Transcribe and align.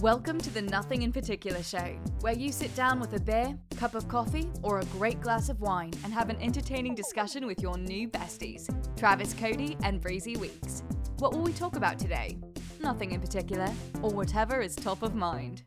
Welcome 0.00 0.38
to 0.38 0.50
the 0.50 0.62
Nothing 0.62 1.02
in 1.02 1.12
Particular 1.12 1.62
show, 1.62 1.98
where 2.20 2.32
you 2.32 2.52
sit 2.52 2.74
down 2.74 3.00
with 3.00 3.12
a 3.14 3.20
beer, 3.20 3.58
cup 3.76 3.94
of 3.94 4.08
coffee, 4.08 4.48
or 4.62 4.80
a 4.80 4.84
great 4.86 5.20
glass 5.20 5.48
of 5.48 5.60
wine 5.60 5.92
and 6.04 6.12
have 6.12 6.30
an 6.30 6.40
entertaining 6.40 6.94
discussion 6.94 7.46
with 7.46 7.60
your 7.60 7.76
new 7.76 8.08
besties, 8.08 8.68
Travis 8.96 9.34
Cody 9.34 9.76
and 9.82 10.00
Breezy 10.00 10.36
Weekes. 10.36 10.82
What 11.18 11.32
will 11.32 11.42
we 11.42 11.52
talk 11.52 11.76
about 11.76 11.98
today? 11.98 12.38
Nothing 12.80 13.12
in 13.12 13.20
particular, 13.20 13.68
or 14.02 14.10
whatever 14.10 14.60
is 14.60 14.76
top 14.76 15.02
of 15.02 15.14
mind. 15.14 15.64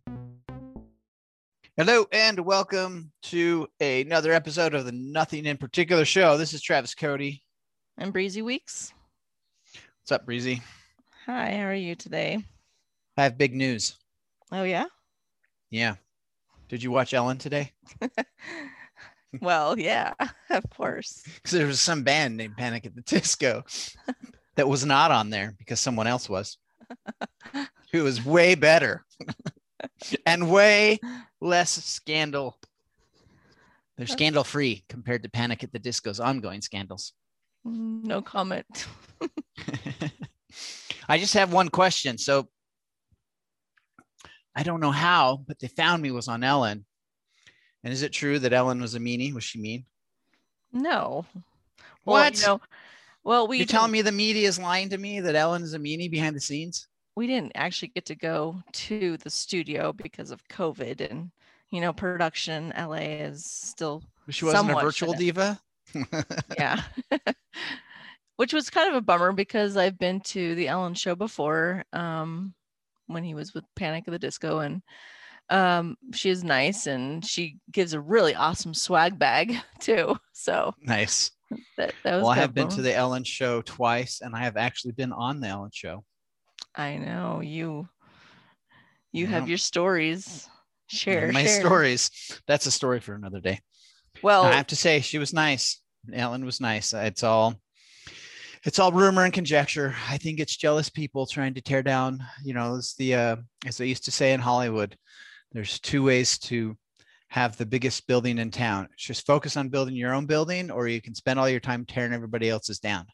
Hello 1.78 2.05
and 2.12 2.39
welcome 2.39 3.12
to 3.23 3.68
another 3.80 4.32
episode 4.32 4.73
of 4.73 4.86
the 4.86 4.92
Nothing 4.92 5.46
in 5.46 5.58
Particular 5.58 6.05
show. 6.05 6.38
This 6.38 6.54
is 6.54 6.62
Travis 6.62 6.96
Cody. 6.96 7.44
and 7.98 8.14
Breezy 8.14 8.42
Weekes. 8.42 8.94
What's 10.02 10.12
up, 10.12 10.26
Breezy? 10.26 10.62
Hi, 11.26 11.52
how 11.56 11.66
are 11.66 11.74
you 11.74 11.96
today? 11.96 12.44
I 13.18 13.24
have 13.24 13.38
big 13.38 13.54
news. 13.56 13.98
Oh 14.52 14.64
yeah. 14.64 14.86
Yeah. 15.70 15.95
Did 16.70 16.84
you 16.84 16.91
watch 16.91 17.14
Ellen 17.14 17.38
today? 17.38 17.72
well, 19.42 19.78
yeah, 19.78 20.14
of 20.50 20.64
course. 20.70 21.23
Because 21.36 21.52
there 21.52 21.68
was 21.68 21.81
some 21.81 22.04
band 22.04 22.38
named 22.38 22.58
Panic 22.58 22.86
at 22.86 22.95
the 22.95 23.02
Disco 23.02 23.64
that 24.55 24.68
was 24.68 24.86
not 24.86 25.12
on 25.12 25.30
there 25.30 25.55
because 25.58 25.80
someone 25.80 26.08
else 26.08 26.30
was, 26.30 26.58
who 27.92 28.03
was 28.03 28.23
way 28.26 28.56
better 28.56 29.06
and 30.26 30.52
way 30.52 31.00
less 31.40 31.72
scandal. 31.72 32.58
They're 33.98 34.08
scandal 34.08 34.44
free 34.44 34.84
compared 34.90 35.23
to 35.23 35.30
Panic 35.30 35.64
at 35.64 35.72
the 35.72 35.80
Disco's 35.80 36.20
ongoing 36.20 36.62
scandals. 36.62 37.14
Mm, 37.67 38.06
No 38.06 38.22
comment. 38.22 38.88
I 41.12 41.18
just 41.18 41.34
have 41.34 41.52
one 41.52 41.68
question. 41.68 42.18
So 42.18 42.48
I 44.56 44.64
don't 44.64 44.80
know 44.80 44.92
how, 44.92 45.44
but 45.46 45.60
they 45.60 45.68
found 45.68 46.02
me 46.02 46.12
was 46.12 46.30
on 46.30 46.44
Ellen. 46.44 46.86
And 47.84 47.92
is 47.92 48.02
it 48.02 48.14
true 48.14 48.40
that 48.40 48.53
Ellen 48.53 48.80
was 48.80 48.95
a 48.95 49.00
meanie? 49.00 49.34
Was 49.34 49.44
she 49.44 49.59
mean? 49.59 49.86
No. 50.72 51.26
Well, 52.06 52.16
What? 52.16 52.40
You 52.40 52.48
know, 52.48 52.62
well, 53.26 53.48
we 53.48 53.58
You're 53.58 53.66
telling 53.66 53.92
me 53.92 54.02
the 54.02 54.12
media 54.12 54.48
is 54.48 54.58
lying 54.58 54.88
to 54.90 54.98
me 54.98 55.20
that 55.20 55.36
Ellen 55.36 55.64
is 55.64 55.73
a 55.73 55.80
meanie 55.80 56.09
behind 56.09 56.36
the 56.36 56.40
scenes? 56.40 56.88
we 57.16 57.28
didn't 57.28 57.52
actually 57.56 57.90
get 57.90 58.06
to 58.06 58.16
go 58.16 58.64
to 58.72 59.18
the 59.18 59.30
studio 59.30 59.92
because 59.92 60.31
of 60.31 60.48
COVID, 60.48 61.12
and 61.12 61.30
you 61.70 61.81
know, 61.81 61.92
production 61.92 62.72
LA 62.78 63.25
is 63.28 63.46
still 63.46 64.02
She 64.30 64.46
wasn't 64.46 64.72
a 64.72 64.75
virtual 64.75 65.14
diva. 65.14 65.59
yeah. 66.58 66.81
Which 68.42 68.53
was 68.53 68.72
kind 68.72 68.89
of 68.89 68.95
a 68.95 69.02
bummer 69.02 69.31
because 69.34 69.78
I've 69.78 70.00
been 70.00 70.20
to 70.22 70.56
the 70.56 70.67
Ellen 70.67 70.95
show 70.95 71.14
before 71.14 71.84
um, 71.94 72.56
when 73.06 73.23
he 73.23 73.36
was 73.36 73.53
with 73.53 73.64
Panic 73.75 74.06
at 74.08 74.11
the 74.11 74.17
Disco, 74.17 74.61
and 74.61 74.81
um, 75.52 75.95
she 76.16 76.31
is 76.31 76.44
nice 76.44 76.88
and 76.88 77.23
she 77.23 77.58
gives 77.72 77.94
a 77.94 78.02
really 78.02 78.34
awesome 78.34 78.73
swag 78.73 79.19
bag 79.19 79.58
too. 79.80 80.17
So 80.34 80.73
nice. 80.81 81.30
that, 81.78 81.94
that 82.03 82.16
was 82.16 82.23
Well, 82.23 82.31
I 82.31 82.38
have 82.38 82.56
been 82.56 82.67
to 82.69 82.81
the 82.81 82.95
Ellen 82.95 83.23
show 83.23 83.62
twice, 83.62 84.22
and 84.22 84.36
I 84.36 84.39
have 84.39 84.58
actually 84.58 84.94
been 84.94 85.12
on 85.14 85.39
the 85.39 85.50
Ellen 85.50 85.69
show. 85.72 86.03
I 86.75 86.97
know 86.97 87.42
you. 87.42 87.88
You 89.12 89.25
Yeah. 89.25 89.34
have 89.34 89.50
your 89.50 89.59
stories. 89.59 90.50
Share 90.88 91.31
My 91.31 91.44
share. 91.44 91.59
stories. 91.62 92.09
That's 92.47 92.66
a 92.66 92.72
story 92.72 93.02
for 93.02 93.14
another 93.14 93.39
day. 93.39 93.59
Well, 94.23 94.45
I 94.45 94.53
have 94.53 94.66
to 94.67 94.75
say 94.75 95.02
she 95.02 95.19
was 95.19 95.31
nice. 95.31 95.80
Ellen 96.12 96.44
was 96.44 96.59
nice. 96.59 96.92
It's 96.92 97.22
all 97.22 97.62
it's 98.64 98.80
all 98.80 98.92
rumor 98.92 99.23
and 99.23 99.34
conjecture. 99.34 99.95
I 100.09 100.17
think 100.17 100.40
it's 100.40 100.56
jealous 100.56 100.90
people 100.90 101.26
trying 101.26 101.54
to 101.56 101.62
tear 101.62 101.81
down, 101.81 102.23
you 102.44 102.54
know, 102.54 102.76
it's 102.76 102.95
the 102.95 103.16
uh 103.16 103.36
as 103.66 103.78
they 103.78 103.88
used 103.88 104.06
to 104.06 104.12
say 104.12 104.34
in 104.34 104.40
Hollywood, 104.40 104.95
there's 105.52 105.80
two 105.80 106.03
ways 106.03 106.38
to 106.40 106.78
have 107.30 107.58
the 107.58 107.66
biggest 107.66 108.08
building 108.08 108.38
in 108.38 108.52
town. 108.52 108.88
It's 108.94 109.03
just 109.03 109.26
focus 109.26 109.58
on 109.58 109.70
building 109.70 109.96
your 109.96 110.13
own 110.13 110.25
building 110.25 110.69
or 110.69 110.88
you 110.88 111.02
can 111.02 111.16
spend 111.16 111.40
all 111.40 111.50
your 111.50 111.59
time 111.59 111.85
tearing 111.85 112.13
everybody 112.13 112.50
else's 112.50 112.80
down. 112.80 113.06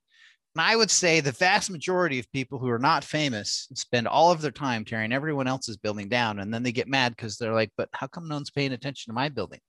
And 0.55 0.61
I 0.61 0.75
would 0.75 0.89
say 0.89 1.19
the 1.19 1.31
vast 1.31 1.69
majority 1.69 2.17
of 2.17 2.31
people 2.31 2.57
who 2.57 2.69
are 2.69 2.79
not 2.79 3.03
famous 3.03 3.67
spend 3.75 4.07
all 4.07 4.31
of 4.31 4.41
their 4.41 4.51
time 4.51 4.85
tearing 4.85 5.13
everyone 5.13 5.47
else's 5.47 5.77
building 5.77 6.09
down 6.09 6.39
and 6.39 6.51
then 6.51 6.63
they 6.63 6.71
get 6.71 6.87
mad 6.87 7.15
because 7.15 7.37
they're 7.37 7.53
like, 7.53 7.71
but 7.77 7.89
how 7.93 8.07
come 8.07 8.27
no 8.27 8.35
one's 8.35 8.49
paying 8.49 8.73
attention 8.73 9.11
to 9.11 9.15
my 9.15 9.29
building? 9.29 9.59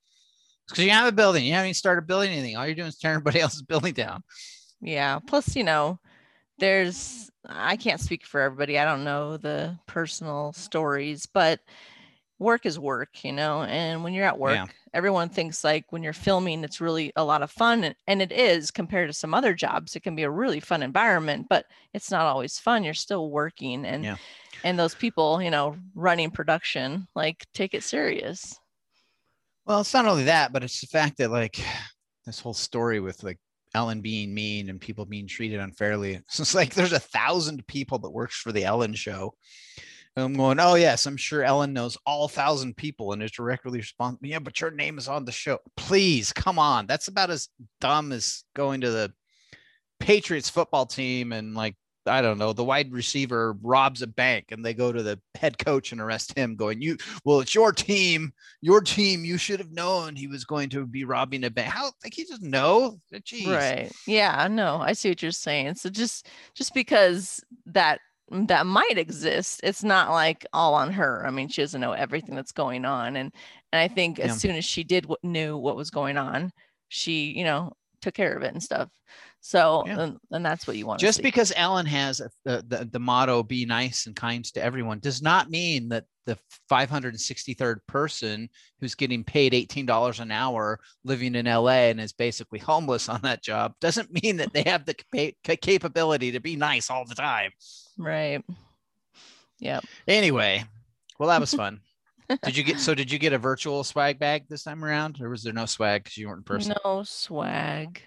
because 0.69 0.85
you 0.85 0.91
have 0.91 1.09
a 1.09 1.13
building. 1.13 1.45
You 1.45 1.53
haven't 1.53 1.69
even 1.69 1.75
started 1.75 2.07
building 2.07 2.31
anything. 2.31 2.57
All 2.57 2.67
you're 2.67 2.75
doing 2.75 2.89
is 2.89 2.99
tearing 2.99 3.17
everybody 3.17 3.41
else's 3.41 3.63
building 3.63 3.95
down. 3.95 4.23
Yeah. 4.81 5.19
Plus, 5.21 5.57
you 5.57 5.65
know, 5.65 5.99
there's 6.59 7.31
I 7.49 7.77
can't 7.77 8.01
speak 8.01 8.27
for 8.27 8.41
everybody. 8.41 8.79
I 8.79 8.85
don't 8.85 9.05
know 9.05 9.37
the 9.37 9.79
personal 9.87 10.53
stories, 10.53 11.27
but 11.27 11.61
work 12.39 12.67
is 12.67 12.79
work, 12.79 13.25
you 13.25 13.33
know. 13.33 13.63
And 13.63 14.05
when 14.05 14.13
you're 14.13 14.27
at 14.27 14.39
work, 14.39 14.57
Yeah. 14.57 14.67
everyone 14.95 15.29
thinks 15.29 15.65
like 15.65 15.91
when 15.91 16.03
you're 16.03 16.13
filming, 16.13 16.63
it's 16.65 16.81
really 16.81 17.13
a 17.17 17.25
lot 17.25 17.43
of 17.43 17.51
fun, 17.51 17.85
and, 17.85 17.97
and 18.07 18.23
it 18.23 18.33
is 18.33 18.71
compared 18.71 19.09
to 19.09 19.13
some 19.13 19.35
other 19.35 19.55
jobs. 19.55 19.97
It 19.97 20.01
can 20.01 20.15
be 20.15 20.25
a 20.25 20.31
really 20.31 20.61
fun 20.61 20.83
environment, 20.83 21.47
but 21.49 21.67
it's 21.95 22.11
not 22.11 22.27
always 22.27 22.59
fun. 22.59 22.85
You're 22.85 22.95
still 22.95 23.31
working, 23.31 23.85
and 23.85 24.05
Yeah. 24.05 24.17
and 24.65 24.79
those 24.79 24.95
people, 24.95 25.41
you 25.43 25.51
know, 25.51 25.77
running 25.95 26.31
production, 26.31 27.09
like 27.15 27.47
take 27.55 27.75
it 27.75 27.83
serious. 27.83 28.59
Well, 29.65 29.81
it's 29.81 29.95
not 29.95 30.07
only 30.07 30.25
that, 30.25 30.53
but 30.53 30.65
it's 30.65 30.81
the 30.81 30.87
fact 30.87 31.19
that 31.19 31.31
like 31.31 31.61
this 32.25 32.41
whole 32.41 32.55
story 32.55 33.01
with 33.01 33.23
like 33.23 33.39
Ellen 33.75 34.01
being 34.01 34.35
mean 34.35 34.69
and 34.69 34.81
people 34.81 35.05
being 35.05 35.27
treated 35.27 35.61
unfairly. 35.61 36.21
So 36.29 36.41
It's 36.43 36.55
like 36.55 36.75
there's 36.75 36.93
a 36.93 36.99
thousand 36.99 37.67
people 37.67 37.99
that 38.01 38.11
works 38.11 38.37
for 38.37 38.53
the 38.53 38.65
Ellen 38.65 38.95
show. 38.95 39.35
And 40.17 40.25
I'm 40.25 40.35
going, 40.35 40.59
oh 40.59 40.75
yes, 40.75 41.07
I'm 41.07 41.17
sure 41.17 41.45
Ellen 41.45 41.73
knows 41.73 41.97
all 42.05 42.29
thousand 42.29 42.77
people 42.77 43.13
and 43.13 43.23
is 43.23 43.31
directly 43.31 43.79
responsible. 43.79 44.27
Yeah, 44.27 44.41
but 44.41 44.61
your 44.61 44.71
name 44.71 44.99
is 44.99 45.09
on 45.09 45.25
the 45.25 45.33
show. 45.33 45.59
Please, 45.77 46.33
come 46.33 46.59
on. 46.59 46.87
That's 46.87 47.09
about 47.09 47.31
as 47.31 47.49
dumb 47.81 48.11
as 48.13 48.43
going 48.55 48.81
to 48.81 48.91
the 48.91 49.13
Patriots 50.01 50.51
football 50.51 50.87
team 50.87 51.33
and 51.33 51.55
like 51.55 51.77
I 52.09 52.23
don't 52.23 52.39
know, 52.39 52.53
the 52.53 52.65
wide 52.65 52.93
receiver 52.93 53.55
robs 53.63 54.03
a 54.03 54.07
bank 54.07 54.47
and 54.51 54.65
they 54.65 54.75
go 54.75 54.93
to 54.93 55.03
the 55.03 55.21
head 55.37 55.59
coach 55.59 55.93
and 55.93 56.01
arrest 56.01 56.37
him, 56.37 56.57
going, 56.57 56.81
You 56.83 56.97
well, 57.25 57.41
it's 57.41 57.55
your 57.55 57.73
team, 57.73 58.33
your 58.61 58.81
team. 58.81 59.25
You 59.25 59.39
should 59.39 59.61
have 59.61 59.73
known 59.73 60.17
he 60.17 60.27
was 60.27 60.45
going 60.45 60.71
to 60.71 60.87
be 60.87 61.05
robbing 61.05 61.45
a 61.45 61.51
bank. 61.51 61.69
How 61.69 61.93
like 62.03 62.15
he 62.15 62.25
doesn't 62.25 62.51
know? 62.51 63.01
Jeez. 63.13 63.47
Right. 63.47 63.93
Yeah, 64.07 64.49
no, 64.51 64.79
I 64.81 64.93
see 64.95 65.09
what 65.11 65.23
you're 65.23 65.31
saying. 65.33 65.77
So 65.77 65.91
just 65.91 66.29
just 66.55 66.75
because 66.75 67.43
that 67.67 68.01
that 68.31 68.67
might 68.67 68.99
exist, 68.99 69.61
it's 69.63 69.83
not 69.85 70.11
like 70.11 70.45
all 70.53 70.75
on 70.75 70.93
her. 70.93 71.25
I 71.27 71.31
mean, 71.31 71.49
she 71.49 71.63
doesn't 71.63 71.81
know 71.81 71.93
everything 71.93 72.35
that's 72.35 72.53
going 72.53 72.85
on 72.85 73.17
and 73.17 73.33
and 73.73 73.81
I 73.81 73.89
think 73.89 74.19
as 74.19 74.27
Yeah. 74.29 74.35
soon 74.35 74.57
as 74.57 74.65
she 74.65 74.85
did 74.85 75.07
what 75.07 75.23
knew 75.23 75.57
what 75.57 75.77
was 75.77 75.91
going 75.91 76.17
on, 76.19 76.53
she, 76.89 77.33
you 77.33 77.45
know, 77.45 77.73
took 78.01 78.15
care 78.15 78.37
of 78.37 78.43
it 78.43 78.53
and 78.53 78.63
stuff. 78.63 78.89
So 79.41 79.85
Yeah. 79.87 80.01
and, 80.01 80.17
and 80.31 80.45
that's 80.45 80.67
what 80.67 80.77
you 80.77 80.87
want 80.87 81.01
Just 81.01 81.23
because 81.23 81.53
Ellen 81.57 81.87
has 81.87 82.21
a, 82.21 82.31
the, 82.45 82.65
the 82.67 82.85
the 82.93 82.99
motto 82.99 83.43
"Be 83.43 83.65
nice 83.65 84.07
and 84.07 84.15
kind 84.17 84.45
to 84.55 84.63
everyone" 84.63 84.99
does 84.99 85.23
not 85.23 85.49
mean 85.51 85.89
that 85.91 86.05
the 86.27 86.37
563rd 86.71 87.77
person 87.87 88.51
who's 88.81 88.95
getting 88.95 89.25
paid 89.25 89.53
$18 89.55 90.21
an 90.21 90.31
hour 90.31 90.79
living 91.05 91.35
in 91.35 91.47
LA 91.47 91.89
and 91.89 92.01
is 92.01 92.13
basically 92.13 92.59
homeless 92.59 93.09
on 93.09 93.21
that 93.23 93.43
job 93.43 93.73
doesn't 93.81 94.13
mean 94.23 94.37
that 94.37 94.53
they 94.53 94.63
have 94.67 94.85
the 94.85 94.95
capa- 94.95 95.33
ca- 95.45 95.57
capability 95.57 96.33
to 96.33 96.41
be 96.41 96.55
nice 96.57 96.91
all 96.91 97.05
the 97.07 97.15
time. 97.15 97.51
right. 97.97 98.43
Yeah. 99.59 99.81
Anyway, 100.07 100.65
well, 101.19 101.29
that 101.31 101.41
was 101.41 101.53
fun. 101.63 101.81
Did 102.43 102.57
you 102.57 102.65
get 102.65 102.79
so? 102.81 102.95
Did 102.95 103.11
you 103.11 103.19
get 103.19 103.33
a 103.33 103.39
virtual 103.39 103.85
swag 103.85 104.19
bag 104.19 104.45
this 104.49 104.65
time 104.65 104.85
around, 104.85 105.21
or 105.21 105.31
was 105.31 105.43
there 105.43 105.53
no 105.53 105.67
swag 105.67 106.05
because 106.05 106.17
you 106.17 106.29
weren't 106.29 106.39
in 106.41 106.45
person? 106.45 106.75
No 106.85 107.03
swag. 107.03 108.03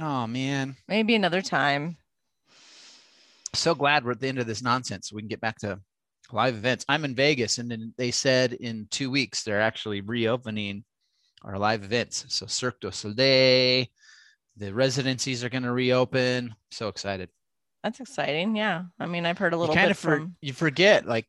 Oh 0.00 0.26
man, 0.26 0.76
Maybe 0.88 1.14
another 1.14 1.42
time. 1.42 1.98
so 3.54 3.74
glad 3.74 4.04
we're 4.04 4.12
at 4.12 4.20
the 4.20 4.28
end 4.28 4.38
of 4.38 4.46
this 4.46 4.62
nonsense. 4.62 5.08
So 5.08 5.16
we 5.16 5.22
can 5.22 5.28
get 5.28 5.40
back 5.40 5.58
to 5.58 5.80
live 6.32 6.54
events. 6.54 6.84
I'm 6.88 7.04
in 7.04 7.14
Vegas, 7.14 7.58
and 7.58 7.70
then 7.70 7.92
they 7.98 8.10
said 8.10 8.54
in 8.54 8.86
two 8.90 9.10
weeks 9.10 9.42
they're 9.44 9.60
actually 9.60 10.00
reopening 10.00 10.84
our 11.44 11.58
live 11.58 11.84
events. 11.84 12.24
So 12.28 12.46
Cirque 12.46 12.80
du 12.80 12.90
Soleil, 12.90 13.86
the 14.56 14.72
residencies 14.72 15.44
are 15.44 15.50
going 15.50 15.64
to 15.64 15.72
reopen. 15.72 16.54
So 16.70 16.88
excited. 16.88 17.28
That's 17.82 18.00
exciting. 18.00 18.56
Yeah. 18.56 18.84
I 18.98 19.06
mean, 19.06 19.26
I've 19.26 19.38
heard 19.38 19.52
a 19.52 19.56
little 19.56 19.74
you 19.74 19.78
kind 19.78 19.88
bit 19.88 19.96
of 19.96 19.98
for, 19.98 20.16
from 20.18 20.36
you 20.40 20.52
forget 20.52 21.04
like 21.04 21.26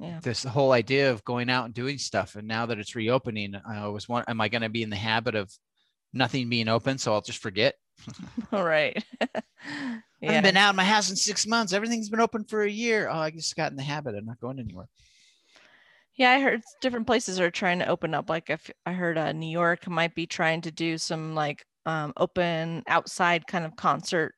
yeah. 0.00 0.18
this 0.22 0.44
whole 0.44 0.72
idea 0.72 1.10
of 1.10 1.24
going 1.24 1.50
out 1.50 1.66
and 1.66 1.74
doing 1.74 1.98
stuff. 1.98 2.34
And 2.34 2.48
now 2.48 2.66
that 2.66 2.78
it's 2.78 2.96
reopening, 2.96 3.54
I 3.68 3.78
always 3.80 4.08
want, 4.08 4.28
am 4.28 4.40
I 4.40 4.48
going 4.48 4.62
to 4.62 4.70
be 4.70 4.82
in 4.82 4.90
the 4.90 4.96
habit 4.96 5.34
of 5.34 5.52
nothing 6.12 6.48
being 6.48 6.68
open? 6.68 6.96
So 6.98 7.12
I'll 7.12 7.20
just 7.20 7.42
forget. 7.42 7.74
All 8.52 8.64
right. 8.64 9.04
I 9.20 10.02
yeah. 10.20 10.32
haven't 10.32 10.44
been 10.44 10.56
out 10.56 10.70
of 10.70 10.76
my 10.76 10.84
house 10.84 11.10
in 11.10 11.16
six 11.16 11.46
months. 11.46 11.74
Everything's 11.74 12.08
been 12.08 12.20
open 12.20 12.44
for 12.44 12.62
a 12.62 12.70
year. 12.70 13.08
Oh, 13.10 13.18
I 13.18 13.30
just 13.30 13.56
got 13.56 13.70
in 13.70 13.76
the 13.76 13.82
habit 13.82 14.14
of 14.14 14.24
not 14.24 14.40
going 14.40 14.58
anywhere. 14.58 14.88
Yeah, 16.16 16.32
I 16.32 16.40
heard 16.40 16.62
different 16.80 17.06
places 17.06 17.38
are 17.38 17.50
trying 17.50 17.78
to 17.80 17.86
open 17.86 18.14
up. 18.14 18.30
Like 18.30 18.48
if 18.50 18.70
I 18.86 18.92
heard 18.92 19.18
uh, 19.18 19.32
New 19.32 19.50
York 19.50 19.86
might 19.86 20.14
be 20.14 20.26
trying 20.26 20.62
to 20.62 20.70
do 20.70 20.96
some 20.98 21.34
like 21.34 21.64
um, 21.86 22.12
open 22.16 22.82
outside 22.86 23.46
kind 23.46 23.64
of 23.64 23.76
concert 23.76 24.34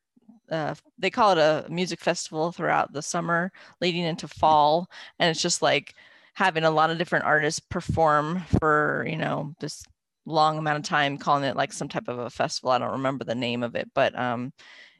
uh, 0.51 0.75
they 0.97 1.09
call 1.09 1.31
it 1.31 1.37
a 1.37 1.65
music 1.69 1.99
festival 1.99 2.51
throughout 2.51 2.93
the 2.93 3.01
summer 3.01 3.51
leading 3.81 4.03
into 4.03 4.27
fall. 4.27 4.89
And 5.19 5.29
it's 5.29 5.41
just 5.41 5.61
like 5.61 5.95
having 6.33 6.63
a 6.63 6.71
lot 6.71 6.89
of 6.89 6.97
different 6.97 7.25
artists 7.25 7.59
perform 7.59 8.41
for 8.59 9.05
you 9.07 9.17
know 9.17 9.53
this 9.59 9.83
long 10.25 10.57
amount 10.57 10.77
of 10.77 10.83
time 10.83 11.17
calling 11.17 11.43
it 11.43 11.55
like 11.55 11.73
some 11.73 11.89
type 11.89 12.07
of 12.07 12.19
a 12.19 12.29
festival. 12.29 12.71
I 12.71 12.79
don't 12.79 12.91
remember 12.91 13.23
the 13.23 13.35
name 13.35 13.63
of 13.63 13.75
it 13.75 13.89
but 13.93 14.17
um 14.17 14.53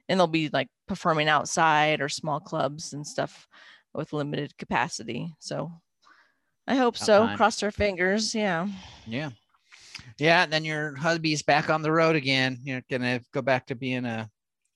and 0.09 0.19
they'll 0.19 0.27
be 0.27 0.49
like 0.49 0.67
performing 0.87 1.29
outside 1.29 2.01
or 2.01 2.09
small 2.09 2.39
clubs 2.39 2.93
and 2.93 3.05
stuff 3.05 3.47
with 3.93 4.13
limited 4.13 4.57
capacity. 4.57 5.33
So 5.39 5.71
i 6.67 6.75
hope 6.75 6.97
so. 6.97 7.29
cross 7.35 7.61
our 7.63 7.71
fingers. 7.71 8.33
Yeah. 8.33 8.67
Yeah. 9.05 9.31
Yeah. 10.17 10.43
And 10.43 10.53
then 10.53 10.65
your 10.65 10.95
hubby's 10.95 11.41
back 11.41 11.69
on 11.69 11.81
the 11.81 11.91
road 11.91 12.15
again. 12.15 12.59
You're 12.63 12.83
gonna 12.89 13.21
go 13.33 13.41
back 13.41 13.67
to 13.67 13.75
being 13.75 14.05
a 14.05 14.29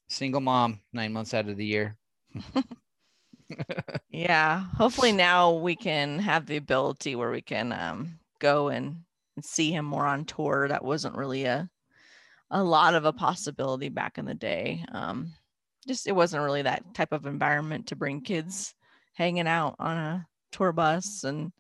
single 0.08 0.42
mom 0.42 0.80
nine 0.94 1.14
months 1.14 1.34
out 1.34 1.50
of 1.50 1.58
the 1.58 1.66
year. 1.66 1.98
yeah 4.10 4.66
hopefully 4.76 5.12
now 5.12 5.54
we 5.54 5.76
can 5.76 6.20
have 6.20 6.46
the 6.46 6.58
ability 6.58 7.16
where 7.16 7.32
we 7.32 7.42
can 7.42 7.72
um, 7.72 8.20
go 8.40 8.70
and, 8.70 8.98
see 9.44 9.72
him 9.72 9.86
more 9.86 10.08
on 10.08 10.26
tour 10.26 10.68
that 10.68 10.84
wasn't 10.84 11.16
really 11.16 11.46
a 11.46 11.70
a 12.50 12.64
lot 12.64 12.96
of 12.96 13.06
a 13.06 13.14
possibility 13.14 13.88
back 13.88 14.18
in 14.18 14.26
the 14.26 14.34
day 14.34 14.84
um, 14.94 15.32
just 15.88 16.08
it 16.08 16.12
wasn't 16.16 16.44
really 16.44 16.64
that 16.64 16.82
type 16.96 17.12
of 17.12 17.28
environment 17.28 17.86
to 17.86 17.96
bring 17.96 18.20
kids 18.20 18.74
hanging 19.14 19.48
out 19.48 19.76
on 19.78 19.96
a 19.96 20.28
tour 20.52 20.72
bus 20.72 21.24
and 21.24 21.52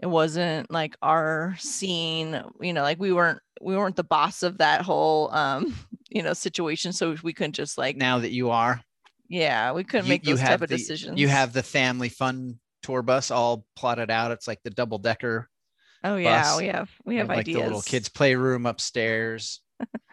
it 0.00 0.06
wasn't 0.06 0.70
like 0.70 0.96
our 1.02 1.56
scene 1.58 2.42
you 2.60 2.72
know 2.72 2.82
like 2.82 2.98
we 3.00 3.12
weren't 3.12 3.40
we 3.60 3.76
weren't 3.76 3.96
the 3.96 4.04
boss 4.04 4.42
of 4.42 4.58
that 4.58 4.82
whole 4.82 5.32
um 5.34 5.74
you 6.10 6.22
know 6.22 6.32
situation 6.32 6.92
so 6.92 7.16
we 7.22 7.32
couldn't 7.32 7.54
just 7.54 7.76
like 7.76 7.96
Now 7.96 8.18
that 8.18 8.30
you 8.30 8.50
are, 8.50 8.80
yeah 9.28 9.72
we 9.72 9.84
couldn't 9.84 10.06
you, 10.06 10.10
make 10.10 10.22
those 10.24 10.40
type 10.40 10.62
of 10.62 10.68
the, 10.68 10.76
decisions 10.76 11.18
You 11.18 11.28
have 11.28 11.52
the 11.52 11.62
family 11.62 12.08
fun 12.08 12.58
tour 12.82 13.02
bus 13.02 13.30
all 13.30 13.64
plotted 13.76 14.10
out. 14.10 14.30
It's 14.30 14.48
like 14.48 14.62
the 14.62 14.70
double 14.70 14.98
decker, 14.98 15.48
Oh 16.02 16.16
yeah, 16.16 16.42
bus. 16.42 16.58
we 16.58 16.66
have 16.68 16.90
we 17.04 17.16
have 17.16 17.28
like 17.28 17.40
ideas. 17.40 17.56
the 17.56 17.62
little 17.62 17.82
kids' 17.82 18.08
playroom 18.08 18.64
upstairs, 18.64 19.60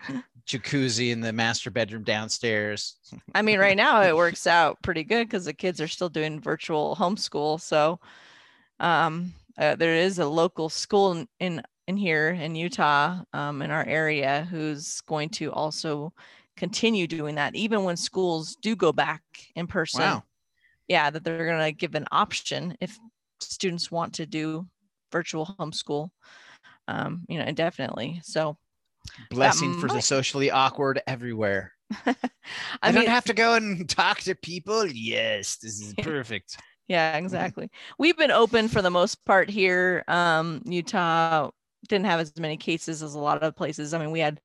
jacuzzi 0.48 1.12
in 1.12 1.22
the 1.22 1.32
master 1.32 1.72
bedroom 1.72 2.04
downstairs. 2.04 2.98
I 3.36 3.42
mean, 3.42 3.60
right 3.60 3.78
now 3.78 4.02
it 4.02 4.16
works 4.16 4.48
out 4.48 4.82
pretty 4.82 5.04
good 5.06 5.28
because 5.28 5.46
the 5.46 5.54
kids 5.54 5.80
are 5.80 5.88
still 5.88 6.10
doing 6.10 6.42
virtual 6.42 6.96
homeschool. 7.00 7.62
So, 7.62 8.00
um, 8.82 9.34
uh, 9.58 9.76
there 9.76 9.96
is 9.96 10.20
a 10.20 10.26
local 10.28 10.70
school 10.70 11.12
in, 11.14 11.28
in 11.40 11.62
in 11.88 11.96
here 11.96 12.30
in 12.30 12.54
Utah, 12.54 13.22
um, 13.34 13.62
in 13.62 13.72
our 13.72 13.86
area, 13.86 14.46
who's 14.52 15.02
going 15.02 15.30
to 15.30 15.52
also 15.54 16.14
continue 16.58 17.08
doing 17.08 17.36
that, 17.36 17.56
even 17.56 17.84
when 17.84 17.96
schools 17.96 18.58
do 18.62 18.76
go 18.76 18.92
back 18.92 19.22
in 19.56 19.68
person. 19.68 20.02
Wow. 20.02 20.24
Yeah, 20.88 21.10
that 21.10 21.24
they're 21.24 21.46
going 21.46 21.64
to 21.64 21.72
give 21.72 21.96
an 21.96 22.06
option 22.12 22.76
if 22.82 22.98
students 23.40 23.90
want 23.90 24.14
to 24.16 24.26
do 24.26 24.68
virtual 25.12 25.56
homeschool, 25.60 26.10
um, 26.88 27.24
you 27.30 27.40
know, 27.40 27.46
indefinitely. 27.46 28.22
So, 28.24 28.58
Blessing 29.30 29.80
for 29.80 29.88
the 29.88 30.02
socially 30.02 30.52
awkward 30.52 31.02
everywhere. 31.08 31.72
I, 32.06 32.16
I 32.82 32.92
don't 32.92 33.08
have 33.08 33.26
to 33.26 33.34
go 33.34 33.54
and 33.54 33.88
talk 33.90 34.20
to 34.22 34.36
people. 34.36 34.86
Yes, 34.86 35.58
this 35.58 35.80
is 35.80 35.94
perfect. 36.02 36.58
Yeah, 36.88 37.18
exactly. 37.18 37.70
We've 38.00 38.18
been 38.18 38.32
open 38.32 38.68
for 38.68 38.82
the 38.82 38.90
most 38.90 39.24
part 39.26 39.50
here. 39.50 40.04
Um, 40.08 40.62
Utah 40.66 41.52
didn't 41.88 42.06
have 42.06 42.20
as 42.20 42.38
many 42.38 42.58
cases 42.58 43.04
as 43.04 43.14
a 43.14 43.20
lot 43.20 43.44
of 43.44 43.56
places. 43.56 43.94
I 43.94 44.00
mean, 44.00 44.12
we 44.12 44.20
had 44.20 44.42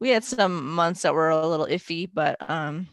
we 0.00 0.10
had 0.10 0.24
some 0.24 0.74
months 0.74 1.02
that 1.02 1.14
were 1.14 1.30
a 1.30 1.46
little 1.46 1.66
iffy, 1.66 2.08
but 2.12 2.38
um, 2.50 2.88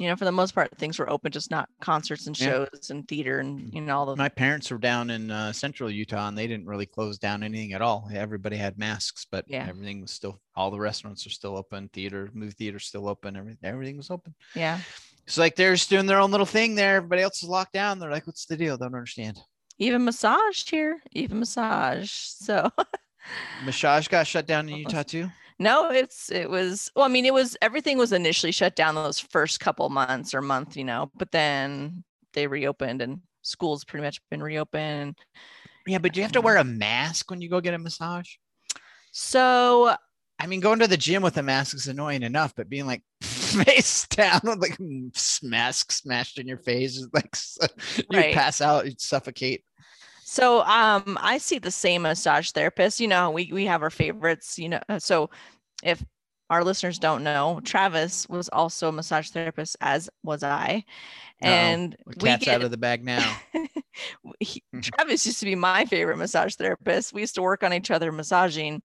you 0.00 0.08
know, 0.08 0.16
for 0.16 0.24
the 0.26 0.32
most 0.32 0.54
part, 0.54 0.76
things 0.78 0.98
were 0.98 1.10
open, 1.10 1.32
just 1.32 1.50
not 1.50 1.68
concerts 1.82 2.26
and 2.26 2.36
Yeah. 2.36 2.46
shows 2.46 2.90
and 2.90 3.06
theater 3.08 3.40
and 3.40 3.72
you 3.74 3.80
know 3.82 3.98
all 3.98 4.06
the 4.06 4.16
My 4.16 4.28
parents 4.28 4.70
were 4.70 4.78
down 4.78 5.08
in 5.10 5.30
uh, 5.30 5.52
central 5.52 5.90
Utah 5.90 6.28
and 6.28 6.36
they 6.36 6.46
didn't 6.48 6.66
really 6.66 6.86
close 6.86 7.16
down 7.18 7.42
anything 7.42 7.72
at 7.72 7.82
all. 7.82 8.08
Everybody 8.12 8.56
had 8.56 8.76
masks, 8.78 9.24
but 9.24 9.46
Yeah. 9.46 9.68
everything 9.68 10.00
was 10.00 10.10
still, 10.10 10.40
all 10.56 10.70
the 10.70 10.80
restaurants 10.80 11.26
are 11.26 11.30
still 11.30 11.56
open, 11.56 11.88
theater, 11.88 12.28
movie 12.34 12.52
theater 12.52 12.78
still 12.80 13.08
open, 13.08 13.36
everything, 13.36 13.58
everything 13.62 13.96
was 13.96 14.10
open. 14.10 14.34
yeah. 14.54 14.82
It's 15.26 15.38
like 15.38 15.56
they're 15.56 15.74
just 15.74 15.90
doing 15.90 16.06
their 16.06 16.20
own 16.20 16.30
little 16.30 16.46
thing 16.46 16.74
there. 16.74 16.96
Everybody 16.96 17.22
else 17.22 17.42
is 17.42 17.48
locked 17.48 17.72
down. 17.72 17.98
They're 17.98 18.10
like, 18.10 18.26
what's 18.26 18.46
the 18.46 18.56
deal? 18.56 18.76
Don't 18.76 18.94
understand. 18.94 19.38
Even 19.78 20.04
massage 20.04 20.68
here, 20.68 21.00
even 21.12 21.38
massage. 21.38 22.10
So 22.10 22.70
Massage 23.64 24.08
got 24.08 24.26
shut 24.26 24.46
down 24.46 24.68
in 24.68 24.76
Utah 24.76 25.02
too. 25.02 25.30
No, 25.58 25.90
it's 25.90 26.30
it 26.30 26.48
was 26.48 26.90
well, 26.96 27.04
I 27.04 27.08
mean, 27.08 27.26
it 27.26 27.34
was 27.34 27.56
everything 27.60 27.98
was 27.98 28.12
initially 28.12 28.52
shut 28.52 28.76
down 28.76 28.94
those 28.94 29.18
first 29.18 29.60
couple 29.60 29.88
months 29.90 30.34
or 30.34 30.40
month, 30.40 30.76
you 30.76 30.84
know, 30.84 31.10
but 31.16 31.30
then 31.32 32.02
they 32.32 32.46
reopened 32.46 33.02
and 33.02 33.20
schools 33.42 33.84
pretty 33.84 34.04
much 34.04 34.20
been 34.30 34.42
reopened. 34.42 35.18
Yeah, 35.86 35.98
but 35.98 36.12
do 36.12 36.20
you 36.20 36.24
have 36.24 36.32
to 36.32 36.40
wear 36.40 36.56
a 36.56 36.64
mask 36.64 37.30
when 37.30 37.40
you 37.40 37.48
go 37.48 37.60
get 37.60 37.74
a 37.74 37.78
massage? 37.78 38.28
So 39.12 39.94
I 40.38 40.46
mean, 40.46 40.60
going 40.60 40.78
to 40.78 40.88
the 40.88 40.96
gym 40.96 41.22
with 41.22 41.36
a 41.36 41.42
mask 41.42 41.76
is 41.76 41.88
annoying 41.88 42.22
enough, 42.22 42.54
but 42.56 42.70
being 42.70 42.86
like 42.86 43.02
face 43.50 44.06
down 44.10 44.40
with 44.44 44.60
like 44.60 44.78
mask 45.42 45.92
smashed 45.92 46.38
in 46.38 46.46
your 46.48 46.58
face 46.58 47.06
like 47.12 47.36
you 48.10 48.18
Right. 48.18 48.32
pass 48.32 48.60
out, 48.60 48.86
you'd 48.86 49.00
suffocate. 49.00 49.64
so 50.22 50.60
um 50.62 51.18
I 51.20 51.38
see 51.38 51.58
the 51.58 51.70
same 51.70 52.02
massage 52.02 52.50
therapist. 52.50 53.00
You 53.00 53.08
know, 53.08 53.30
we 53.30 53.50
we 53.52 53.66
have 53.66 53.82
our 53.82 53.90
favorites, 53.90 54.58
you 54.58 54.68
know. 54.68 54.80
uh, 54.88 54.98
So 54.98 55.30
if 55.82 56.04
our 56.50 56.62
listeners 56.64 56.98
don't 56.98 57.22
know, 57.24 57.60
Travis 57.64 58.28
was 58.28 58.48
also 58.50 58.88
a 58.88 58.92
massage 58.92 59.30
therapist, 59.30 59.76
as 59.80 60.10
was 60.22 60.42
I. 60.42 60.84
Uh-oh, 61.42 61.48
And 61.48 61.96
we 62.06 62.14
cat's 62.16 62.44
get 62.44 62.56
out 62.56 62.62
of 62.62 62.70
the 62.70 62.76
bag 62.76 63.02
now. 63.04 63.36
he- 64.40 64.62
Mhm. 64.74 64.82
Travis 64.82 65.24
used 65.26 65.40
to 65.40 65.46
be 65.46 65.54
my 65.54 65.84
favorite 65.86 66.16
massage 66.18 66.54
therapist. 66.54 67.12
We 67.12 67.22
used 67.22 67.34
to 67.36 67.42
work 67.42 67.62
on 67.62 67.72
each 67.72 67.90
other 67.90 68.12
massaging 68.12 68.82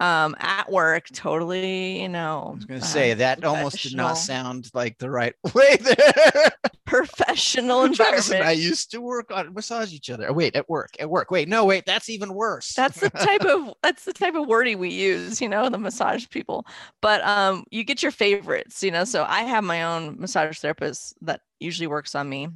um, 0.00 0.36
at 0.38 0.70
work. 0.70 1.06
Totally, 1.12 2.02
you 2.02 2.08
know. 2.08 2.50
I 2.52 2.54
was 2.54 2.64
gonna 2.66 2.80
uh, 2.80 2.84
say 2.84 3.14
that 3.14 3.44
almost 3.44 3.82
did 3.82 3.96
not 3.96 4.14
sound 4.14 4.70
like 4.74 4.98
the 4.98 5.10
right 5.10 5.34
way 5.54 5.76
there. 5.76 6.52
Professional 6.86 7.82
and 7.84 8.00
I 8.00 8.52
used 8.52 8.90
to 8.90 9.00
work 9.00 9.30
on 9.30 9.54
massage 9.54 9.92
each 9.92 10.10
other. 10.10 10.32
Wait, 10.32 10.54
at 10.56 10.68
work, 10.68 10.94
at 10.98 11.08
work. 11.08 11.30
Wait, 11.30 11.48
no, 11.48 11.64
wait, 11.64 11.86
that's 11.86 12.08
even 12.08 12.34
worse. 12.34 12.72
That's 12.74 13.00
the 13.00 13.10
type 13.10 13.44
of 13.44 13.74
that's 13.82 14.04
the 14.04 14.12
type 14.12 14.34
of 14.34 14.46
wording 14.46 14.78
we 14.78 14.90
use, 14.90 15.40
you 15.40 15.48
know, 15.48 15.68
the 15.68 15.78
massage 15.78 16.28
people. 16.28 16.66
But 17.00 17.22
um, 17.24 17.64
you 17.70 17.84
get 17.84 18.02
your 18.02 18.12
favorites, 18.12 18.82
you 18.82 18.90
know. 18.90 19.04
So 19.04 19.24
I 19.26 19.42
have 19.42 19.64
my 19.64 19.82
own 19.82 20.16
massage 20.18 20.58
therapist 20.58 21.14
that 21.22 21.40
usually 21.60 21.86
works 21.86 22.14
on 22.14 22.28
me 22.28 22.48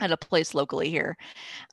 at 0.00 0.12
a 0.12 0.16
place 0.16 0.54
locally 0.54 0.90
here. 0.90 1.16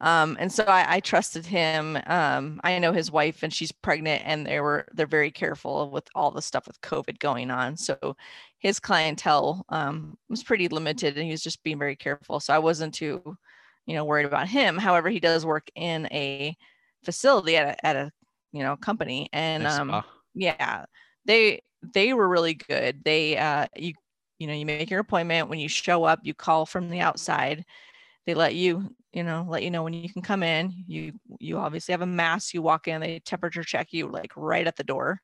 Um, 0.01 0.37
and 0.39 0.51
so 0.51 0.63
I, 0.63 0.95
I 0.95 0.99
trusted 0.99 1.45
him. 1.45 1.97
Um, 2.07 2.59
I 2.63 2.79
know 2.79 2.91
his 2.91 3.11
wife 3.11 3.43
and 3.43 3.53
she's 3.53 3.71
pregnant 3.71 4.23
and 4.25 4.45
they 4.45 4.59
were 4.59 4.87
they're 4.93 5.07
very 5.07 5.31
careful 5.31 5.89
with 5.89 6.07
all 6.13 6.31
the 6.31 6.41
stuff 6.41 6.67
with 6.67 6.81
COVID 6.81 7.19
going 7.19 7.51
on. 7.51 7.77
So 7.77 8.15
his 8.59 8.79
clientele 8.79 9.65
um, 9.69 10.17
was 10.29 10.43
pretty 10.43 10.67
limited 10.67 11.17
and 11.17 11.25
he 11.25 11.31
was 11.31 11.43
just 11.43 11.63
being 11.63 11.79
very 11.79 11.95
careful. 11.95 12.39
So 12.39 12.53
I 12.53 12.59
wasn't 12.59 12.93
too, 12.93 13.37
you 13.85 13.95
know, 13.95 14.05
worried 14.05 14.25
about 14.25 14.47
him. 14.47 14.77
However, 14.77 15.09
he 15.09 15.19
does 15.19 15.45
work 15.45 15.69
in 15.75 16.07
a 16.11 16.55
facility 17.03 17.55
at 17.57 17.67
a, 17.67 17.85
at 17.85 17.95
a 17.95 18.11
you 18.51 18.63
know 18.63 18.75
company 18.75 19.29
and 19.33 19.63
Nice 19.63 19.79
um 19.79 20.03
yeah 20.33 20.85
they 21.25 21.61
they 21.93 22.13
were 22.13 22.27
really 22.27 22.55
good 22.55 23.03
they 23.03 23.37
uh 23.37 23.67
you 23.75 23.93
you 24.39 24.47
know 24.47 24.53
you 24.53 24.65
make 24.65 24.89
your 24.89 24.99
appointment 24.99 25.49
when 25.49 25.59
you 25.59 25.67
show 25.67 26.03
up 26.03 26.19
you 26.23 26.33
call 26.33 26.65
from 26.65 26.89
the 26.89 26.99
outside 26.99 27.65
they 28.27 28.35
let 28.35 28.53
you 28.53 28.93
you 29.13 29.23
know 29.23 29.47
let 29.49 29.63
you 29.63 29.71
know 29.71 29.81
when 29.81 29.93
you 29.93 30.09
can 30.09 30.21
come 30.21 30.43
in 30.43 30.71
you 30.85 31.13
you 31.39 31.57
obviously 31.57 31.93
have 31.93 32.01
a 32.01 32.05
mask 32.05 32.53
you 32.53 32.61
walk 32.61 32.87
in 32.87 33.01
they 33.01 33.19
temperature 33.19 33.63
check 33.63 33.87
you 33.91 34.07
like 34.07 34.31
right 34.35 34.67
at 34.67 34.75
the 34.75 34.83
door. 34.83 35.19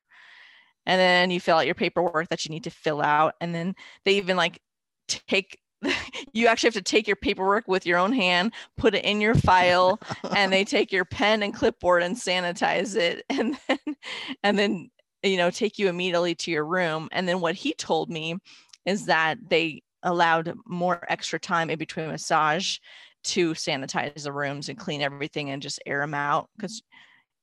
And 0.86 1.00
then 1.00 1.30
you 1.30 1.40
fill 1.40 1.56
out 1.56 1.64
your 1.64 1.74
paperwork 1.74 2.28
that 2.28 2.44
you 2.44 2.50
need 2.50 2.64
to 2.64 2.70
fill 2.70 3.00
out 3.00 3.34
and 3.40 3.54
then 3.54 3.74
they 4.04 4.16
even 4.16 4.36
like 4.36 4.60
take 5.06 5.58
you 6.32 6.46
actually 6.46 6.68
have 6.68 6.74
to 6.74 6.82
take 6.82 7.06
your 7.06 7.16
paperwork 7.16 7.68
with 7.68 7.86
your 7.86 7.98
own 7.98 8.12
hand 8.12 8.52
put 8.76 8.94
it 8.94 9.04
in 9.04 9.20
your 9.20 9.34
file 9.34 10.00
and 10.34 10.52
they 10.52 10.64
take 10.64 10.90
your 10.90 11.04
pen 11.04 11.42
and 11.42 11.54
clipboard 11.54 12.02
and 12.02 12.16
sanitize 12.16 12.96
it 12.96 13.24
and 13.30 13.56
then 13.68 13.78
and 14.42 14.58
then 14.58 14.90
you 15.22 15.36
know 15.36 15.50
take 15.50 15.78
you 15.78 15.88
immediately 15.88 16.34
to 16.34 16.50
your 16.50 16.64
room. 16.64 17.08
And 17.12 17.28
then 17.28 17.40
what 17.40 17.54
he 17.54 17.74
told 17.74 18.10
me 18.10 18.36
is 18.86 19.06
that 19.06 19.38
they 19.48 19.82
allowed 20.04 20.54
more 20.66 21.04
extra 21.08 21.38
time 21.40 21.70
in 21.70 21.78
between 21.78 22.06
massage 22.08 22.78
to 23.24 23.52
sanitize 23.54 24.22
the 24.24 24.32
rooms 24.32 24.68
and 24.68 24.78
clean 24.78 25.00
everything 25.02 25.50
and 25.50 25.62
just 25.62 25.80
air 25.86 26.00
them 26.00 26.14
out 26.14 26.48
because 26.56 26.82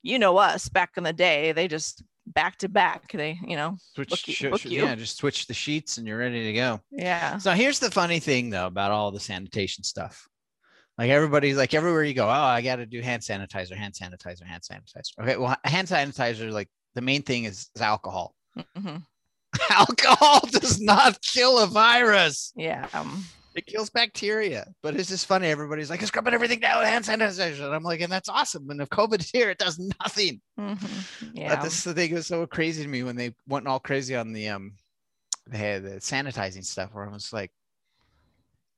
you 0.03 0.18
know 0.20 0.38
us 0.38 0.70
back 0.70 0.91
in 0.98 1.03
the 1.03 1.12
day 1.13 1.51
they 1.51 1.68
just 1.68 2.03
back 2.27 2.56
to 2.58 2.70
back 2.70 3.12
they 3.13 3.38
you 3.46 3.56
know 3.56 3.75
Switch, 3.96 4.10
book 4.10 4.20
sh- 4.20 4.44
book 4.44 4.63
you. 4.63 4.84
yeah, 4.84 4.94
just 4.96 5.18
switch 5.18 5.48
the 5.48 5.53
sheets 5.56 5.98
and 5.98 6.08
you're 6.08 6.20
ready 6.20 6.44
to 6.46 6.53
go. 6.53 6.80
yeah 6.91 7.38
So 7.39 7.51
here's 7.51 7.80
the 7.80 7.89
funny 7.91 8.20
thing 8.20 8.50
though 8.51 8.68
about 8.68 8.91
all 8.91 9.12
the 9.12 9.20
sanitation 9.20 9.84
stuff. 9.84 10.27
Like 10.98 11.10
everybody's 11.10 11.58
like 11.58 11.74
everywhere 11.74 12.03
you 12.03 12.13
go, 12.13 12.27
oh, 12.27 12.30
I 12.30 12.62
got 12.62 12.75
to 12.75 12.86
do 12.86 13.01
hand 13.01 13.24
sanitizer, 13.24 13.75
hand 13.75 13.96
sanitizer, 13.96 14.44
hand 14.46 14.62
sanitizer. 14.62 15.20
Okay, 15.20 15.36
well, 15.38 15.56
hand 15.63 15.88
sanitizer, 15.88 16.51
like 16.51 16.70
the 16.94 17.01
main 17.01 17.24
thing 17.24 17.46
is, 17.46 17.70
is 17.75 17.82
alcohol. 17.82 18.36
Mhm. 18.77 19.03
Alcohol 19.70 20.41
does 20.51 20.80
not 20.82 21.22
kill 21.22 21.60
a 21.60 21.68
virus. 21.68 22.51
Yeah. 22.56 22.88
Um, 22.94 23.24
It 23.56 23.65
kills 23.65 23.89
bacteria. 23.89 24.65
But 24.82 24.96
it's 24.96 25.10
just 25.10 25.25
funny. 25.25 25.48
Everybody's 25.48 25.89
like, 25.89 26.01
it's 26.01 26.08
scrubbing 26.08 26.34
everything 26.34 26.60
down 26.62 26.80
with 26.80 26.88
hand 26.88 27.06
sanitizer. 27.06 27.65
And 27.65 27.75
I'm 27.75 27.84
like, 27.84 28.01
and 28.01 28.12
that's 28.12 28.30
awesome. 28.30 28.70
And 28.70 28.82
if 28.82 28.89
COVID's 28.89 29.30
here, 29.34 29.50
it 29.50 29.58
does 29.58 29.77
nothing. 30.01 30.41
mhm, 30.60 30.80
But 30.80 31.30
Yeah. 31.34 31.62
this 31.63 31.84
the 31.84 31.94
thing 31.94 32.13
was 32.13 32.27
so 32.27 32.46
crazy 32.48 32.84
to 32.84 32.89
me 32.89 33.03
when 33.03 33.15
they 33.15 33.34
went 33.48 33.68
all 33.68 33.80
crazy 33.80 34.15
on 34.15 34.32
the 34.34 34.50
um 34.50 34.74
had 35.51 35.84
the 35.84 35.89
sanitizing 36.00 36.63
stuff 36.65 36.91
where 36.94 37.06
I 37.10 37.12
was 37.12 37.34
like, 37.34 37.51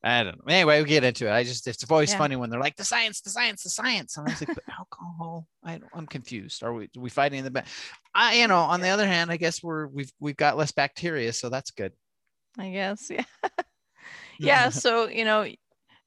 I 0.05 0.23
don't 0.23 0.37
know. 0.37 0.53
Anyway, 0.53 0.81
we 0.81 0.87
get 0.87 1.03
into 1.05 1.27
it. 1.27 1.31
I 1.31 1.43
just 1.43 1.65
it's 1.67 1.89
always 1.89 2.11
Yeah. 2.11 2.17
funny 2.17 2.35
when 2.35 2.49
they're 2.49 2.59
like 2.59 2.75
the 2.75 2.83
science, 2.83 3.21
the 3.21 3.29
science, 3.29 3.63
the 3.63 3.69
science. 3.69 4.17
And 4.17 4.27
I 4.27 4.31
was 4.31 4.41
like, 4.41 4.55
but 4.55 4.63
alcohol, 4.77 5.47
I 5.63 5.77
don't, 5.77 5.91
I'm 5.93 6.07
confused. 6.07 6.61
Are 6.63 6.73
we 6.73 6.85
are 6.85 7.01
we 7.01 7.09
fighting 7.09 7.39
in 7.39 7.45
the 7.45 7.51
back? 7.51 7.67
I 8.13 8.35
you 8.35 8.47
know, 8.47 8.57
on 8.59 8.81
the 8.81 8.89
other 8.89 9.07
hand, 9.07 9.31
I 9.31 9.37
guess 9.37 9.63
we're 9.63 9.87
we've 9.87 10.11
we've 10.19 10.35
got 10.35 10.57
less 10.57 10.71
bacteria, 10.73 11.31
so 11.31 11.49
that's 11.49 11.71
good. 11.71 11.93
I 12.57 12.69
guess. 12.69 13.09
Yeah. 14.39 14.65
yeah. 14.65 14.69
So, 14.71 15.07
you 15.07 15.25
know, 15.25 15.47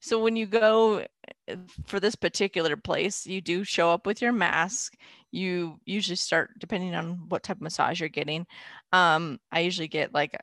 so 0.01 0.21
when 0.21 0.35
you 0.35 0.45
go 0.45 1.05
uh, 1.49 1.55
for 1.87 1.99
this 1.99 2.15
particular 2.15 2.75
place, 2.77 3.25
you 3.25 3.41
do 3.41 3.63
show 3.63 3.89
up 3.89 4.05
with 4.05 4.21
your 4.21 4.31
mask. 4.33 4.93
You 5.31 5.79
usually 5.85 6.17
start 6.17 6.51
depending 6.59 6.93
on 6.93 7.29
what 7.29 7.43
type 7.43 7.57
of 7.57 7.61
massage 7.61 7.99
you're 7.99 8.09
getting. 8.09 8.45
Um, 8.91 9.39
I 9.51 9.61
usually 9.61 9.87
get 9.87 10.13
like, 10.13 10.39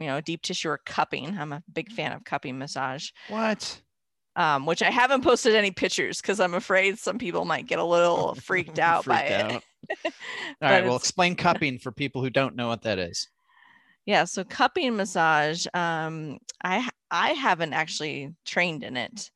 you 0.00 0.06
know, 0.06 0.20
deep 0.20 0.42
tissue 0.42 0.70
or 0.70 0.78
cupping. 0.86 1.38
I'm 1.38 1.52
a 1.52 1.62
big 1.72 1.92
fan 1.92 2.12
of 2.12 2.24
cupping 2.24 2.58
massage. 2.58 3.10
What? 3.28 3.82
Um, 4.36 4.64
which 4.64 4.80
I 4.82 4.90
haven't 4.90 5.22
posted 5.24 5.54
any 5.56 5.72
pictures 5.72 6.20
because 6.20 6.38
I'm 6.40 6.54
afraid 6.54 6.98
some 6.98 7.18
people 7.18 7.44
might 7.44 7.66
get 7.66 7.78
a 7.80 7.84
little 7.84 8.34
freaked 8.36 8.78
out 8.78 9.06
by 9.06 9.22
Freaked 9.22 9.30
it. 9.30 9.46
out. 9.52 9.64
All 10.06 10.12
But 10.66 10.70
right, 10.70 10.84
well, 10.84 10.96
explain 10.96 11.36
cupping 11.36 11.78
for 11.78 11.92
people 11.92 12.22
who 12.22 12.30
don't 12.30 12.56
know 12.56 12.68
what 12.68 12.82
that 12.82 12.98
is. 12.98 13.28
Yeah, 14.06 14.24
so 14.24 14.44
cupping 14.44 14.96
massage, 14.96 15.66
um, 15.74 16.38
I 16.64 16.88
I 17.10 17.30
haven't 17.32 17.72
actually 17.74 18.34
trained 18.44 18.82
in 18.82 18.96
it, 18.96 19.30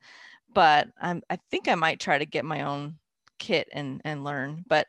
but 0.55 0.89
I'm, 1.01 1.23
I 1.31 1.39
think 1.51 1.69
I 1.69 1.75
might 1.77 2.01
try 2.01 2.19
to 2.19 2.27
get 2.27 2.45
my 2.45 2.63
own 2.63 2.99
kit 3.39 3.69
and 3.73 4.01
and 4.05 4.25
learn. 4.25 4.65
But 4.69 4.89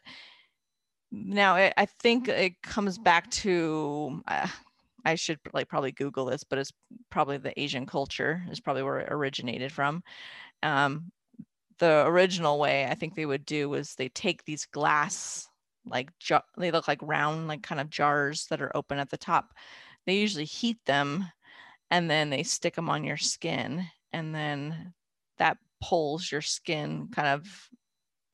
now 1.11 1.55
I, 1.55 1.73
I 1.77 1.85
think 1.85 2.27
it 2.27 2.61
comes 2.61 2.97
back 2.97 3.29
to 3.31 4.21
uh, 4.27 4.47
I 5.05 5.15
should 5.15 5.39
like 5.53 5.69
probably 5.69 5.91
Google 5.91 6.25
this, 6.25 6.43
but 6.43 6.59
it's 6.59 6.73
probably 7.09 7.37
the 7.37 7.59
Asian 7.59 7.85
culture 7.85 8.43
is 8.49 8.59
probably 8.59 8.83
where 8.83 8.99
it 8.99 9.11
originated 9.11 9.71
from. 9.71 10.03
Um, 10.63 11.11
the 11.79 12.05
original 12.05 12.59
way 12.59 12.85
I 12.85 12.95
think 12.95 13.15
they 13.15 13.25
would 13.25 13.45
do 13.45 13.69
was 13.69 13.95
they 13.95 14.09
take 14.09 14.43
these 14.43 14.65
glass 14.65 15.47
like 15.85 16.09
jar 16.19 16.43
they 16.57 16.71
look 16.71 16.87
like 16.87 16.99
round 17.01 17.47
like 17.47 17.61
kind 17.61 17.79
of 17.79 17.89
jars 17.89 18.47
that 18.47 18.61
are 18.61 18.75
open 18.75 18.97
at 18.97 19.09
the 19.09 19.17
top 19.17 19.53
they 20.05 20.15
usually 20.15 20.45
heat 20.45 20.77
them 20.85 21.25
and 21.91 22.09
then 22.09 22.29
they 22.29 22.43
stick 22.43 22.75
them 22.75 22.89
on 22.89 23.03
your 23.03 23.17
skin 23.17 23.85
and 24.11 24.33
then 24.33 24.93
that 25.37 25.57
pulls 25.81 26.31
your 26.31 26.41
skin 26.41 27.07
kind 27.11 27.27
of 27.27 27.69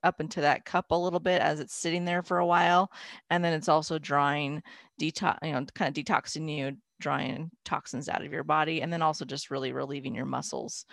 up 0.03 0.19
into 0.19 0.41
that 0.41 0.65
cup 0.65 0.85
a 0.91 0.95
little 0.95 1.19
bit 1.19 1.41
as 1.41 1.59
it's 1.59 1.75
sitting 1.75 2.05
there 2.05 2.23
for 2.23 2.39
a 2.39 2.45
while 2.45 2.91
and 3.29 3.43
then 3.43 3.53
it's 3.53 3.69
also 3.69 3.99
drawing 3.99 4.61
detox 4.99 5.37
you 5.43 5.51
know 5.51 5.65
kind 5.75 5.95
of 5.95 6.03
detoxing 6.03 6.49
you 6.53 6.75
drawing 6.99 7.49
toxins 7.65 8.07
out 8.07 8.23
of 8.23 8.31
your 8.31 8.43
body 8.43 8.81
and 8.81 8.93
then 8.93 9.01
also 9.01 9.25
just 9.25 9.51
really 9.51 9.73
relieving 9.73 10.15
your 10.15 10.25
muscles. 10.25 10.85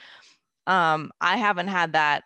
Um 0.66 1.10
i 1.20 1.36
haven't 1.36 1.68
had 1.68 1.92
that 1.92 2.24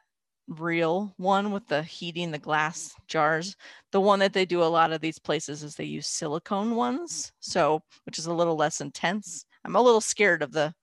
real 0.49 1.15
one 1.17 1.53
with 1.53 1.67
the 1.69 1.83
heating 1.83 2.31
the 2.31 2.39
glass 2.39 2.95
jars. 3.09 3.57
The 3.93 4.01
one 4.01 4.19
that 4.21 4.33
they 4.33 4.45
do 4.45 4.63
a 4.63 4.65
lot 4.65 4.93
of 4.93 5.01
these 5.01 5.19
places 5.19 5.63
is 5.63 5.75
they 5.75 5.85
use 5.85 6.07
silicone 6.07 6.75
ones 6.75 7.33
so 7.41 7.83
which 8.05 8.19
is 8.19 8.27
a 8.27 8.35
little 8.35 8.57
less 8.57 8.81
intense. 8.81 9.47
I'm 9.65 9.77
a 9.77 9.83
little 9.83 10.01
scared 10.01 10.43
of 10.43 10.53
the 10.53 10.75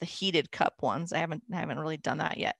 the 0.00 0.06
heated 0.06 0.52
cup 0.52 0.74
ones. 0.80 1.12
I 1.12 1.18
haven't 1.18 1.42
I 1.52 1.56
haven't 1.56 1.80
really 1.80 1.96
done 1.96 2.18
that 2.18 2.38
yet. 2.38 2.56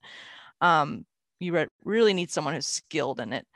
Um 0.61 1.07
you 1.41 1.53
re- 1.53 1.67
really 1.85 2.13
need 2.15 2.31
someone 2.31 2.55
who's 2.55 2.67
skilled 2.67 3.21
in 3.21 3.33
it 3.33 3.47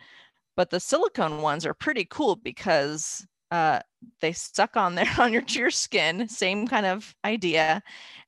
but 0.57 0.71
the 0.71 0.81
silicone 0.81 1.43
ones 1.43 1.65
are 1.67 1.75
pretty 1.75 2.07
cool 2.11 2.37
because 2.37 3.27
uh 3.51 3.81
they 4.21 4.33
suck 4.33 4.77
on 4.77 4.95
there 4.95 5.11
on 5.19 5.33
your 5.33 5.43
your 5.49 5.71
skin 5.71 6.29
same 6.29 6.67
kind 6.67 6.87
of 6.87 7.15
idea 7.25 7.83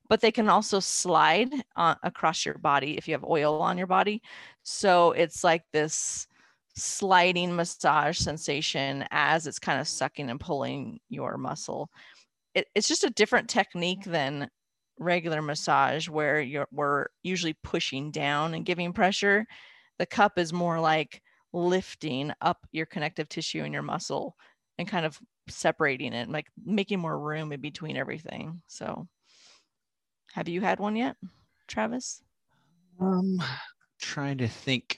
but 0.07 0.21
they 0.21 0.31
can 0.31 0.49
also 0.49 0.79
slide 0.79 1.51
uh, 1.77 1.95
across 2.03 2.45
your 2.45 2.59
body 2.59 2.95
if 2.97 3.07
you 3.07 3.13
have 3.13 3.23
oil 3.23 3.61
on 3.61 3.77
your 3.77 3.87
body 3.87 4.21
so 4.63 5.11
it's 5.11 5.43
like 5.43 5.63
this 5.73 6.27
sliding 6.75 7.55
massage 7.55 8.17
sensation 8.17 9.05
as 9.11 9.47
it's 9.47 9.59
kind 9.59 9.79
of 9.79 9.87
sucking 9.87 10.29
and 10.29 10.39
pulling 10.39 10.99
your 11.09 11.37
muscle. 11.37 11.89
It, 12.53 12.67
it's 12.75 12.87
just 12.87 13.03
a 13.03 13.09
different 13.11 13.49
technique 13.49 14.03
than 14.03 14.49
regular 14.99 15.41
massage 15.41 16.07
where 16.07 16.39
you're 16.39 16.67
we're 16.71 17.07
usually 17.23 17.53
pushing 17.63 18.11
down 18.11 18.53
and 18.53 18.65
giving 18.65 18.93
pressure. 18.93 19.45
The 19.99 20.05
cup 20.05 20.37
is 20.37 20.53
more 20.53 20.79
like 20.79 21.21
lifting 21.53 22.31
up 22.41 22.65
your 22.71 22.85
connective 22.85 23.29
tissue 23.29 23.63
and 23.63 23.73
your 23.73 23.83
muscle 23.83 24.35
and 24.77 24.87
kind 24.87 25.05
of 25.05 25.19
separating 25.47 26.13
it, 26.13 26.29
like 26.29 26.47
making 26.65 26.99
more 26.99 27.17
room 27.17 27.51
in 27.51 27.61
between 27.61 27.97
everything. 27.97 28.61
So 28.67 29.07
have 30.33 30.49
you 30.49 30.61
had 30.61 30.79
one 30.79 30.95
yet, 30.95 31.15
Travis? 31.67 32.21
Um, 32.99 33.41
trying 34.01 34.37
to 34.39 34.47
think. 34.47 34.97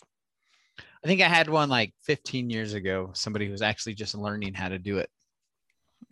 I 1.03 1.07
think 1.07 1.21
I 1.21 1.27
had 1.27 1.49
one 1.49 1.69
like 1.69 1.93
15 2.03 2.49
years 2.49 2.73
ago. 2.73 3.11
Somebody 3.13 3.45
who 3.45 3.51
was 3.51 3.61
actually 3.61 3.93
just 3.93 4.15
learning 4.15 4.53
how 4.53 4.69
to 4.69 4.79
do 4.79 4.97
it. 4.97 5.09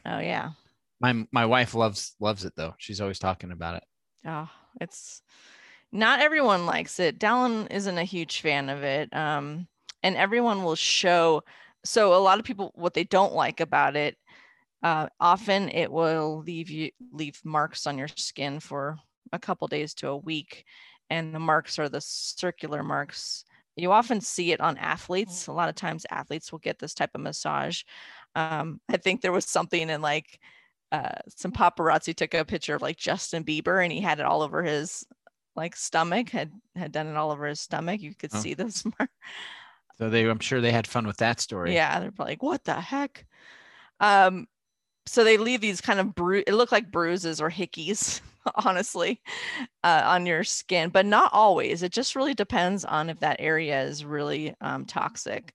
Oh 0.05 0.19
yeah. 0.19 0.51
My 0.99 1.25
my 1.31 1.45
wife 1.45 1.75
loves 1.75 2.15
loves 2.19 2.45
it 2.45 2.53
though. 2.55 2.73
She's 2.77 3.01
always 3.01 3.19
talking 3.19 3.51
about 3.51 3.75
it. 3.75 3.83
Oh, 4.25 4.49
it's 4.79 5.21
not 5.91 6.21
everyone 6.21 6.65
likes 6.65 6.99
it. 6.99 7.19
Dallon 7.19 7.67
isn't 7.67 7.97
a 7.97 8.03
huge 8.03 8.41
fan 8.41 8.69
of 8.69 8.83
it. 8.83 9.13
Um, 9.15 9.67
and 10.03 10.15
everyone 10.15 10.63
will 10.63 10.75
show. 10.75 11.43
So 11.83 12.13
a 12.13 12.21
lot 12.21 12.39
of 12.39 12.45
people, 12.45 12.71
what 12.75 12.93
they 12.93 13.03
don't 13.03 13.33
like 13.33 13.59
about 13.59 13.95
it, 13.95 14.15
uh, 14.83 15.07
often 15.19 15.69
it 15.69 15.91
will 15.91 16.43
leave 16.45 16.69
you 16.69 16.91
leave 17.11 17.39
marks 17.43 17.87
on 17.87 17.97
your 17.97 18.07
skin 18.07 18.59
for 18.59 18.97
a 19.33 19.39
couple 19.39 19.67
days 19.67 19.93
to 19.95 20.09
a 20.09 20.17
week, 20.17 20.65
and 21.09 21.33
the 21.33 21.39
marks 21.39 21.79
are 21.79 21.89
the 21.89 22.01
circular 22.01 22.83
marks. 22.83 23.45
You 23.75 23.91
often 23.91 24.21
see 24.21 24.51
it 24.51 24.61
on 24.61 24.77
athletes. 24.77 25.47
A 25.47 25.51
lot 25.51 25.69
of 25.69 25.75
times, 25.75 26.05
athletes 26.11 26.51
will 26.51 26.59
get 26.59 26.79
this 26.79 26.93
type 26.93 27.11
of 27.15 27.21
massage. 27.21 27.81
Um, 28.35 28.79
I 28.89 28.97
think 28.97 29.21
there 29.21 29.31
was 29.31 29.45
something 29.45 29.89
in 29.89 30.01
like 30.01 30.39
uh, 30.95 31.09
some 31.35 31.51
paparazzi 31.51 32.15
took 32.15 32.33
a 32.33 32.45
picture 32.45 32.75
of 32.75 32.81
like 32.81 32.97
Justin 32.97 33.43
Bieber 33.43 33.83
and 33.83 33.91
he 33.91 34.01
had 34.01 34.19
it 34.19 34.25
all 34.25 34.41
over 34.41 34.63
his 34.63 35.05
like 35.55 35.75
stomach 35.75 36.29
had 36.29 36.51
had 36.75 36.91
done 36.91 37.07
it 37.07 37.15
all 37.15 37.31
over 37.31 37.45
his 37.47 37.59
stomach. 37.59 38.01
You 38.01 38.13
could 38.15 38.31
Oh. 38.33 38.39
see 38.39 38.53
those 38.53 38.83
marks. 38.99 39.13
So 39.97 40.09
they, 40.09 40.29
I'm 40.29 40.39
sure 40.39 40.59
they 40.59 40.71
had 40.71 40.87
fun 40.87 41.07
with 41.07 41.17
that 41.17 41.39
story. 41.39 41.73
Yeah, 41.73 41.99
they're 41.99 42.11
probably 42.11 42.33
like, 42.33 42.43
what 42.43 42.63
the 42.65 42.73
heck? 42.73 43.25
Um, 43.99 44.47
so 45.05 45.23
they 45.23 45.37
leave 45.37 45.61
these 45.61 45.81
kind 45.81 45.99
of 45.99 46.13
bru 46.15 46.43
it 46.45 46.53
look 46.53 46.71
like 46.71 46.91
bruises 46.91 47.39
or 47.39 47.49
hickeys, 47.49 48.21
honestly, 48.65 49.21
uh, 49.83 50.01
on 50.05 50.25
your 50.25 50.43
skin, 50.43 50.89
but 50.89 51.05
not 51.05 51.31
always. 51.33 51.83
It 51.83 51.93
just 51.93 52.15
really 52.15 52.33
depends 52.33 52.83
on 52.83 53.09
if 53.09 53.19
that 53.21 53.37
area 53.39 53.83
is 53.83 54.03
really 54.03 54.53
um, 54.61 54.85
toxic. 54.85 55.53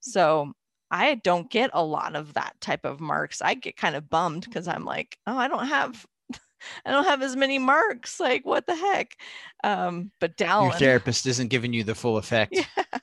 So 0.00 0.52
I 0.90 1.14
don't 1.16 1.50
get 1.50 1.70
a 1.72 1.84
lot 1.84 2.16
of 2.16 2.34
that 2.34 2.60
type 2.60 2.84
of 2.84 3.00
marks. 3.00 3.40
I 3.40 3.54
get 3.54 3.76
kind 3.76 3.94
of 3.94 4.10
bummed 4.10 4.44
because 4.44 4.66
I'm 4.66 4.84
like, 4.84 5.18
oh, 5.26 5.36
I 5.36 5.48
don't 5.48 5.66
have 5.66 6.06
I 6.84 6.90
don't 6.90 7.04
have 7.04 7.22
as 7.22 7.36
many 7.36 7.58
marks. 7.58 8.20
Like, 8.20 8.44
what 8.44 8.66
the 8.66 8.74
heck? 8.74 9.16
Um, 9.64 10.10
but 10.20 10.38
Your 10.38 10.72
therapist 10.72 11.26
isn't 11.26 11.48
giving 11.48 11.72
you 11.72 11.84
the 11.84 11.94
full 11.94 12.16
effect. 12.18 12.54
Yeah. 12.56 12.98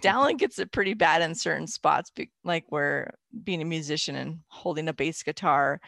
Dallon 0.00 0.36
gets 0.38 0.58
it 0.58 0.72
pretty 0.72 0.94
bad 0.94 1.22
in 1.22 1.34
certain 1.34 1.66
spots, 1.66 2.10
like 2.44 2.64
where 2.68 3.14
being 3.44 3.62
a 3.62 3.66
musician 3.66 4.16
and 4.16 4.40
holding 4.48 4.88
a 4.88 4.92
bass 4.92 5.22
guitar 5.22 5.80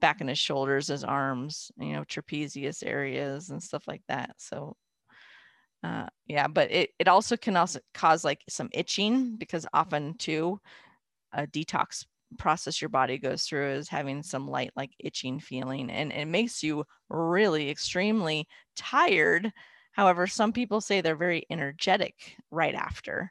back 0.00 0.20
in 0.20 0.28
his 0.28 0.38
shoulders, 0.38 0.88
his 0.88 1.04
arms, 1.04 1.70
you 1.78 1.92
know, 1.92 2.04
trapezius 2.04 2.82
areas 2.84 3.50
and 3.50 3.62
stuff 3.62 3.86
like 3.86 4.02
that. 4.08 4.34
So, 4.38 4.76
uh, 5.82 6.06
yeah, 6.26 6.48
but 6.48 6.70
it, 6.70 6.90
it 6.98 7.08
also 7.08 7.36
can 7.36 7.56
also 7.56 7.80
cause 7.94 8.24
like 8.24 8.40
some 8.48 8.68
itching 8.72 9.36
because 9.36 9.66
often 9.72 10.14
too, 10.18 10.60
a 11.32 11.46
detox 11.46 12.04
process 12.38 12.80
your 12.80 12.88
body 12.88 13.18
goes 13.18 13.42
through 13.44 13.72
is 13.72 13.88
having 13.88 14.22
some 14.22 14.48
light 14.48 14.70
like 14.74 14.90
itching 14.98 15.38
feeling 15.38 15.90
and 15.90 16.12
it 16.12 16.24
makes 16.24 16.62
you 16.62 16.82
really 17.10 17.68
extremely 17.68 18.48
tired 18.74 19.52
However, 19.92 20.26
some 20.26 20.52
people 20.52 20.80
say 20.80 21.00
they're 21.00 21.14
very 21.16 21.46
energetic 21.50 22.36
right 22.50 22.74
after. 22.74 23.30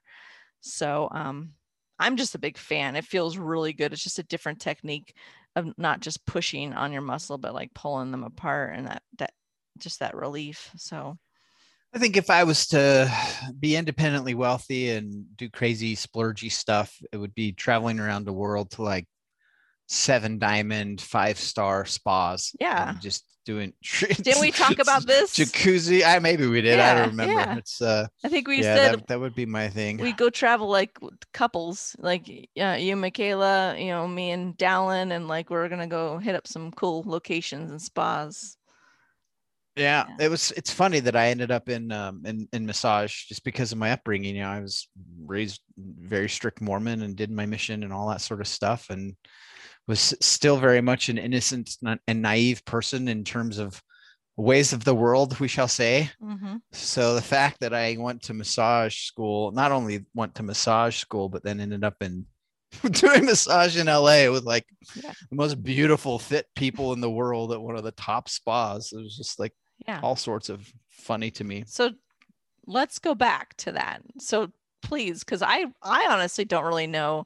So 0.61 1.09
um, 1.11 1.53
I'm 1.99 2.17
just 2.17 2.35
a 2.35 2.39
big 2.39 2.57
fan. 2.57 2.95
It 2.95 3.05
feels 3.05 3.37
really 3.37 3.73
good. 3.73 3.93
It's 3.93 4.03
just 4.03 4.19
a 4.19 4.23
different 4.23 4.61
technique 4.61 5.15
of 5.55 5.73
not 5.77 5.99
just 5.99 6.25
pushing 6.25 6.73
on 6.73 6.93
your 6.93 7.01
muscle, 7.01 7.37
but 7.37 7.55
like 7.55 7.73
pulling 7.73 8.11
them 8.11 8.23
apart 8.23 8.75
and 8.75 8.87
that 8.87 9.01
that 9.17 9.33
just 9.79 9.99
that 9.99 10.15
relief. 10.15 10.71
So 10.77 11.17
I 11.93 11.99
think 11.99 12.15
if 12.15 12.29
I 12.29 12.45
was 12.45 12.67
to 12.67 13.11
be 13.59 13.75
independently 13.75 14.33
wealthy 14.33 14.91
and 14.91 15.25
do 15.35 15.49
crazy 15.49 15.95
splurgy 15.95 16.51
stuff, 16.51 16.97
it 17.11 17.17
would 17.17 17.35
be 17.35 17.51
traveling 17.51 17.99
around 17.99 18.25
the 18.25 18.33
world 18.33 18.71
to 18.71 18.83
like 18.83 19.07
seven 19.87 20.39
diamond, 20.39 21.01
five 21.01 21.37
star 21.37 21.85
spas. 21.85 22.55
Yeah. 22.59 22.95
just 23.01 23.25
doing. 23.45 23.73
Didn't 23.99 24.39
we 24.39 24.51
talk 24.51 24.79
about 24.79 25.05
this? 25.05 25.35
Jacuzzi. 25.35 26.03
I 26.05 26.19
maybe 26.19 26.47
we 26.47 26.61
did. 26.61 26.79
I 26.79 26.93
don't 26.95 27.09
remember. 27.09 27.33
yeah. 27.33 27.57
It's 27.57 27.81
uh 27.81 28.07
I 28.23 28.29
think 28.29 28.47
we 28.47 28.57
yeah, 28.57 28.75
said 28.75 28.99
that, 28.99 29.07
that 29.07 29.19
would 29.19 29.35
be 29.35 29.45
my 29.45 29.69
thing. 29.69 29.97
we 29.97 30.13
go 30.13 30.29
travel 30.29 30.69
like 30.69 30.97
couples, 31.33 31.95
like 31.99 32.29
uh, 32.59 32.77
you, 32.79 32.95
Michaela, 32.95 33.77
you 33.77 33.87
know, 33.87 34.07
me 34.07 34.31
and 34.31 34.57
Dallon, 34.57 35.11
and 35.11 35.27
like 35.27 35.49
we're 35.49 35.69
gonna 35.69 35.87
go 35.87 36.17
hit 36.17 36.35
up 36.35 36.47
some 36.47 36.71
cool 36.71 37.03
locations 37.05 37.71
and 37.71 37.81
spas. 37.81 38.57
Yeah, 39.75 40.05
Yeah. 40.07 40.25
it 40.25 40.29
was 40.29 40.51
it's 40.57 40.71
funny 40.73 40.99
that 41.01 41.15
i 41.15 41.27
ended 41.27 41.51
up 41.51 41.69
in 41.69 41.91
um 41.91 42.21
in, 42.25 42.47
in 42.53 42.65
massage 42.65 43.25
just 43.27 43.43
because 43.43 43.71
of 43.71 43.77
my 43.77 43.91
upbringing 43.91 44.35
you 44.35 44.41
know 44.43 44.49
i 44.49 44.59
was 44.59 44.89
raised 45.25 45.61
very 45.77 46.27
strict 46.29 46.61
mormon 46.61 47.01
and 47.03 47.15
did 47.15 47.31
my 47.31 47.45
mission 47.45 47.83
and 47.83 47.93
all 47.93 48.09
that 48.09 48.21
sort 48.21 48.41
of 48.41 48.47
stuff 48.47 48.89
and 48.89 49.15
was 49.87 50.13
still 50.21 50.57
very 50.57 50.81
much 50.81 51.09
an 51.09 51.17
innocent 51.17 51.77
and 52.07 52.21
naive 52.21 52.63
person 52.65 53.07
in 53.07 53.23
terms 53.23 53.57
of 53.57 53.81
ways 54.37 54.73
of 54.73 54.83
the 54.83 54.95
world 54.95 55.39
we 55.39 55.47
shall 55.47 55.67
say 55.67 56.09
Mm-hmm. 56.21 56.55
so 56.71 57.15
the 57.15 57.21
fact 57.21 57.59
that 57.61 57.73
i 57.73 57.95
went 57.99 58.23
to 58.23 58.33
massage 58.33 58.95
school 59.05 59.51
not 59.51 59.71
only 59.71 60.05
went 60.13 60.35
to 60.35 60.43
massage 60.43 60.97
school 60.97 61.29
but 61.29 61.43
then 61.43 61.59
ended 61.59 61.83
up 61.83 61.95
in 62.01 62.25
doing 62.91 63.25
massage 63.25 63.75
in 63.77 63.87
la 63.87 64.29
with 64.31 64.43
like 64.45 64.65
Yeah. 64.95 65.11
the 65.29 65.35
most 65.35 65.61
beautiful 65.63 66.17
fit 66.19 66.45
people 66.55 66.93
in 66.93 67.01
the 67.01 67.09
world 67.11 67.51
at 67.51 67.61
one 67.61 67.75
of 67.75 67.83
the 67.83 67.91
top 67.91 68.29
spas 68.29 68.93
it 68.93 68.97
was 69.01 69.15
just 69.17 69.39
like 69.39 69.53
Yeah. 69.87 69.99
all 70.03 70.15
sorts 70.15 70.49
of 70.49 70.71
funny 70.89 71.31
to 71.31 71.43
me. 71.43 71.63
So 71.67 71.91
let's 72.67 72.99
go 72.99 73.15
back 73.15 73.55
to 73.57 73.71
that. 73.73 74.01
So 74.19 74.51
please, 74.81 75.23
because 75.23 75.41
I 75.41 75.65
I 75.81 76.07
honestly 76.09 76.45
don't 76.45 76.65
really 76.65 76.87
know 76.87 77.25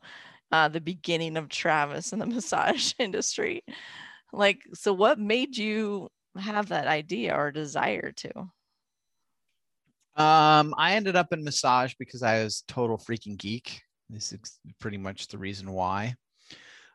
uh, 0.51 0.67
the 0.67 0.81
beginning 0.81 1.38
of 1.38 1.50
Travis 1.50 2.13
in 2.13 2.19
the 2.19 2.25
massage 2.35 2.93
industry. 3.00 3.63
Like, 4.31 4.62
so 4.74 4.93
what 4.93 5.19
made 5.19 5.57
you 5.57 6.09
have 6.38 6.69
that 6.69 6.88
idea 6.88 7.35
or 7.35 7.51
desire 7.51 8.12
to? 8.12 8.39
Um, 10.17 10.74
I 10.77 10.93
ended 10.95 11.15
up 11.15 11.33
in 11.33 11.43
massage 11.43 11.93
because 12.00 12.24
I 12.24 12.43
was 12.43 12.63
total 12.67 12.97
freaking 12.97 13.38
geek. 13.38 13.81
This 14.09 14.31
is 14.31 14.59
pretty 14.79 14.97
much 14.97 15.27
the 15.27 15.38
reason 15.38 15.71
why. 15.71 16.15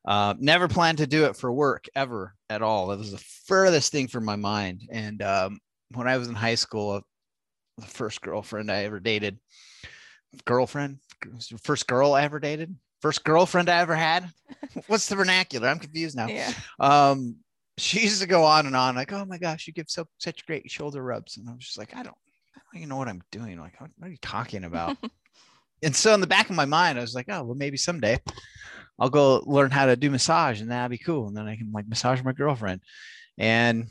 Uh, 0.04 0.34
never 0.38 0.66
planned 0.68 0.98
to 0.98 1.06
do 1.06 1.26
it 1.26 1.36
for 1.36 1.52
work 1.52 1.86
ever 1.94 2.34
at 2.48 2.62
all. 2.62 2.88
That 2.88 2.98
was 2.98 3.12
the 3.12 3.24
furthest 3.46 3.92
thing 3.92 4.08
from 4.08 4.24
my 4.24 4.36
mind. 4.36 4.88
And 4.90 5.22
um, 5.22 5.58
when 5.94 6.08
I 6.08 6.16
was 6.16 6.28
in 6.28 6.34
high 6.34 6.54
school, 6.54 7.02
the 7.76 7.86
first 7.86 8.20
girlfriend 8.22 8.70
I 8.70 8.84
ever 8.84 9.00
dated, 9.00 9.38
girlfriend, 10.44 10.98
first 11.62 11.86
girl 11.86 12.14
I 12.14 12.22
ever 12.22 12.40
dated, 12.40 12.74
first 13.02 13.24
girlfriend 13.24 13.68
I 13.68 13.80
ever 13.80 13.94
had. 13.94 14.30
What's 14.86 15.08
the 15.08 15.16
vernacular? 15.16 15.68
I'm 15.68 15.78
confused 15.78 16.16
now. 16.16 16.28
Yeah. 16.28 16.52
um 16.78 17.36
she 17.78 18.00
used 18.00 18.20
to 18.20 18.28
go 18.28 18.44
on 18.44 18.66
and 18.66 18.76
on 18.76 18.94
like 18.94 19.10
oh 19.10 19.24
my 19.24 19.38
gosh 19.38 19.66
you 19.66 19.72
give 19.72 19.88
so 19.88 20.04
such 20.18 20.44
great 20.44 20.70
shoulder 20.70 21.02
rubs 21.02 21.38
and 21.38 21.48
i 21.48 21.52
was 21.52 21.64
just 21.64 21.78
like 21.78 21.96
i 21.96 22.02
don't 22.02 22.16
i 22.54 22.60
don't 22.60 22.76
even 22.78 22.88
know 22.90 22.96
what 22.98 23.08
i'm 23.08 23.22
doing 23.32 23.58
like 23.58 23.80
what 23.80 23.90
are 24.02 24.10
you 24.10 24.18
talking 24.20 24.64
about 24.64 24.98
and 25.82 25.94
so 25.94 26.14
in 26.14 26.20
the 26.20 26.26
back 26.26 26.50
of 26.50 26.56
my 26.56 26.64
mind 26.64 26.98
i 26.98 27.00
was 27.00 27.14
like 27.14 27.26
oh 27.28 27.44
well 27.44 27.54
maybe 27.54 27.76
someday 27.76 28.18
i'll 28.98 29.10
go 29.10 29.42
learn 29.46 29.70
how 29.70 29.86
to 29.86 29.96
do 29.96 30.10
massage 30.10 30.60
and 30.60 30.70
that'd 30.70 30.90
be 30.90 30.98
cool. 30.98 31.26
And 31.26 31.36
then 31.36 31.48
i 31.48 31.56
can 31.56 31.72
like 31.72 31.88
massage 31.88 32.22
my 32.22 32.32
girlfriend. 32.32 32.82
And 33.38 33.86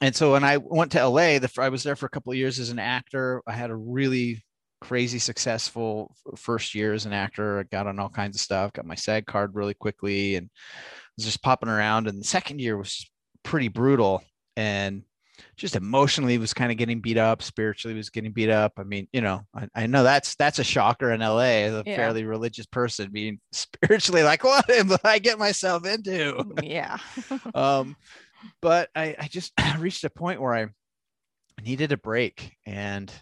and 0.00 0.14
so 0.14 0.32
when 0.32 0.44
i 0.44 0.56
went 0.56 0.92
to 0.92 1.06
la 1.06 1.38
the 1.38 1.50
i 1.58 1.68
was 1.68 1.82
there 1.82 1.96
for 1.96 2.06
a 2.06 2.10
couple 2.10 2.32
of 2.32 2.38
years 2.38 2.58
as 2.58 2.70
an 2.70 2.78
actor. 2.78 3.42
I 3.46 3.52
had 3.52 3.70
a 3.70 3.76
really 3.76 4.44
crazy 4.80 5.18
successful 5.18 6.14
first 6.36 6.74
year 6.74 6.92
as 6.92 7.06
an 7.06 7.12
actor. 7.12 7.60
I 7.60 7.62
got 7.64 7.86
on 7.86 7.98
all 7.98 8.08
kinds 8.08 8.36
of 8.36 8.40
stuff 8.40 8.72
got 8.72 8.86
my 8.86 8.94
sag 8.94 9.26
card 9.26 9.54
really 9.54 9.74
quickly 9.74 10.36
and 10.36 10.48
was 11.16 11.26
just 11.26 11.42
popping 11.42 11.68
around. 11.68 12.08
And 12.08 12.20
the 12.20 12.24
second 12.24 12.60
year 12.60 12.76
was 12.76 13.08
pretty 13.42 13.68
brutal. 13.68 14.22
And 14.56 15.02
just 15.56 15.76
emotionally 15.76 16.38
was 16.38 16.54
kind 16.54 16.70
of 16.72 16.78
getting 16.78 17.00
beat 17.00 17.18
up 17.18 17.42
spiritually 17.42 17.96
was 17.96 18.10
getting 18.10 18.32
beat 18.32 18.50
up 18.50 18.72
i 18.78 18.82
mean 18.82 19.06
you 19.12 19.20
know 19.20 19.42
i, 19.54 19.68
I 19.74 19.86
know 19.86 20.02
that's 20.02 20.34
that's 20.36 20.58
a 20.58 20.64
shocker 20.64 21.10
in 21.12 21.20
la 21.20 21.38
as 21.40 21.74
a 21.74 21.82
Yeah. 21.86 21.96
fairly 21.96 22.24
religious 22.24 22.66
person 22.66 23.10
being 23.12 23.40
spiritually 23.52 24.22
like 24.22 24.44
what 24.44 24.68
am 24.70 24.90
i 25.04 25.18
get 25.18 25.38
myself 25.38 25.86
into 25.86 26.44
Yeah. 26.62 26.98
um 27.54 27.96
but 28.60 28.88
i 28.94 29.14
i 29.18 29.28
just 29.28 29.52
reached 29.78 30.04
a 30.04 30.10
point 30.10 30.40
where 30.40 30.54
i 30.54 30.66
needed 31.64 31.92
a 31.92 31.96
break 31.96 32.56
and 32.66 33.12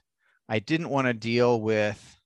i 0.49 0.59
didn't 0.61 0.89
want 0.89 1.07
to 1.07 1.13
deal 1.15 1.61
with 1.61 2.17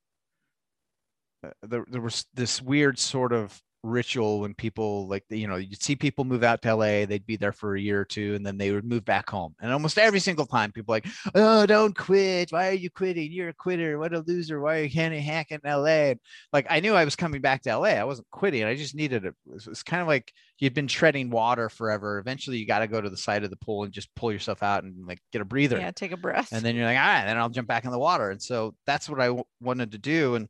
uh, 1.45 1.51
there, 1.63 1.85
there 1.91 2.01
was 2.01 2.25
this 2.35 2.61
weird 2.63 2.99
sort 2.99 3.33
of 3.33 3.61
ritual 3.85 4.41
when 4.41 4.55
people 4.55 5.07
like 5.09 5.25
you 5.29 5.47
know 5.47 5.57
you'd 5.57 5.83
see 5.83 5.95
people 5.95 6.25
move 6.25 6.43
out 6.43 6.63
to 6.63 6.75
la 6.75 7.05
they'd 7.05 7.27
be 7.27 7.37
there 7.37 7.53
for 7.53 7.77
a 7.77 7.81
year 7.81 8.01
or 8.01 8.05
two 8.05 8.35
and 8.35 8.45
then 8.45 8.57
they 8.57 8.73
would 8.73 8.85
move 8.85 9.05
back 9.05 9.29
home. 9.29 9.55
And 9.61 9.71
almost 9.73 9.99
every 9.99 10.21
single 10.21 10.47
time 10.47 10.73
people 10.73 10.93
like 10.93 11.07
oh 11.35 11.67
don't 11.67 11.97
quit. 11.97 12.51
Why 12.51 12.69
are 12.69 12.73
you 12.73 12.91
quitting? 12.91 13.31
You're 13.31 13.51
a 13.51 13.55
quitter. 13.55 13.99
What 13.99 14.15
a 14.15 14.21
loser. 14.21 14.59
Why 14.61 14.79
are 14.79 14.83
you 14.85 14.91
can't 14.91 15.15
hack 15.15 15.51
in 15.51 15.61
la 15.65 15.85
and 15.85 16.19
like 16.53 16.67
i 16.71 16.81
knew 16.81 16.95
i 16.95 17.05
was 17.05 17.15
coming 17.15 17.43
back 17.43 17.63
to 17.63 17.77
la 17.77 17.85
i 17.85 18.05
wasn't 18.05 18.31
quitting. 18.31 18.65
I 18.65 18.75
just 18.75 18.95
needed 18.95 19.27
it. 19.27 19.35
It 19.55 19.69
was 19.69 19.83
kind 19.83 20.01
of 20.01 20.09
like 20.09 20.33
you'd 20.59 20.75
been 20.75 20.87
treading 20.87 21.29
water 21.31 21.69
forever. 21.69 22.19
Eventually 22.19 22.57
you 22.57 22.67
got 22.67 22.79
to 22.79 22.87
go 22.89 23.01
to 23.01 23.11
the 23.11 23.17
side 23.17 23.45
of 23.45 23.51
the 23.51 23.57
pool 23.57 23.85
and 23.85 23.93
just 23.93 24.15
pull 24.15 24.33
yourself 24.33 24.63
out 24.63 24.85
and 24.85 25.07
like 25.07 25.21
get 25.31 25.43
a 25.43 25.45
breather. 25.45 25.79
Yeah. 25.79 25.91
Take 25.91 26.13
a 26.13 26.17
breath. 26.17 26.53
and 26.53 26.65
then 26.65 26.75
you're 26.75 26.87
like 26.87 26.99
all 26.99 27.05
right 27.05 27.27
then 27.27 27.37
i'll 27.37 27.51
jump 27.51 27.69
back 27.69 27.85
in 27.85 27.91
the 27.91 27.99
water. 27.99 28.31
And 28.31 28.41
so 28.41 28.75
that's 28.87 29.11
what 29.11 29.21
I 29.21 29.27
w- 29.27 29.45
wanted 29.61 29.93
to 29.93 29.99
do. 29.99 30.37
And 30.37 30.49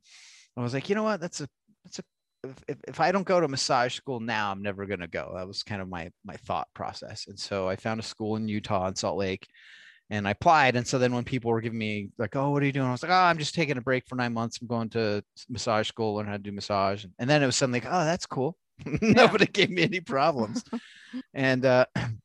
i 0.57 0.62
was 0.62 0.73
like 0.73 0.88
you 0.88 0.94
know 0.94 1.03
what? 1.03 1.20
That's 1.20 1.40
a 1.40 1.49
that's 1.85 1.99
a 1.99 2.03
if, 2.44 2.64
if, 2.68 2.76
if 2.88 3.00
i 3.00 3.11
don't 3.11 3.26
go 3.26 3.40
to 3.40 3.48
massage 3.48 3.94
school 3.94 4.20
now 4.20 4.50
i'm 4.50 4.62
never 4.62 4.87
going 4.87 5.00
to 5.00 5.07
go. 5.07 5.33
That 5.35 5.46
was 5.46 5.62
kind 5.62 5.83
of 5.83 5.88
my 5.88 6.11
my 6.24 6.37
thought 6.37 6.68
process. 6.74 7.26
And 7.28 7.38
so 7.38 7.68
i 7.68 7.76
found 7.76 8.00
a 8.00 8.02
school 8.02 8.37
in 8.37 8.48
utah 8.48 8.87
in 8.88 8.94
salt 8.94 9.18
lake 9.18 9.46
and 10.11 10.28
i 10.28 10.33
applied. 10.33 10.76
And 10.76 10.87
so 10.87 10.98
then 10.98 11.14
when 11.14 11.24
people 11.24 11.50
were 11.50 11.61
giving 11.61 11.78
me 11.78 12.11
like 12.18 12.37
oh 12.37 12.50
what 12.50 12.62
are 12.62 12.66
you 12.66 12.72
doing? 12.72 12.87
I 12.87 12.92
was 12.92 13.02
like 13.02 13.12
oh 13.12 13.14
i'm 13.14 13.38
just 13.38 13.54
taking 13.54 13.78
a 13.78 13.83
break 13.83 14.07
for 14.07 14.16
nine 14.16 14.35
months. 14.35 14.59
I'm 14.61 14.68
going 14.68 14.90
to 14.90 15.22
massage 15.48 15.88
school 15.88 16.14
learn 16.14 16.26
how 16.26 16.33
to 16.33 16.38
do 16.38 16.52
massage. 16.52 17.04
And 17.18 17.28
then 17.28 17.42
it 17.42 17.46
was 17.46 17.57
suddenly 17.57 17.80
like 17.80 17.88
oh 17.90 18.04
that's 18.04 18.26
cool. 18.26 18.57
Nobody 19.00 19.46
gave 19.46 19.70
me 19.70 19.83
any 19.83 20.00
problems. 20.00 20.62
And 21.33 21.64
uh 21.64 21.87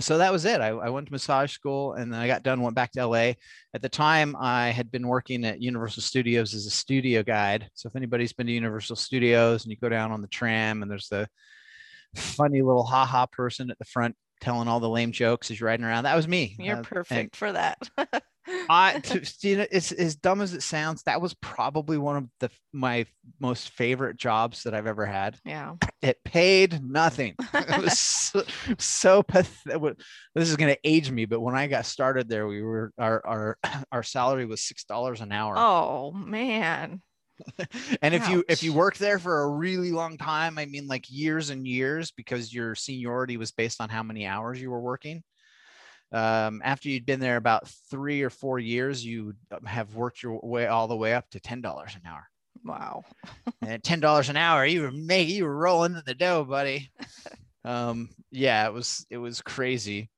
so 0.00 0.18
that 0.18 0.32
was 0.32 0.44
it. 0.44 0.60
I, 0.60 0.68
I 0.68 0.90
went 0.90 1.06
to 1.06 1.12
massage 1.12 1.52
school 1.52 1.94
and 1.94 2.12
then 2.12 2.20
I 2.20 2.26
got 2.26 2.42
done, 2.42 2.60
went 2.60 2.74
back 2.74 2.92
to 2.92 3.06
LA. 3.06 3.32
At 3.72 3.80
the 3.80 3.88
time, 3.88 4.36
I 4.38 4.68
had 4.68 4.90
been 4.90 5.08
working 5.08 5.44
at 5.44 5.62
Universal 5.62 6.02
Studios 6.02 6.54
as 6.54 6.66
a 6.66 6.70
studio 6.70 7.22
guide. 7.22 7.68
So 7.74 7.88
if 7.88 7.96
anybody's 7.96 8.32
been 8.32 8.46
to 8.46 8.52
Universal 8.52 8.96
Studios 8.96 9.64
and 9.64 9.70
you 9.70 9.78
go 9.78 9.88
down 9.88 10.12
on 10.12 10.20
the 10.20 10.28
tram 10.28 10.82
and 10.82 10.90
there's 10.90 11.08
the 11.08 11.28
funny 12.14 12.62
little 12.62 12.84
haha 12.84 13.26
person 13.26 13.70
at 13.70 13.78
the 13.78 13.84
front 13.84 14.14
telling 14.40 14.68
all 14.68 14.80
the 14.80 14.88
lame 14.88 15.12
jokes 15.12 15.50
as 15.50 15.58
you're 15.58 15.68
riding 15.68 15.84
around, 15.84 16.04
that 16.04 16.16
was 16.16 16.28
me. 16.28 16.54
You're 16.58 16.74
Uh, 16.74 16.78
and 16.78 16.86
perfect 16.86 17.36
for 17.36 17.52
that. 17.52 17.78
I, 18.68 19.00
to, 19.04 19.22
you 19.40 19.58
know, 19.58 19.66
it's 19.70 19.92
as 19.92 20.16
dumb 20.16 20.40
as 20.40 20.54
it 20.54 20.62
sounds. 20.62 21.02
That 21.04 21.20
was 21.20 21.34
probably 21.34 21.98
one 21.98 22.16
of 22.16 22.28
the 22.40 22.50
my 22.72 23.06
most 23.40 23.70
favorite 23.70 24.16
jobs 24.16 24.62
that 24.62 24.74
I've 24.74 24.86
ever 24.86 25.06
had 25.06 25.38
yeah. 25.44 25.74
it 26.02 26.22
paid 26.24 26.82
nothing. 26.82 27.34
It 27.68 27.82
was 27.82 27.98
so, 27.98 28.42
so 28.78 29.22
pathetic. 29.22 29.98
This 30.34 30.48
is 30.48 30.56
going 30.56 30.72
to 30.72 30.80
age 30.84 31.10
me, 31.10 31.26
but 31.26 31.40
when 31.40 31.54
I 31.54 31.66
got 31.66 31.86
started 31.86 32.28
there, 32.28 32.46
we 32.46 32.62
were 32.62 32.92
our 32.98 33.24
our 33.26 33.58
our 33.92 34.02
salary 34.02 34.46
was 34.46 34.62
six 34.62 34.84
dollars 34.84 35.20
an 35.20 35.32
hour. 35.32 35.54
Oh 35.56 36.12
man. 36.12 37.02
and 38.02 38.14
if 38.14 38.28
you 38.28 38.44
if 38.48 38.62
you 38.62 38.72
ouch. 38.72 38.76
work 38.76 38.96
there 38.96 39.18
for 39.18 39.42
a 39.42 39.48
really 39.48 39.92
long 39.92 40.18
time, 40.18 40.58
I 40.58 40.66
mean 40.66 40.86
like 40.86 41.06
years 41.08 41.50
and 41.50 41.66
years, 41.66 42.10
because 42.10 42.52
your 42.52 42.74
seniority 42.74 43.36
was 43.36 43.52
based 43.52 43.80
on 43.80 43.88
how 43.88 44.02
many 44.02 44.26
hours 44.26 44.60
you 44.60 44.70
were 44.70 44.80
working. 44.80 45.22
Um, 46.10 46.62
after 46.64 46.88
you'd 46.88 47.06
been 47.06 47.20
there 47.20 47.36
about 47.36 47.68
three 47.90 48.22
or 48.22 48.30
four 48.30 48.58
years, 48.58 49.04
you 49.04 49.34
have 49.66 49.94
worked 49.94 50.22
your 50.22 50.40
way 50.42 50.66
all 50.66 50.88
the 50.88 50.96
way 50.96 51.14
up 51.14 51.28
to 51.30 51.40
ten 51.40 51.60
dollars 51.60 51.94
an 51.94 52.02
hour. 52.06 52.26
Wow. 52.64 53.04
and 53.62 53.72
at 53.72 53.84
ten 53.84 54.00
dollars 54.00 54.28
an 54.28 54.36
hour, 54.36 54.64
you 54.64 54.82
were 54.82 54.90
making 54.90 55.36
you 55.36 55.44
were 55.44 55.56
rolling 55.56 55.94
in 55.94 56.02
the 56.06 56.14
dough, 56.14 56.44
buddy. 56.44 56.90
um, 57.64 58.08
yeah, 58.30 58.66
it 58.66 58.72
was 58.72 59.06
it 59.10 59.18
was 59.18 59.42
crazy, 59.42 60.10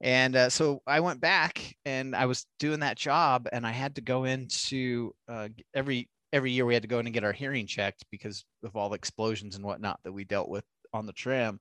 and 0.00 0.34
uh, 0.34 0.50
so 0.50 0.82
I 0.86 1.00
went 1.00 1.20
back 1.20 1.76
and 1.84 2.16
I 2.16 2.26
was 2.26 2.46
doing 2.58 2.80
that 2.80 2.96
job, 2.96 3.48
and 3.52 3.64
I 3.64 3.72
had 3.72 3.94
to 3.96 4.00
go 4.00 4.24
into 4.24 5.14
uh, 5.28 5.48
every 5.74 6.08
every 6.32 6.50
year 6.50 6.66
we 6.66 6.74
had 6.74 6.82
to 6.82 6.88
go 6.88 6.98
in 6.98 7.06
and 7.06 7.14
get 7.14 7.24
our 7.24 7.32
hearing 7.32 7.68
checked 7.68 8.04
because 8.10 8.44
of 8.64 8.74
all 8.74 8.88
the 8.88 8.96
explosions 8.96 9.54
and 9.54 9.64
whatnot 9.64 10.00
that 10.02 10.12
we 10.12 10.24
dealt 10.24 10.48
with 10.48 10.64
on 10.92 11.06
the 11.06 11.12
tram, 11.12 11.60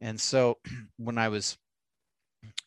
and 0.00 0.20
so 0.20 0.58
when 0.96 1.18
I 1.18 1.28
was 1.28 1.58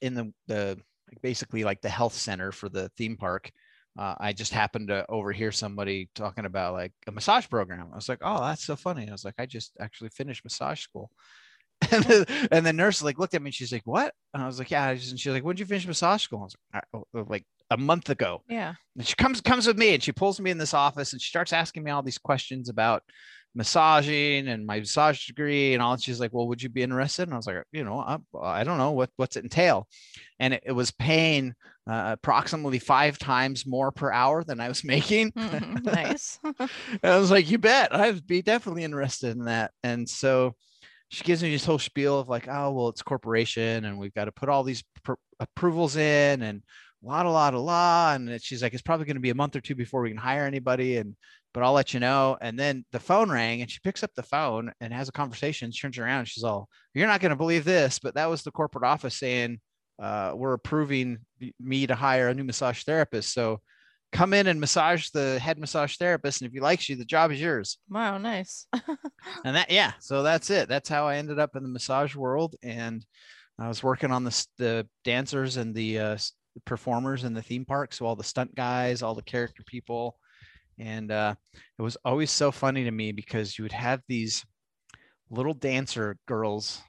in 0.01 0.13
the 0.13 0.33
the 0.47 0.79
basically 1.21 1.63
like 1.63 1.81
the 1.81 1.89
health 1.89 2.13
center 2.13 2.51
for 2.51 2.69
the 2.69 2.89
theme 2.97 3.17
park 3.17 3.51
uh, 3.97 4.15
I 4.19 4.33
just 4.33 4.53
happened 4.53 4.87
to 4.87 5.05
overhear 5.09 5.51
somebody 5.51 6.09
talking 6.15 6.45
about 6.45 6.73
like 6.73 6.93
a 7.07 7.11
massage 7.11 7.47
program. 7.47 7.89
I 7.91 7.95
was 7.95 8.09
like, 8.09 8.19
oh, 8.21 8.41
that's 8.41 8.65
so 8.65 8.75
funny. 8.75 9.07
I 9.07 9.11
was 9.11 9.23
like, 9.23 9.35
I 9.37 9.45
just 9.45 9.73
actually 9.79 10.09
finished 10.09 10.43
massage 10.43 10.81
school. 10.81 11.11
And 11.91 12.03
the, 12.05 12.47
and 12.49 12.65
the 12.65 12.71
nurse 12.71 13.03
like 13.03 13.19
looked 13.19 13.33
at 13.33 13.41
me 13.41 13.49
and 13.49 13.53
she's 13.53 13.73
like, 13.73 13.81
what? 13.83 14.13
And 14.33 14.41
I 14.41 14.45
was 14.47 14.57
like, 14.57 14.71
yeah. 14.71 14.91
And 14.91 15.01
she's 15.01 15.27
like, 15.27 15.43
when 15.43 15.55
did 15.55 15.59
you 15.59 15.65
finish 15.65 15.85
massage 15.85 16.23
school? 16.23 16.39
I 16.39 16.43
was 16.43 16.55
like, 16.73 16.83
oh, 16.93 17.25
like 17.27 17.45
a 17.71 17.77
month 17.77 18.09
ago. 18.09 18.41
Yeah. 18.47 18.75
And 18.95 19.05
she 19.05 19.15
comes 19.15 19.41
comes 19.41 19.67
with 19.67 19.77
me 19.77 19.93
and 19.93 20.01
she 20.01 20.13
pulls 20.13 20.39
me 20.39 20.49
in 20.49 20.57
this 20.57 20.73
office 20.73 21.11
and 21.11 21.21
she 21.21 21.27
starts 21.27 21.51
asking 21.51 21.83
me 21.83 21.91
all 21.91 22.01
these 22.01 22.17
questions 22.17 22.69
about 22.69 23.03
massaging 23.55 24.47
and 24.47 24.65
my 24.65 24.79
massage 24.79 25.27
degree 25.27 25.73
and 25.73 25.81
all. 25.81 25.97
She's 25.97 26.19
like, 26.19 26.33
well, 26.33 26.47
would 26.47 26.61
you 26.61 26.69
be 26.69 26.81
interested? 26.81 27.23
And 27.23 27.33
I 27.33 27.37
was 27.37 27.47
like, 27.47 27.63
you 27.71 27.83
know, 27.83 27.99
I, 27.99 28.17
I 28.41 28.63
don't 28.63 28.77
know 28.77 28.91
what 28.91 29.09
what's 29.15 29.35
it 29.35 29.43
entail. 29.43 29.87
And 30.39 30.55
it, 30.55 30.63
it 30.65 30.71
was 30.71 30.91
paying 30.91 31.53
uh, 31.87 32.11
approximately 32.13 32.79
five 32.79 33.17
times 33.17 33.65
more 33.65 33.91
per 33.91 34.11
hour 34.11 34.43
than 34.43 34.59
I 34.59 34.67
was 34.67 34.83
making. 34.83 35.31
Mhm, 35.31 35.83
nice. 35.83 36.39
I 37.03 37.17
was 37.17 37.31
like, 37.31 37.49
you 37.49 37.57
bet, 37.57 37.93
I'd 37.95 38.25
be 38.25 38.41
definitely 38.41 38.83
interested 38.83 39.35
in 39.35 39.45
that. 39.45 39.71
And 39.83 40.07
so 40.07 40.55
she 41.09 41.23
gives 41.23 41.43
me 41.43 41.51
this 41.51 41.65
whole 41.65 41.79
spiel 41.79 42.19
of 42.19 42.29
like, 42.29 42.47
oh, 42.47 42.71
well, 42.71 42.89
it's 42.89 43.03
corporation 43.03 43.85
and 43.85 43.99
we've 43.99 44.13
got 44.15 44.25
to 44.25 44.31
put 44.31 44.49
all 44.49 44.63
these 44.63 44.83
pr- 45.03 45.13
approvals 45.39 45.95
in 45.95 46.41
and 46.41 46.63
a 47.03 47.07
lot, 47.07 47.25
a 47.25 47.29
lot, 47.29 47.53
a 47.53 47.59
lot. 47.59 48.19
And 48.19 48.41
she's 48.41 48.63
like, 48.63 48.73
it's 48.73 48.81
probably 48.81 49.05
going 49.05 49.17
to 49.17 49.21
be 49.21 49.29
a 49.29 49.35
month 49.35 49.55
or 49.55 49.61
two 49.61 49.75
before 49.75 50.01
we 50.01 50.09
can 50.09 50.17
hire 50.17 50.45
anybody. 50.45 50.97
And, 50.97 51.15
but 51.53 51.63
I'll 51.63 51.73
let 51.73 51.93
you 51.93 51.99
know. 51.99 52.37
And 52.41 52.57
then 52.57 52.85
the 52.91 52.99
phone 52.99 53.29
rang 53.29 53.61
and 53.61 53.69
she 53.69 53.79
picks 53.83 54.03
up 54.03 54.11
the 54.15 54.23
phone 54.23 54.71
and 54.81 54.93
has 54.93 55.09
a 55.09 55.13
conversation. 55.13 55.71
She 55.71 55.81
turns 55.81 55.97
around. 55.97 56.19
And 56.19 56.27
she's 56.27 56.43
all, 56.43 56.67
you're 56.93 57.07
not 57.07 57.21
going 57.21 57.29
to 57.29 57.35
believe 57.35 57.63
this, 57.63 57.99
but 57.99 58.15
that 58.15 58.29
was 58.29 58.43
the 58.43 58.51
corporate 58.51 58.83
office 58.83 59.15
saying, 59.15 59.59
uh, 60.01 60.33
we're 60.35 60.53
approving 60.53 61.19
me 61.59 61.87
to 61.87 61.95
hire 61.95 62.29
a 62.29 62.33
new 62.33 62.43
massage 62.43 62.83
therapist. 62.83 63.33
So 63.33 63.61
come 64.11 64.33
in 64.33 64.47
and 64.47 64.59
massage 64.59 65.09
the 65.09 65.39
head 65.39 65.59
massage 65.59 65.97
therapist. 65.97 66.41
And 66.41 66.47
if 66.47 66.53
he 66.53 66.59
likes 66.59 66.89
you, 66.89 66.95
the 66.95 67.05
job 67.05 67.31
is 67.31 67.39
yours. 67.39 67.77
Wow, 67.89 68.17
nice. 68.17 68.67
And 69.45 69.55
that, 69.55 69.71
yeah, 69.71 69.93
so 69.99 70.21
that's 70.21 70.49
it. 70.49 70.67
That's 70.67 70.89
how 70.89 71.07
I 71.07 71.15
ended 71.15 71.39
up 71.39 71.55
in 71.55 71.63
the 71.63 71.69
massage 71.69 72.13
world. 72.13 72.55
And 72.61 73.05
I 73.57 73.69
was 73.69 73.81
working 73.81 74.11
on 74.11 74.25
the, 74.25 74.47
the 74.57 74.87
dancers 75.05 75.55
and 75.55 75.73
the 75.73 75.99
uh, 75.99 76.17
performers 76.65 77.23
in 77.23 77.33
the 77.33 77.41
theme 77.41 77.63
park. 77.63 77.93
So 77.93 78.05
all 78.05 78.17
the 78.17 78.23
stunt 78.23 78.53
guys, 78.53 79.01
all 79.01 79.15
the 79.15 79.21
character 79.21 79.63
people. 79.65 80.17
And 80.79 81.11
uh, 81.11 81.35
it 81.77 81.81
was 81.81 81.97
always 82.03 82.31
so 82.31 82.51
funny 82.51 82.83
to 82.83 82.91
me 82.91 83.11
because 83.11 83.57
you 83.57 83.63
would 83.63 83.71
have 83.71 84.01
these 84.07 84.45
little 85.29 85.53
dancer 85.53 86.17
girls. 86.27 86.81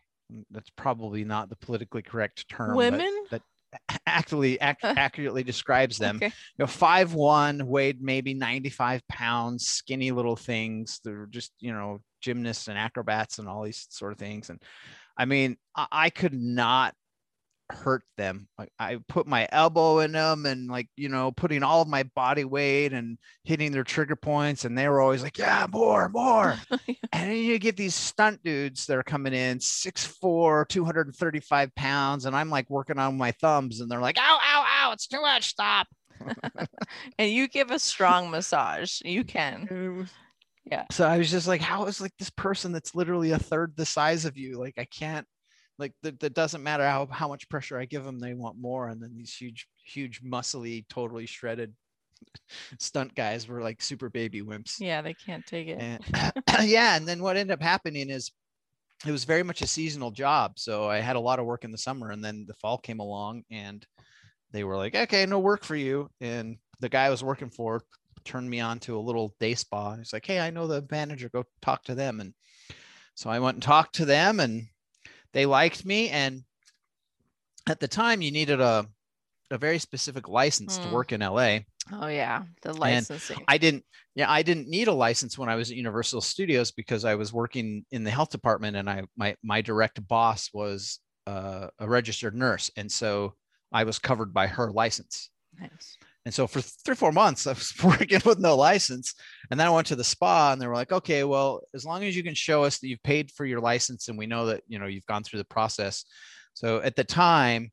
That's 0.50 0.70
probably 0.70 1.24
not 1.24 1.48
the 1.48 1.56
politically 1.56 2.02
correct 2.02 2.48
term. 2.48 2.76
Women? 2.76 3.24
that 3.30 3.42
actually 4.06 4.54
ac- 4.60 4.76
accurately 4.82 5.42
describes 5.42 5.98
them 5.98 6.16
Okay. 6.16 6.26
you 6.26 6.32
know, 6.58 6.66
five 6.66 7.14
one, 7.14 7.66
weighed 7.66 8.00
maybe 8.00 8.34
95 8.34 9.06
pounds, 9.08 9.66
skinny 9.66 10.10
little 10.12 10.36
things. 10.36 11.00
They're 11.04 11.26
just, 11.26 11.52
you 11.60 11.72
know, 11.72 11.98
gymnasts 12.20 12.68
and 12.68 12.78
acrobats 12.78 13.38
and 13.38 13.48
all 13.48 13.64
these 13.64 13.86
sort 13.90 14.12
of 14.12 14.18
things. 14.18 14.50
And 14.50 14.62
I 15.16 15.24
mean, 15.24 15.56
I, 15.76 15.86
I 15.90 16.10
could 16.10 16.34
not 16.34 16.94
hurt 17.70 18.02
them. 18.16 18.48
Like 18.58 18.70
I 18.78 18.98
put 19.08 19.26
my 19.26 19.48
elbow 19.50 20.00
in 20.00 20.12
them 20.12 20.46
and 20.46 20.68
like, 20.68 20.88
you 20.96 21.08
know, 21.08 21.32
putting 21.32 21.62
all 21.62 21.82
of 21.82 21.88
my 21.88 22.02
body 22.14 22.44
weight 22.44 22.92
and 22.92 23.18
hitting 23.44 23.72
their 23.72 23.84
trigger 23.84 24.16
points. 24.16 24.64
And 24.64 24.76
they 24.76 24.88
were 24.88 25.00
always 25.00 25.22
like, 25.22 25.38
yeah, 25.38 25.66
more, 25.70 26.08
more. 26.08 26.56
and 26.70 26.88
then 27.12 27.36
you 27.36 27.58
get 27.58 27.76
these 27.76 27.94
stunt 27.94 28.42
dudes 28.42 28.86
that 28.86 28.98
are 28.98 29.02
coming 29.02 29.32
in 29.32 29.58
6'4, 29.58 30.68
235 30.68 31.74
pounds. 31.74 32.26
And 32.26 32.36
I'm 32.36 32.50
like 32.50 32.68
working 32.68 32.98
on 32.98 33.16
my 33.16 33.32
thumbs 33.32 33.80
and 33.80 33.90
they're 33.90 34.00
like, 34.00 34.18
ow, 34.18 34.38
ow, 34.42 34.64
ow, 34.66 34.92
it's 34.92 35.06
too 35.06 35.20
much. 35.20 35.48
Stop. 35.48 35.88
and 37.18 37.30
you 37.30 37.48
give 37.48 37.70
a 37.70 37.78
strong 37.78 38.30
massage. 38.30 39.00
You 39.04 39.24
can. 39.24 40.08
Yeah. 40.64 40.84
So 40.90 41.06
I 41.06 41.18
was 41.18 41.30
just 41.30 41.46
like, 41.46 41.60
how 41.60 41.84
is 41.86 42.00
like 42.00 42.16
this 42.18 42.30
person 42.30 42.72
that's 42.72 42.94
literally 42.94 43.32
a 43.32 43.38
third 43.38 43.74
the 43.76 43.84
size 43.84 44.24
of 44.24 44.36
you? 44.36 44.58
Like 44.58 44.74
I 44.78 44.86
can't, 44.86 45.26
like 45.78 45.92
that, 46.02 46.20
that 46.20 46.34
doesn't 46.34 46.62
matter 46.62 46.84
how 46.84 47.06
how 47.06 47.28
much 47.28 47.48
pressure 47.48 47.78
I 47.78 47.84
give 47.84 48.04
them, 48.04 48.18
they 48.18 48.34
want 48.34 48.58
more. 48.58 48.88
And 48.88 49.02
then 49.02 49.14
these 49.16 49.34
huge, 49.34 49.68
huge, 49.84 50.22
muscly, 50.22 50.84
totally 50.88 51.26
shredded 51.26 51.74
stunt 52.78 53.14
guys 53.14 53.48
were 53.48 53.62
like 53.62 53.82
super 53.82 54.08
baby 54.08 54.42
wimps. 54.42 54.80
Yeah, 54.80 55.02
they 55.02 55.14
can't 55.14 55.44
take 55.46 55.68
it. 55.68 55.80
And 55.80 56.02
yeah, 56.68 56.96
and 56.96 57.06
then 57.06 57.22
what 57.22 57.36
ended 57.36 57.54
up 57.54 57.62
happening 57.62 58.10
is 58.10 58.30
it 59.06 59.10
was 59.10 59.24
very 59.24 59.42
much 59.42 59.62
a 59.62 59.66
seasonal 59.66 60.10
job. 60.10 60.58
So 60.58 60.88
I 60.88 61.00
had 61.00 61.16
a 61.16 61.20
lot 61.20 61.38
of 61.38 61.46
work 61.46 61.64
in 61.64 61.72
the 61.72 61.78
summer, 61.78 62.10
and 62.10 62.24
then 62.24 62.44
the 62.46 62.54
fall 62.54 62.78
came 62.78 63.00
along, 63.00 63.42
and 63.50 63.84
they 64.52 64.64
were 64.64 64.76
like, 64.76 64.94
"Okay, 64.94 65.26
no 65.26 65.38
work 65.38 65.64
for 65.64 65.76
you." 65.76 66.08
And 66.20 66.56
the 66.80 66.88
guy 66.88 67.04
I 67.04 67.10
was 67.10 67.24
working 67.24 67.50
for 67.50 67.82
turned 68.24 68.48
me 68.48 68.60
on 68.60 68.78
to 68.80 68.96
a 68.96 69.00
little 69.00 69.34
day 69.40 69.54
spa. 69.54 69.96
He's 69.96 70.12
like, 70.12 70.26
"Hey, 70.26 70.40
I 70.40 70.50
know 70.50 70.66
the 70.66 70.86
manager. 70.90 71.28
Go 71.28 71.44
talk 71.60 71.84
to 71.84 71.94
them." 71.94 72.20
And 72.20 72.32
so 73.14 73.30
I 73.30 73.40
went 73.40 73.56
and 73.56 73.62
talked 73.62 73.96
to 73.96 74.04
them, 74.04 74.40
and 74.40 74.68
they 75.34 75.44
liked 75.46 75.84
me. 75.84 76.08
And 76.08 76.42
at 77.66 77.80
the 77.80 77.88
time, 77.88 78.22
you 78.22 78.30
needed 78.30 78.60
a 78.60 78.86
a 79.50 79.58
very 79.58 79.78
specific 79.78 80.26
license 80.28 80.78
to 80.78 80.88
Mm. 80.88 80.92
work 80.92 81.12
in 81.12 81.20
LA. 81.20 81.60
Oh 81.92 82.06
yeah, 82.08 82.44
the 82.62 82.72
licensing. 82.72 83.44
I 83.46 83.58
didn't, 83.58 83.84
yeah, 84.14 84.30
I 84.30 84.42
didn't 84.42 84.68
need 84.68 84.88
a 84.88 84.92
license 84.92 85.36
when 85.36 85.50
I 85.50 85.54
was 85.54 85.70
at 85.70 85.76
Universal 85.76 86.22
Studios 86.22 86.72
because 86.72 87.04
I 87.04 87.14
was 87.14 87.30
working 87.32 87.84
in 87.90 88.04
the 88.04 88.10
health 88.10 88.30
department 88.30 88.76
and 88.76 88.88
I 88.88 89.02
my 89.16 89.36
my 89.42 89.60
direct 89.60 90.06
boss 90.08 90.50
was 90.54 91.00
uh, 91.26 91.68
a 91.78 91.88
registered 91.88 92.34
nurse, 92.34 92.70
and 92.76 92.90
so 92.90 93.34
I 93.70 93.84
was 93.84 93.98
covered 93.98 94.32
by 94.32 94.46
her 94.46 94.72
license. 94.72 95.30
nice. 95.60 95.98
And 96.24 96.32
so 96.32 96.46
for 96.46 96.62
three 96.62 96.94
four 96.94 97.12
months, 97.12 97.46
I 97.46 97.52
was 97.52 97.72
working 97.84 98.20
with 98.24 98.38
no 98.38 98.56
license, 98.56 99.14
and 99.50 99.60
then 99.60 99.66
I 99.66 99.70
went 99.70 99.86
to 99.88 99.96
the 99.96 100.04
spa, 100.04 100.52
and 100.52 100.60
they 100.60 100.66
were 100.66 100.74
like, 100.74 100.92
"Okay, 100.92 101.24
well, 101.24 101.62
as 101.74 101.84
long 101.84 102.02
as 102.04 102.16
you 102.16 102.22
can 102.22 102.34
show 102.34 102.64
us 102.64 102.78
that 102.78 102.88
you've 102.88 103.02
paid 103.02 103.30
for 103.30 103.44
your 103.44 103.60
license, 103.60 104.08
and 104.08 104.16
we 104.16 104.26
know 104.26 104.46
that 104.46 104.62
you 104.66 104.78
know 104.78 104.86
you've 104.86 105.06
gone 105.06 105.22
through 105.22 105.38
the 105.38 105.44
process." 105.44 106.04
So 106.54 106.80
at 106.80 106.96
the 106.96 107.04
time, 107.04 107.72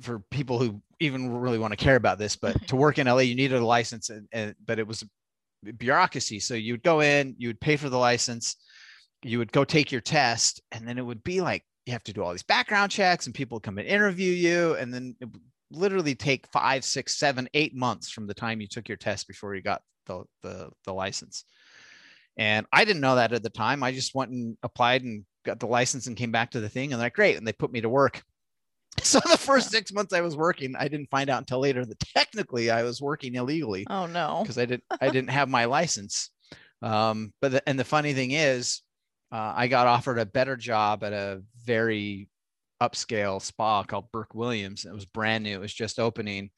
for 0.00 0.20
people 0.30 0.58
who 0.58 0.80
even 1.00 1.30
really 1.30 1.58
want 1.58 1.72
to 1.72 1.84
care 1.84 1.96
about 1.96 2.18
this, 2.18 2.36
but 2.36 2.56
to 2.68 2.76
work 2.76 2.98
in 2.98 3.06
LA, 3.06 3.18
you 3.18 3.34
needed 3.34 3.60
a 3.60 3.66
license, 3.66 4.08
and, 4.08 4.26
and 4.32 4.54
but 4.64 4.78
it 4.78 4.86
was 4.86 5.04
bureaucracy. 5.76 6.40
So 6.40 6.54
you 6.54 6.72
would 6.72 6.82
go 6.82 7.00
in, 7.00 7.34
you 7.38 7.48
would 7.48 7.60
pay 7.60 7.76
for 7.76 7.90
the 7.90 7.98
license, 7.98 8.56
you 9.22 9.38
would 9.38 9.52
go 9.52 9.64
take 9.64 9.92
your 9.92 10.00
test, 10.00 10.62
and 10.72 10.88
then 10.88 10.96
it 10.96 11.04
would 11.04 11.22
be 11.22 11.42
like 11.42 11.64
you 11.84 11.92
have 11.92 12.04
to 12.04 12.12
do 12.12 12.22
all 12.22 12.32
these 12.32 12.42
background 12.42 12.90
checks, 12.90 13.26
and 13.26 13.34
people 13.34 13.60
come 13.60 13.76
and 13.76 13.86
interview 13.86 14.32
you, 14.32 14.74
and 14.76 14.94
then 14.94 15.16
it 15.20 15.26
would 15.26 15.42
literally 15.72 16.14
take 16.14 16.46
five, 16.52 16.84
six, 16.84 17.16
seven, 17.18 17.48
eight 17.54 17.74
months 17.74 18.10
from 18.10 18.26
the 18.26 18.34
time 18.34 18.60
you 18.60 18.66
took 18.68 18.88
your 18.88 18.96
test 18.98 19.26
before 19.28 19.54
you 19.54 19.62
got 19.62 19.82
the 20.06 20.24
the, 20.42 20.70
the 20.84 20.92
license. 20.92 21.44
And 22.36 22.66
I 22.72 22.84
didn't 22.84 23.02
know 23.02 23.16
that 23.16 23.32
at 23.32 23.42
the 23.42 23.50
time. 23.50 23.82
I 23.82 23.92
just 23.92 24.14
went 24.14 24.30
and 24.30 24.56
applied 24.62 25.02
and 25.02 25.24
got 25.44 25.60
the 25.60 25.66
license 25.66 26.06
and 26.06 26.16
came 26.16 26.32
back 26.32 26.52
to 26.52 26.60
the 26.60 26.68
thing, 26.68 26.92
and 26.92 27.00
they're 27.00 27.06
like, 27.06 27.14
great, 27.14 27.36
and 27.36 27.46
they 27.46 27.52
put 27.52 27.72
me 27.72 27.80
to 27.80 27.88
work. 27.88 28.22
So 29.02 29.20
the 29.20 29.38
first 29.38 29.70
six 29.70 29.90
months 29.90 30.12
I 30.12 30.20
was 30.20 30.36
working, 30.36 30.74
I 30.78 30.86
didn't 30.86 31.08
find 31.10 31.30
out 31.30 31.38
until 31.38 31.60
later 31.60 31.82
that 31.86 31.98
technically 31.98 32.70
I 32.70 32.82
was 32.82 33.00
working 33.00 33.34
illegally 33.36 33.86
Oh 33.88 34.04
no. 34.04 34.40
because 34.42 34.58
I 34.58 34.66
didn't 34.66 34.84
I 35.00 35.08
didn't 35.08 35.30
have 35.30 35.48
my 35.58 35.64
license. 35.64 36.28
Um, 36.82 37.32
but 37.40 37.52
the, 37.52 37.66
and 37.68 37.78
the 37.78 37.84
funny 37.84 38.12
thing 38.12 38.32
is, 38.32 38.82
uh, 39.32 39.54
I 39.56 39.68
got 39.68 39.86
offered 39.86 40.18
a 40.18 40.26
better 40.26 40.56
job 40.58 41.04
at 41.04 41.14
a 41.14 41.42
very 41.64 42.28
upscale 42.88 43.40
spa 43.40 43.82
called 43.84 44.10
Burke 44.12 44.34
Williams. 44.34 44.84
It 44.84 44.92
was 44.92 45.04
brand 45.06 45.44
new. 45.44 45.54
It 45.54 45.60
was 45.60 45.72
just 45.74 45.98
opening, 45.98 46.50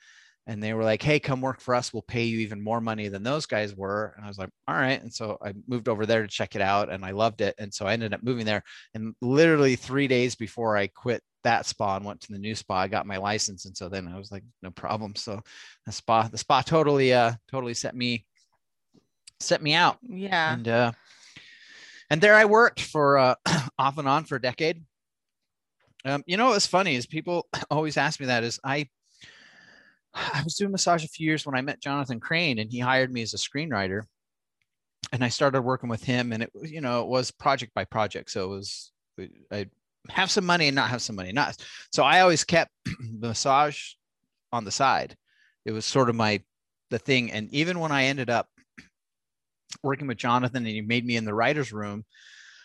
and 0.46 0.62
they 0.62 0.72
were 0.74 0.84
like, 0.84 1.02
"Hey, 1.02 1.20
come 1.20 1.40
work 1.40 1.60
for 1.60 1.74
us. 1.74 1.92
We'll 1.92 2.02
pay 2.02 2.24
you 2.24 2.40
even 2.40 2.62
more 2.62 2.80
money 2.80 3.08
than 3.08 3.22
those 3.22 3.46
guys 3.46 3.74
were." 3.74 4.14
And 4.16 4.24
I 4.24 4.28
was 4.28 4.38
like, 4.38 4.50
"All 4.68 4.74
right." 4.74 5.00
And 5.00 5.12
so 5.12 5.38
I 5.44 5.52
moved 5.68 5.88
over 5.88 6.06
there 6.06 6.22
to 6.22 6.28
check 6.28 6.54
it 6.56 6.62
out, 6.62 6.90
and 6.90 7.04
I 7.04 7.10
loved 7.12 7.40
it. 7.40 7.54
And 7.58 7.72
so 7.72 7.86
I 7.86 7.92
ended 7.92 8.14
up 8.14 8.22
moving 8.22 8.46
there. 8.46 8.62
And 8.94 9.14
literally 9.20 9.76
three 9.76 10.08
days 10.08 10.34
before 10.34 10.76
I 10.76 10.86
quit 10.88 11.22
that 11.44 11.66
spa 11.66 11.96
and 11.96 12.04
went 12.04 12.20
to 12.22 12.32
the 12.32 12.38
new 12.38 12.54
spa, 12.54 12.80
I 12.80 12.88
got 12.88 13.06
my 13.06 13.18
license. 13.18 13.66
And 13.66 13.76
so 13.76 13.88
then 13.88 14.08
I 14.08 14.16
was 14.18 14.32
like, 14.32 14.44
"No 14.62 14.70
problem." 14.70 15.14
So 15.16 15.42
the 15.86 15.92
spa, 15.92 16.28
the 16.28 16.38
spa 16.38 16.62
totally, 16.62 17.12
uh, 17.12 17.32
totally 17.50 17.74
set 17.74 17.94
me, 17.94 18.26
set 19.40 19.60
me 19.62 19.74
out 19.74 19.98
Yeah. 20.08 20.54
and 20.54 20.68
uh 20.68 20.92
and 22.08 22.20
there 22.20 22.34
i 22.34 22.44
worked 22.44 22.80
for 22.80 23.18
uh 23.18 23.34
off 23.78 23.98
and 23.98 24.08
on 24.08 24.24
for 24.24 24.36
a 24.36 24.40
decade 24.40 24.82
um 26.04 26.22
you 26.26 26.36
know 26.36 26.48
what's 26.48 26.66
funny 26.66 26.94
is 26.94 27.06
people 27.06 27.46
always 27.70 27.96
ask 27.96 28.20
me 28.20 28.26
that 28.26 28.44
is 28.44 28.60
i 28.64 28.86
i 30.14 30.42
was 30.42 30.54
doing 30.54 30.70
massage 30.70 31.04
a 31.04 31.08
few 31.08 31.26
years 31.26 31.44
when 31.46 31.56
i 31.56 31.60
met 31.60 31.80
jonathan 31.80 32.20
krane 32.20 32.60
and 32.60 32.70
he 32.70 32.78
hired 32.78 33.12
me 33.12 33.22
as 33.22 33.34
a 33.34 33.36
screenwriter. 33.36 34.02
And 35.12 35.22
i 35.22 35.28
started 35.28 35.62
working 35.62 35.88
with 35.88 36.02
him 36.02 36.32
and 36.32 36.42
it 36.42 36.50
was 36.54 36.70
you 36.70 36.80
know 36.80 37.02
it 37.02 37.08
was 37.08 37.30
project 37.30 37.72
by 37.74 37.84
project. 37.84 38.30
So 38.30 38.44
it 38.44 38.48
was 38.48 38.92
i 39.52 39.66
have 40.10 40.30
some 40.30 40.44
money 40.44 40.68
and 40.68 40.74
not 40.74 40.90
have 40.90 41.02
some 41.02 41.16
money. 41.16 41.32
Not 41.32 41.56
so 41.92 42.02
i 42.02 42.20
always 42.20 42.44
kept 42.44 42.70
massage 42.98 43.78
on 44.52 44.64
the 44.64 44.70
side. 44.70 45.16
It 45.64 45.72
was 45.72 45.84
sort 45.84 46.08
of 46.08 46.16
my 46.16 46.42
the 46.90 46.98
thing. 46.98 47.32
And 47.32 47.48
even 47.52 47.80
when 47.80 47.92
i 47.92 48.04
ended 48.04 48.30
up 48.30 48.48
working 49.82 50.06
with 50.06 50.16
Jonathan 50.16 50.64
and 50.64 50.74
he 50.74 50.80
made 50.80 51.04
me 51.04 51.16
in 51.16 51.24
the 51.24 51.34
writer's 51.34 51.72
room, 51.72 52.04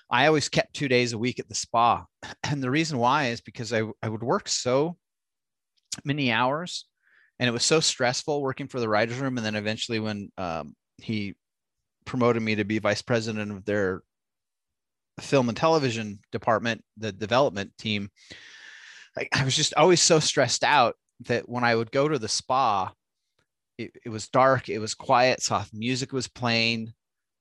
I 0.10 0.28
always 0.28 0.50
kept 0.50 0.74
two 0.74 0.88
days 0.88 1.14
a 1.14 1.18
week 1.18 1.40
at 1.40 1.48
the 1.48 1.56
spa. 1.56 2.06
And 2.44 2.64
the 2.64 2.72
reason 2.72 2.98
why 2.98 3.28
is 3.28 3.42
because 3.42 3.74
I, 3.74 3.84
I 4.02 4.10
would 4.10 4.24
work 4.24 4.48
so 4.48 4.98
many 6.04 6.32
hours 6.32 6.86
and 7.40 7.48
it 7.48 7.52
was 7.52 7.64
so 7.64 7.80
stressful 7.80 8.42
working 8.42 8.68
for 8.68 8.80
the 8.80 8.90
writer's 8.90 9.20
room. 9.20 9.38
And 9.38 9.46
then 9.46 9.56
eventually, 9.56 10.00
when 10.00 10.32
um, 10.38 10.76
he 10.98 11.36
promoted 12.06 12.42
me 12.42 12.56
to 12.56 12.66
be 12.66 12.80
vice 12.80 13.02
president 13.02 13.52
of 13.52 13.66
their 13.66 14.02
film 15.22 15.48
and 15.48 15.58
television 15.58 16.20
department, 16.32 16.84
the 16.98 17.12
development 17.12 17.72
team, 17.78 18.10
I, 19.18 19.28
I 19.34 19.46
was 19.46 19.56
just 19.56 19.74
always 19.76 20.02
so 20.02 20.20
stressed 20.20 20.64
out 20.64 20.96
that 21.22 21.48
when 21.48 21.64
I 21.64 21.76
would 21.76 21.92
go 21.92 22.08
to 22.08 22.20
the 22.20 22.28
spa, 22.28 22.92
it, 23.78 23.92
it 24.04 24.10
was 24.10 24.28
dark, 24.28 24.68
it 24.68 24.80
was 24.80 24.94
quiet, 24.94 25.42
soft 25.42 25.74
music 25.74 26.12
was 26.12 26.28
playing 26.28 26.94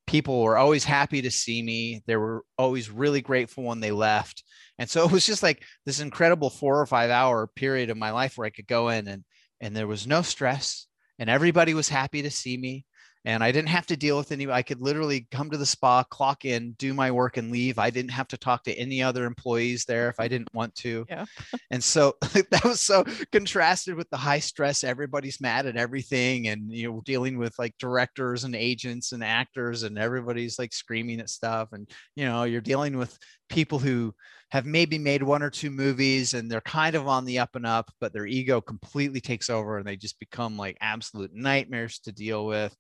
people 0.09 0.43
were 0.43 0.57
always 0.57 0.85
happy 0.85 1.21
to 1.21 1.31
see 1.31 1.63
me. 1.63 2.03
They 2.07 2.17
were 2.17 2.43
always 2.57 2.91
really 2.91 3.21
grateful 3.21 3.65
when 3.65 3.81
they 3.81 3.91
left. 3.91 4.43
And 4.79 4.89
so 4.89 5.05
it 5.05 5.13
was 5.13 5.27
just 5.27 5.43
like 5.43 5.63
this 5.85 6.01
incredible 6.01 6.49
four 6.49 6.81
or 6.81 6.87
five 6.87 7.11
hour 7.11 7.47
period 7.47 7.91
of 7.91 7.99
my 7.99 8.11
life 8.11 8.39
where 8.39 8.47
I 8.47 8.51
could 8.51 8.67
go 8.67 8.89
in 8.89 9.07
and 9.07 9.25
and 9.61 9.77
there 9.77 9.87
was 9.87 10.07
no 10.07 10.23
stress 10.23 10.87
and 11.19 11.29
everybody 11.29 11.75
was 11.75 11.89
happy 11.89 12.23
to 12.23 12.31
see 12.31 12.57
me 12.57 12.87
and 13.25 13.43
I 13.43 13.53
didn't 13.53 13.69
have 13.69 13.87
to 13.87 13.97
deal 13.97 14.17
with 14.17 14.33
any. 14.33 14.49
I 14.49 14.63
could 14.63 14.81
literally 14.81 15.27
come 15.31 15.51
to 15.51 15.57
the 15.57 15.67
spa, 15.67 16.03
clock 16.05 16.45
in, 16.45 16.73
do 16.73 16.95
my 16.95 17.11
work, 17.11 17.37
and 17.37 17.51
leave. 17.51 17.79
I 17.79 17.91
didn't 17.91 18.13
have 18.13 18.29
to 18.29 18.37
talk 18.37 18.65
to 18.65 18.75
any 18.75 19.03
other 19.03 19.25
employees 19.25 19.85
there 19.85 20.09
if 20.09 20.19
I 20.19 20.25
mm-hmm. 20.25 20.35
didn't 20.35 20.55
want 20.55 20.75
to. 20.77 21.05
Yeah. 21.09 21.25
and 21.71 21.83
so 21.83 22.17
that 22.23 22.65
was 22.65 22.81
so 22.81 23.05
contrasted 23.33 23.97
with 23.97 24.09
the 24.11 24.17
high 24.17 24.39
stress. 24.39 24.85
Everybody's 24.85 25.41
mad 25.41 25.67
at 25.67 25.77
everything, 25.77 26.49
and 26.49 26.73
you 26.73 26.91
know, 26.91 27.03
dealing 27.05 27.39
with 27.39 27.59
like 27.59 27.75
directors 27.79 28.45
and 28.45 28.55
agents 28.55 29.13
and 29.13 29.25
actors, 29.25 29.83
and 29.83 29.99
everybody's 29.99 30.59
like 30.59 30.73
screaming 30.73 31.21
at 31.21 31.31
stuff, 31.31 31.69
and 31.73 31.91
you 32.15 32.25
know, 32.25 32.45
you're 32.45 32.61
dealing 32.61 32.97
with 32.97 33.19
people 33.49 33.79
who 33.79 34.15
have 34.51 34.65
maybe 34.65 34.97
made 34.99 35.23
one 35.23 35.43
or 35.43 35.51
two 35.51 35.71
movies 35.71 36.33
and 36.33 36.51
they're 36.51 36.63
kind 36.63 36.95
of 36.95 37.07
on 37.07 37.25
the 37.27 37.39
up 37.39 37.55
and 37.55 37.67
up, 37.67 37.91
but 38.01 38.13
their 38.13 38.27
ego 38.27 38.61
completely 38.61 39.21
takes 39.21 39.51
over 39.51 39.77
and 39.77 39.87
they 39.87 39.97
just 39.97 40.19
become 40.19 40.57
like 40.57 40.77
absolute 40.81 41.31
nightmares 41.35 41.99
to 41.99 42.13
deal 42.13 42.47
with 42.47 42.75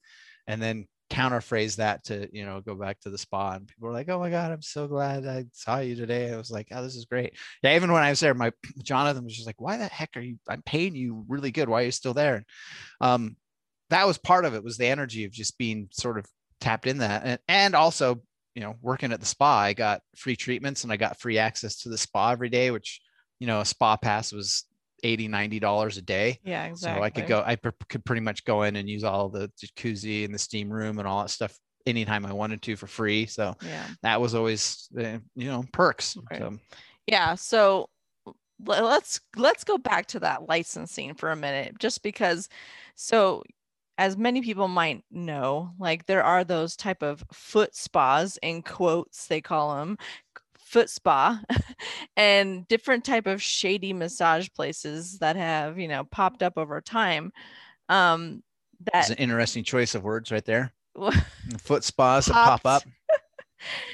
and 0.49 0.61
then 0.61 0.87
counterphrase 1.11 1.77
that 1.77 2.05
to 2.05 2.29
you 2.33 2.45
know 2.45 2.61
go 2.61 2.75
back 2.75 3.01
to 3.01 3.09
the 3.09 3.17
spa 3.17 3.53
and 3.53 3.67
people 3.67 3.89
were 3.89 3.95
like 3.95 4.11
oh 4.11 4.19
my 4.19 4.29
god 4.29 4.53
i'm 4.53 4.61
so 4.61 4.87
glad 4.87 5.27
i 5.27 5.45
saw 5.53 5.79
you 5.79 5.95
today. 5.95 6.33
I 6.33 6.37
was 6.37 6.51
like 6.51 6.69
oh 6.73 6.83
this 6.83 6.97
is 6.97 7.07
great. 7.07 7.35
Yeah 7.63 7.77
even 7.77 7.93
when 7.93 8.03
i 8.03 8.11
was 8.11 8.21
there 8.21 8.35
my 8.35 8.53
jonathan 8.83 9.25
was 9.25 9.35
just 9.35 9.47
like 9.47 9.61
why 9.61 9.77
the 9.77 9.87
heck 9.87 10.17
are 10.17 10.21
you 10.21 10.39
i'm 10.49 10.63
paying 10.63 10.97
you 10.97 11.25
really 11.29 11.51
good. 11.51 11.69
Why 11.69 11.83
are 11.83 11.87
you 11.87 11.93
still 11.93 12.15
there? 12.15 12.45
Um 13.01 13.37
that 13.91 14.07
was 14.07 14.19
part 14.19 14.45
of 14.45 14.55
it 14.55 14.65
was 14.65 14.77
the 14.77 14.87
energy 14.87 15.25
of 15.25 15.33
just 15.33 15.57
being 15.57 15.89
sort 15.93 16.19
of 16.19 16.27
tapped 16.61 16.87
in 16.87 16.99
that. 16.99 17.23
And, 17.25 17.39
and 17.49 17.75
also 17.75 18.21
you 18.55 18.63
know 18.63 18.75
working 18.83 19.13
at 19.13 19.21
the 19.21 19.27
spa 19.27 19.61
i 19.61 19.73
got 19.73 20.03
free 20.17 20.37
treatments 20.37 20.83
and 20.83 20.93
i 20.93 20.97
got 20.97 21.21
free 21.21 21.39
access 21.39 21.77
to 21.77 21.89
the 21.89 21.97
spa 21.97 22.33
every 22.33 22.49
day 22.49 22.71
which 22.73 23.01
you 23.39 23.47
know 23.47 23.61
a 23.61 23.65
spa 23.65 23.97
pass 23.97 24.33
was 24.33 24.65
80 25.03 25.29
90 25.29 25.61
dollars 25.61 25.97
a 25.97 26.03
day 26.03 26.41
Yeah, 26.45 26.65
exactly. 26.67 27.01
so 27.01 27.05
i 27.05 27.11
could 27.11 27.27
go 27.27 27.43
i 27.47 27.57
pr- 27.57 27.71
could 27.89 28.05
pretty 28.05 28.21
much 28.23 28.45
go 28.45 28.63
in 28.63 28.77
and 28.77 28.89
use 28.89 29.05
all 29.05 29.29
the 29.29 29.51
jacuzzi 29.63 30.25
and 30.25 30.35
the 30.35 30.39
steam 30.39 30.71
room 30.73 30.99
and 30.99 31.07
all 31.07 31.23
that 31.23 31.29
stuff 31.31 31.57
anytime 31.87 32.27
i 32.27 32.33
wanted 32.33 32.61
to 32.63 32.77
for 32.77 32.87
free 32.87 33.27
so 33.27 33.55
Yeah. 33.65 33.87
that 34.03 34.21
was 34.21 34.35
always 34.35 34.89
the 34.91 35.23
you 35.37 35.47
know 35.47 35.65
perks 35.73 36.17
Right. 36.31 36.41
so 36.41 36.59
Yeah. 37.07 37.35
So 37.37 37.89
let's 38.67 39.21
let's 39.37 39.65
go 39.65 39.79
back 39.79 40.07
to 40.07 40.21
that 40.21 40.49
licensing 40.49 41.15
for 41.15 41.31
a 41.31 41.37
minute, 41.37 41.79
just 41.79 42.03
because. 42.03 42.49
So, 42.97 43.45
as 43.97 44.17
many 44.17 44.43
people 44.43 44.69
might 44.69 45.05
know, 45.11 45.71
like 45.79 46.05
there 46.07 46.23
are 46.23 46.45
those 46.45 46.77
type 46.77 47.03
of 47.03 47.25
foot 47.33 47.75
spas 47.75 48.39
in 48.43 48.63
quotes 48.63 49.27
they 49.27 49.41
call 49.41 49.77
them 49.77 49.97
foot 50.69 50.91
spa 50.91 51.41
and 52.17 52.69
different 52.69 53.05
type 53.05 53.27
of 53.27 53.41
shady 53.43 53.93
massage 53.93 54.49
places 54.55 55.19
that 55.19 55.37
have 55.37 55.79
you 55.79 55.89
know 55.89 56.05
popped 56.05 56.43
up 56.43 56.59
over 56.59 56.81
time 56.81 57.33
um 57.89 58.43
that 58.93 59.11
an 59.11 59.17
interesting 59.17 59.65
choice 59.65 59.95
of 59.95 60.05
words 60.05 60.31
right 60.31 60.45
there. 60.45 60.73
Foot 61.61 61.85
spas 61.85 62.27
that 62.27 62.35
pop 62.35 62.67
up. 62.67 62.83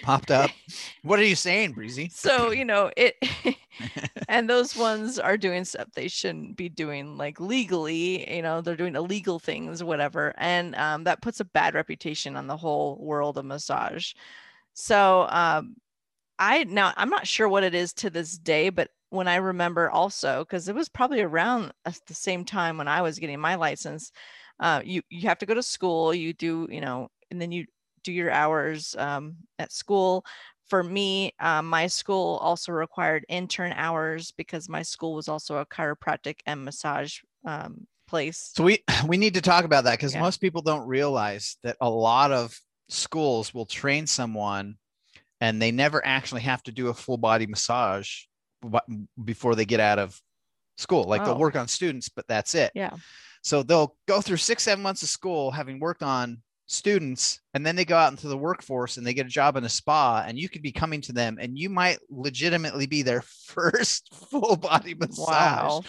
Popped 0.03 0.31
up. 0.31 0.51
What 1.03 1.19
are 1.19 1.25
you 1.25 1.37
saying 1.37 1.73
breezy? 1.73 2.11
So 2.13 2.51
you 2.51 2.65
know 2.65 2.91
it 2.97 3.17
and 4.29 4.49
those 4.49 4.77
ones 4.77 5.19
are 5.19 5.37
doing 5.37 5.65
stuff 5.65 5.89
they 5.95 6.09
shouldn't 6.09 6.57
be 6.57 6.69
doing 6.69 7.17
like 7.17 7.41
legally 7.41 8.35
you 8.35 8.43
know 8.43 8.61
they're 8.61 8.77
doing 8.77 8.95
illegal 8.95 9.39
things 9.39 9.85
whatever 9.85 10.35
and 10.39 10.75
um, 10.77 11.05
that 11.05 11.21
puts 11.21 11.41
a 11.41 11.45
bad 11.45 11.75
reputation 11.75 12.37
on 12.37 12.47
the 12.47 12.57
whole 12.57 12.99
world 13.01 13.39
of 13.39 13.45
massage. 13.45 14.13
So 14.75 15.27
um, 15.31 15.77
i 16.39 16.65
now 16.65 16.93
i'm 16.97 17.11
not 17.11 17.27
sure 17.27 17.49
what 17.49 17.65
it 17.65 17.75
is 17.75 17.93
to 17.93 18.11
this 18.11 18.39
day 18.39 18.69
but 18.69 18.91
when 19.11 19.29
i 19.29 19.37
remember 19.37 19.91
also 19.91 20.41
because 20.45 20.69
it 20.69 20.75
was 20.75 20.89
probably 20.89 21.21
around 21.21 21.73
at 21.85 21.99
the 22.07 22.15
same 22.15 22.45
time 22.45 22.79
when 22.79 22.89
i 22.89 23.03
was 23.03 23.19
getting 23.19 23.41
my 23.41 23.55
license 23.55 24.13
uh, 24.61 24.81
you 24.85 25.03
you 25.11 25.29
have 25.29 25.39
to 25.39 25.47
go 25.47 25.55
to 25.55 25.63
school 25.63 26.15
you 26.15 26.33
do 26.33 26.69
you 26.71 26.81
know 26.81 27.09
and 27.31 27.41
then 27.41 27.51
you 27.51 27.67
do 28.05 28.13
your 28.13 28.31
hours 28.31 28.95
um, 28.97 29.35
at 29.59 29.73
school 29.73 30.25
for 30.67 30.83
me, 30.83 31.33
um, 31.41 31.69
my 31.69 31.87
school 31.87 32.39
also 32.39 32.73
required 32.73 33.25
intern 33.29 33.73
hours 33.77 34.33
because 34.33 34.69
my 34.69 34.83
school 34.83 35.15
was 35.15 35.29
also 35.29 35.59
a 35.59 35.67
chiropractic 35.67 36.37
and 36.47 36.65
massage 36.65 37.19
um, 37.45 37.87
place. 38.07 38.53
So 38.55 38.65
we 38.65 38.83
we 39.07 39.17
need 39.17 39.35
to 39.35 39.41
talk 39.41 39.65
about 39.65 39.85
that 39.85 39.99
because 39.99 40.15
Yeah. 40.15 40.23
most 40.23 40.41
people 40.41 40.63
don't 40.63 40.87
realize 40.87 41.57
that 41.63 41.77
a 41.81 41.91
lot 41.91 42.33
of 42.33 42.59
schools 42.89 43.53
will 43.53 43.67
train 43.67 44.07
someone 44.07 44.77
and 45.45 45.61
they 45.61 45.71
never 45.71 46.05
actually 46.07 46.41
have 46.41 46.63
to 46.63 46.73
do 46.73 46.89
a 46.89 46.95
full 46.95 47.19
body 47.19 47.47
massage 47.47 48.09
before 49.25 49.55
they 49.55 49.65
get 49.67 49.81
out 49.81 49.99
of 49.99 50.19
school. 50.79 51.05
Like 51.05 51.21
Oh. 51.21 51.27
they'll 51.27 51.39
work 51.39 51.57
on 51.57 51.69
students, 51.69 52.09
but 52.09 52.27
that's 52.29 52.55
it. 52.55 52.73
Yeah. 52.75 52.91
So 53.43 53.63
they'll 53.63 53.95
go 54.09 54.21
through 54.23 54.39
six, 54.39 54.63
seven 54.63 54.83
months 54.83 55.03
of 55.03 55.09
school 55.11 55.51
having 55.51 55.79
worked 55.79 56.03
on 56.03 56.39
students, 56.67 57.41
and 57.53 57.65
then 57.65 57.77
they 57.77 57.85
go 57.85 57.97
out 57.97 58.11
into 58.11 58.27
the 58.27 58.39
workforce 58.39 58.97
and 58.97 59.07
they 59.07 59.13
get 59.13 59.27
a 59.27 59.29
job 59.41 59.57
in 59.57 59.65
a 59.65 59.69
spa, 59.69 60.25
and 60.27 60.39
you 60.39 60.49
could 60.49 60.63
be 60.63 60.73
coming 60.73 61.03
to 61.03 61.13
them 61.13 61.37
and 61.39 61.59
you 61.59 61.69
might 61.69 61.99
legitimately 62.09 62.87
be 62.87 63.03
their 63.03 63.21
first 63.47 64.09
full 64.31 64.57
body 64.57 64.95
massage, 64.95 65.29
Wow. 65.29 65.83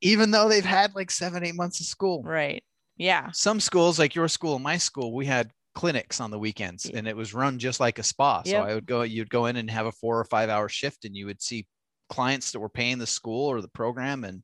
even 0.00 0.30
though 0.30 0.48
they've 0.48 0.64
had 0.64 0.94
like 0.94 1.10
seven, 1.10 1.44
eight 1.44 1.56
months 1.56 1.80
of 1.80 1.86
school 1.86 2.22
Right. 2.22 2.62
Yeah. 2.96 3.30
some 3.32 3.58
schools 3.58 3.98
like 3.98 4.14
your 4.14 4.28
school 4.28 4.54
and 4.54 4.62
my 4.64 4.76
school 4.78 5.12
we 5.12 5.26
had 5.26 5.50
clinics 5.74 6.20
on 6.20 6.30
the 6.30 6.38
weekends 6.38 6.84
and 6.86 7.08
it 7.08 7.16
was 7.16 7.32
run 7.32 7.58
just 7.58 7.80
like 7.80 7.98
a 7.98 8.02
spa 8.02 8.42
so 8.42 8.50
Yep. 8.50 8.64
i 8.64 8.74
would 8.74 8.86
go 8.86 9.02
you'd 9.02 9.30
go 9.30 9.46
in 9.46 9.56
and 9.56 9.70
have 9.70 9.86
a 9.86 9.92
four 9.92 10.18
or 10.18 10.24
five 10.24 10.50
hour 10.50 10.68
shift 10.68 11.04
and 11.04 11.16
you 11.16 11.26
would 11.26 11.40
see 11.40 11.66
clients 12.10 12.52
that 12.52 12.60
were 12.60 12.68
paying 12.68 12.98
the 12.98 13.06
school 13.06 13.50
or 13.50 13.60
the 13.62 13.68
program 13.68 14.24
and 14.24 14.42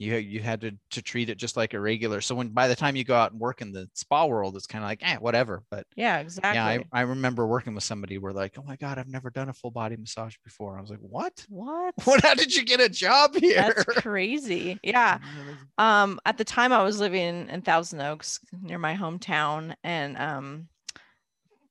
you 0.00 0.16
you 0.16 0.40
had 0.40 0.62
to 0.62 0.72
to 0.90 1.02
treat 1.02 1.28
it 1.28 1.36
just 1.36 1.58
like 1.58 1.74
a 1.74 1.78
regular 1.80 2.22
so 2.22 2.34
when 2.34 2.48
by 2.48 2.66
the 2.66 2.74
time 2.74 2.96
you 2.96 3.04
go 3.04 3.14
out 3.14 3.32
and 3.32 3.40
work 3.40 3.60
in 3.60 3.70
the 3.70 3.86
spa 3.92 4.24
world 4.24 4.56
it's 4.56 4.66
kind 4.66 4.82
of 4.82 4.88
like 4.88 5.00
eh 5.02 5.16
whatever 5.18 5.62
but 5.70 5.86
Yeah. 5.94 6.20
Exactly. 6.20 6.54
yeah 6.54 6.64
I, 6.64 6.84
I 6.92 7.02
remember 7.02 7.46
working 7.46 7.74
with 7.74 7.84
somebody 7.84 8.16
where 8.16 8.32
like 8.32 8.56
oh 8.58 8.62
my 8.66 8.76
god 8.76 8.96
i've 8.98 9.08
never 9.08 9.28
done 9.28 9.50
a 9.50 9.52
full 9.52 9.70
body 9.70 9.96
massage 9.96 10.36
before 10.42 10.78
i 10.78 10.80
was 10.80 10.88
like 10.88 11.00
what 11.00 11.44
what? 11.50 11.92
what 12.04 12.22
how 12.24 12.32
did 12.34 12.56
you 12.56 12.64
get 12.64 12.80
a 12.80 12.88
job 12.88 13.34
here 13.36 13.56
That's 13.56 13.84
crazy. 14.00 14.78
Yeah. 14.82 15.18
Um, 15.78 16.20
at 16.26 16.36
the 16.36 16.44
time 16.44 16.72
I 16.74 16.82
was 16.82 17.00
living 17.00 17.48
in 17.48 17.62
Thousand 17.62 18.00
Oaks 18.02 18.38
near 18.60 18.78
my 18.78 18.94
hometown, 18.94 19.74
and 19.82 20.14
um, 20.18 20.68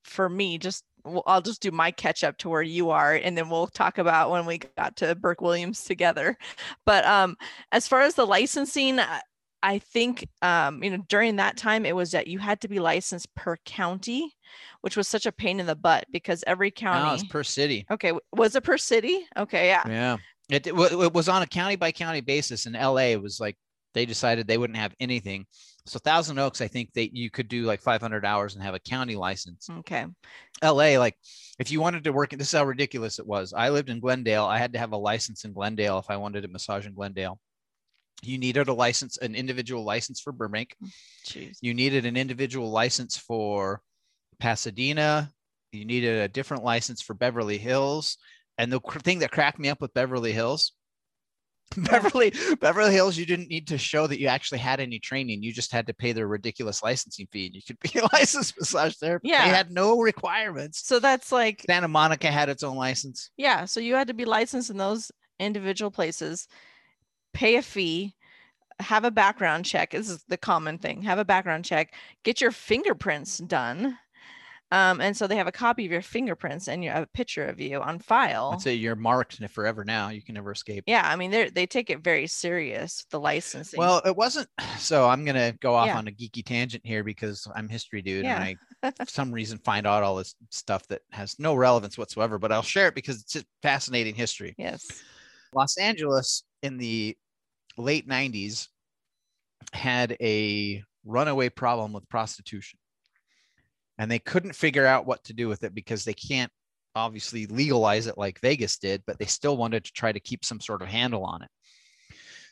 for 0.02 0.28
me, 0.28 0.58
just 0.58 0.82
well, 1.04 1.22
I'll 1.26 1.40
just 1.42 1.62
do 1.62 1.70
my 1.70 1.90
catch 1.90 2.24
up 2.24 2.38
to 2.38 2.48
where 2.48 2.62
you 2.62 2.90
are, 2.90 3.14
and 3.14 3.36
then 3.36 3.48
we'll 3.48 3.66
talk 3.66 3.98
about 3.98 4.30
when 4.30 4.46
we 4.46 4.58
got 4.58 4.96
to 4.96 5.14
Burke 5.14 5.40
Williams 5.40 5.84
together. 5.84 6.36
But 6.86 7.04
um, 7.04 7.36
as 7.72 7.86
far 7.86 8.00
as 8.02 8.14
the 8.14 8.26
licensing, 8.26 8.98
I- 8.98 9.20
I 9.62 9.78
think 9.78 10.26
um, 10.40 10.82
you 10.82 10.90
know 10.90 11.04
during 11.08 11.36
that 11.36 11.58
time 11.58 11.84
it 11.84 11.94
was 11.94 12.12
that 12.12 12.26
you 12.26 12.38
had 12.38 12.62
to 12.62 12.68
be 12.68 12.78
licensed 12.78 13.28
per 13.34 13.58
county, 13.66 14.32
which 14.80 14.96
was 14.96 15.06
such 15.06 15.26
a 15.26 15.32
pain 15.32 15.60
in 15.60 15.66
the 15.66 15.76
butt 15.76 16.06
because 16.10 16.42
every 16.46 16.70
county. 16.70 17.06
no, 17.06 17.12
it's 17.14 17.24
per 17.24 17.44
city 17.44 17.84
okay, 17.90 18.12
was 18.34 18.56
it 18.56 18.64
per 18.64 18.78
city? 18.78 19.26
Okay, 19.36 19.66
yeah. 19.66 19.82
Yeah. 19.86 20.16
It, 20.48 20.66
it, 20.66 20.74
it 20.74 21.12
was 21.12 21.28
on 21.28 21.42
a 21.42 21.46
county 21.46 21.76
by 21.76 21.92
county 21.92 22.22
basis. 22.22 22.64
In 22.64 22.72
LA, 22.72 23.12
it 23.12 23.22
was 23.22 23.38
like 23.38 23.56
they 23.92 24.06
decided 24.06 24.46
they 24.46 24.56
wouldn't 24.56 24.78
have 24.78 24.94
anything. 24.98 25.44
So 25.86 25.98
Thousand 25.98 26.38
Oaks, 26.38 26.60
I 26.60 26.68
think 26.68 26.92
that 26.94 27.16
you 27.16 27.30
could 27.30 27.48
do 27.48 27.64
like 27.64 27.80
500 27.80 28.24
hours 28.24 28.54
and 28.54 28.62
have 28.62 28.74
a 28.74 28.80
county 28.80 29.16
license. 29.16 29.68
Okay. 29.70 30.06
LA, 30.62 30.98
like 30.98 31.16
if 31.58 31.70
you 31.70 31.80
wanted 31.80 32.04
to 32.04 32.12
work, 32.12 32.30
this 32.30 32.48
is 32.48 32.58
how 32.58 32.64
ridiculous 32.64 33.18
it 33.18 33.26
was. 33.26 33.52
I 33.52 33.70
lived 33.70 33.90
in 33.90 34.00
Glendale. 34.00 34.44
I 34.44 34.58
had 34.58 34.72
to 34.74 34.78
have 34.78 34.92
a 34.92 34.96
license 34.96 35.44
in 35.44 35.52
Glendale 35.52 35.98
if 35.98 36.10
I 36.10 36.16
wanted 36.16 36.44
a 36.44 36.48
massage 36.48 36.86
in 36.86 36.94
Glendale. 36.94 37.40
You 38.22 38.38
needed 38.38 38.68
a 38.68 38.74
license, 38.74 39.16
an 39.18 39.34
individual 39.34 39.84
license 39.84 40.20
for 40.20 40.32
Burbank. 40.32 40.76
Mm, 40.82 40.90
jeez. 41.26 41.58
You 41.62 41.72
needed 41.72 42.04
an 42.04 42.16
individual 42.16 42.70
license 42.70 43.16
for 43.16 43.80
Pasadena. 44.38 45.32
You 45.72 45.84
needed 45.84 46.20
a 46.20 46.28
different 46.28 46.64
license 46.64 47.00
for 47.00 47.14
Beverly 47.14 47.58
Hills. 47.58 48.18
And 48.58 48.70
the 48.70 48.80
thing 48.80 49.20
that 49.20 49.30
cracked 49.30 49.58
me 49.58 49.70
up 49.70 49.80
with 49.80 49.94
Beverly 49.94 50.32
Hills, 50.32 50.72
Beverly 51.76 52.32
Beverly 52.60 52.92
Hills, 52.92 53.16
you 53.16 53.26
didn't 53.26 53.48
need 53.48 53.68
to 53.68 53.78
show 53.78 54.06
that 54.06 54.18
you 54.18 54.26
actually 54.26 54.58
had 54.58 54.80
any 54.80 54.98
training. 54.98 55.42
You 55.42 55.52
just 55.52 55.72
had 55.72 55.86
to 55.86 55.94
pay 55.94 56.12
their 56.12 56.26
ridiculous 56.26 56.82
licensing 56.82 57.28
fee, 57.30 57.46
and 57.46 57.54
you 57.54 57.62
could 57.62 57.78
be 57.80 57.98
a 57.98 58.08
licensed 58.12 58.58
massage 58.58 58.96
therapist. 58.96 59.30
Yeah. 59.30 59.44
they 59.44 59.54
had 59.54 59.70
no 59.70 60.00
requirements. 60.00 60.86
So 60.86 60.98
that's 60.98 61.30
like 61.30 61.64
Santa 61.66 61.88
Monica 61.88 62.28
had 62.28 62.48
its 62.48 62.62
own 62.62 62.76
license. 62.76 63.30
Yeah, 63.36 63.64
so 63.66 63.80
you 63.80 63.94
had 63.94 64.08
to 64.08 64.14
be 64.14 64.24
licensed 64.24 64.70
in 64.70 64.78
those 64.78 65.12
individual 65.38 65.90
places, 65.90 66.48
pay 67.32 67.56
a 67.56 67.62
fee, 67.62 68.14
have 68.80 69.04
a 69.04 69.10
background 69.10 69.64
check. 69.64 69.90
This 69.90 70.10
is 70.10 70.24
the 70.28 70.36
common 70.36 70.78
thing. 70.78 71.02
Have 71.02 71.18
a 71.18 71.24
background 71.24 71.64
check, 71.64 71.94
get 72.24 72.40
your 72.40 72.50
fingerprints 72.50 73.38
done. 73.38 73.96
Um, 74.72 75.00
and 75.00 75.16
so 75.16 75.26
they 75.26 75.36
have 75.36 75.48
a 75.48 75.52
copy 75.52 75.84
of 75.84 75.90
your 75.90 76.02
fingerprints 76.02 76.68
and 76.68 76.84
you 76.84 76.90
have 76.90 77.02
a 77.02 77.06
picture 77.08 77.44
of 77.46 77.60
you 77.60 77.80
on 77.80 77.98
file. 77.98 78.50
I'd 78.54 78.60
say 78.60 78.74
you're 78.74 78.94
marked 78.94 79.38
forever 79.50 79.84
now. 79.84 80.10
You 80.10 80.22
can 80.22 80.34
never 80.36 80.52
escape. 80.52 80.84
Yeah, 80.86 81.02
I 81.04 81.16
mean 81.16 81.30
they 81.32 81.50
they 81.50 81.66
take 81.66 81.90
it 81.90 82.04
very 82.04 82.26
serious, 82.26 83.04
the 83.10 83.18
licensing. 83.18 83.78
Well, 83.78 84.00
it 84.04 84.16
wasn't. 84.16 84.48
So 84.78 85.08
I'm 85.08 85.24
gonna 85.26 85.52
go 85.60 85.74
off 85.74 85.88
Yeah. 85.88 85.98
on 85.98 86.08
a 86.08 86.10
geeky 86.10 86.44
tangent 86.44 86.84
here 86.86 87.04
because 87.04 87.46
I'm 87.54 87.68
history 87.68 88.00
dude, 88.00 88.24
Yeah. 88.24 88.42
and 88.42 88.56
I 88.82 88.90
for 89.04 89.10
some 89.10 89.30
reason 89.30 89.58
find 89.58 89.86
out 89.86 90.02
all 90.02 90.16
this 90.16 90.34
stuff 90.50 90.86
that 90.88 91.02
has 91.12 91.38
no 91.38 91.54
relevance 91.54 91.98
whatsoever, 91.98 92.38
but 92.38 92.50
I'll 92.50 92.62
share 92.62 92.88
it 92.88 92.94
because 92.94 93.20
it's 93.20 93.44
fascinating 93.62 94.14
history. 94.14 94.54
Yes. 94.56 94.88
Los 95.54 95.76
Angeles 95.76 96.44
in 96.62 96.78
the 96.78 97.14
late 97.76 98.08
90s 98.08 98.68
had 99.72 100.16
a 100.20 100.82
runaway 101.04 101.48
problem 101.50 101.92
with 101.92 102.08
prostitution. 102.08 102.78
And 104.00 104.10
they 104.10 104.18
couldn't 104.18 104.54
figure 104.54 104.86
out 104.86 105.04
what 105.04 105.22
to 105.24 105.34
do 105.34 105.46
with 105.46 105.62
it 105.62 105.74
because 105.74 106.04
they 106.06 106.14
can't 106.14 106.50
obviously 106.94 107.44
legalize 107.44 108.06
it 108.06 108.16
like 108.16 108.40
Vegas 108.40 108.78
did, 108.78 109.02
but 109.06 109.18
they 109.18 109.26
still 109.26 109.58
wanted 109.58 109.84
to 109.84 109.92
try 109.92 110.10
to 110.10 110.18
keep 110.18 110.42
some 110.42 110.58
sort 110.58 110.80
of 110.80 110.88
handle 110.88 111.22
on 111.22 111.42
it. 111.42 111.50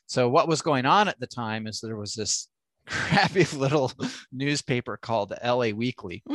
So, 0.04 0.28
what 0.28 0.46
was 0.46 0.60
going 0.60 0.84
on 0.84 1.08
at 1.08 1.18
the 1.18 1.26
time 1.26 1.66
is 1.66 1.80
there 1.80 1.96
was 1.96 2.14
this 2.14 2.48
crappy 2.86 3.44
little 3.56 3.90
newspaper 4.30 4.98
called 4.98 5.30
the 5.30 5.38
LA 5.42 5.70
Weekly. 5.70 6.22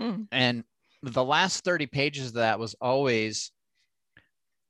Mm. 0.00 0.26
And 0.32 0.64
the 1.02 1.22
last 1.22 1.64
30 1.64 1.86
pages 1.86 2.28
of 2.28 2.34
that 2.34 2.58
was 2.58 2.74
always, 2.80 3.52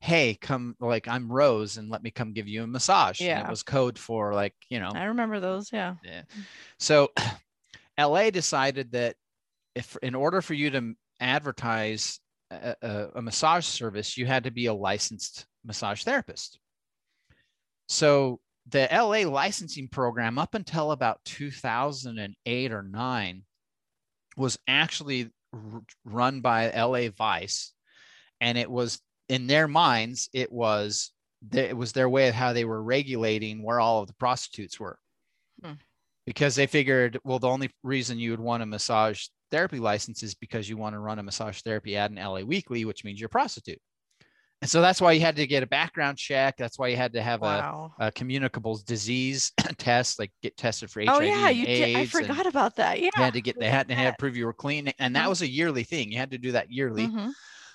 hey, 0.01 0.37
come, 0.41 0.75
like, 0.81 1.07
I'm 1.07 1.31
Rose 1.31 1.77
and 1.77 1.89
let 1.89 2.03
me 2.03 2.11
come 2.11 2.33
give 2.33 2.49
you 2.49 2.65
a 2.65 2.67
massage. 2.67 3.21
And 3.21 3.29
Yeah. 3.29 3.47
it 3.47 3.49
was 3.49 3.63
code 3.63 3.99
for, 3.99 4.35
like, 4.35 4.55
you 4.69 4.81
know, 4.81 4.91
I 4.93 5.05
remember 5.05 5.39
those. 5.39 5.73
Yeah. 5.73 5.95
yeah. 6.03 6.23
So 6.81 7.13
LA 7.99 8.31
decided 8.31 8.93
that 8.93 9.15
if 9.75 9.97
in 10.03 10.15
order 10.15 10.43
for 10.43 10.55
you 10.55 10.71
to 10.71 10.95
advertise 11.21 12.21
a, 12.51 12.77
a, 12.83 13.09
a 13.17 13.23
massage 13.23 13.67
service, 13.67 14.17
you 14.17 14.27
had 14.27 14.45
to 14.45 14.51
be 14.51 14.67
a 14.67 14.75
licensed 14.75 15.47
massage 15.65 16.03
therapist. 16.03 16.59
So 17.89 18.41
the 18.69 18.89
LA 18.93 19.29
licensing 19.29 19.89
program 19.89 20.39
up 20.39 20.55
until 20.55 20.93
about 20.93 21.25
2008 21.25 22.73
or 22.73 22.83
9 22.83 23.43
was 24.37 24.59
actually 24.69 25.31
r- 25.53 25.83
run 26.05 26.41
by 26.41 26.71
LA 26.71 27.09
Vice 27.11 27.73
and 28.41 28.57
it 28.57 28.71
was 28.71 29.01
in 29.29 29.47
their 29.47 29.69
minds 29.69 30.29
it 30.33 30.51
was 30.53 31.13
the- 31.49 31.69
it 31.71 31.77
was 31.77 31.93
their 31.93 32.09
way 32.09 32.29
of 32.29 32.35
how 32.35 32.53
they 32.53 32.65
were 32.65 32.83
regulating 32.83 33.63
where 33.63 33.81
all 33.81 34.01
of 34.01 34.07
the 34.07 34.15
prostitutes 34.15 34.79
were 34.79 34.99
hmm. 35.63 35.73
because 36.25 36.55
they 36.55 36.67
figured, 36.67 37.19
well, 37.25 37.41
the 37.41 37.49
only 37.49 37.71
reason 37.83 38.19
you 38.19 38.31
would 38.31 38.41
want 38.41 38.63
a 38.63 38.67
massage 38.67 39.27
therapy 39.53 39.79
license 39.79 40.25
is 40.25 40.35
because 40.35 40.69
you 40.69 40.77
want 40.77 40.95
to 40.95 40.99
run 40.99 41.21
a 41.21 41.23
massage 41.23 41.61
therapy 41.61 41.97
ad 41.97 42.11
in 42.11 42.17
LA 42.17 42.41
Weekly, 42.41 42.85
which 42.85 43.05
means 43.05 43.21
you're 43.21 43.27
a 43.27 43.31
prostitute. 43.31 43.79
And 44.63 44.71
so 44.71 44.81
that's 44.81 45.01
why 45.01 45.11
you 45.13 45.21
had 45.21 45.35
to 45.37 45.47
get 45.47 45.65
a 45.65 45.67
background 45.67 46.19
check. 46.19 46.57
That's 46.57 46.79
why 46.79 46.87
you 46.89 46.97
had 46.97 47.13
to 47.15 47.23
have 47.23 47.41
Wow. 47.41 47.95
a, 47.99 48.07
a 48.09 48.13
communicable 48.13 48.81
disease 48.87 49.53
test, 49.77 50.19
like 50.21 50.31
get 50.43 50.57
tested 50.57 50.89
for 50.91 51.01
HIV. 51.05 51.15
Oh 51.17 51.21
yeah, 51.21 51.49
you 51.49 51.67
did. 51.67 51.97
I 51.97 52.07
forgot 52.07 52.47
about 52.47 52.77
that. 52.77 53.01
Yeah. 53.01 53.11
You 53.17 53.23
had 53.25 53.33
to 53.35 53.41
get 53.41 53.59
they 53.59 53.69
had, 53.69 53.89
to 53.89 53.95
that. 53.95 54.19
prove 54.21 54.37
you 54.37 54.47
were 54.47 54.53
clean, 54.53 54.93
and 55.01 55.17
that 55.17 55.27
Mhm. 55.27 55.31
was 55.31 55.43
a 55.43 55.49
yearly 55.49 55.83
thing. 55.85 56.13
You 56.13 56.19
had 56.19 56.31
to 56.31 56.39
do 56.39 56.53
that 56.53 56.71
yearly. 56.71 57.09
Mhm. 57.09 57.33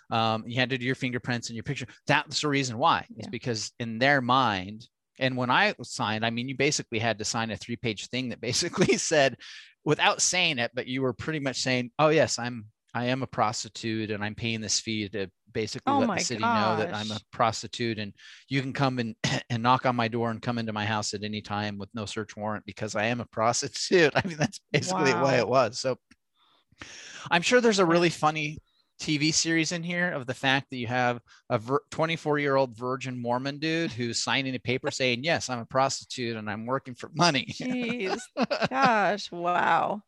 Um, 0.10 0.44
you 0.48 0.58
had 0.60 0.70
to 0.70 0.78
do 0.78 0.86
your 0.86 0.96
fingerprints 0.96 1.50
and 1.50 1.56
your 1.58 1.64
picture. 1.64 1.88
That's 2.08 2.40
the 2.42 2.48
reason 2.48 2.78
why. 2.78 3.02
Is 3.18 3.26
Yeah. 3.26 3.30
because 3.32 3.74
in 3.80 4.00
their 4.00 4.22
mind, 4.22 4.88
and 5.20 5.36
when 5.36 5.50
I 5.50 5.74
signed, 5.84 6.26
I 6.26 6.30
mean, 6.30 6.48
you 6.48 6.56
basically 6.56 7.00
had 7.00 7.18
to 7.20 7.26
sign 7.26 7.52
a 7.52 7.58
three-page 7.58 8.08
thing 8.08 8.30
that 8.30 8.40
basically 8.40 8.96
said, 8.98 9.36
without 9.88 10.22
saying 10.22 10.60
it, 10.60 10.70
but 10.74 10.86
you 10.86 11.02
were 11.02 11.14
pretty 11.14 11.40
much 11.40 11.62
saying, 11.62 11.92
"Oh 11.98 12.10
yes, 12.10 12.38
I'm 12.38 12.66
I 12.94 13.06
am 13.06 13.24
a 13.24 13.28
prostitute, 13.28 14.12
and 14.12 14.22
I'm 14.22 14.36
paying 14.36 14.60
this 14.60 14.82
fee 14.82 15.08
to 15.10 15.32
basically 15.54 15.94
Oh 15.94 16.00
let 16.00 16.14
the 16.14 16.24
city 16.26 16.44
know 16.44 16.76
that 16.76 16.94
I'm 16.94 17.10
a 17.10 17.20
prostitute, 17.32 17.98
and 17.98 18.14
you 18.50 18.62
can 18.62 18.74
come 18.74 19.00
and 19.00 19.16
and 19.50 19.64
knock 19.64 19.86
on 19.86 19.96
my 19.96 20.10
door 20.10 20.30
and 20.30 20.42
come 20.42 20.58
into 20.58 20.74
my 20.74 20.86
house 20.86 21.14
at 21.14 21.24
any 21.24 21.42
time 21.42 21.78
with 21.78 21.90
no 21.94 22.06
search 22.06 22.36
warrant 22.36 22.66
because 22.66 22.96
I 22.96 23.06
am 23.06 23.22
a 23.22 23.26
prostitute." 23.26 24.12
I 24.16 24.28
mean, 24.28 24.38
that's 24.38 24.60
basically 24.74 25.14
the 25.14 25.24
way 25.24 25.38
it 25.38 25.48
was. 25.48 25.80
So 25.80 25.98
I'm 27.32 27.42
sure 27.42 27.62
there's 27.62 27.80
a 27.80 27.86
really 27.86 28.10
funny 28.10 28.58
TV 29.00 29.34
series 29.34 29.72
in 29.72 29.84
here 29.84 30.12
of 30.12 30.26
the 30.26 30.34
fact 30.34 30.70
that 30.70 30.78
you 30.78 30.88
have 30.88 31.20
a 31.50 31.62
24 31.92 32.40
year 32.40 32.56
old 32.56 32.76
virgin 32.76 33.18
Mormon 33.22 33.60
dude 33.60 33.92
who's 33.92 34.24
signing 34.24 34.56
a 34.56 34.60
paper 34.60 34.92
saying, 34.92 35.24
Yes, 35.24 35.50
I'm 35.50 35.60
a 35.60 35.66
prostitute 35.66 36.36
and 36.36 36.50
I'm 36.50 36.66
working 36.66 36.96
for 36.96 37.10
money. 37.14 37.46
Jeez. 37.50 38.20
Gosh. 38.70 39.32
Wow. 39.32 40.02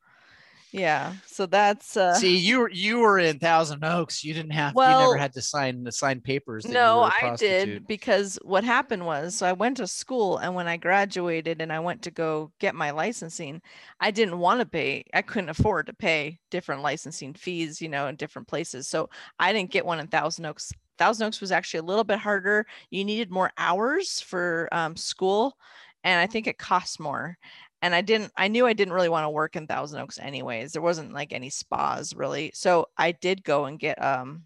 Yeah. 0.72 1.18
So 1.26 1.46
that's 1.46 1.98
uh 1.98 2.22
See, 2.22 2.38
you 2.38 2.60
were 2.60 2.70
you 2.72 3.00
were 3.00 3.20
in 3.20 3.38
Thousand 3.40 3.84
Oaks. 3.84 4.24
You 4.24 4.34
didn't 4.34 4.54
have 4.54 4.78
you 4.82 4.96
Well, 4.96 4.96
never 4.96 5.16
had 5.16 5.34
to 5.34 5.42
sign 5.42 5.84
the 5.84 5.92
sign 5.92 6.22
papers. 6.22 6.68
You 6.70 6.78
no 6.78 7.04
i 7.04 7.32
did 7.38 7.88
because 7.88 8.38
what 8.44 8.66
happened 8.66 9.06
was 9.06 9.34
so 9.34 9.46
i 9.46 9.54
went 9.54 9.78
to 9.78 9.88
school 9.88 10.38
and 10.40 10.54
when 10.54 10.68
i 10.68 10.76
graduated 10.76 11.62
and 11.62 11.72
i 11.72 11.80
went 11.80 12.02
to 12.02 12.12
go 12.12 12.52
get 12.60 12.76
my 12.76 12.92
licensing 12.92 13.62
i 14.02 14.12
didn't 14.12 14.40
want 14.40 14.60
to 14.60 14.66
pay 14.66 15.02
i 15.14 15.22
couldn't 15.22 15.50
afford 15.50 15.86
to 15.88 15.94
pay 15.94 16.38
different 16.52 16.82
licensing 16.82 17.34
fees 17.34 17.82
you 17.82 17.88
know 17.88 18.08
in 18.08 18.16
different 18.18 18.46
places 18.46 18.90
so 18.90 19.10
i 19.40 19.54
didn't 19.54 19.72
get 19.72 19.86
one 19.86 20.02
in 20.02 20.08
thousand 20.08 20.46
oaks 20.46 20.74
thousand 20.98 21.28
oaks 21.28 21.40
was 21.40 21.54
actually 21.54 21.80
a 21.80 21.84
little 21.84 22.04
bit 22.04 22.20
harder 22.20 22.66
you 22.90 23.06
needed 23.06 23.32
more 23.32 23.52
hours 23.58 24.20
for 24.20 24.68
um, 24.74 24.98
school 24.98 25.56
and 26.04 26.20
i 26.20 26.28
think 26.28 26.46
it 26.46 26.58
cost 26.58 27.00
more 27.00 27.38
and 27.82 27.96
i 27.96 28.02
didn't 28.02 28.32
i 28.38 28.48
knew 28.48 28.66
i 28.66 28.74
didn't 28.74 28.94
really 28.94 29.10
want 29.10 29.26
to 29.26 29.30
work 29.30 29.56
in 29.56 29.68
thousand 29.68 30.00
oaks 30.00 30.20
anyways 30.20 30.72
there 30.72 30.82
wasn't 30.82 31.14
like 31.14 31.34
any 31.34 31.50
spas 31.50 32.16
really 32.16 32.52
so 32.54 32.86
i 32.98 33.12
did 33.12 33.44
go 33.44 33.66
and 33.66 33.80
get 33.80 34.02
um 34.04 34.44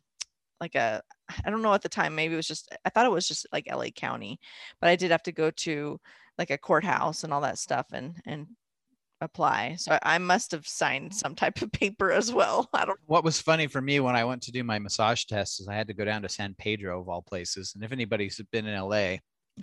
like 0.60 0.76
a 0.76 1.02
I 1.46 1.50
don't 1.50 1.62
know 1.62 1.74
at 1.74 1.82
the 1.82 1.90
time, 1.90 2.16
maybe 2.16 2.34
it 2.34 2.38
was 2.38 2.48
just, 2.48 2.76
I 2.86 2.90
thought 2.90 3.06
it 3.06 3.12
was 3.12 3.28
just 3.28 3.48
like 3.52 3.72
LA 3.72 3.88
County, 3.96 4.40
but 4.80 4.90
I 4.90 4.96
did 4.96 5.12
have 5.12 5.24
to 5.24 5.32
go 5.32 5.52
to 5.52 6.00
like 6.38 6.52
a 6.52 6.58
courthouse 6.58 7.24
and 7.24 7.34
all 7.34 7.42
that 7.42 7.60
stuff 7.60 7.88
and, 7.94 8.16
and 8.26 8.48
apply. 9.22 9.76
So 9.78 9.98
I, 10.04 10.18
must 10.18 10.52
have 10.52 10.68
signed 10.68 11.14
some 11.14 11.36
type 11.36 11.62
of 11.62 11.72
paper 11.72 12.12
as 12.12 12.32
well. 12.32 12.70
I 12.74 12.86
don't, 12.86 13.00
What 13.06 13.24
was 13.24 13.42
funny 13.42 13.68
for 13.68 13.82
me 13.82 14.00
when 14.00 14.16
I 14.16 14.26
went 14.26 14.42
to 14.44 14.52
do 14.52 14.64
my 14.64 14.80
massage 14.80 15.26
test 15.26 15.62
is 15.62 15.68
I 15.68 15.76
had 15.76 15.88
to 15.88 15.94
go 15.94 16.06
down 16.06 16.22
to 16.24 16.30
San 16.30 16.56
Pedro 16.56 17.00
of 17.00 17.10
all 17.10 17.22
places. 17.22 17.74
And 17.76 17.84
if 17.84 17.92
anybody's 17.92 18.42
been 18.52 18.68
in 18.68 18.80
LA, 18.80 19.18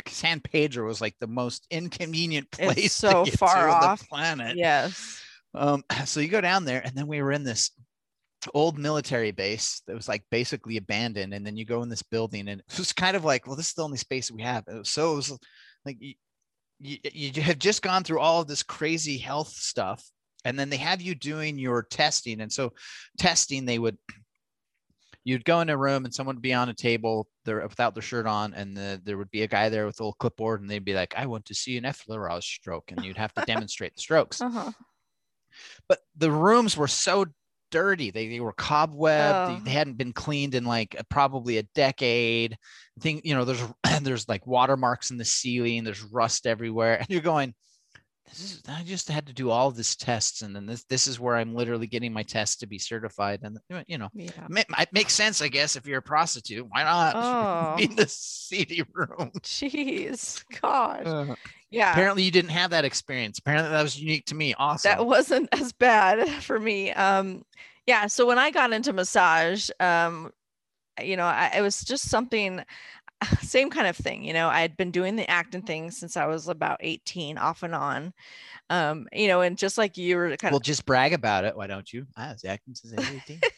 San 0.06 0.40
Pedro 0.40 0.86
was 0.86 1.00
like 1.00 1.14
the 1.20 1.26
most 1.26 1.66
inconvenient 1.70 2.50
place 2.52 2.78
It's 2.86 2.94
so 2.94 3.24
to 3.24 3.30
get 3.30 3.38
far 3.38 3.66
to 3.66 3.72
off. 3.72 4.00
the 4.00 4.06
planet. 4.06 4.56
yes. 4.56 5.20
Um, 5.54 5.82
so 6.04 6.20
you 6.20 6.28
go 6.28 6.40
down 6.40 6.64
there, 6.64 6.80
and 6.84 6.94
then 6.94 7.06
we 7.06 7.20
were 7.22 7.32
in 7.32 7.44
this 7.44 7.70
old 8.54 8.78
military 8.78 9.32
base 9.32 9.82
that 9.86 9.94
was 9.94 10.08
like 10.08 10.22
basically 10.30 10.76
abandoned, 10.76 11.34
and 11.34 11.44
then 11.44 11.56
you 11.56 11.64
go 11.64 11.82
in 11.82 11.88
this 11.88 12.02
building, 12.02 12.48
and 12.48 12.60
it 12.60 12.78
was 12.78 12.92
kind 12.92 13.16
of 13.16 13.24
like, 13.24 13.46
well, 13.46 13.56
this 13.56 13.68
is 13.68 13.74
the 13.74 13.84
only 13.84 13.98
space 13.98 14.30
we 14.30 14.42
have. 14.42 14.64
It 14.68 14.78
was, 14.78 14.88
so 14.88 15.12
it 15.12 15.16
was 15.16 15.38
like 15.84 15.96
you, 16.00 16.14
you, 16.78 16.98
you 17.12 17.42
have 17.42 17.58
just 17.58 17.82
gone 17.82 18.04
through 18.04 18.20
all 18.20 18.40
of 18.40 18.48
this 18.48 18.62
crazy 18.62 19.18
health 19.18 19.48
stuff, 19.48 20.04
and 20.44 20.58
then 20.58 20.70
they 20.70 20.76
have 20.78 21.02
you 21.02 21.14
doing 21.14 21.58
your 21.58 21.82
testing, 21.82 22.40
and 22.40 22.52
so 22.52 22.72
testing 23.18 23.64
they 23.64 23.78
would. 23.78 23.98
You'd 25.24 25.44
go 25.44 25.60
in 25.60 25.68
a 25.68 25.76
room 25.76 26.04
and 26.04 26.14
someone 26.14 26.36
would 26.36 26.42
be 26.42 26.54
on 26.54 26.68
a 26.70 26.74
table 26.74 27.26
there 27.44 27.60
without 27.66 27.94
their 27.94 28.02
shirt 28.02 28.26
on, 28.26 28.54
and 28.54 28.76
the, 28.76 29.00
there 29.04 29.18
would 29.18 29.30
be 29.30 29.42
a 29.42 29.46
guy 29.48 29.68
there 29.68 29.86
with 29.86 30.00
a 30.00 30.02
little 30.02 30.16
clipboard, 30.18 30.60
and 30.60 30.70
they'd 30.70 30.84
be 30.84 30.94
like, 30.94 31.14
"I 31.16 31.26
want 31.26 31.44
to 31.46 31.54
see 31.54 31.76
an 31.76 31.84
effleurage 31.84 32.42
stroke," 32.44 32.90
and 32.90 33.04
you'd 33.04 33.18
have 33.18 33.32
to 33.34 33.44
demonstrate 33.46 33.94
the 33.94 34.00
strokes 34.00 34.40
Uh-huh. 34.42 34.72
but 35.88 35.98
the 36.16 36.30
rooms 36.30 36.76
were 36.76 36.88
so 36.88 37.26
dirty. 37.70 38.10
They, 38.10 38.28
they 38.28 38.40
were 38.40 38.52
cobwebbed. 38.52 39.48
Oh. 39.50 39.54
They, 39.54 39.64
they 39.64 39.70
hadn't 39.70 39.96
been 39.98 40.12
cleaned 40.12 40.54
in 40.54 40.64
like 40.64 40.96
a- 40.98 41.04
probably 41.04 41.58
a 41.58 41.62
decade. 41.74 42.56
Thing, 43.00 43.20
you 43.24 43.34
know, 43.34 43.44
there's 43.44 43.62
there's 44.02 44.28
like 44.28 44.46
watermarks 44.46 45.10
in 45.10 45.18
the 45.18 45.24
ceiling. 45.24 45.84
There's 45.84 46.02
rust 46.02 46.46
everywhere, 46.46 46.96
and 47.00 47.08
you're 47.10 47.20
going. 47.20 47.54
This 48.30 48.40
is. 48.40 48.62
I 48.68 48.82
just 48.84 49.08
had 49.08 49.26
to 49.26 49.32
do 49.32 49.50
all 49.50 49.68
of 49.68 49.76
this 49.76 49.96
tests, 49.96 50.42
and 50.42 50.54
then 50.54 50.64
this 50.66 50.84
this 50.84 51.06
is 51.06 51.18
where 51.18 51.36
I'm 51.36 51.54
literally 51.54 51.86
getting 51.86 52.12
my 52.12 52.22
test 52.22 52.60
to 52.60 52.66
be 52.66 52.78
certified. 52.78 53.40
And 53.42 53.58
you 53.86 53.98
know, 53.98 54.08
Yeah. 54.14 54.46
it 54.50 54.92
makes 54.92 55.14
sense, 55.14 55.42
I 55.42 55.48
guess, 55.48 55.74
if 55.76 55.86
you're 55.86 55.98
a 55.98 56.02
prostitute. 56.02 56.66
Why 56.68 56.84
not 56.84 57.16
Oh, 57.20 57.74
be 57.76 57.84
in 57.84 57.96
the 57.96 58.06
seedy 58.08 58.82
room? 58.92 59.32
jeez. 59.40 60.44
Gosh. 60.60 61.06
Uh, 61.06 61.34
Yeah. 61.70 61.90
apparently, 61.92 62.22
you 62.22 62.30
didn't 62.30 62.50
have 62.50 62.70
that 62.70 62.84
experience. 62.84 63.38
Apparently, 63.38 63.70
that 63.70 63.82
was 63.82 64.00
unique 64.00 64.26
to 64.26 64.34
me. 64.34 64.54
Awesome. 64.54 64.90
that 64.90 65.04
wasn't 65.06 65.48
as 65.52 65.72
bad 65.72 66.28
for 66.42 66.58
me 66.60 66.92
um 66.92 67.42
yeah 67.86 68.06
so 68.06 68.26
when 68.26 68.38
i 68.38 68.50
got 68.50 68.72
into 68.72 68.92
massage 68.92 69.68
um 69.80 70.30
you 71.02 71.16
know 71.16 71.24
I, 71.24 71.52
it 71.56 71.62
was 71.62 71.80
just 71.82 72.08
something 72.08 72.62
same 73.40 73.70
kind 73.70 73.86
of 73.86 73.96
thing 73.96 74.24
you 74.24 74.32
know 74.32 74.48
i 74.48 74.60
had 74.60 74.76
been 74.76 74.90
doing 74.90 75.16
the 75.16 75.28
acting 75.30 75.62
thing 75.62 75.90
since 75.90 76.16
i 76.16 76.26
was 76.26 76.48
about 76.48 76.78
18 76.80 77.36
off 77.38 77.62
and 77.62 77.74
on 77.74 78.12
um 78.70 79.06
you 79.12 79.28
know 79.28 79.42
and 79.42 79.58
just 79.58 79.76
like 79.76 79.98
you 79.98 80.16
were 80.16 80.28
kind 80.30 80.44
of 80.44 80.52
well, 80.52 80.56
of 80.56 80.62
just 80.62 80.86
brag 80.86 81.12
about 81.12 81.44
it. 81.44 81.56
Why 81.56 81.66
don't 81.66 81.92
you? 81.92 82.06
I 82.16 82.32
was 82.32 82.44
acting 82.44 82.74
since 82.74 82.94
I 82.94 82.96
was 82.96 83.20
18. 83.28 83.40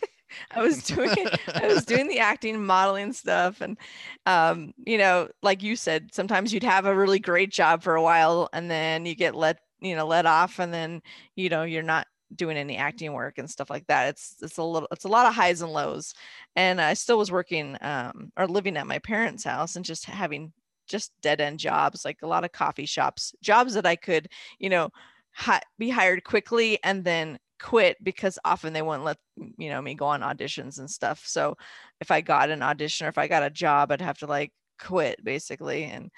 i 0.53 0.63
was 0.63 0.83
doing 0.83 1.15
i 1.55 1.67
was 1.67 1.85
doing 1.85 2.09
the 2.09 2.19
acting 2.19 2.65
modeling 2.65 3.13
stuff 3.13 3.61
and 3.61 3.77
um 4.25 4.73
you 4.87 4.97
know 4.97 5.29
like 5.43 5.63
you 5.63 5.77
said 5.77 6.09
sometimes 6.11 6.55
you'd 6.55 6.63
have 6.63 6.87
a 6.87 6.97
really 6.97 7.19
great 7.19 7.51
job 7.51 7.83
for 7.83 7.97
a 7.97 8.03
while 8.03 8.49
and 8.55 8.71
then 8.71 9.05
you 9.05 9.15
get 9.15 9.35
let 9.35 9.59
you 9.83 9.95
know 9.95 10.07
let 10.07 10.25
off 10.25 10.59
and 10.59 10.73
then 10.73 11.03
you 11.37 11.51
know 11.51 11.65
you're 11.65 11.83
not 11.83 12.07
doing 12.35 12.57
any 12.57 12.77
acting 12.77 13.13
work 13.13 13.39
and 13.39 13.51
stuff 13.51 13.71
like 13.71 13.87
that 13.87 14.09
it's 14.09 14.37
it's 14.43 14.59
a 14.59 14.63
little 14.63 14.89
it's 14.93 15.05
a 15.05 15.09
lot 15.09 15.27
of 15.27 15.35
highs 15.35 15.63
and 15.63 15.73
lows 15.73 16.15
and 16.57 16.81
i 16.81 16.95
still 16.95 17.19
was 17.19 17.33
working 17.33 17.77
um 17.81 18.33
or 18.37 18.47
living 18.47 18.77
at 18.77 18.87
my 18.87 18.99
parents 18.99 19.45
house 19.45 19.77
and 19.77 19.85
just 19.85 20.05
having 20.07 20.53
just 20.89 21.13
dead 21.23 21.41
end 21.41 21.59
jobs 21.59 22.05
like 22.05 22.19
a 22.23 22.27
lot 22.27 22.45
of 22.45 22.53
coffee 22.53 22.87
shops 22.87 23.35
jobs 23.43 23.75
that 23.75 23.87
i 23.87 23.97
could 23.97 24.29
you 24.59 24.69
know 24.69 24.91
hi- 25.33 25.63
be 25.79 25.91
hired 25.91 26.25
quickly 26.25 26.79
and 26.85 27.05
then 27.05 27.39
quit 27.63 27.97
because 28.03 28.39
often 28.45 28.73
they 28.73 28.83
wouldn't 28.83 29.05
let 29.05 29.19
you 29.57 29.71
know 29.71 29.81
me 29.81 29.95
go 29.95 30.07
on 30.07 30.21
auditions 30.21 30.79
and 30.79 30.91
stuff. 30.91 31.23
So 31.25 31.57
if 32.01 32.11
I 32.11 32.21
got 32.21 32.51
an 32.51 32.63
audition 32.63 33.07
or 33.07 33.09
if 33.09 33.19
I 33.19 33.29
got 33.29 33.45
a 33.45 33.51
job, 33.51 33.93
I'd 33.93 34.01
have 34.01 34.19
to 34.19 34.27
like 34.27 34.53
quit 34.79 35.23
basically. 35.25 35.85
And 35.85 36.11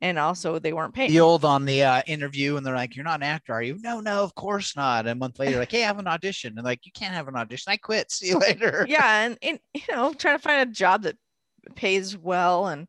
and 0.00 0.18
also 0.18 0.58
they 0.58 0.72
weren't 0.72 0.94
paying. 0.94 1.10
The 1.10 1.20
old 1.20 1.44
on 1.44 1.64
the 1.64 1.82
uh, 1.82 2.02
interview, 2.06 2.56
and 2.56 2.66
they're 2.66 2.74
like, 2.74 2.96
"You're 2.96 3.04
not 3.04 3.20
an 3.20 3.24
actor, 3.24 3.52
are 3.52 3.62
you?" 3.62 3.78
No, 3.80 4.00
no, 4.00 4.22
of 4.22 4.34
course 4.34 4.76
not. 4.76 5.00
And 5.00 5.10
a 5.10 5.14
month 5.14 5.38
later, 5.38 5.58
like, 5.58 5.72
"Hey, 5.72 5.84
I 5.84 5.86
have 5.86 5.98
an 5.98 6.06
audition," 6.06 6.54
and 6.56 6.64
like, 6.64 6.84
"You 6.84 6.92
can't 6.92 7.14
have 7.14 7.28
an 7.28 7.36
audition. 7.36 7.72
I 7.72 7.76
quit. 7.76 8.10
See 8.10 8.28
you 8.28 8.38
later." 8.38 8.86
yeah, 8.88 9.22
and, 9.22 9.38
and 9.42 9.58
you 9.74 9.82
know, 9.90 10.12
trying 10.12 10.36
to 10.36 10.42
find 10.42 10.68
a 10.68 10.72
job 10.72 11.02
that 11.02 11.16
pays 11.74 12.16
well, 12.16 12.68
and 12.68 12.86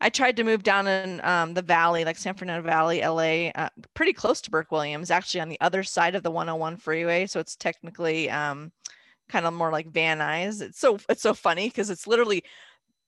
I 0.00 0.10
tried 0.10 0.36
to 0.36 0.44
move 0.44 0.62
down 0.62 0.86
in 0.86 1.24
um, 1.24 1.54
the 1.54 1.62
valley, 1.62 2.04
like 2.04 2.18
San 2.18 2.34
Fernando 2.34 2.66
Valley, 2.66 3.00
LA, 3.00 3.50
uh, 3.54 3.70
pretty 3.94 4.12
close 4.12 4.40
to 4.42 4.50
Burke 4.50 4.70
Williams, 4.70 5.10
actually 5.10 5.40
on 5.40 5.48
the 5.48 5.60
other 5.60 5.82
side 5.82 6.14
of 6.14 6.22
the 6.22 6.30
101 6.30 6.76
freeway. 6.76 7.26
So 7.26 7.40
it's 7.40 7.56
technically 7.56 8.30
um, 8.30 8.70
kind 9.28 9.46
of 9.46 9.54
more 9.54 9.72
like 9.72 9.88
Van 9.88 10.18
Nuys. 10.18 10.60
It's 10.60 10.78
so 10.78 10.98
it's 11.08 11.22
so 11.22 11.34
funny 11.34 11.68
because 11.68 11.90
it's 11.90 12.06
literally 12.06 12.44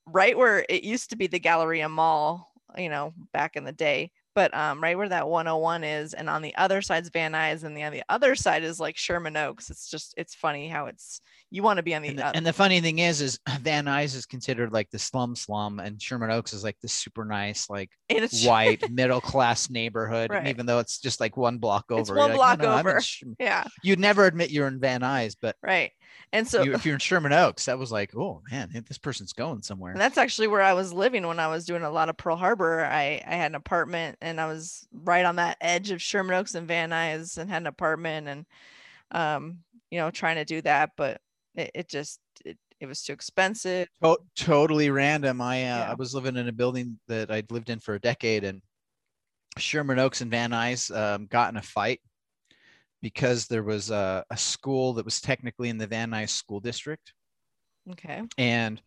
right 0.07 0.37
where 0.37 0.65
it 0.69 0.83
used 0.83 1.09
to 1.11 1.15
be 1.15 1.27
the 1.27 1.39
Galleria 1.39 1.89
Mall 1.89 2.46
you 2.77 2.89
know, 2.89 3.13
back 3.33 3.55
in 3.55 3.63
the 3.63 3.71
day. 3.71 4.11
But 4.35 4.53
um, 4.53 4.81
right 4.83 4.97
where 4.97 5.09
that 5.09 5.27
101 5.27 5.83
is, 5.83 6.13
and 6.13 6.29
on 6.29 6.41
the 6.41 6.55
other 6.55 6.81
side's 6.81 7.09
Van 7.09 7.31
Nuys, 7.31 7.63
and 7.63 7.75
the 7.75 7.83
on 7.83 7.91
the 7.91 8.03
other 8.07 8.35
side 8.35 8.63
is 8.63 8.79
like 8.79 8.95
Sherman 8.95 9.35
Oaks. 9.35 9.69
It's 9.69 9.89
just 9.89 10.13
it's 10.15 10.35
funny 10.35 10.67
how 10.67 10.85
it's 10.85 11.21
you 11.49 11.63
want 11.63 11.77
to 11.77 11.83
be 11.83 11.95
on 11.95 12.01
the, 12.01 12.09
and 12.09 12.19
the, 12.19 12.35
and 12.35 12.45
the 12.45 12.53
funny 12.53 12.81
thing 12.81 12.99
is, 12.99 13.21
is 13.21 13.39
Van 13.61 13.85
Nuys 13.85 14.15
is 14.15 14.25
considered 14.25 14.73
like 14.73 14.89
the 14.89 14.99
slum 14.99 15.35
slum, 15.35 15.79
and 15.79 16.01
Sherman 16.01 16.31
Oaks 16.31 16.53
is 16.53 16.63
like 16.63 16.77
the 16.81 16.87
super 16.87 17.23
nice, 17.23 17.69
like 17.69 17.89
white 18.43 18.89
middle 18.91 19.21
class 19.21 19.69
neighborhood. 19.69 20.29
Right. 20.29 20.47
even 20.47 20.65
though 20.65 20.79
it's 20.79 20.99
just 20.99 21.19
like 21.19 21.37
one 21.37 21.57
block 21.57 21.85
over, 21.91 22.01
it's 22.01 22.11
one 22.11 22.33
block 22.33 22.59
no, 22.59 22.73
no, 22.73 22.79
over. 22.79 22.99
yeah, 23.39 23.63
you'd 23.83 23.99
never 23.99 24.25
admit 24.25 24.51
you're 24.51 24.67
in 24.67 24.79
Van 24.79 25.01
Nuys, 25.01 25.35
but 25.39 25.55
right. 25.61 25.91
And 26.33 26.45
so 26.45 26.63
you, 26.63 26.73
if 26.73 26.85
you're 26.85 26.95
in 26.95 26.99
Sherman 26.99 27.31
Oaks, 27.31 27.65
that 27.65 27.79
was 27.79 27.91
like, 27.91 28.15
oh 28.15 28.41
man, 28.51 28.69
this 28.87 28.97
person's 28.97 29.33
going 29.33 29.61
somewhere. 29.61 29.93
And 29.93 30.01
that's 30.01 30.17
actually 30.17 30.47
where 30.47 30.61
I 30.61 30.73
was 30.73 30.91
living 30.91 31.25
when 31.25 31.39
I 31.39 31.47
was 31.47 31.65
doing 31.65 31.83
a 31.83 31.89
lot 31.89 32.09
of 32.09 32.17
Pearl 32.17 32.35
Harbor. 32.35 32.83
I, 32.83 33.21
I 33.25 33.35
had 33.35 33.51
an 33.51 33.55
apartment 33.55 34.17
and 34.21 34.41
I 34.41 34.47
was 34.47 34.85
right 34.91 35.25
on 35.25 35.37
that 35.37 35.57
edge 35.61 35.91
of 35.91 36.01
Sherman 36.01 36.35
Oaks 36.35 36.55
and 36.55 36.67
Van 36.67 36.89
Nuys 36.89 37.37
and 37.37 37.49
had 37.49 37.61
an 37.61 37.67
apartment 37.67 38.27
and 38.27 38.45
um, 39.11 39.59
you 39.89 39.99
know, 39.99 40.11
trying 40.11 40.35
to 40.35 40.45
do 40.45 40.61
that, 40.61 40.91
but 40.97 41.21
it, 41.57 41.71
it 41.73 41.89
just 41.89 42.19
it, 42.45 42.57
it 42.79 42.85
was 42.85 43.03
too 43.03 43.13
expensive. 43.13 43.87
To- 44.03 44.19
totally 44.37 44.89
random. 44.89 45.41
I 45.41 45.63
uh, 45.63 45.77
yeah. 45.77 45.91
I 45.91 45.93
was 45.95 46.13
living 46.13 46.37
in 46.37 46.47
a 46.47 46.53
building 46.53 46.99
that 47.07 47.31
I'd 47.31 47.51
lived 47.51 47.69
in 47.69 47.79
for 47.79 47.95
a 47.95 47.99
decade 47.99 48.43
and 48.43 48.61
Sherman 49.57 49.99
Oaks 49.99 50.21
and 50.21 50.31
Van 50.31 50.51
Nuys 50.51 50.95
um, 50.95 51.25
got 51.25 51.51
in 51.51 51.57
a 51.57 51.61
fight 51.61 51.99
because 53.01 53.47
there 53.47 53.63
was 53.63 53.89
a, 53.89 54.23
a 54.29 54.37
school 54.37 54.93
that 54.93 55.05
was 55.05 55.19
technically 55.19 55.69
in 55.69 55.77
the 55.77 55.87
Van 55.87 56.11
Nuys 56.11 56.29
school 56.29 56.59
district. 56.59 57.13
Okay. 57.91 58.21
And 58.37 58.81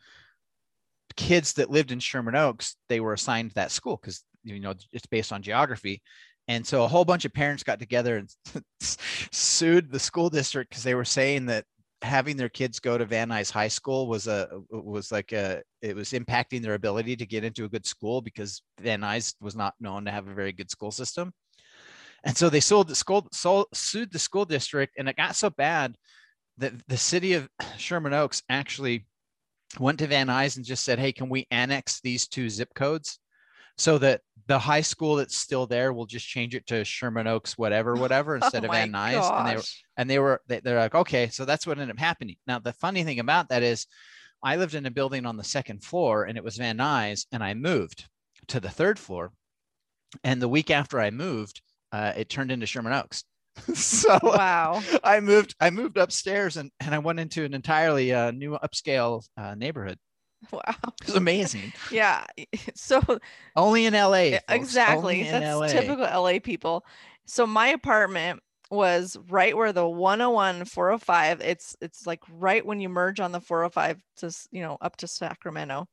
kids 1.16 1.54
that 1.54 1.70
lived 1.70 1.90
in 1.90 2.00
Sherman 2.00 2.36
Oaks, 2.36 2.76
they 2.88 3.00
were 3.00 3.14
assigned 3.14 3.52
that 3.52 3.72
school 3.72 3.98
because 4.00 4.22
you 4.44 4.60
know 4.60 4.74
it's 4.92 5.06
based 5.06 5.32
on 5.32 5.42
geography. 5.42 6.02
And 6.48 6.66
so 6.66 6.84
a 6.84 6.88
whole 6.88 7.04
bunch 7.04 7.24
of 7.24 7.32
parents 7.32 7.62
got 7.62 7.78
together 7.78 8.16
and 8.16 8.64
sued 9.32 9.90
the 9.90 10.00
school 10.00 10.30
district 10.30 10.70
because 10.70 10.82
they 10.82 10.94
were 10.94 11.04
saying 11.04 11.46
that 11.46 11.64
having 12.02 12.36
their 12.36 12.48
kids 12.48 12.80
go 12.80 12.96
to 12.96 13.04
Van 13.04 13.28
Nuys 13.28 13.50
High 13.50 13.68
School 13.68 14.06
was 14.06 14.26
a 14.26 14.48
was 14.70 15.12
like 15.12 15.32
a 15.32 15.62
it 15.82 15.94
was 15.94 16.10
impacting 16.12 16.62
their 16.62 16.74
ability 16.74 17.16
to 17.16 17.26
get 17.26 17.44
into 17.44 17.64
a 17.64 17.68
good 17.68 17.86
school 17.86 18.20
because 18.20 18.62
Van 18.80 19.00
Nuys 19.00 19.34
was 19.40 19.54
not 19.54 19.74
known 19.80 20.04
to 20.04 20.10
have 20.10 20.26
a 20.26 20.34
very 20.34 20.52
good 20.52 20.70
school 20.70 20.90
system. 20.90 21.32
And 22.24 22.36
so 22.36 22.50
they 22.50 22.60
sold 22.60 22.88
the 22.88 22.94
school, 22.94 23.26
sold, 23.32 23.66
sued 23.72 24.12
the 24.12 24.18
school 24.18 24.44
district, 24.44 24.94
and 24.98 25.08
it 25.08 25.16
got 25.16 25.36
so 25.36 25.48
bad 25.50 25.96
that 26.58 26.72
the 26.88 26.96
city 26.96 27.32
of 27.34 27.48
Sherman 27.78 28.12
Oaks 28.12 28.42
actually 28.48 29.06
went 29.78 29.98
to 30.00 30.06
Van 30.06 30.26
Nuys 30.26 30.56
and 30.56 30.64
just 30.64 30.84
said, 30.84 30.98
"Hey, 30.98 31.12
can 31.12 31.28
we 31.28 31.46
annex 31.50 32.00
these 32.00 32.26
two 32.26 32.50
zip 32.50 32.74
codes 32.74 33.18
so 33.80 33.98
that 33.98 34.20
the 34.46 34.58
high 34.58 34.80
school 34.80 35.16
that's 35.16 35.36
still 35.36 35.66
there 35.66 35.92
will 35.92 36.06
just 36.06 36.26
change 36.26 36.54
it 36.54 36.66
to 36.66 36.84
Sherman 36.84 37.26
Oaks, 37.26 37.56
whatever, 37.56 37.94
whatever, 38.04 38.36
instead 38.36 38.64
oh 38.64 38.68
of 38.68 38.72
Van 38.72 38.92
Nuys?" 38.92 39.12
Gosh. 39.14 39.32
And 39.38 39.48
they 39.48 39.56
were, 39.56 39.62
and 39.96 40.10
they 40.10 40.18
were 40.18 40.40
they, 40.48 40.60
they're 40.60 40.78
like, 40.78 40.94
"Okay." 40.94 41.28
So 41.28 41.44
that's 41.44 41.66
what 41.66 41.78
ended 41.78 41.96
up 41.96 41.98
happening. 41.98 42.36
Now 42.46 42.58
the 42.58 42.74
funny 42.74 43.04
thing 43.04 43.20
about 43.20 43.48
that 43.48 43.62
is, 43.62 43.86
I 44.42 44.56
lived 44.56 44.74
in 44.74 44.86
a 44.86 44.90
building 44.90 45.24
on 45.24 45.36
the 45.36 45.44
second 45.44 45.82
floor, 45.82 46.24
and 46.24 46.36
it 46.36 46.44
was 46.44 46.56
Van 46.56 46.78
Nuys, 46.78 47.26
and 47.32 47.42
I 47.42 47.54
moved 47.54 48.06
to 48.48 48.60
the 48.60 48.68
third 48.68 48.98
floor, 48.98 49.32
and 50.22 50.42
the 50.42 50.48
week 50.48 50.70
after 50.70 51.00
I 51.00 51.10
moved 51.10 51.62
uh, 51.92 52.12
it 52.16 52.28
turned 52.28 52.50
into 52.50 52.66
Sherman 52.66 52.92
Oaks. 52.92 53.24
so 53.74 54.18
wow, 54.22 54.80
I 55.02 55.20
moved 55.20 55.54
I 55.60 55.70
moved 55.70 55.96
upstairs 55.96 56.56
and 56.56 56.70
and 56.80 56.94
I 56.94 56.98
went 56.98 57.20
into 57.20 57.44
an 57.44 57.52
entirely 57.54 58.12
uh, 58.12 58.30
new 58.30 58.56
upscale 58.58 59.26
uh, 59.36 59.54
neighborhood. 59.54 59.98
Wow, 60.52 60.62
it 61.00 61.06
was 61.06 61.16
amazing. 61.16 61.72
yeah, 61.92 62.24
so 62.74 63.00
only 63.56 63.84
in 63.84 63.94
LA. 63.94 64.30
Folks. 64.30 64.44
Exactly, 64.48 65.20
only 65.20 65.30
that's 65.30 65.56
LA. 65.56 65.68
typical 65.68 66.22
LA 66.22 66.38
people. 66.38 66.84
So 67.26 67.46
my 67.46 67.68
apartment 67.68 68.40
was 68.70 69.16
right 69.28 69.56
where 69.56 69.72
the 69.72 69.86
101 69.86 70.64
405 70.64 71.40
it's 71.40 71.76
it's 71.80 72.06
like 72.06 72.20
right 72.38 72.64
when 72.64 72.80
you 72.80 72.88
merge 72.88 73.18
on 73.18 73.32
the 73.32 73.40
405 73.40 74.00
to 74.18 74.32
you 74.52 74.62
know 74.62 74.78
up 74.80 74.96
to 74.96 75.08
sacramento 75.08 75.88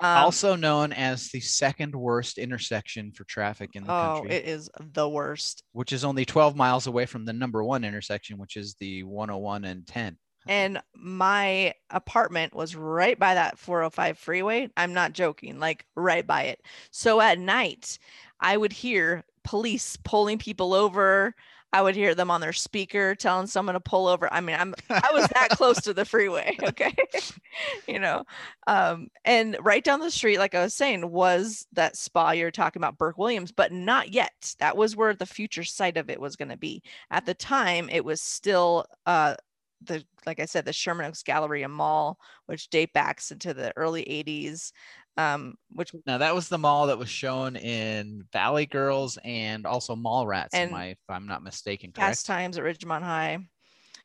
um, 0.00 0.18
also 0.18 0.54
known 0.54 0.92
as 0.92 1.28
the 1.30 1.40
second 1.40 1.94
worst 1.94 2.38
intersection 2.38 3.10
for 3.10 3.24
traffic 3.24 3.70
in 3.74 3.84
the 3.84 3.92
oh, 3.92 4.20
country. 4.20 4.36
it 4.36 4.46
is 4.46 4.70
the 4.78 5.08
worst. 5.08 5.64
Which 5.72 5.92
is 5.92 6.04
only 6.04 6.24
12 6.24 6.54
miles 6.54 6.86
away 6.86 7.04
from 7.04 7.24
the 7.24 7.32
number 7.32 7.64
one 7.64 7.82
intersection, 7.82 8.38
which 8.38 8.56
is 8.56 8.74
the 8.74 9.02
101 9.02 9.64
and 9.64 9.84
10. 9.86 10.16
And 10.48 10.80
my 10.94 11.74
apartment 11.90 12.54
was 12.54 12.74
right 12.74 13.18
by 13.18 13.34
that 13.34 13.58
405 13.58 14.18
freeway. 14.18 14.70
I'm 14.76 14.94
not 14.94 15.12
joking, 15.12 15.60
like 15.60 15.84
right 15.94 16.26
by 16.26 16.44
it. 16.44 16.62
So 16.90 17.20
at 17.20 17.38
night, 17.38 17.98
I 18.40 18.56
would 18.56 18.72
hear 18.72 19.24
police 19.44 19.96
pulling 20.04 20.38
people 20.38 20.74
over. 20.74 21.34
I 21.72 21.82
would 21.82 21.94
hear 21.94 22.14
them 22.14 22.30
on 22.30 22.40
their 22.40 22.54
speaker 22.54 23.14
telling 23.14 23.46
someone 23.46 23.74
to 23.74 23.80
pull 23.80 24.06
over. 24.06 24.32
I 24.32 24.40
mean, 24.40 24.56
I'm 24.58 24.74
I 24.88 25.10
was 25.12 25.28
that 25.34 25.50
close 25.50 25.82
to 25.82 25.92
the 25.92 26.06
freeway, 26.06 26.56
okay? 26.62 26.94
you 27.86 27.98
know. 27.98 28.24
Um, 28.66 29.08
and 29.26 29.56
right 29.60 29.84
down 29.84 30.00
the 30.00 30.10
street, 30.10 30.38
like 30.38 30.54
I 30.54 30.62
was 30.62 30.72
saying, 30.72 31.10
was 31.10 31.66
that 31.74 31.96
spa 31.96 32.30
you're 32.30 32.50
talking 32.50 32.80
about, 32.80 32.96
Burke 32.96 33.18
Williams, 33.18 33.52
but 33.52 33.70
not 33.70 34.14
yet. 34.14 34.54
That 34.60 34.78
was 34.78 34.96
where 34.96 35.14
the 35.14 35.26
future 35.26 35.64
site 35.64 35.98
of 35.98 36.08
it 36.08 36.20
was 36.20 36.36
going 36.36 36.48
to 36.48 36.56
be. 36.56 36.82
At 37.10 37.26
the 37.26 37.34
time, 37.34 37.90
it 37.90 38.04
was 38.04 38.22
still 38.22 38.86
uh 39.04 39.34
the 39.82 40.04
like 40.26 40.40
I 40.40 40.44
said, 40.44 40.64
the 40.64 40.72
Sherman 40.72 41.06
Oaks 41.06 41.22
Galleria 41.22 41.68
Mall, 41.68 42.18
which 42.46 42.70
date 42.70 42.92
backs 42.92 43.30
into 43.30 43.54
the 43.54 43.72
early 43.76 44.02
80s 44.02 44.72
um, 45.18 45.56
which 45.72 45.90
now 46.06 46.18
that 46.18 46.34
was 46.34 46.48
the 46.48 46.58
mall 46.58 46.86
that 46.86 46.98
was 46.98 47.08
shown 47.08 47.56
in 47.56 48.24
Valley 48.32 48.66
Girls 48.66 49.18
and 49.24 49.66
also 49.66 49.96
Mallrats, 49.96 50.50
and 50.52 50.70
my, 50.70 50.86
if 50.86 50.98
I'm 51.08 51.26
not 51.26 51.42
mistaken. 51.42 51.90
Correct? 51.90 52.10
Fast 52.10 52.26
Times 52.26 52.56
at 52.56 52.64
Ridgemont 52.64 53.02
High. 53.02 53.38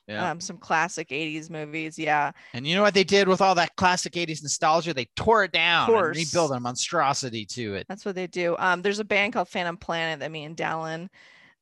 Yeah. 0.07 0.31
Um, 0.31 0.41
some 0.41 0.57
classic 0.57 1.09
80s 1.09 1.49
movies. 1.49 1.97
Yeah. 1.97 2.31
And 2.53 2.67
you 2.67 2.75
know 2.75 2.81
what 2.81 2.95
they 2.95 3.05
did 3.05 3.29
with 3.29 3.39
all 3.39 3.55
that 3.55 3.75
classic 3.77 4.13
80s 4.13 4.41
nostalgia? 4.41 4.93
They 4.93 5.07
tore 5.15 5.45
it 5.45 5.53
down 5.53 5.89
and 5.93 6.15
rebuilt 6.15 6.51
a 6.51 6.59
monstrosity 6.59 7.45
to 7.45 7.75
it. 7.75 7.85
That's 7.87 8.03
what 8.03 8.15
they 8.15 8.27
do. 8.27 8.57
Um, 8.59 8.81
there's 8.81 8.99
a 8.99 9.05
band 9.05 9.31
called 9.31 9.47
Phantom 9.47 9.77
Planet 9.77 10.19
that 10.19 10.31
me 10.31 10.43
and 10.43 10.57
Dallon 10.57 11.09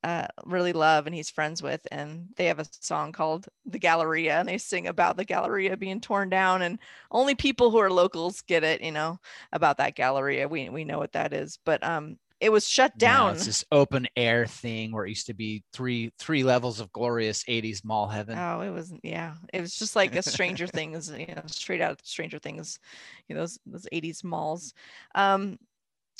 uh, 0.02 0.26
really 0.44 0.72
love 0.72 1.06
and 1.06 1.14
he's 1.14 1.30
friends 1.30 1.62
with. 1.62 1.86
And 1.90 2.28
they 2.36 2.46
have 2.46 2.58
a 2.58 2.66
song 2.80 3.12
called 3.12 3.48
The 3.66 3.78
Galleria 3.78 4.38
and 4.38 4.48
they 4.48 4.58
sing 4.58 4.86
about 4.86 5.16
the 5.16 5.24
Galleria 5.24 5.76
being 5.76 6.00
torn 6.00 6.28
down. 6.28 6.62
And 6.62 6.78
only 7.10 7.34
people 7.34 7.70
who 7.70 7.78
are 7.78 7.90
locals 7.90 8.42
get 8.42 8.64
it, 8.64 8.80
you 8.80 8.92
know, 8.92 9.18
about 9.52 9.78
that 9.78 9.94
Galleria. 9.94 10.48
We, 10.48 10.68
we 10.68 10.84
know 10.84 10.98
what 10.98 11.12
that 11.12 11.32
is. 11.32 11.58
But 11.64 11.82
um, 11.84 12.18
it 12.42 12.50
was 12.50 12.66
shut 12.66 12.98
down. 12.98 13.28
No, 13.28 13.34
it's 13.34 13.46
this 13.46 13.64
open 13.70 14.08
air 14.16 14.46
thing 14.46 14.90
where 14.90 15.06
it 15.06 15.10
used 15.10 15.28
to 15.28 15.34
be 15.34 15.62
three 15.72 16.10
three 16.18 16.42
levels 16.42 16.80
of 16.80 16.92
glorious 16.92 17.44
80s 17.44 17.84
mall 17.84 18.08
heaven. 18.08 18.36
Oh, 18.36 18.62
it 18.62 18.70
was 18.70 18.92
yeah. 19.04 19.34
It 19.52 19.60
was 19.60 19.76
just 19.76 19.94
like 19.94 20.16
a 20.16 20.22
Stranger 20.22 20.66
Things, 20.72 21.08
you 21.08 21.32
know, 21.36 21.42
straight 21.46 21.80
out 21.80 21.92
of 21.92 22.00
Stranger 22.02 22.40
Things, 22.40 22.80
you 23.28 23.36
know, 23.36 23.42
those 23.42 23.60
those 23.64 23.86
80s 23.92 24.24
malls. 24.24 24.74
Um 25.14 25.56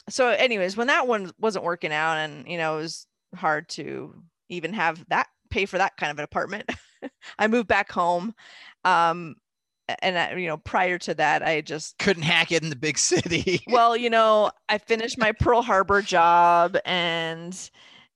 so 0.09 0.29
anyways, 0.29 0.77
when 0.77 0.87
that 0.87 1.09
one 1.09 1.33
wasn't 1.41 1.65
working 1.65 1.93
out 1.93 2.19
and 2.19 2.47
you 2.47 2.57
know, 2.57 2.79
it 2.79 2.83
was 2.83 3.09
hard 3.35 3.69
to 3.71 4.15
even 4.49 4.73
have 4.73 5.05
that 5.09 5.29
pay 5.51 5.67
for 5.67 5.79
that 5.79 5.97
kind 5.97 6.11
of 6.11 6.19
an 6.19 6.25
apartment. 6.25 6.71
I 7.39 7.47
moved 7.47 7.69
back 7.69 7.91
home. 7.93 8.35
Um, 8.85 9.37
and 10.01 10.19
I, 10.19 10.35
you 10.35 10.47
know, 10.47 10.57
prior 10.57 10.99
to 10.99 11.15
that, 11.15 11.43
I 11.43 11.61
just 11.61 11.99
couldn't 11.99 12.23
hack 12.23 12.53
it 12.53 12.63
in 12.63 12.71
the 12.71 12.77
big 12.77 12.99
city. 12.99 13.63
well, 13.67 13.97
you 13.97 14.11
know, 14.11 14.51
I 14.69 14.79
finished 14.79 15.19
my 15.19 15.33
Pearl 15.33 15.63
Harbor 15.63 16.03
job 16.03 16.77
and 16.85 17.71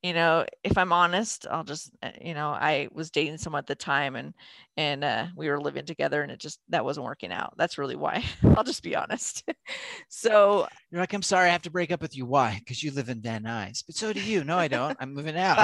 you 0.06 0.14
know, 0.14 0.46
if 0.62 0.78
I'm 0.78 0.92
honest, 0.92 1.48
I'll 1.50 1.64
just, 1.64 1.90
uh, 2.00 2.10
you 2.20 2.32
know, 2.32 2.50
I 2.50 2.88
was 2.92 3.10
dating 3.10 3.38
someone 3.38 3.58
at 3.58 3.66
the 3.66 3.74
time 3.74 4.14
and, 4.14 4.34
and 4.76 5.02
uh, 5.02 5.26
we 5.34 5.48
were 5.48 5.60
living 5.60 5.84
together 5.84 6.22
and 6.22 6.30
it 6.30 6.38
just, 6.38 6.60
that 6.68 6.84
wasn't 6.84 7.06
working 7.06 7.32
out. 7.32 7.54
That's 7.56 7.76
really 7.76 7.96
why. 7.96 8.24
I'll 8.56 8.62
just 8.62 8.84
be 8.84 8.94
honest. 8.94 9.42
so 10.08 10.68
you're 10.92 11.00
like, 11.00 11.12
I'm 11.12 11.22
sorry, 11.22 11.48
I 11.48 11.52
have 11.52 11.62
to 11.62 11.72
break 11.72 11.90
up 11.90 12.00
with 12.00 12.16
you. 12.16 12.24
Why? 12.24 12.60
Because 12.60 12.84
you 12.84 12.92
live 12.92 13.08
in 13.08 13.20
Van 13.20 13.42
Nuys. 13.42 13.82
But 13.84 13.96
so 13.96 14.12
do 14.12 14.22
you. 14.22 14.44
No, 14.44 14.56
I 14.56 14.68
don't. 14.68 14.96
I'm 15.00 15.12
moving 15.12 15.36
out. 15.36 15.56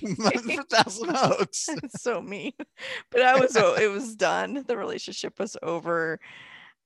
for 0.00 0.62
Thousand 0.70 1.14
Oaks. 1.14 1.68
so 1.98 2.22
mean. 2.22 2.52
But 3.10 3.20
I 3.20 3.38
was, 3.38 3.54
it 3.54 3.90
was 3.90 4.16
done. 4.16 4.64
The 4.66 4.78
relationship 4.78 5.38
was 5.38 5.58
over. 5.62 6.18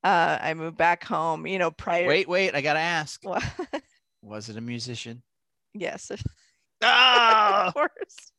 Uh, 0.02 0.36
I 0.40 0.54
moved 0.54 0.76
back 0.76 1.04
home, 1.04 1.46
you 1.46 1.60
know, 1.60 1.70
prior. 1.70 2.08
Wait, 2.08 2.28
wait, 2.28 2.56
I 2.56 2.60
got 2.60 2.72
to 2.72 2.80
ask. 2.80 3.22
was 4.20 4.48
it 4.48 4.56
a 4.56 4.60
musician? 4.60 5.22
Yes. 5.74 6.10
Ah! 6.82 7.66
of 7.68 7.74
course. 7.74 8.32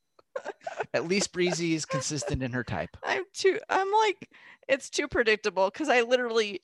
At 0.94 1.08
least 1.08 1.32
Breezy 1.32 1.76
is 1.76 1.86
consistent 1.86 2.44
in 2.44 2.52
her 2.52 2.64
type. 2.64 2.98
I'm 3.04 3.24
too 3.34 3.60
I'm 3.70 3.92
like 3.92 4.30
it's 4.68 4.90
too 4.90 5.08
predictable 5.08 5.70
because 5.70 5.90
I 5.90 6.02
literally 6.02 6.62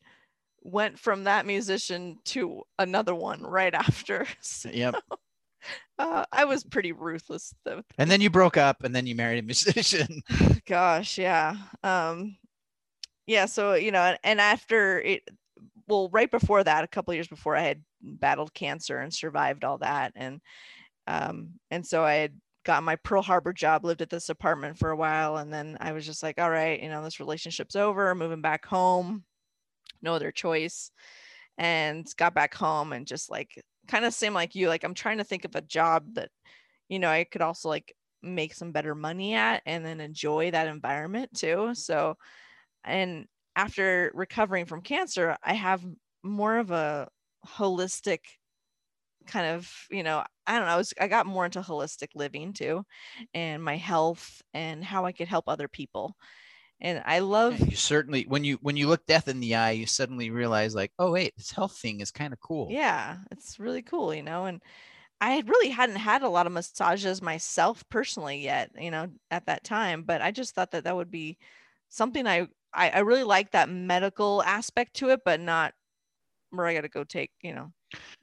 went 0.64 1.00
from 1.00 1.24
that 1.24 1.46
musician 1.46 2.18
to 2.26 2.64
another 2.78 3.16
one 3.16 3.42
right 3.42 3.74
after. 3.74 4.26
So, 4.42 4.70
yep. 4.70 4.96
Uh, 6.00 6.26
I 6.32 6.46
was 6.46 6.64
pretty 6.64 6.92
ruthless 6.92 7.54
though. 7.64 7.84
And 8.00 8.10
then 8.10 8.20
you 8.20 8.32
broke 8.32 8.58
up 8.58 8.84
and 8.84 8.96
then 8.96 9.06
you 9.06 9.14
married 9.14 9.38
a 9.38 9.44
musician. 9.44 10.24
Gosh, 10.66 11.20
yeah. 11.20 11.56
Um 11.84 12.36
yeah, 13.28 13.46
so 13.46 13.76
you 13.76 13.92
know, 13.92 14.16
and 14.24 14.42
after 14.42 15.00
it 15.00 15.22
well, 15.88 16.10
right 16.12 16.32
before 16.32 16.64
that, 16.64 16.84
a 16.84 16.88
couple 16.88 17.14
years 17.14 17.28
before 17.28 17.56
I 17.56 17.62
had 17.62 17.84
battled 18.02 18.56
cancer 18.56 18.98
and 18.98 19.14
survived 19.14 19.64
all 19.64 19.78
that 19.80 20.14
and 20.16 20.42
um, 21.08 21.50
and 21.70 21.86
so 21.86 22.04
I 22.04 22.14
had 22.16 22.34
got 22.64 22.84
my 22.84 22.96
Pearl 22.98 23.22
Harbor 23.22 23.54
job, 23.54 23.86
lived 23.86 24.02
at 24.02 24.10
this 24.10 24.30
apartment 24.30 24.78
for 24.78 24.92
a 24.92 24.96
while, 24.96 25.38
and 25.38 25.52
then 25.52 25.78
I 25.82 25.94
was 25.94 26.06
just 26.06 26.24
like, 26.24 26.40
all 26.40 26.50
right, 26.50 26.82
you 26.82 26.90
know, 26.90 27.04
this 27.04 27.20
relationship's 27.20 27.76
over, 27.76 28.14
moving 28.16 28.42
back 28.42 28.66
home, 28.66 29.24
no 30.02 30.14
other 30.14 30.32
choice. 30.32 30.92
And 31.58 32.08
got 32.18 32.34
back 32.34 32.56
home 32.56 32.92
and 32.92 33.06
just 33.06 33.30
like 33.30 33.50
kind 33.88 34.06
of 34.06 34.14
same 34.14 34.34
like 34.34 34.56
you, 34.56 34.68
like 34.68 34.84
I'm 34.84 34.96
trying 34.96 35.20
to 35.20 35.24
think 35.24 35.46
of 35.46 35.56
a 35.56 35.62
job 35.62 36.06
that, 36.16 36.30
you 36.90 36.98
know, 36.98 37.10
I 37.10 37.24
could 37.26 37.42
also 37.42 37.70
like 37.70 37.94
make 38.24 38.54
some 38.54 38.72
better 38.72 38.96
money 38.96 39.36
at 39.36 39.62
and 39.66 39.86
then 39.86 40.00
enjoy 40.00 40.52
that 40.52 40.68
environment 40.68 41.30
too. 41.36 41.72
So, 41.74 42.16
and 42.84 43.26
after 43.56 44.12
recovering 44.16 44.66
from 44.66 44.82
cancer, 44.82 45.38
I 45.44 45.54
have 45.54 45.86
more 46.24 46.58
of 46.58 46.72
a 46.72 47.10
holistic 47.48 48.22
kind 49.28 49.48
of 49.48 49.72
you 49.90 50.04
know 50.04 50.24
i 50.48 50.58
don't 50.58 50.68
know 50.68 50.74
I, 50.74 50.78
was, 50.78 50.94
I 51.00 51.08
got 51.08 51.26
more 51.26 51.46
into 51.46 51.62
holistic 51.62 52.10
living 52.16 52.54
too 52.54 52.86
and 53.34 53.64
my 53.64 53.78
health 53.78 54.42
and 54.54 54.84
how 54.84 55.06
i 55.06 55.12
could 55.12 55.28
help 55.28 55.46
other 55.48 55.68
people 55.68 56.16
and 56.80 57.02
i 57.06 57.20
love 57.20 57.60
you 57.60 57.76
certainly 57.76 58.26
when 58.28 58.44
you 58.44 58.58
when 58.62 58.78
you 58.78 58.88
look 58.88 59.06
death 59.06 59.28
in 59.28 59.40
the 59.40 59.56
eye 59.56 59.72
you 59.72 59.86
suddenly 59.86 60.30
realize 60.30 60.76
like 60.76 60.92
oh 61.00 61.12
wait 61.12 61.34
this 61.38 61.52
health 61.52 61.78
thing 61.78 62.02
is 62.02 62.12
kind 62.12 62.34
of 62.34 62.40
cool. 62.40 62.68
Yeah 62.72 63.18
it's 63.32 63.60
really 63.60 63.82
cool 63.82 64.14
you 64.14 64.24
know 64.24 64.46
and 64.46 64.62
i 65.20 65.44
really 65.46 65.70
hadn't 65.70 65.98
had 65.98 66.24
a 66.24 66.30
lot 66.30 66.48
of 66.48 66.54
massages 66.54 67.22
myself 67.22 67.88
personally 67.90 68.40
yet 68.40 68.72
you 68.80 68.92
know 68.92 69.08
at 69.30 69.46
that 69.46 69.64
time 69.64 70.04
but 70.04 70.22
i 70.22 70.32
just 70.32 70.56
thought 70.56 70.72
that 70.72 70.84
that 70.86 70.96
would 70.96 71.12
be 71.12 71.38
something 71.90 72.26
i 72.26 72.48
i, 72.74 72.90
I 72.90 73.00
really 73.00 73.24
like 73.24 73.52
that 73.52 73.70
medical 73.70 74.42
aspect 74.44 74.96
to 74.96 75.10
it 75.10 75.22
but 75.24 75.40
not 75.40 75.74
where 76.50 76.66
i 76.66 76.74
got 76.74 76.82
to 76.82 76.90
go 76.90 77.04
take 77.04 77.32
you 77.42 77.54
know 77.54 77.72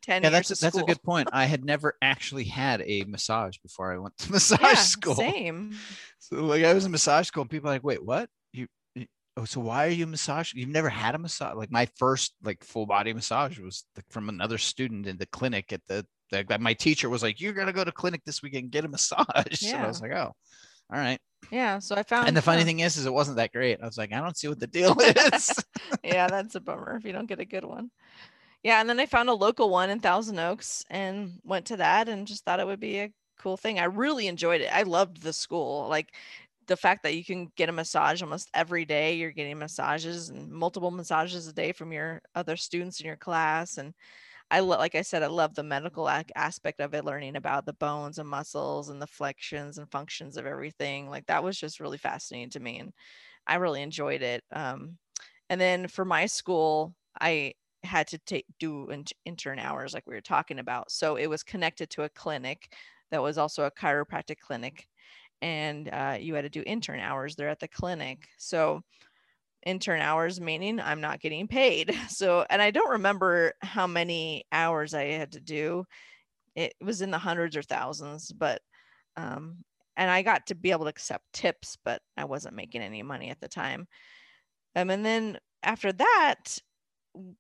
10 0.03 0.23
yeah 0.23 0.31
that's 0.31 0.51
a, 0.51 0.55
that's 0.61 0.77
a 0.77 0.83
good 0.83 1.03
point. 1.03 1.29
I 1.33 1.45
had 1.47 1.64
never 1.64 1.95
actually 2.03 2.45
had 2.45 2.83
a 2.83 3.05
massage 3.05 3.59
before 3.59 3.93
i 3.93 3.99
went 3.99 4.16
to 4.19 4.33
massage 4.33 4.61
yeah, 4.61 4.75
school. 4.75 5.14
same. 5.14 5.75
So 6.19 6.45
like 6.45 6.64
i 6.64 6.73
was 6.75 6.85
in 6.85 6.93
massage 6.93 7.27
school 7.29 7.43
and 7.43 7.51
people 7.51 7.71
like 7.71 7.85
wait 7.85 8.05
what? 8.05 8.29
You, 8.53 8.66
you 8.95 9.07
oh 9.37 9.45
so 9.45 9.61
why 9.61 9.87
are 9.87 9.91
you 9.91 10.07
massage 10.07 10.55
you've 10.55 10.69
never 10.69 10.89
had 10.89 11.14
a 11.14 11.19
massage 11.19 11.57
like 11.57 11.71
my 11.71 11.87
first 11.97 12.35
like 12.43 12.64
full 12.64 12.87
body 12.87 13.12
massage 13.12 13.59
was 13.59 13.85
from 14.11 14.29
another 14.29 14.59
student 14.59 15.07
in 15.07 15.16
the 15.19 15.27
clinic 15.27 15.73
at 15.73 15.81
the 15.89 16.05
my 16.61 16.75
teacher 16.75 17.09
was 17.09 17.23
like 17.23 17.41
you're 17.41 17.55
gonna 17.55 17.73
go 17.73 17.85
to 17.85 17.93
clinic 17.93 18.23
this 18.25 18.43
weekend 18.43 18.64
and 18.64 18.73
get 18.73 18.85
a 18.85 18.89
massage. 18.97 19.62
Yeah. 19.62 19.71
so 19.71 19.77
i 19.79 19.87
was 19.87 20.01
like 20.03 20.12
oh 20.12 20.35
all 20.91 20.99
right. 20.99 21.19
Yeah 21.51 21.79
so 21.79 21.95
i 21.95 22.03
found 22.03 22.29
and 22.29 22.37
the 22.37 22.43
funny 22.43 22.64
thing 22.64 22.81
is 22.81 22.97
is 22.97 23.07
it 23.07 23.12
wasn't 23.12 23.37
that 23.37 23.53
great. 23.53 23.79
I 23.83 23.87
was 23.87 23.99
like 23.99 24.12
i 24.12 24.21
don't 24.21 24.37
see 24.37 24.49
what 24.49 24.59
the 24.61 24.66
deal 24.66 24.97
is. 25.33 25.53
Yeah 26.03 26.27
that's 26.29 26.55
a 26.55 26.61
bummer 26.61 26.97
if 26.97 27.05
you 27.05 27.12
don't 27.12 27.27
get 27.29 27.41
a 27.41 27.45
good 27.45 27.64
one 27.64 27.91
yeah, 28.63 28.81
and 28.81 28.89
then 28.89 29.01
I 29.01 29.07
found 29.07 29.29
a 29.29 29.35
local 29.35 29.71
one 29.71 29.91
in 29.91 30.01
Thousand 30.01 30.39
Oaks 30.39 30.85
and 30.91 31.41
went 31.45 31.67
to 31.67 31.77
that 31.77 32.09
and 32.09 32.27
just 32.27 32.45
thought 32.45 32.61
it 32.61 32.67
would 32.67 32.81
be 32.81 32.99
a 33.01 33.13
cool 33.39 33.57
thing. 33.57 33.79
I 33.79 33.85
really 33.85 34.27
enjoyed 34.27 34.61
it. 34.61 34.73
I 34.73 34.83
loved 34.83 35.23
the 35.23 35.33
school. 35.33 35.89
Like 35.89 36.15
the 36.67 36.77
fact 36.77 37.03
that 37.05 37.15
you 37.15 37.25
can 37.25 37.49
get 37.57 37.69
a 37.69 37.73
massage 37.73 38.21
almost 38.23 38.51
every 38.55 38.85
day, 38.85 39.15
you're 39.15 39.31
getting 39.33 39.59
massages 39.59 40.29
and 40.31 40.51
multiple 40.51 40.91
massages 40.91 41.47
a 41.47 41.53
day 41.53 41.73
from 41.73 41.93
your 41.93 42.21
other 42.35 42.57
students 42.57 43.01
in 43.01 43.07
your 43.07 43.17
class 43.17 43.79
and 43.79 43.95
I 44.51 44.61
lo- 44.61 44.79
like 44.79 44.95
I 44.95 45.03
said, 45.03 45.23
I 45.23 45.27
love 45.27 45.55
the 45.55 45.63
medical 45.63 46.09
aspect 46.37 46.81
of 46.81 46.95
it, 46.95 47.05
learning 47.05 47.37
about 47.37 47.67
the 47.67 47.73
bones 47.75 48.19
and 48.19 48.29
muscles 48.29 48.89
and 48.89 49.01
the 49.03 49.07
flexions 49.07 49.79
and 49.79 49.91
functions 49.91 50.37
of 50.37 50.47
everything. 50.47 51.09
Like 51.11 51.27
that 51.27 51.45
was 51.45 51.59
just 51.59 51.81
really 51.81 51.99
fascinating 51.99 52.51
to 52.51 52.61
me, 52.61 52.79
and 52.79 52.93
I 53.47 53.57
really 53.57 53.83
enjoyed 53.83 54.23
it. 54.23 54.45
Um, 54.53 54.99
and 55.51 55.61
then 55.61 55.89
for 55.89 56.05
my 56.05 56.27
school, 56.27 56.95
I 57.21 57.55
had 57.85 58.07
to 58.09 58.18
take 58.18 58.45
do 58.59 58.89
intern 59.24 59.59
hours 59.59 59.95
like 59.95 60.07
we 60.07 60.14
were 60.14 60.20
talking 60.20 60.59
about 60.59 60.91
so 60.91 61.16
it 61.16 61.29
was 61.29 61.43
connected 61.43 61.89
to 61.91 62.03
a 62.03 62.09
clinic 62.11 62.72
that 63.11 63.22
was 63.22 63.39
also 63.39 63.64
a 63.64 63.70
chiropractic 63.70 64.39
clinic 64.39 64.89
and 65.41 65.89
uh, 65.91 66.16
you 66.18 66.35
had 66.35 66.43
to 66.43 66.49
do 66.49 66.62
intern 66.66 66.99
hours 66.99 67.37
there 67.37 67.49
at 67.49 67.61
the 67.61 67.68
clinic 67.68 68.26
so 68.39 68.83
intern 69.66 70.01
hours 70.01 70.41
meaning 70.41 70.81
i'm 70.81 71.01
not 71.01 71.20
getting 71.20 71.47
paid 71.47 71.95
so 72.09 72.45
and 72.51 72.62
i 72.62 72.70
don't 72.70 72.91
remember 72.91 73.53
how 73.62 73.87
many 73.87 74.45
hours 74.53 74.95
i 74.95 75.05
had 75.05 75.33
to 75.33 75.41
do. 75.41 75.85
It 76.55 76.74
was 76.81 77.03
in 77.03 77.12
the 77.12 77.18
hundreds 77.18 77.57
or 77.57 77.62
thousands 77.62 78.33
but 78.33 78.61
um 79.16 79.59
and 79.97 80.11
i 80.11 80.22
got 80.22 80.47
to 80.47 80.55
be 80.55 80.70
able 80.70 80.85
to 80.85 80.91
accept 80.91 81.24
tips 81.33 81.76
but 81.85 82.01
i 82.16 82.24
wasn't 82.24 82.57
making 82.57 82.83
any 82.83 83.03
money 83.03 83.31
at 83.31 83.41
the 83.41 83.49
time. 83.49 83.87
Um, 84.74 84.91
and 84.91 85.05
then 85.05 85.39
after 85.62 85.93
that 85.93 86.59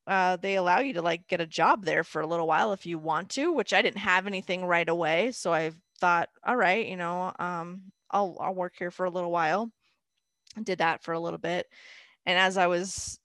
uh, 0.06 0.36
they 0.36 0.56
allow 0.56 0.80
you 0.80 0.94
to 0.94 1.02
like 1.02 1.26
get 1.28 1.40
a 1.40 1.46
job 1.46 1.84
there 1.84 2.04
for 2.04 2.20
a 2.20 2.26
little 2.26 2.46
while 2.46 2.72
if 2.72 2.86
you 2.86 2.98
want 2.98 3.30
to, 3.30 3.52
which 3.52 3.72
I 3.72 3.82
didn't 3.82 3.98
have 3.98 4.26
anything 4.26 4.64
right 4.64 4.88
away. 4.88 5.32
So 5.32 5.52
I 5.52 5.72
thought, 6.00 6.28
all 6.44 6.56
right, 6.56 6.86
you 6.86 6.96
know, 6.96 7.32
um, 7.38 7.82
I'll 8.10 8.36
I'll 8.40 8.54
work 8.54 8.74
here 8.78 8.90
for 8.90 9.06
a 9.06 9.10
little 9.10 9.30
while. 9.30 9.70
I 10.56 10.62
Did 10.62 10.78
that 10.78 11.02
for 11.02 11.12
a 11.12 11.20
little 11.20 11.38
bit, 11.38 11.66
and 12.26 12.38
as 12.38 12.56
I 12.56 12.66
was 12.66 13.18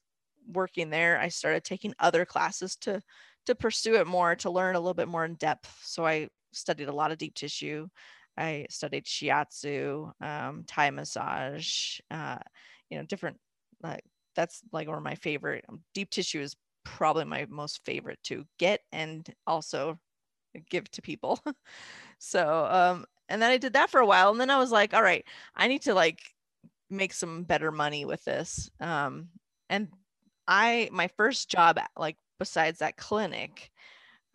working 0.47 0.89
there, 0.89 1.19
I 1.19 1.29
started 1.29 1.63
taking 1.63 1.93
other 1.99 2.25
classes 2.25 2.75
to 2.81 3.01
to 3.47 3.55
pursue 3.55 3.95
it 3.95 4.07
more, 4.07 4.35
to 4.37 4.49
learn 4.49 4.75
a 4.75 4.79
little 4.79 4.93
bit 4.93 5.07
more 5.07 5.25
in 5.25 5.35
depth. 5.35 5.69
So 5.83 6.05
I 6.05 6.29
studied 6.53 6.87
a 6.87 6.93
lot 6.95 7.11
of 7.11 7.17
deep 7.17 7.35
tissue. 7.35 7.87
I 8.37 8.65
studied 8.69 9.05
shiatsu, 9.05 10.11
um, 10.21 10.63
Thai 10.67 10.89
massage, 10.91 11.99
uh, 12.09 12.39
you 12.89 12.97
know, 12.97 13.03
different 13.05 13.37
like 13.81 14.03
that's 14.35 14.61
like 14.71 14.87
one 14.87 14.97
of 14.97 15.03
my 15.03 15.15
favorite. 15.15 15.65
Um, 15.69 15.81
deep 15.93 16.09
tissue 16.09 16.41
is 16.41 16.55
probably 16.83 17.25
my 17.25 17.45
most 17.49 17.83
favorite 17.85 18.19
to 18.23 18.45
get 18.59 18.81
and 18.91 19.27
also 19.47 19.99
give 20.69 20.89
to 20.91 21.01
people. 21.01 21.39
so, 22.19 22.65
um, 22.65 23.05
and 23.29 23.41
then 23.41 23.51
I 23.51 23.57
did 23.57 23.73
that 23.73 23.89
for 23.89 24.01
a 24.01 24.05
while, 24.05 24.31
and 24.31 24.39
then 24.39 24.49
I 24.49 24.59
was 24.59 24.71
like, 24.71 24.93
all 24.93 25.03
right, 25.03 25.25
I 25.55 25.67
need 25.67 25.83
to 25.83 25.93
like 25.93 26.19
make 26.89 27.13
some 27.13 27.43
better 27.43 27.71
money 27.71 28.05
with 28.05 28.23
this. 28.23 28.69
Um, 28.79 29.29
and 29.69 29.87
I, 30.47 30.89
my 30.91 31.07
first 31.17 31.49
job, 31.49 31.79
like 31.97 32.17
besides 32.39 32.79
that 32.79 32.97
clinic, 32.97 33.71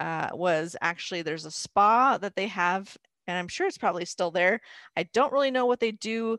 uh, 0.00 0.30
was 0.32 0.76
actually 0.80 1.22
there's 1.22 1.44
a 1.44 1.50
spa 1.50 2.18
that 2.18 2.36
they 2.36 2.46
have, 2.48 2.96
and 3.26 3.36
I'm 3.36 3.48
sure 3.48 3.66
it's 3.66 3.78
probably 3.78 4.04
still 4.04 4.30
there. 4.30 4.60
I 4.96 5.04
don't 5.12 5.32
really 5.32 5.50
know 5.50 5.66
what 5.66 5.80
they 5.80 5.92
do 5.92 6.38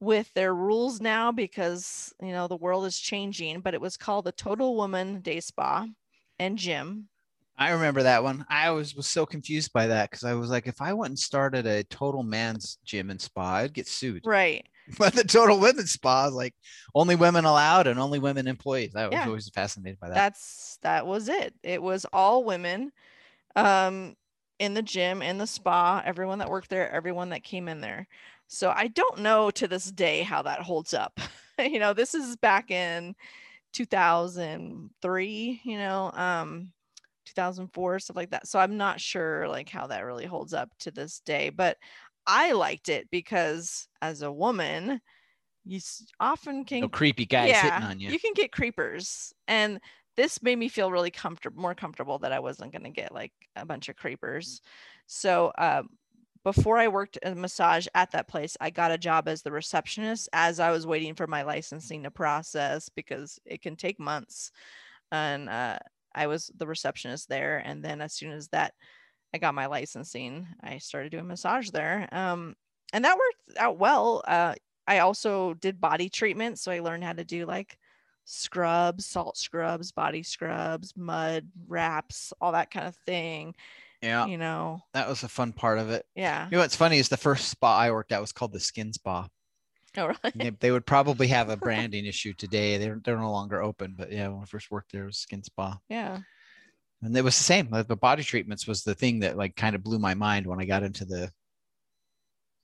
with 0.00 0.32
their 0.34 0.54
rules 0.54 1.00
now 1.00 1.30
because 1.30 2.12
you 2.22 2.32
know 2.32 2.48
the 2.48 2.56
world 2.56 2.86
is 2.86 2.98
changing 2.98 3.60
but 3.60 3.74
it 3.74 3.80
was 3.80 3.96
called 3.96 4.24
the 4.24 4.32
total 4.32 4.74
woman 4.76 5.20
day 5.20 5.40
spa 5.40 5.86
and 6.38 6.56
gym. 6.56 7.08
I 7.58 7.72
remember 7.72 8.02
that 8.04 8.22
one. 8.22 8.46
I 8.48 8.68
always 8.68 8.96
was 8.96 9.06
so 9.06 9.26
confused 9.26 9.74
by 9.74 9.88
that 9.88 10.10
because 10.10 10.24
i 10.24 10.32
was 10.32 10.48
like 10.50 10.66
if 10.66 10.80
i 10.80 10.92
went 10.92 11.10
and 11.10 11.18
started 11.18 11.66
a 11.66 11.84
total 11.84 12.22
man's 12.22 12.78
gym 12.84 13.10
and 13.10 13.20
spa 13.20 13.56
i'd 13.56 13.74
get 13.74 13.86
sued. 13.86 14.22
Right. 14.24 14.66
But 14.98 15.14
the 15.14 15.22
total 15.22 15.60
women's 15.60 15.92
spa 15.92 16.26
is 16.26 16.32
like 16.32 16.54
only 16.96 17.14
women 17.14 17.44
allowed 17.44 17.86
and 17.86 18.00
only 18.00 18.18
women 18.18 18.48
employees. 18.48 18.96
I 18.96 19.04
was 19.04 19.12
yeah. 19.12 19.26
always 19.26 19.48
fascinated 19.50 20.00
by 20.00 20.08
that. 20.08 20.14
That's 20.16 20.78
that 20.82 21.06
was 21.06 21.28
it. 21.28 21.54
It 21.62 21.80
was 21.80 22.06
all 22.12 22.42
women 22.42 22.90
um 23.54 24.16
in 24.58 24.74
the 24.74 24.82
gym 24.82 25.22
in 25.22 25.38
the 25.38 25.46
spa 25.46 26.02
everyone 26.04 26.38
that 26.38 26.50
worked 26.50 26.70
there 26.70 26.90
everyone 26.90 27.30
that 27.30 27.42
came 27.42 27.68
in 27.68 27.80
there 27.80 28.06
so 28.52 28.72
I 28.74 28.88
don't 28.88 29.20
know 29.20 29.52
to 29.52 29.68
this 29.68 29.92
day 29.92 30.22
how 30.22 30.42
that 30.42 30.60
holds 30.60 30.92
up. 30.92 31.20
you 31.58 31.78
know, 31.78 31.92
this 31.92 32.14
is 32.16 32.34
back 32.36 32.72
in 32.72 33.14
2003, 33.72 35.60
you 35.64 35.78
know, 35.78 36.10
um 36.14 36.72
2004 37.26 38.00
stuff 38.00 38.16
like 38.16 38.30
that 38.30 38.48
so 38.48 38.58
i'm 38.58 38.76
not 38.76 39.00
sure 39.00 39.46
like 39.46 39.68
how 39.68 39.86
that 39.86 40.00
really 40.00 40.26
holds 40.26 40.52
up 40.52 40.68
to 40.80 40.90
this 40.90 41.20
day 41.20 41.48
but 41.48 41.76
i 42.26 42.50
liked 42.50 42.88
it 42.88 43.08
because 43.12 43.86
as 44.02 44.22
a 44.22 44.32
woman 44.32 45.00
you 45.64 45.78
often 46.18 46.64
can 46.64 46.80
No 46.80 46.88
creepy 46.88 47.26
guy 47.26 47.52
sitting 47.52 47.70
on 47.70 48.00
you. 48.00 48.10
you 48.10 48.18
can 48.18 48.32
get 48.34 48.50
creepers 48.50 49.32
and 49.46 49.80
this 50.16 50.42
made 50.42 50.58
me 50.58 50.68
feel 50.68 50.90
really 50.90 51.12
comfortable 51.12 51.62
more 51.62 51.74
comfortable 51.74 52.18
that 52.18 52.32
i 52.32 52.40
wasn't 52.40 52.72
going 52.72 52.82
to 52.82 52.90
get 52.90 53.14
like 53.14 53.32
a 53.54 53.64
bunch 53.64 53.88
of 53.88 53.94
creepers 53.94 54.60
so 55.06 55.52
um, 55.56 55.90
before 56.44 56.78
i 56.78 56.88
worked 56.88 57.18
a 57.22 57.34
massage 57.34 57.86
at 57.94 58.10
that 58.10 58.28
place 58.28 58.56
i 58.60 58.70
got 58.70 58.90
a 58.90 58.98
job 58.98 59.28
as 59.28 59.42
the 59.42 59.52
receptionist 59.52 60.28
as 60.32 60.60
i 60.60 60.70
was 60.70 60.86
waiting 60.86 61.14
for 61.14 61.26
my 61.26 61.42
licensing 61.42 62.02
to 62.02 62.10
process 62.10 62.88
because 62.88 63.38
it 63.44 63.62
can 63.62 63.76
take 63.76 63.98
months 63.98 64.52
and 65.12 65.48
uh, 65.48 65.78
i 66.14 66.26
was 66.26 66.50
the 66.56 66.66
receptionist 66.66 67.28
there 67.28 67.58
and 67.64 67.84
then 67.84 68.00
as 68.00 68.12
soon 68.12 68.32
as 68.32 68.48
that 68.48 68.74
i 69.34 69.38
got 69.38 69.54
my 69.54 69.66
licensing 69.66 70.46
i 70.62 70.78
started 70.78 71.10
doing 71.10 71.26
massage 71.26 71.70
there 71.70 72.08
um, 72.12 72.54
and 72.92 73.04
that 73.04 73.16
worked 73.18 73.58
out 73.58 73.78
well 73.78 74.22
uh, 74.26 74.54
I 74.90 74.98
also 74.98 75.54
did 75.54 75.80
body 75.80 76.08
treatment. 76.08 76.58
So 76.58 76.72
I 76.72 76.80
learned 76.80 77.04
how 77.04 77.12
to 77.12 77.24
do 77.24 77.46
like 77.46 77.78
scrubs, 78.24 79.06
salt 79.06 79.36
scrubs, 79.36 79.92
body 79.92 80.24
scrubs, 80.24 80.94
mud 80.96 81.48
wraps, 81.68 82.32
all 82.40 82.50
that 82.52 82.72
kind 82.72 82.88
of 82.88 82.96
thing. 83.06 83.54
Yeah, 84.02 84.26
You 84.26 84.38
know, 84.38 84.80
that 84.94 85.08
was 85.08 85.22
a 85.22 85.28
fun 85.28 85.52
part 85.52 85.78
of 85.78 85.90
it. 85.90 86.06
yeah. 86.14 86.46
You 86.46 86.52
know 86.52 86.58
what's 86.60 86.76
funny 86.76 86.98
is 86.98 87.08
the 87.10 87.16
first 87.16 87.48
spa 87.48 87.76
I 87.78 87.90
worked 87.90 88.12
at 88.12 88.20
was 88.20 88.32
called 88.32 88.52
the 88.52 88.60
Skin 88.60 88.92
Spa. 88.92 89.28
Oh, 89.96 90.06
really? 90.06 90.32
They, 90.34 90.50
they 90.50 90.70
would 90.70 90.86
probably 90.86 91.26
have 91.28 91.48
a 91.50 91.56
branding 91.66 92.06
issue 92.06 92.32
today. 92.32 92.78
They're 92.78 93.00
they're 93.04 93.18
no 93.18 93.30
longer 93.32 93.60
open, 93.62 93.94
but 93.98 94.10
yeah, 94.12 94.28
when 94.28 94.42
I 94.42 94.46
first 94.46 94.70
worked 94.70 94.92
there, 94.92 95.02
it 95.02 95.06
was 95.06 95.18
Skin 95.18 95.42
Spa, 95.42 95.78
Yeah. 95.88 96.18
and 97.02 97.16
it 97.16 97.24
was 97.24 97.36
the 97.36 97.44
same. 97.44 97.68
The 97.70 97.96
body 97.96 98.22
treatments 98.22 98.66
was 98.66 98.84
the 98.84 98.94
thing 98.94 99.20
that 99.20 99.36
like 99.36 99.56
kind 99.56 99.74
of 99.74 99.82
blew 99.82 99.98
my 99.98 100.14
mind 100.14 100.46
when 100.46 100.60
I 100.60 100.64
got 100.64 100.82
into 100.84 101.04
the 101.04 101.30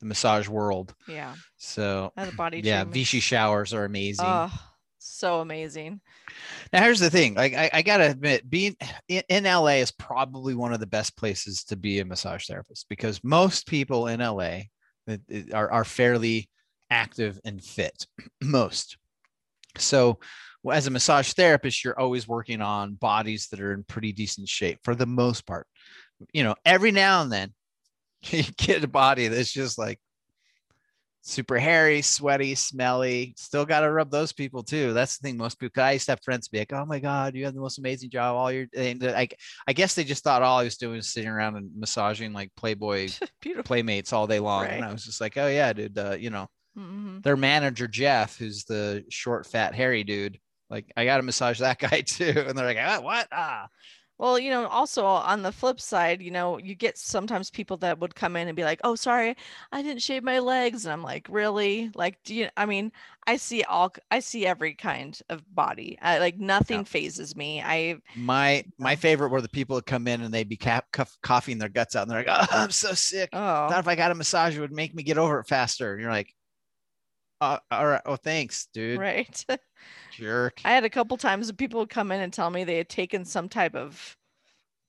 the 0.01 0.07
massage 0.07 0.47
world. 0.49 0.95
Yeah. 1.09 1.35
So 1.57 2.13
I 2.17 2.25
had 2.25 2.33
a 2.33 2.37
body 2.37 2.59
yeah, 2.59 2.79
treatment. 2.85 2.95
Vichy 2.95 3.21
showers 3.21 3.75
are 3.75 3.85
amazing. 3.85 4.27
Oh, 4.27 4.51
so 5.09 5.41
amazing. 5.41 6.01
Now 6.73 6.83
here's 6.83 7.01
the 7.01 7.11
thing. 7.11 7.35
Like 7.35 7.55
I, 7.55 7.71
I 7.73 7.83
gotta 7.83 8.11
admit, 8.11 8.49
being 8.49 8.77
in, 9.09 9.23
in 9.29 9.45
LA 9.45 9.77
is 9.77 9.91
probably 9.91 10.55
one 10.55 10.73
of 10.73 10.81
the 10.81 10.87
best 10.87 11.17
places 11.17 11.65
to 11.65 11.77
be 11.77 12.01
a 12.01 12.05
massage 12.05 12.47
therapist 12.47 12.87
because 12.89 13.23
most 13.25 13.67
people 13.67 14.09
in 14.09 14.21
LA 14.21 14.61
are, 15.53 15.71
are 15.71 15.85
fairly 15.85 16.49
active 16.91 17.41
and 17.45 17.63
fit. 17.63 18.07
most. 18.43 18.99
So 19.79 20.19
as 20.71 20.87
a 20.87 20.91
massage 20.91 21.33
therapist, 21.33 21.85
you're 21.85 21.99
always 21.99 22.27
working 22.27 22.61
on 22.61 22.95
bodies 22.95 23.49
that 23.49 23.61
are 23.61 23.73
in 23.73 23.85
pretty 23.85 24.13
decent 24.13 24.49
shape 24.49 24.81
for 24.83 24.95
the 24.95 25.07
most 25.07 25.47
part. 25.47 25.67
You 26.33 26.45
know, 26.45 26.55
every 26.65 26.93
now 26.93 27.23
and 27.23 27.31
then 27.31 27.55
you 28.23 28.45
get 28.57 28.85
a 28.85 28.89
body 28.89 29.29
that's 29.29 29.53
just 29.53 29.79
like 29.79 30.01
super 31.27 31.59
hairy, 31.59 32.03
sweaty, 32.03 32.55
smelly. 32.55 33.35
Still 33.37 33.67
got 33.67 33.81
to 33.81 33.91
rub 33.91 34.11
those 34.11 34.33
people 34.33 34.63
too. 34.63 34.93
That's 34.93 35.19
the 35.19 35.27
thing. 35.27 35.37
Most 35.37 35.59
people, 35.59 35.83
I 35.83 35.93
used 35.93 36.07
to 36.07 36.13
have 36.13 36.23
friends 36.23 36.49
be 36.49 36.59
like, 36.59 36.73
"Oh 36.73 36.87
my 36.87 37.01
god, 37.01 37.35
you 37.35 37.45
have 37.45 37.55
the 37.55 37.61
most 37.61 37.79
amazing 37.79 38.11
job 38.11 38.37
all 38.37 38.51
your." 38.51 38.67
And 38.75 39.03
I, 39.05 39.29
I 39.67 39.73
guess 39.73 39.95
they 39.95 40.05
just 40.05 40.23
thought 40.25 40.43
all 40.43 40.59
I 40.59 40.65
was 40.65 40.77
doing 40.77 40.97
was 40.97 41.09
sitting 41.13 41.29
around 41.29 41.57
and 41.57 41.71
massaging 41.77 42.33
like 42.33 42.51
Playboy 42.57 43.09
playmates 43.65 44.13
all 44.13 44.27
day 44.27 44.39
long. 44.39 44.65
Right. 44.65 44.75
And 44.75 44.85
I 44.85 44.93
was 44.93 45.05
just 45.05 45.21
like, 45.21 45.37
"Oh 45.37 45.49
yeah, 45.49 45.73
dude. 45.73 45.99
Uh, 45.99 46.17
you 46.19 46.31
know, 46.31 46.49
Mhm. 46.79 47.23
their 47.23 47.37
manager 47.37 47.89
Jeff, 47.89 48.39
who's 48.39 48.65
the 48.65 49.05
short, 49.11 49.47
fat, 49.47 49.75
hairy 49.75 50.05
dude." 50.05 50.39
Like 50.71 50.93
I 50.97 51.05
got 51.05 51.19
to 51.19 51.23
massage 51.23 51.59
that 51.61 51.79
guy 51.81 52.01
too, 52.03 52.45
and 52.47 52.57
they're 52.57 52.67
like, 52.67 52.79
ah, 52.81 53.01
"What? 53.01 53.29
Ah, 53.33 53.69
Well, 54.19 54.39
you 54.39 54.51
know, 54.51 54.67
also 54.69 55.05
on 55.05 55.43
the 55.43 55.53
flip 55.53 55.81
side, 55.81 56.23
you 56.23 56.31
know, 56.31 56.59
you 56.59 56.75
get 56.75 56.97
sometimes 56.99 57.51
people 57.51 57.77
that 57.79 57.99
would 57.99 58.15
come 58.15 58.37
in 58.37 58.49
and 58.49 58.57
be 58.57 58.65
like, 58.65 58.81
"Oh, 58.85 58.95
sorry, 58.95 59.37
I 59.73 59.83
didn't 59.83 60.03
shave 60.03 60.25
my 60.25 60.39
legs," 60.39 60.87
and 60.87 60.93
I'm 60.93 61.03
like, 61.03 61.27
"Really? 61.29 61.91
Like, 61.95 62.23
do 62.25 62.35
you?" 62.35 62.49
I 62.57 62.67
mean, 62.67 62.93
I 63.27 63.37
see 63.37 63.63
all, 63.65 63.93
I 64.11 64.21
see 64.21 64.47
every 64.47 64.75
kind 64.75 65.19
of 65.29 65.43
body. 65.55 65.99
I, 66.01 66.19
like 66.19 66.39
nothing 66.39 66.85
phases 66.85 67.37
me. 67.37 67.61
I 67.63 68.01
my 68.15 68.65
my 68.79 68.97
favorite 68.97 69.29
were 69.31 69.43
the 69.43 69.49
people 69.49 69.77
that 69.77 69.87
come 69.87 70.09
in 70.09 70.23
and 70.23 70.33
they'd 70.33 70.49
be 70.49 70.57
cap, 70.57 70.87
cuff, 70.93 71.17
coughing 71.23 71.59
their 71.59 71.69
guts 71.69 71.95
out, 71.97 72.03
and 72.03 72.11
they're 72.11 72.25
like, 72.25 72.29
"Oh, 72.31 72.47
I'm 72.51 72.71
so 72.71 72.95
sick." 72.95 73.31
oh, 73.33 73.69
thought 73.69 73.81
if 73.81 73.89
I 73.89 73.95
got 73.97 74.11
a 74.11 74.15
massage, 74.15 74.57
it 74.57 74.61
would 74.61 74.73
make 74.73 74.95
me 74.95 75.03
get 75.03 75.19
over 75.19 75.41
it 75.41 75.49
faster. 75.49 75.93
And 75.93 76.01
you're 76.01 76.11
like, 76.11 76.35
uh, 77.41 77.59
all 77.71 77.87
right. 77.87 78.03
Oh, 78.07 78.17
thanks, 78.17 78.69
dude. 78.73 78.99
right. 78.99 79.45
Jerk. 80.13 80.61
I 80.65 80.71
had 80.73 80.85
a 80.85 80.91
couple 80.91 81.17
times 81.17 81.51
people 81.53 81.81
would 81.81 81.91
come 81.91 82.11
in 82.13 82.21
and 82.21 82.33
tell 82.33 82.51
me 82.51 82.65
they 82.65 82.79
had 82.79 82.89
taken 82.89 83.25
some 83.25 83.49
type 83.49 83.75
of 83.75 84.17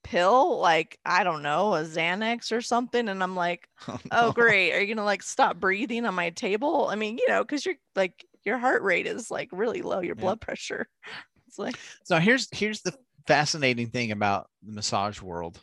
pill, 0.04 0.58
like 0.58 0.98
I 1.04 1.24
don't 1.24 1.42
know, 1.42 1.74
a 1.74 1.82
Xanax 1.82 2.50
or 2.52 2.60
something, 2.60 3.08
and 3.08 3.22
I'm 3.22 3.36
like, 3.36 3.68
no. 3.88 3.98
oh 4.10 4.32
great 4.32 4.72
are 4.72 4.80
you 4.80 4.94
gonna 4.94 5.04
like 5.04 5.22
stop 5.22 5.58
breathing 5.60 6.06
on 6.06 6.14
my 6.14 6.30
table 6.30 6.88
i 6.88 6.94
mean 6.94 7.18
you 7.18 7.26
know 7.28 7.44
because 7.44 7.66
you're 7.66 7.74
like 7.94 8.24
your 8.42 8.56
heart 8.56 8.82
rate 8.82 9.06
is 9.06 9.30
like 9.30 9.50
really 9.52 9.82
low 9.82 10.00
your 10.00 10.14
Yeah. 10.16 10.22
blood 10.22 10.40
pressure 10.40 10.88
it's 11.46 11.58
like 11.58 11.76
So 12.04 12.18
here's 12.18 12.48
here's 12.52 12.80
the 12.82 12.94
fascinating 13.26 13.88
thing 13.90 14.12
about 14.12 14.48
the 14.62 14.72
massage 14.72 15.20
world. 15.20 15.60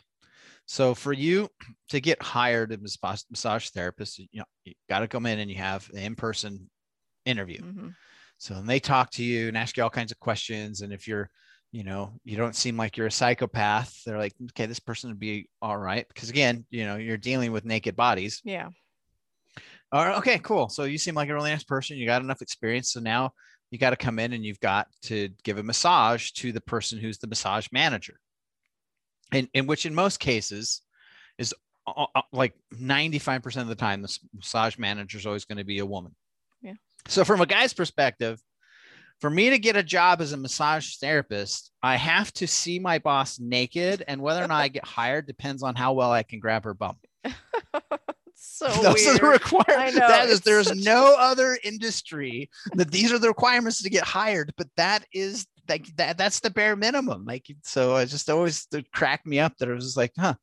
So 0.66 0.94
for 0.94 1.12
you 1.12 1.48
to 1.90 2.00
get 2.00 2.22
hired 2.22 2.72
as 2.72 2.78
a 2.78 2.82
massage, 2.82 3.22
massage 3.30 3.68
therapist, 3.70 4.18
you 4.18 4.26
know, 4.34 4.44
you 4.64 4.74
got 4.88 5.00
to 5.00 5.08
come 5.08 5.26
in 5.26 5.38
and 5.38 5.50
you 5.50 5.56
have 5.56 5.88
an 5.90 5.98
in-person 5.98 6.68
interview. 7.26 7.60
mhm, 7.60 7.94
So 8.38 8.54
and 8.54 8.68
they 8.68 8.80
talk 8.80 9.10
to 9.12 9.24
you 9.24 9.48
and 9.48 9.56
ask 9.58 9.76
you 9.76 9.82
all 9.82 9.90
kinds 9.90 10.12
of 10.12 10.18
questions. 10.20 10.80
And 10.80 10.92
if 10.92 11.06
you're, 11.06 11.28
you 11.72 11.84
know, 11.84 12.18
you 12.24 12.36
don't 12.36 12.56
seem 12.56 12.76
like 12.76 12.96
you're 12.96 13.08
a 13.08 13.10
psychopath, 13.12 14.02
they're 14.04 14.18
like, 14.18 14.34
okay, 14.50 14.66
this 14.66 14.80
person 14.80 15.10
would 15.10 15.18
be 15.18 15.48
all 15.60 15.76
right. 15.76 16.06
Because 16.08 16.30
again, 16.30 16.64
you 16.70 16.86
know, 16.86 16.96
you're 16.96 17.18
dealing 17.18 17.52
with 17.52 17.64
naked 17.64 17.96
bodies. 17.96 18.40
yeah 18.44 18.68
All 19.92 20.04
right, 20.04 20.18
okay, 20.18 20.38
cool. 20.38 20.68
So 20.68 20.84
you 20.84 20.98
seem 20.98 21.14
like 21.14 21.28
a 21.28 21.34
really 21.34 21.50
nice 21.50 21.64
person. 21.64 21.96
You 21.96 22.06
got 22.06 22.22
enough 22.22 22.42
experience. 22.42 22.92
So 22.92 23.00
now 23.00 23.32
you 23.70 23.78
got 23.78 23.90
to 23.90 23.96
come 23.96 24.18
in 24.18 24.32
and 24.32 24.44
you've 24.44 24.60
got 24.60 24.88
to 25.02 25.28
give 25.44 25.58
a 25.58 25.62
massage 25.62 26.30
to 26.32 26.52
the 26.52 26.60
person 26.60 26.98
who's 26.98 27.18
the 27.18 27.26
massage 27.26 27.68
manager. 27.72 28.18
And 29.32 29.48
in 29.54 29.66
which 29.66 29.86
in 29.86 29.94
most 29.94 30.20
cases 30.20 30.82
is 31.38 31.54
uh, 31.86 32.06
uh, 32.14 32.22
like 32.32 32.54
95% 32.74 33.62
of 33.62 33.68
the 33.68 33.74
time, 33.74 34.02
the 34.02 34.18
massage 34.34 34.78
manager 34.78 35.18
is 35.18 35.26
always 35.26 35.44
going 35.44 35.58
to 35.58 35.64
be 35.64 35.78
a 35.80 35.86
woman. 35.86 36.14
So 37.08 37.24
from 37.24 37.40
a 37.40 37.46
guy's 37.46 37.72
perspective, 37.72 38.40
for 39.20 39.30
me 39.30 39.50
to 39.50 39.58
get 39.58 39.76
a 39.76 39.82
job 39.82 40.20
as 40.20 40.32
a 40.32 40.36
massage 40.36 40.96
therapist, 40.96 41.70
I 41.82 41.96
have 41.96 42.32
to 42.34 42.46
see 42.46 42.78
my 42.78 42.98
boss 42.98 43.38
naked, 43.38 44.04
and 44.06 44.20
whether 44.20 44.42
or 44.42 44.48
not 44.48 44.60
I 44.62 44.68
get 44.68 44.84
hired 44.86 45.26
depends 45.26 45.62
on 45.62 45.74
how 45.74 45.92
well 45.94 46.12
I 46.12 46.22
can 46.22 46.38
grab 46.40 46.64
her 46.64 46.74
bum. 46.74 46.96
so 48.34 48.68
Those 48.82 49.06
are 49.06 49.18
the 49.18 49.26
requirements. 49.26 49.96
Know, 49.96 50.08
That 50.08 50.28
is, 50.28 50.40
there's 50.40 50.68
such- 50.68 50.78
no 50.78 51.14
other 51.18 51.58
industry 51.64 52.50
that 52.74 52.90
these 52.90 53.12
are 53.12 53.18
the 53.18 53.28
requirements 53.28 53.82
to 53.82 53.90
get 53.90 54.04
hired, 54.04 54.52
but 54.56 54.68
that 54.76 55.04
is 55.12 55.46
like 55.68 55.86
that, 55.96 56.16
that's 56.18 56.40
the 56.40 56.50
bare 56.50 56.76
minimum. 56.76 57.24
Like, 57.24 57.46
so 57.64 57.96
it 57.96 58.06
just 58.06 58.30
always 58.30 58.68
cracked 58.92 59.26
me 59.26 59.40
up 59.40 59.56
that 59.58 59.68
it 59.68 59.74
was 59.74 59.84
just 59.84 59.96
like, 59.96 60.12
huh. 60.18 60.34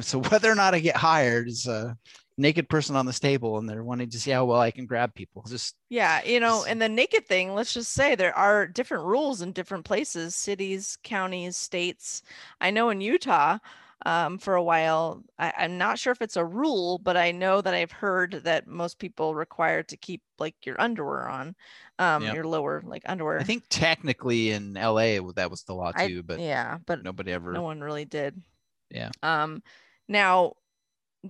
So 0.00 0.20
whether 0.20 0.50
or 0.50 0.54
not 0.54 0.74
I 0.74 0.78
get 0.80 0.96
hired 0.96 1.48
is 1.48 1.66
a 1.66 1.96
naked 2.36 2.68
person 2.68 2.96
on 2.96 3.06
this 3.06 3.20
table 3.20 3.58
and 3.58 3.68
they're 3.68 3.84
wanting 3.84 4.10
to 4.10 4.18
see 4.18 4.30
how 4.30 4.44
well 4.44 4.60
I 4.60 4.70
can 4.70 4.86
grab 4.86 5.14
people. 5.14 5.44
Just 5.48 5.76
yeah 5.88 6.22
you 6.24 6.40
know 6.40 6.62
s- 6.62 6.66
and 6.66 6.80
the 6.80 6.88
naked 6.88 7.26
thing 7.26 7.54
let's 7.54 7.74
just 7.74 7.92
say 7.92 8.14
there 8.14 8.36
are 8.36 8.66
different 8.66 9.04
rules 9.04 9.42
in 9.42 9.52
different 9.52 9.84
places 9.84 10.34
cities 10.34 10.96
counties 11.02 11.56
states 11.56 12.22
i 12.60 12.70
know 12.70 12.88
in 12.90 13.00
utah 13.00 13.58
um, 14.06 14.38
for 14.38 14.54
a 14.54 14.62
while 14.62 15.22
I, 15.38 15.52
i'm 15.58 15.78
not 15.78 15.98
sure 15.98 16.10
if 16.12 16.22
it's 16.22 16.36
a 16.36 16.44
rule 16.44 16.98
but 16.98 17.16
i 17.16 17.30
know 17.32 17.60
that 17.60 17.74
i've 17.74 17.92
heard 17.92 18.40
that 18.44 18.66
most 18.66 18.98
people 18.98 19.34
require 19.34 19.82
to 19.84 19.96
keep 19.96 20.22
like 20.38 20.54
your 20.64 20.80
underwear 20.80 21.28
on 21.28 21.54
um, 21.98 22.22
your 22.22 22.44
lower 22.44 22.82
like 22.84 23.02
underwear 23.06 23.38
I 23.38 23.44
think 23.44 23.64
technically 23.68 24.50
in 24.50 24.76
LA 24.76 25.20
that 25.36 25.50
was 25.50 25.62
the 25.64 25.74
law 25.74 25.92
I- 25.94 26.08
too, 26.08 26.22
but 26.22 26.40
yeah 26.40 26.78
but 26.86 27.02
nobody 27.04 27.32
ever. 27.32 27.52
no 27.52 27.62
one 27.62 27.80
really 27.80 28.04
did 28.04 28.40
Yeah. 28.90 29.10
um 29.22 29.62
now 30.08 30.54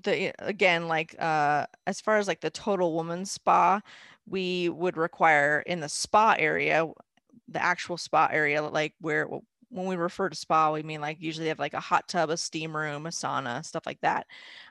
the 0.03 0.33
again 0.41 0.89
like 0.89 1.15
uh 1.21 1.67
as 1.87 2.01
far 2.01 2.17
as 2.19 2.27
like 2.27 2.41
the 2.41 2.51
total 2.51 2.93
woman 2.95 3.25
spa 3.25 3.81
we 4.27 4.69
would 4.69 4.97
require 4.97 5.61
in 5.67 5.81
the 5.81 5.89
spa 5.89 6.35
area 6.39 6.87
the 7.49 7.63
actual 7.63 7.97
spa 7.97 8.29
area 8.33 8.63
like 8.63 8.95
where 9.01 9.29
when 9.69 9.87
we 9.87 9.97
refer 9.97 10.29
to 10.29 10.37
spa 10.37 10.73
we 10.73 10.83
mean 10.83 11.01
like 11.01 11.21
usually 11.21 11.45
they 11.45 11.49
have 11.49 11.59
like 11.59 11.75
a 11.75 11.81
hot 11.81 12.09
tub 12.09 12.31
a 12.31 12.37
steam 12.37 12.75
room 12.77 13.07
a 13.07 13.11
sauna 13.11 13.65
stuff 13.65 13.87
like 13.87 14.01
that 14.01 14.27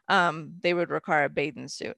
um 0.09 0.53
they 0.61 0.73
would 0.73 0.89
require 0.89 1.25
a 1.25 1.29
bathing 1.29 1.67
suit. 1.67 1.97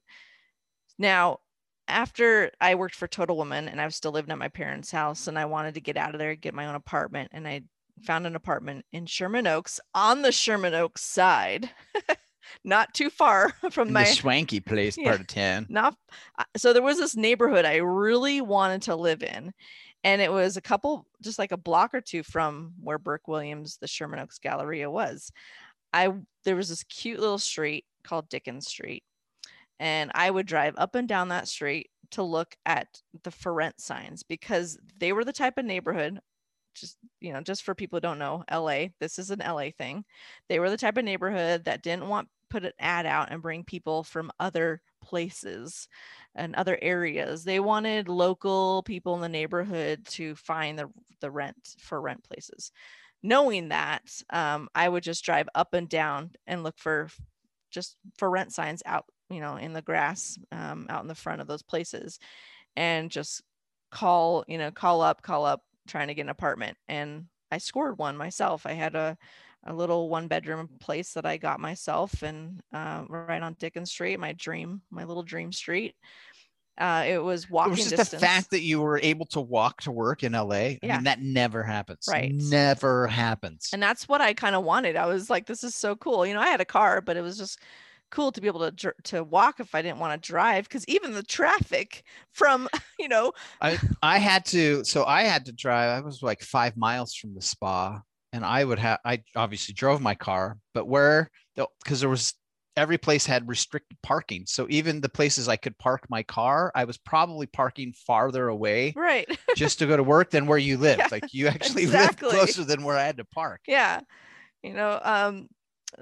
Now 0.98 1.40
after 1.88 2.50
I 2.60 2.74
worked 2.74 2.94
for 2.94 3.06
Total 3.06 3.36
Woman 3.36 3.68
and 3.68 3.80
I 3.80 3.84
was 3.84 3.96
still 3.96 4.12
living 4.12 4.32
at 4.32 4.38
my 4.38 4.48
parents' 4.48 4.90
house 4.90 5.28
and 5.28 5.38
I 5.38 5.44
wanted 5.44 5.74
to 5.74 5.80
get 5.80 5.96
out 5.96 6.14
of 6.14 6.18
there, 6.18 6.34
get 6.34 6.54
my 6.54 6.66
own 6.66 6.74
apartment, 6.74 7.30
and 7.32 7.46
I 7.46 7.62
found 8.02 8.26
an 8.26 8.36
apartment 8.36 8.84
in 8.92 9.06
Sherman 9.06 9.46
Oaks 9.46 9.80
on 9.94 10.22
the 10.22 10.32
Sherman 10.32 10.74
Oaks 10.74 11.02
side, 11.02 11.70
not 12.64 12.92
too 12.94 13.10
far 13.10 13.50
from 13.70 13.88
In 13.88 13.94
my 13.94 14.04
swanky 14.04 14.60
place 14.60 14.96
Yeah. 14.98 15.04
part 15.10 15.20
of 15.20 15.26
town. 15.26 15.66
not 15.68 15.96
uh, 16.38 16.44
so 16.56 16.72
there 16.72 16.82
was 16.82 16.98
this 16.98 17.16
neighborhood 17.16 17.64
I 17.64 17.76
really 17.76 18.40
wanted 18.40 18.82
to 18.82 18.96
live 18.96 19.22
in 19.22 19.52
and 20.04 20.20
it 20.22 20.30
was 20.30 20.56
a 20.56 20.60
couple 20.62 21.06
just 21.22 21.38
like 21.38 21.52
a 21.52 21.56
block 21.56 21.94
or 21.94 22.00
two 22.00 22.22
from 22.22 22.72
where 22.80 22.98
burke 22.98 23.26
williams 23.28 23.78
the 23.78 23.86
sherman 23.88 24.20
oaks 24.20 24.38
galleria 24.38 24.90
was 24.90 25.32
i 25.92 26.12
there 26.44 26.56
was 26.56 26.68
this 26.68 26.84
cute 26.84 27.18
little 27.18 27.38
street 27.38 27.84
called 28.04 28.28
dickens 28.28 28.66
street 28.66 29.02
and 29.80 30.10
i 30.14 30.30
would 30.30 30.46
drive 30.46 30.74
up 30.76 30.94
and 30.94 31.08
down 31.08 31.28
that 31.28 31.48
street 31.48 31.90
to 32.12 32.22
look 32.22 32.54
at 32.64 32.86
the 33.24 33.30
for 33.30 33.52
rent 33.52 33.80
signs 33.80 34.22
because 34.22 34.78
they 34.98 35.12
were 35.12 35.24
the 35.24 35.32
type 35.32 35.58
of 35.58 35.64
neighborhood 35.64 36.20
just 36.74 36.98
you 37.20 37.32
know 37.32 37.40
just 37.40 37.62
for 37.62 37.74
people 37.74 37.96
who 37.96 38.02
don't 38.02 38.18
know 38.18 38.44
la 38.52 38.84
this 39.00 39.18
is 39.18 39.30
an 39.30 39.40
la 39.44 39.70
thing 39.76 40.04
they 40.48 40.60
were 40.60 40.70
the 40.70 40.76
type 40.76 40.96
of 40.98 41.04
neighborhood 41.04 41.64
that 41.64 41.82
didn't 41.82 42.06
want 42.08 42.28
put 42.56 42.64
an 42.64 42.72
ad 42.78 43.06
out 43.06 43.30
and 43.30 43.42
bring 43.42 43.64
people 43.64 44.02
from 44.02 44.30
other 44.40 44.80
places 45.02 45.88
and 46.34 46.54
other 46.54 46.78
areas. 46.80 47.44
They 47.44 47.60
wanted 47.60 48.08
local 48.08 48.82
people 48.82 49.14
in 49.14 49.20
the 49.20 49.28
neighborhood 49.28 50.06
to 50.10 50.34
find 50.34 50.78
the, 50.78 50.88
the 51.20 51.30
rent 51.30 51.56
for 51.78 52.00
rent 52.00 52.24
places. 52.24 52.72
Knowing 53.22 53.70
that 53.70 54.02
um, 54.30 54.68
i 54.74 54.88
would 54.88 55.02
just 55.02 55.24
drive 55.24 55.48
up 55.54 55.74
and 55.74 55.88
down 55.88 56.30
and 56.46 56.62
look 56.62 56.78
for 56.78 57.08
just 57.70 57.96
for 58.16 58.30
rent 58.30 58.52
signs 58.52 58.82
out 58.86 59.04
you 59.30 59.40
know 59.40 59.56
in 59.56 59.72
the 59.72 59.82
grass 59.82 60.38
um, 60.52 60.86
out 60.88 61.02
in 61.02 61.08
the 61.08 61.14
front 61.14 61.40
of 61.40 61.48
those 61.48 61.62
places 61.62 62.20
and 62.76 63.10
just 63.10 63.42
call 63.90 64.44
you 64.46 64.58
know 64.58 64.70
call 64.70 65.00
up 65.00 65.22
call 65.22 65.44
up 65.44 65.62
trying 65.86 66.08
to 66.08 66.14
get 66.14 66.22
an 66.22 66.28
apartment. 66.28 66.76
And 66.88 67.26
I 67.50 67.58
scored 67.58 67.98
one 67.98 68.16
myself. 68.16 68.66
I 68.66 68.72
had 68.72 68.94
a, 68.94 69.16
a 69.66 69.74
little 69.74 70.08
one 70.08 70.28
bedroom 70.28 70.68
place 70.80 71.12
that 71.14 71.26
I 71.26 71.36
got 71.36 71.60
myself 71.60 72.22
and 72.22 72.60
uh, 72.72 73.04
right 73.08 73.42
on 73.42 73.54
Dickens 73.54 73.90
Street, 73.90 74.18
my 74.20 74.32
dream, 74.32 74.80
my 74.90 75.04
little 75.04 75.22
dream 75.22 75.52
street. 75.52 75.94
Uh, 76.78 77.04
it 77.06 77.18
was 77.18 77.48
walking 77.48 77.72
it 77.72 77.76
was 77.76 77.90
just 77.90 77.96
distance. 77.96 78.20
the 78.20 78.26
fact 78.26 78.50
that 78.50 78.60
you 78.60 78.80
were 78.80 79.00
able 79.02 79.24
to 79.26 79.40
walk 79.40 79.80
to 79.82 79.90
work 79.90 80.22
in 80.22 80.34
LA. 80.34 80.54
I 80.54 80.78
Yeah. 80.82 80.96
mean, 80.96 81.04
that 81.04 81.20
never 81.22 81.62
happens. 81.62 82.06
Right. 82.06 82.32
Never 82.34 83.06
happens. 83.06 83.70
and 83.72 83.82
that's 83.82 84.06
what 84.08 84.20
I 84.20 84.34
kind 84.34 84.54
of 84.54 84.62
wanted. 84.62 84.94
I 84.94 85.06
was 85.06 85.30
like, 85.30 85.46
this 85.46 85.64
is 85.64 85.74
so 85.74 85.96
cool. 85.96 86.26
You 86.26 86.34
know, 86.34 86.40
I 86.40 86.48
had 86.48 86.60
a 86.60 86.66
car, 86.66 87.00
but 87.00 87.16
it 87.16 87.22
was 87.22 87.38
just 87.38 87.60
cool 88.10 88.30
to 88.30 88.40
be 88.40 88.46
able 88.46 88.70
to 88.70 88.94
to 89.04 89.24
walk 89.24 89.58
if 89.58 89.74
I 89.74 89.82
didn't 89.82 89.98
want 89.98 90.22
to 90.22 90.26
drive 90.32 90.64
because 90.68 90.84
even 90.86 91.12
the 91.12 91.22
traffic 91.24 92.04
from 92.30 92.68
you 93.00 93.08
know 93.08 93.32
I 93.60 93.78
I 94.02 94.18
had 94.18 94.44
to 94.46 94.84
so 94.84 95.04
I 95.04 95.22
had 95.22 95.46
to 95.46 95.52
drive. 95.52 95.90
I 95.90 96.04
was 96.04 96.22
like 96.22 96.42
five 96.42 96.76
miles 96.76 97.14
from 97.14 97.34
the 97.34 97.42
spa, 97.42 98.00
and 98.36 98.44
I 98.44 98.64
would 98.64 98.78
have 98.78 98.98
I 99.04 99.22
obviously 99.34 99.74
drove 99.74 100.00
my 100.00 100.14
car, 100.14 100.58
but 100.74 100.86
where 100.86 101.30
because 101.82 102.00
there 102.00 102.08
was 102.08 102.34
every 102.76 102.98
place 102.98 103.24
had 103.24 103.48
restricted 103.48 103.96
parking. 104.02 104.44
So 104.46 104.66
even 104.68 105.00
the 105.00 105.08
places 105.08 105.48
I 105.48 105.56
could 105.56 105.76
park 105.78 106.04
my 106.10 106.22
car, 106.22 106.70
I 106.74 106.84
was 106.84 106.98
probably 106.98 107.46
parking 107.46 107.92
farther 108.06 108.48
away 108.48 108.92
right 108.94 109.26
just 109.56 109.78
to 109.80 109.86
go 109.86 109.96
to 109.96 110.02
work 110.02 110.30
than 110.30 110.46
where 110.46 110.58
you 110.58 110.76
live. 110.76 110.98
Yeah, 110.98 111.08
like 111.10 111.32
you 111.32 111.48
actually 111.48 111.82
exactly. 111.84 112.28
live 112.28 112.36
closer 112.36 112.64
than 112.64 112.84
where 112.84 112.96
I 112.96 113.04
had 113.04 113.16
to 113.16 113.24
park. 113.24 113.62
yeah 113.66 114.00
you 114.62 114.74
know 114.74 115.00
um 115.02 115.48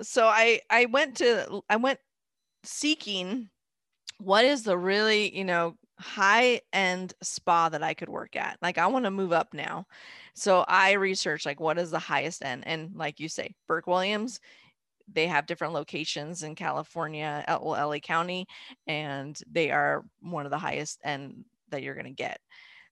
so 0.02 0.26
i 0.26 0.60
i 0.70 0.86
went 0.86 1.18
to 1.18 1.62
i 1.68 1.76
went 1.76 1.98
seeking 2.64 3.50
what 4.18 4.44
is 4.44 4.62
the 4.62 4.76
really 4.76 5.36
you 5.36 5.44
know 5.44 5.76
high 5.98 6.60
end 6.72 7.12
spa 7.22 7.68
that 7.68 7.82
i 7.82 7.94
could 7.94 8.08
work 8.08 8.36
at 8.36 8.56
like 8.62 8.78
i 8.78 8.86
want 8.86 9.04
to 9.04 9.10
move 9.10 9.32
up 9.32 9.52
now 9.52 9.86
so 10.34 10.64
i 10.68 10.92
researched 10.92 11.46
like 11.46 11.60
what 11.60 11.78
is 11.78 11.90
the 11.90 11.98
highest 11.98 12.44
end 12.44 12.64
and 12.66 12.90
like 12.94 13.20
you 13.20 13.28
say 13.28 13.54
burke 13.66 13.86
williams 13.86 14.40
they 15.12 15.26
have 15.26 15.46
different 15.46 15.74
locations 15.74 16.42
in 16.42 16.54
california 16.54 17.44
la 17.48 17.98
county 17.98 18.46
and 18.86 19.40
they 19.50 19.70
are 19.70 20.04
one 20.20 20.44
of 20.46 20.50
the 20.50 20.58
highest 20.58 21.00
end 21.04 21.44
that 21.74 21.82
you're 21.82 21.94
going 21.94 22.06
to 22.06 22.10
get. 22.12 22.38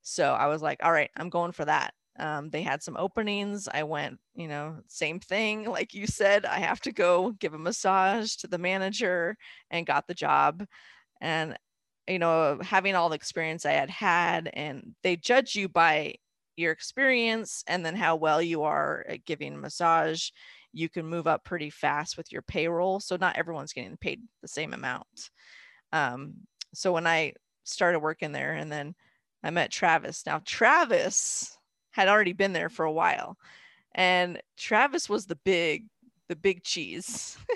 So 0.03 0.33
i 0.33 0.47
was 0.47 0.63
like 0.63 0.81
all 0.83 0.93
right 0.93 1.11
i'm 1.17 1.31
going 1.31 1.53
for 1.53 1.65
that. 1.65 1.95
Um, 2.19 2.51
they 2.51 2.61
had 2.61 2.83
some 2.83 2.97
openings. 2.99 3.69
I 3.73 3.85
went 3.85 4.19
you 4.35 4.49
know 4.49 4.79
same 4.89 5.21
thing 5.21 5.65
like 5.71 5.95
you 5.95 6.07
said 6.07 6.45
i 6.45 6.59
have 6.59 6.81
to 6.83 6.93
go 6.93 7.33
give 7.33 7.55
a 7.55 7.59
massage 7.59 8.37
to 8.37 8.49
the 8.49 8.59
manager 8.59 9.37
and 9.71 9.87
got 9.87 10.07
the 10.07 10.15
job. 10.15 10.65
And 11.21 11.57
you 12.09 12.19
know 12.19 12.59
having 12.63 12.97
all 12.97 13.09
the 13.09 13.15
experience 13.15 13.65
i 13.65 13.71
had 13.71 13.89
had 13.89 14.51
and 14.55 14.95
they 15.05 15.15
judge 15.15 15.55
you 15.55 15.69
by 15.69 16.15
your 16.57 16.73
experience 16.73 17.65
and 17.67 17.85
then 17.85 17.97
how 17.97 18.17
well 18.17 18.43
you 18.43 18.63
are 18.63 19.05
at 19.09 19.25
giving 19.25 19.61
massage 19.61 20.31
you 20.73 20.89
can 20.89 21.07
move 21.07 21.27
up 21.27 21.45
pretty 21.45 21.71
fast 21.71 22.17
with 22.17 22.33
your 22.33 22.43
payroll 22.43 23.01
so 23.01 23.17
not 23.17 23.37
everyone's 23.37 23.73
getting 23.73 23.97
paid 23.99 24.23
the 24.41 24.49
same 24.49 24.73
amount. 24.73 25.31
Um, 25.93 26.35
so 26.75 26.93
when 26.93 27.07
i 27.07 27.33
started 27.65 28.01
working 28.01 28.33
there 28.33 28.55
and 28.55 28.73
then 28.73 28.95
i 29.45 29.51
met 29.51 29.71
travis 29.71 30.25
now 30.27 30.41
travis 30.45 31.57
had 31.93 32.09
already 32.09 32.33
been 32.33 32.53
there 32.53 32.71
for 32.71 32.85
a 32.85 32.93
while 32.93 33.37
and 33.95 34.41
travis 34.57 35.09
was 35.09 35.27
the 35.27 35.39
big 35.45 35.87
the 36.33 36.37
big 36.37 36.65
cheese 36.65 37.37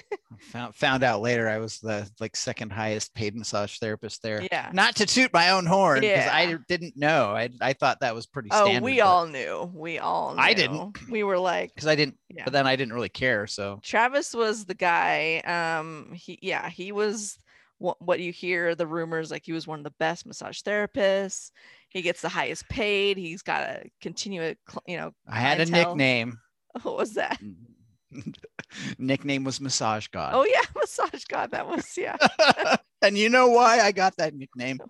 Found 0.51 0.75
found 0.75 1.03
out 1.03 1.23
later 1.23 1.49
I 1.49 1.57
was 1.57 1.79
the 1.81 2.09
like 2.21 2.37
second 2.37 2.71
highest 2.71 3.15
paid 3.15 3.35
massage 3.35 3.79
therapist 3.79 4.23
there. 4.23 4.47
yeah 4.53 4.69
Not 4.73 4.95
to 4.97 5.07
toot 5.07 5.33
my 5.33 5.51
own 5.51 5.65
horn 5.65 6.01
because 6.03 6.27
Yeah. 6.27 6.31
I 6.37 6.59
didn't 6.69 6.95
know. 6.95 7.31
I 7.31 7.49
I 7.61 7.73
thought 7.73 8.01
that 8.01 8.15
was 8.15 8.27
pretty 8.27 8.51
oh 8.53 8.79
we 8.81 9.01
all 9.01 9.27
knew 9.27 9.71
we 9.75 9.99
all 9.99 10.35
knew. 10.35 10.41
I 10.43 10.53
didn't. 10.53 10.99
we 11.11 11.23
were 11.23 11.39
like 11.39 11.71
because 11.75 11.89
I 11.89 11.95
didn't. 11.95 12.19
Yeah. 12.29 12.45
But 12.45 12.53
then 12.53 12.67
I 12.67 12.77
didn't 12.77 12.93
really 12.93 13.09
care. 13.09 13.47
So 13.47 13.81
Travis 13.83 14.35
was 14.35 14.67
the 14.67 14.75
guy. 14.75 15.39
Um, 15.41 16.13
he 16.15 16.39
yeah, 16.43 16.69
he 16.69 16.93
was 16.93 17.39
what 17.79 18.01
what 18.03 18.21
you 18.21 18.31
hear 18.31 18.75
the 18.75 18.87
rumors 18.87 19.31
like 19.31 19.43
he 19.47 19.53
was 19.55 19.67
one 19.67 19.79
of 19.81 19.85
the 19.85 19.95
best 19.99 20.27
massage 20.27 20.61
therapists. 20.61 21.51
He 21.89 22.03
gets 22.03 22.21
the 22.21 22.29
highest 22.29 22.69
paid. 22.69 23.17
He's 23.17 23.41
got 23.43 23.63
a 23.63 23.85
continuous, 24.03 24.57
you 24.87 24.99
know, 24.99 25.13
I 25.27 25.41
had 25.41 25.61
a 25.61 25.67
nickname. 25.67 26.39
what 26.83 26.97
was 26.99 27.15
that? 27.15 27.41
Nickname 28.99 29.45
was 29.45 29.61
Massage 29.61 30.09
God. 30.09 30.33
Oh 30.35 30.45
yeah, 30.45 30.63
massage 30.77 31.25
god. 31.25 31.53
That 31.53 31.67
was 31.67 31.97
yeah. 31.97 32.17
and 33.03 33.17
you 33.17 33.29
know 33.29 33.49
why 33.49 33.81
I 33.81 33.93
got 33.93 34.17
that 34.19 34.35
nickname? 34.35 34.81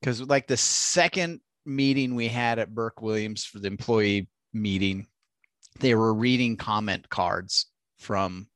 Because 0.00 0.22
like 0.22 0.46
the 0.46 0.56
second 0.56 1.40
meeting 1.66 2.14
we 2.14 2.28
had 2.28 2.60
at 2.60 2.72
Burke 2.72 3.02
Williams 3.02 3.44
for 3.44 3.58
the 3.58 3.66
employee 3.66 4.28
meeting, 4.52 5.08
they 5.80 5.96
were 5.96 6.14
reading 6.14 6.56
comment 6.56 7.08
cards 7.08 7.66
from 7.98 8.46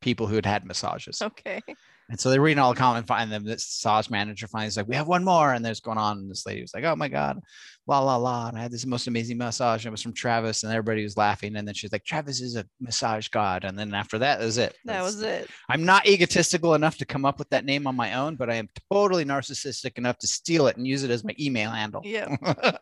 people 0.00 0.26
who 0.26 0.34
had 0.34 0.46
had 0.46 0.64
massages. 0.64 1.22
Okay. 1.22 1.62
And 2.10 2.20
so 2.20 2.30
they're 2.30 2.40
reading 2.40 2.58
all 2.58 2.74
the 2.74 2.78
comment, 2.78 3.06
find 3.06 3.32
them. 3.32 3.44
This 3.44 3.80
massage 3.82 4.10
manager 4.10 4.46
finally 4.46 4.66
finds 4.66 4.76
like, 4.76 4.88
we 4.88 4.96
have 4.96 5.08
one 5.08 5.24
more, 5.24 5.52
and 5.52 5.64
there's 5.64 5.80
going 5.80 5.98
on. 5.98 6.18
And 6.18 6.30
this 6.30 6.44
lady 6.46 6.60
was 6.60 6.74
like, 6.74 6.84
oh 6.84 6.94
my 6.94 7.08
god, 7.08 7.40
la 7.86 8.00
la 8.00 8.16
la. 8.16 8.48
And 8.48 8.58
I 8.58 8.62
had 8.62 8.70
this 8.70 8.84
most 8.84 9.06
amazing 9.06 9.38
massage. 9.38 9.84
And 9.84 9.90
it 9.90 9.92
was 9.92 10.02
from 10.02 10.12
Travis, 10.12 10.62
and 10.62 10.72
everybody 10.72 11.02
was 11.02 11.16
laughing. 11.16 11.56
And 11.56 11.66
then 11.66 11.74
she's 11.74 11.92
like, 11.92 12.04
Travis 12.04 12.40
is 12.40 12.56
a 12.56 12.66
massage 12.80 13.28
god. 13.28 13.64
And 13.64 13.78
then 13.78 13.94
after 13.94 14.18
that, 14.18 14.38
that 14.38 14.44
was 14.44 14.58
it. 14.58 14.76
That 14.84 15.02
was 15.02 15.22
it. 15.22 15.48
I'm 15.68 15.84
not 15.84 16.06
egotistical 16.06 16.74
enough 16.74 16.98
to 16.98 17.06
come 17.06 17.24
up 17.24 17.38
with 17.38 17.48
that 17.50 17.64
name 17.64 17.86
on 17.86 17.96
my 17.96 18.14
own, 18.14 18.36
but 18.36 18.50
I 18.50 18.56
am 18.56 18.68
totally 18.92 19.24
narcissistic 19.24 19.96
enough 19.96 20.18
to 20.18 20.26
steal 20.26 20.66
it 20.66 20.76
and 20.76 20.86
use 20.86 21.04
it 21.04 21.10
as 21.10 21.24
my 21.24 21.34
email 21.40 21.70
handle. 21.70 22.02
Yeah. 22.04 22.36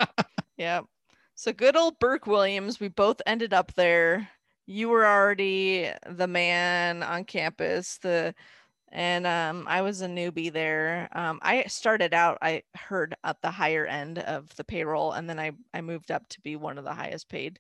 Yeah. 0.63 0.83
So 1.35 1.53
good 1.53 1.77
old 1.77 1.99
Burke 1.99 2.29
Williams. 2.29 2.79
We 2.79 2.87
both 2.87 3.21
ended 3.27 3.53
up 3.53 3.75
there. 3.75 4.29
You 4.67 4.89
were 4.89 5.05
already 5.05 5.91
the 6.09 6.29
man 6.29 7.03
on 7.03 7.25
campus. 7.25 7.99
The 7.99 8.35
and 8.93 9.27
um, 9.27 9.65
I 9.67 9.81
was 9.81 10.03
a 10.03 10.07
newbie 10.07 10.53
there. 10.53 11.09
Um, 11.13 11.41
I 11.43 11.65
started 11.65 12.13
out. 12.13 12.39
I 12.43 12.63
heard 12.77 13.17
at 13.25 13.41
the 13.41 13.51
higher 13.51 13.87
end 13.87 14.19
of 14.19 14.55
the 14.57 14.65
payroll, 14.65 15.13
and 15.13 15.29
then 15.29 15.41
I 15.41 15.53
I 15.73 15.81
moved 15.81 16.11
up 16.11 16.29
to 16.29 16.41
be 16.43 16.57
one 16.57 16.79
of 16.79 16.85
the 16.85 16.93
highest 16.93 17.29
paid. 17.29 17.59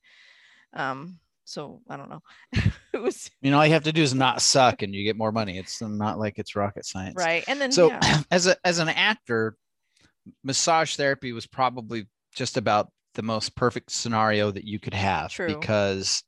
Um, 0.74 1.18
so 1.44 1.80
I 1.88 1.96
don't 1.96 2.10
know. 2.10 2.22
it 2.92 3.00
was 3.00 3.30
you 3.40 3.50
know, 3.50 3.58
all 3.58 3.66
you 3.66 3.72
have 3.72 3.84
to 3.84 3.92
do 3.92 4.02
is 4.02 4.14
not 4.14 4.42
suck, 4.42 4.82
and 4.82 4.94
you 4.94 5.04
get 5.04 5.16
more 5.16 5.32
money. 5.32 5.58
It's 5.58 5.80
not 5.80 6.18
like 6.18 6.38
it's 6.38 6.54
rocket 6.54 6.84
science. 6.84 7.16
right. 7.16 7.44
And 7.48 7.60
then 7.60 7.72
So, 7.72 7.88
yeah, 7.88 8.20
as 8.30 8.46
a 8.46 8.56
as 8.64 8.78
an 8.78 8.90
actor, 8.90 9.56
massage 10.44 10.96
therapy 10.96 11.32
was 11.32 11.46
probably 11.46 12.06
just 12.34 12.58
about 12.58 12.90
the 13.14 13.22
most 13.22 13.54
perfect 13.56 13.90
scenario 13.90 14.50
that 14.50 14.64
you 14.64 14.78
could 14.78 14.94
have 14.94 15.30
True. 15.30 15.48
because 15.48 16.22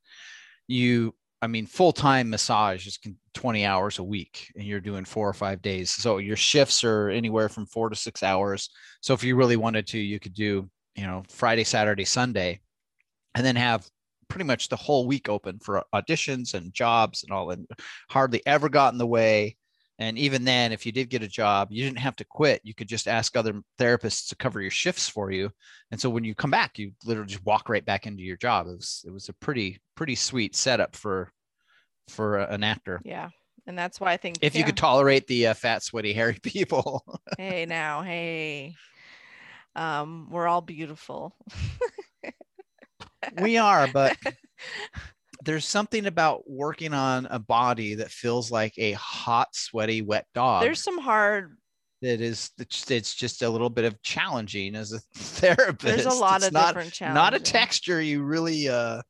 you 0.67 1.13
I 1.41 1.47
mean 1.47 1.65
full 1.65 1.91
time 1.91 2.29
massage 2.29 2.87
is 2.87 2.99
20 3.33 3.65
hours 3.65 3.99
a 3.99 4.03
week 4.03 4.51
and 4.55 4.65
you're 4.65 4.79
doing 4.79 5.05
4 5.05 5.29
or 5.29 5.33
5 5.33 5.61
days. 5.61 5.91
So 5.91 6.17
your 6.17 6.37
shifts 6.37 6.83
are 6.83 7.09
anywhere 7.09 7.49
from 7.49 7.65
4 7.65 7.89
to 7.89 7.95
6 7.95 8.23
hours. 8.23 8.69
So 9.01 9.13
if 9.13 9.23
you 9.23 9.35
really 9.35 9.57
wanted 9.57 9.87
to 9.87 9.99
you 9.99 10.19
could 10.19 10.33
do, 10.33 10.69
you 10.95 11.05
know, 11.05 11.23
Friday, 11.29 11.63
Saturday, 11.63 12.05
Sunday 12.05 12.61
and 13.35 13.45
then 13.45 13.55
have 13.55 13.87
pretty 14.27 14.45
much 14.45 14.69
the 14.69 14.75
whole 14.75 15.05
week 15.05 15.29
open 15.29 15.59
for 15.59 15.83
auditions 15.93 16.53
and 16.53 16.73
jobs 16.73 17.23
and 17.23 17.31
all 17.31 17.51
and 17.51 17.67
hardly 18.09 18.41
ever 18.45 18.69
got 18.69 18.93
in 18.93 18.97
the 18.97 19.05
way 19.05 19.55
and 19.99 20.17
even 20.17 20.43
then, 20.43 20.71
if 20.71 20.85
you 20.85 20.91
did 20.91 21.09
get 21.09 21.23
a 21.23 21.27
job, 21.27 21.69
you 21.71 21.83
didn't 21.83 21.99
have 21.99 22.15
to 22.17 22.25
quit. 22.25 22.61
You 22.63 22.73
could 22.73 22.87
just 22.87 23.07
ask 23.07 23.35
other 23.37 23.61
therapists 23.79 24.27
to 24.29 24.35
cover 24.35 24.61
your 24.61 24.71
shifts 24.71 25.07
for 25.07 25.31
you. 25.31 25.51
And 25.91 25.99
so 26.01 26.09
when 26.09 26.23
you 26.23 26.35
come 26.35 26.51
back, 26.51 26.77
you 26.77 26.91
literally 27.05 27.29
just 27.29 27.45
walk 27.45 27.69
right 27.69 27.85
back 27.85 28.05
into 28.05 28.23
your 28.23 28.37
job. 28.37 28.67
It 28.67 28.75
was 28.75 29.03
it 29.07 29.11
was 29.11 29.29
a 29.29 29.33
pretty 29.33 29.79
pretty 29.95 30.15
sweet 30.15 30.55
setup 30.55 30.95
for 30.95 31.31
for 32.09 32.37
an 32.39 32.63
actor. 32.63 33.01
yeah. 33.05 33.29
And 33.67 33.75
that's 33.79 33.99
why 33.99 34.11
I 34.11 34.17
think 34.17 34.37
If 34.41 34.55
you 34.55 34.63
could 34.63 34.77
tolerate 34.77 35.25
the 35.25 35.47
uh, 35.47 35.53
fat, 35.55 35.81
sweaty, 35.81 36.13
hairy 36.13 36.37
people. 36.43 37.03
hey 37.37 37.65
now 37.65 38.03
hey 38.03 38.75
Um, 39.75 40.27
we're 40.29 40.47
all 40.47 40.61
beautiful. 40.61 41.35
we 43.41 43.57
are, 43.57 43.87
but 43.91 44.15
there's 45.45 45.65
something 45.65 46.07
about 46.07 46.49
working 46.49 46.93
on 46.93 47.27
a 47.27 47.39
body 47.39 47.95
that 47.95 48.11
feels 48.11 48.51
like 48.51 48.73
a 48.77 48.93
hot, 48.93 49.49
sweaty, 49.53 50.01
wet 50.01 50.25
dog. 50.33 50.63
There's 50.63 50.81
some 50.81 50.97
hard. 50.97 51.57
That 52.01 52.19
is, 52.19 52.51
it's, 52.59 53.15
just 53.15 53.41
a 53.41 53.49
little 53.49 53.69
bit 53.69 53.85
of 53.85 54.01
challenging 54.01 54.75
as 54.75 54.91
a 54.91 54.99
therapist. 55.15 55.81
There's 56.03 56.05
a 56.05 56.19
lot 56.19 56.37
it's 56.37 56.47
of 56.47 56.53
not, 56.53 56.67
different 56.67 56.93
challenges. 56.93 57.15
Not 57.15 57.33
a 57.33 57.39
texture 57.39 58.01
you 58.01 58.23
really. 58.23 58.69
uh 58.69 59.01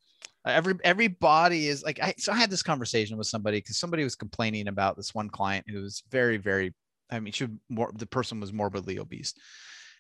Every 0.48 0.76
every 0.84 1.08
body 1.08 1.70
is 1.70 1.82
like 1.82 2.00
I 2.00 2.14
so 2.20 2.32
I 2.32 2.36
had 2.36 2.52
this 2.52 2.62
conversation 2.62 3.18
with 3.18 3.26
somebody 3.26 3.58
because 3.58 3.80
somebody 3.80 4.04
was 4.04 4.16
complaining 4.16 4.68
about 4.68 4.96
this 4.96 5.16
one 5.16 5.28
client 5.28 5.66
who 5.68 5.82
was 5.82 6.04
very 6.12 6.38
very 6.38 6.72
I 7.10 7.20
mean 7.20 7.34
she 7.34 7.48
more 7.68 7.92
the 7.96 8.06
person 8.06 8.40
was 8.40 8.54
morbidly 8.54 9.00
obese 9.00 9.34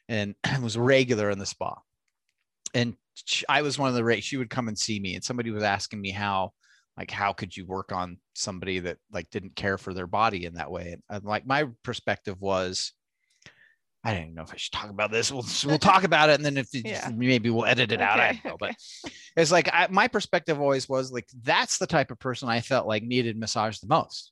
and 0.07 0.35
was 0.61 0.77
regular 0.77 1.31
in 1.31 1.39
the 1.39 1.47
spa 1.47 1.81
and 2.73 2.95
she, 3.13 3.45
I 3.47 3.61
was 3.61 3.79
one 3.79 3.89
of 3.89 3.95
the 3.95 4.03
race. 4.03 4.23
she 4.23 4.37
would 4.37 4.49
come 4.49 4.67
and 4.67 4.77
see 4.77 4.99
me 4.99 5.15
and 5.15 5.23
somebody 5.23 5.51
was 5.51 5.63
asking 5.63 6.01
me 6.01 6.11
how 6.11 6.51
like 6.97 7.11
how 7.11 7.33
could 7.33 7.55
you 7.55 7.65
work 7.65 7.91
on 7.91 8.17
somebody 8.33 8.79
that 8.79 8.97
like 9.11 9.29
didn't 9.29 9.55
care 9.55 9.77
for 9.77 9.93
their 9.93 10.07
body 10.07 10.45
in 10.45 10.55
that 10.55 10.71
way 10.71 10.91
and, 10.93 11.03
and 11.09 11.23
like 11.23 11.45
my 11.45 11.65
perspective 11.83 12.39
was 12.41 12.93
I 14.03 14.13
don't 14.13 14.21
even 14.21 14.35
know 14.35 14.43
if 14.43 14.53
I 14.53 14.57
should 14.57 14.71
talk 14.71 14.91
about 14.91 15.09
this. 15.11 15.31
We'll 15.31 15.45
we'll 15.65 15.79
talk 15.79 16.03
about 16.03 16.29
it, 16.29 16.35
and 16.35 16.45
then 16.45 16.57
if 16.57 16.67
Yeah. 16.73 17.09
maybe 17.11 17.49
we'll 17.49 17.65
edit 17.65 17.91
it 17.91 18.01
out. 18.01 18.19
I 18.19 18.33
don't 18.33 18.45
know, 18.45 18.51
okay. 18.51 18.75
but 19.03 19.11
it's 19.35 19.51
like 19.51 19.67
I, 19.73 19.87
my 19.89 20.07
perspective 20.07 20.61
always 20.61 20.87
was 20.87 21.11
like 21.11 21.27
that's 21.41 21.79
the 21.79 21.87
type 21.87 22.11
of 22.11 22.19
person 22.19 22.47
I 22.47 22.61
felt 22.61 22.85
like 22.85 23.01
needed 23.01 23.35
massage 23.35 23.79
the 23.79 23.87
most, 23.87 24.31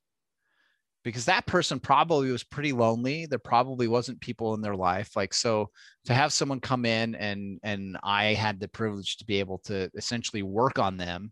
because 1.04 1.26
that 1.26 1.46
person 1.46 1.80
probably 1.80 2.32
was 2.32 2.44
pretty 2.44 2.72
lonely. 2.72 3.26
There 3.26 3.40
probably 3.40 3.88
wasn't 3.88 4.22
people 4.22 4.54
in 4.54 4.62
their 4.62 4.76
life, 4.76 5.16
like 5.16 5.34
so 5.34 5.70
to 6.06 6.14
have 6.14 6.34
someone 6.34 6.60
come 6.60 6.86
in 6.86 7.16
and 7.16 7.60
and 7.64 7.98
I 8.04 8.34
had 8.34 8.60
the 8.60 8.68
privilege 8.68 9.18
to 9.18 9.26
be 9.26 9.40
able 9.40 9.60
to 9.66 9.90
essentially 9.96 10.44
work 10.44 10.80
on 10.80 10.98
them. 10.98 11.32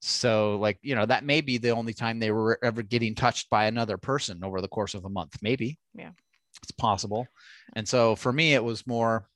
So 0.00 0.56
like 0.56 0.78
you 0.82 0.94
know 0.94 1.06
that 1.06 1.24
may 1.24 1.40
be 1.40 1.58
the 1.58 1.70
only 1.70 1.92
time 1.92 2.18
they 2.18 2.30
were 2.30 2.58
ever 2.62 2.82
getting 2.82 3.14
touched 3.14 3.50
by 3.50 3.66
another 3.66 3.98
person 3.98 4.42
over 4.42 4.60
the 4.60 4.68
course 4.68 4.94
of 4.94 5.04
a 5.04 5.10
month, 5.10 5.36
maybe. 5.42 5.78
Yeah. 5.94 6.10
it's 6.62 6.72
possible. 6.72 7.26
And 7.76 7.86
so 7.86 8.16
for 8.16 8.32
me, 8.32 8.54
it 8.54 8.64
was 8.64 8.86
more 8.86 9.28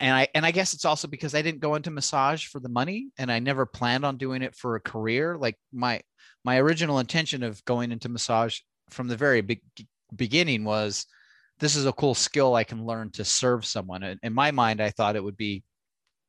and 0.00 0.14
I 0.14 0.28
and 0.34 0.46
I 0.46 0.50
guess 0.50 0.72
it's 0.72 0.84
also 0.84 1.08
because 1.08 1.34
I 1.34 1.42
didn't 1.42 1.60
go 1.60 1.74
into 1.74 1.90
massage 1.90 2.46
for 2.46 2.60
the 2.60 2.68
money 2.68 3.08
and 3.18 3.30
I 3.30 3.38
never 3.38 3.66
planned 3.66 4.04
on 4.04 4.16
doing 4.16 4.42
it 4.42 4.54
for 4.54 4.76
a 4.76 4.80
career. 4.80 5.36
Like 5.36 5.56
my 5.72 6.00
my 6.44 6.58
original 6.58 6.98
intention 6.98 7.42
of 7.42 7.64
going 7.64 7.92
into 7.92 8.08
massage 8.08 8.60
from 8.90 9.08
the 9.08 9.16
very 9.16 9.40
big 9.40 9.60
beginning 10.14 10.64
was 10.64 11.06
this 11.58 11.76
is 11.76 11.86
a 11.86 11.92
cool 11.92 12.14
skill 12.14 12.54
I 12.54 12.64
can 12.64 12.84
learn 12.84 13.10
to 13.12 13.24
serve 13.24 13.64
someone. 13.64 14.02
And 14.02 14.18
in 14.22 14.32
my 14.32 14.50
mind, 14.50 14.80
I 14.80 14.90
thought 14.90 15.16
it 15.16 15.24
would 15.24 15.36
be 15.36 15.62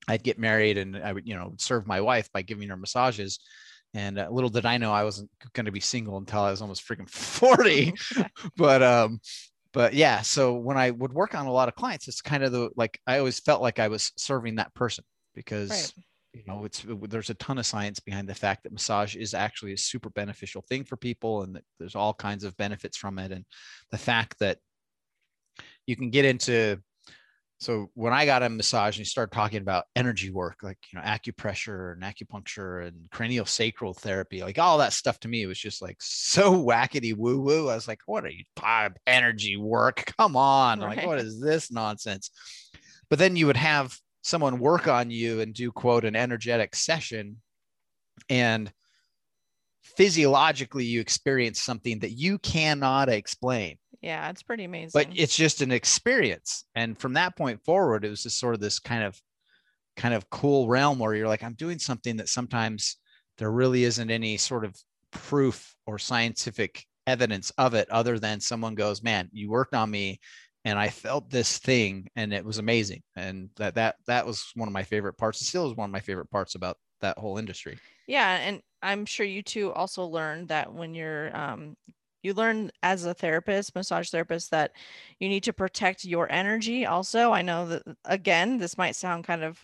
I'd 0.07 0.23
get 0.23 0.37
married 0.37 0.77
and 0.77 0.97
I 0.97 1.13
would, 1.13 1.27
you 1.27 1.35
know, 1.35 1.53
serve 1.57 1.87
my 1.87 2.01
wife 2.01 2.31
by 2.31 2.41
giving 2.41 2.69
her 2.69 2.77
massages. 2.77 3.39
And 3.93 4.19
uh, 4.19 4.27
little 4.29 4.49
did 4.49 4.65
I 4.65 4.77
know 4.77 4.91
I 4.91 5.03
wasn't 5.03 5.31
going 5.53 5.65
to 5.65 5.71
be 5.71 5.79
single 5.79 6.17
until 6.17 6.41
I 6.41 6.51
was 6.51 6.61
almost 6.61 6.87
freaking 6.87 7.09
40 7.09 7.93
but 8.57 8.83
um 8.83 9.19
but 9.75 9.93
yeah 9.93 10.21
so 10.21 10.53
when 10.53 10.77
i 10.77 10.89
would 10.89 11.13
work 11.13 11.35
on 11.35 11.45
a 11.45 11.51
lot 11.51 11.67
of 11.67 11.75
clients 11.75 12.07
it's 12.07 12.21
kind 12.21 12.43
of 12.43 12.51
the 12.51 12.71
like 12.75 12.99
i 13.05 13.19
always 13.19 13.39
felt 13.39 13.61
like 13.61 13.77
i 13.77 13.87
was 13.87 14.11
serving 14.17 14.55
that 14.55 14.73
person 14.73 15.03
because 15.35 15.69
Right. 15.69 15.93
you 16.33 16.43
know 16.47 16.65
it's 16.65 16.83
there's 17.09 17.29
a 17.29 17.35
ton 17.35 17.59
of 17.59 17.65
science 17.65 17.99
behind 17.99 18.27
the 18.27 18.33
fact 18.33 18.63
that 18.63 18.71
massage 18.71 19.15
is 19.15 19.33
actually 19.33 19.73
a 19.73 19.77
super 19.77 20.09
beneficial 20.09 20.63
thing 20.67 20.85
for 20.85 20.95
people 20.97 21.43
and 21.43 21.55
that 21.55 21.63
there's 21.77 21.95
all 21.95 22.13
kinds 22.13 22.43
of 22.43 22.57
benefits 22.57 22.97
from 22.97 23.19
it 23.19 23.31
and 23.31 23.45
the 23.91 23.97
fact 23.97 24.39
that 24.39 24.57
you 25.85 25.95
can 25.95 26.09
get 26.09 26.25
into 26.25 26.79
so 27.57 27.89
when 27.93 28.11
I 28.11 28.25
got 28.25 28.43
a 28.43 28.49
massage 28.49 28.95
and 28.95 28.99
you 28.99 29.05
started 29.05 29.33
talking 29.33 29.61
about 29.61 29.85
energy 29.95 30.29
work, 30.29 30.57
like 30.61 30.77
you 30.91 30.99
know, 30.99 31.05
acupressure 31.05 31.93
and 31.93 32.03
acupuncture 32.03 32.85
and 32.85 33.09
cranial 33.11 33.45
sacral 33.45 33.93
therapy, 33.93 34.41
like 34.41 34.59
all 34.59 34.79
that 34.79 34.93
stuff 34.93 35.19
to 35.21 35.27
me 35.27 35.41
it 35.41 35.47
was 35.47 35.59
just 35.59 35.81
like 35.81 35.97
so 35.99 36.53
wackety 36.65 37.15
woo 37.15 37.39
woo. 37.39 37.69
I 37.69 37.75
was 37.75 37.87
like, 37.87 38.01
what 38.05 38.25
are 38.25 38.29
you 38.29 38.43
talking 38.55 38.87
about? 38.87 38.97
energy 39.07 39.55
work? 39.55 40.13
Come 40.17 40.35
on. 40.35 40.79
Like, 40.79 41.05
what 41.05 41.19
is 41.19 41.39
this 41.39 41.71
nonsense? 41.71 42.29
But 43.09 43.19
then 43.19 43.35
you 43.35 43.47
would 43.47 43.57
have 43.57 43.97
someone 44.21 44.59
work 44.59 44.87
on 44.87 45.09
you 45.09 45.39
and 45.39 45.53
do 45.53 45.71
quote 45.71 46.03
an 46.03 46.15
energetic 46.15 46.75
session 46.75 47.37
and 48.29 48.71
physiologically 49.83 50.83
you 50.83 50.99
experience 50.99 51.61
something 51.61 51.99
that 51.99 52.11
you 52.11 52.39
cannot 52.39 53.07
explain 53.07 53.77
Yeah, 54.05 54.29
it's 54.29 54.43
pretty 54.43 54.63
amazing. 54.65 54.91
but 54.93 55.07
it's 55.15 55.35
just 55.35 55.61
an 55.61 55.71
experience 55.71 56.65
and 56.75 56.97
from 56.97 57.13
that 57.13 57.35
point 57.35 57.59
forward 57.65 58.05
it 58.05 58.09
was 58.09 58.21
just 58.23 58.39
sort 58.39 58.53
of 58.53 58.61
this 58.61 58.79
kind 58.79 59.03
of 59.03 59.19
kind 59.97 60.13
of 60.13 60.29
cool 60.29 60.67
realm 60.67 60.99
where 60.99 61.15
you're 61.15 61.27
like 61.27 61.43
i'm 61.43 61.53
doing 61.55 61.79
something 61.79 62.17
that 62.17 62.29
sometimes 62.29 62.97
there 63.39 63.51
really 63.51 63.83
isn't 63.83 64.11
any 64.11 64.37
sort 64.37 64.63
of 64.63 64.75
proof 65.11 65.75
or 65.87 65.97
scientific 65.97 66.85
evidence 67.07 67.51
of 67.57 67.73
it 67.73 67.89
other 67.89 68.19
than 68.19 68.39
someone 68.39 68.75
goes 68.75 69.01
man 69.01 69.27
you 69.31 69.49
worked 69.49 69.73
on 69.73 69.89
me 69.89 70.19
and 70.65 70.77
i 70.77 70.87
felt 70.87 71.29
this 71.31 71.57
thing 71.57 72.07
and 72.15 72.31
it 72.33 72.45
was 72.45 72.59
amazing 72.59 73.01
and 73.15 73.49
that 73.55 73.73
that 73.75 73.95
that 74.05 74.25
was 74.25 74.51
one 74.55 74.67
of 74.67 74.73
my 74.73 74.83
favorite 74.83 75.17
parts 75.17 75.41
it 75.41 75.45
still 75.45 75.67
is 75.69 75.75
one 75.75 75.89
of 75.89 75.93
my 75.93 75.99
favorite 75.99 76.29
parts 76.29 76.53
about 76.55 76.77
that 77.01 77.17
whole 77.17 77.37
industry 77.37 77.77
yeah, 78.07 78.35
and 78.35 78.61
I'm 78.83 79.05
sure 79.07 79.25
you 79.25 79.41
too 79.41 79.71
also 79.73 80.05
learned 80.05 80.49
that 80.49 80.71
when 80.71 80.93
you're 80.93 81.35
um 81.35 81.75
you 82.25 82.33
learn 82.33 82.71
as 82.83 83.05
a 83.05 83.13
therapist, 83.13 83.75
massage 83.75 84.09
therapist, 84.09 84.51
that 84.51 84.71
you 85.19 85.29
need 85.29 85.43
to 85.43 85.53
protect 85.53 86.03
your 86.03 86.31
energy. 86.31 86.85
Also, 86.85 87.31
I 87.31 87.41
know 87.41 87.67
that 87.67 87.83
again, 88.05 88.57
this 88.57 88.77
might 88.77 88.95
sound 88.95 89.23
kind 89.23 89.43
of 89.43 89.63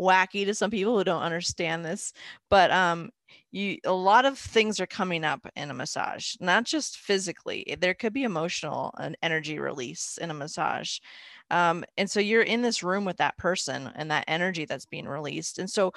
wacky 0.00 0.44
to 0.44 0.54
some 0.54 0.70
people 0.70 0.96
who 0.98 1.04
don't 1.04 1.22
understand 1.22 1.84
this, 1.84 2.12
but 2.50 2.70
um 2.70 3.10
you 3.50 3.78
a 3.84 3.92
lot 3.92 4.24
of 4.24 4.38
things 4.38 4.80
are 4.80 4.86
coming 4.86 5.24
up 5.24 5.46
in 5.56 5.70
a 5.70 5.74
massage, 5.74 6.34
not 6.40 6.64
just 6.64 6.98
physically. 6.98 7.76
There 7.80 7.94
could 7.94 8.12
be 8.12 8.24
emotional 8.24 8.94
and 8.98 9.16
energy 9.22 9.58
release 9.58 10.18
in 10.20 10.30
a 10.30 10.34
massage. 10.34 10.98
Um, 11.50 11.84
and 11.98 12.10
so 12.10 12.20
you're 12.20 12.42
in 12.42 12.62
this 12.62 12.82
room 12.82 13.04
with 13.04 13.18
that 13.18 13.36
person 13.38 13.90
and 13.94 14.10
that 14.10 14.24
energy 14.26 14.64
that's 14.64 14.86
being 14.86 15.06
released. 15.06 15.58
And 15.58 15.70
so 15.70 15.92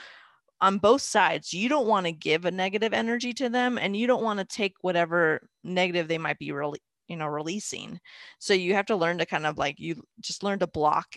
on 0.61 0.77
both 0.77 1.01
sides 1.01 1.53
you 1.53 1.67
don't 1.69 1.87
want 1.87 2.05
to 2.05 2.11
give 2.11 2.45
a 2.45 2.51
negative 2.51 2.93
energy 2.93 3.33
to 3.33 3.49
them 3.49 3.77
and 3.77 3.95
you 3.95 4.07
don't 4.07 4.23
want 4.23 4.39
to 4.39 4.45
take 4.45 4.73
whatever 4.81 5.47
negative 5.63 6.07
they 6.07 6.17
might 6.17 6.39
be 6.39 6.51
really 6.51 6.79
you 7.07 7.15
know 7.17 7.27
releasing. 7.27 7.99
So 8.39 8.53
you 8.53 8.73
have 8.73 8.87
to 8.87 8.95
learn 8.95 9.19
to 9.19 9.25
kind 9.25 9.45
of 9.45 9.57
like 9.57 9.79
you 9.79 10.01
just 10.19 10.43
learn 10.43 10.59
to 10.59 10.67
block 10.67 11.15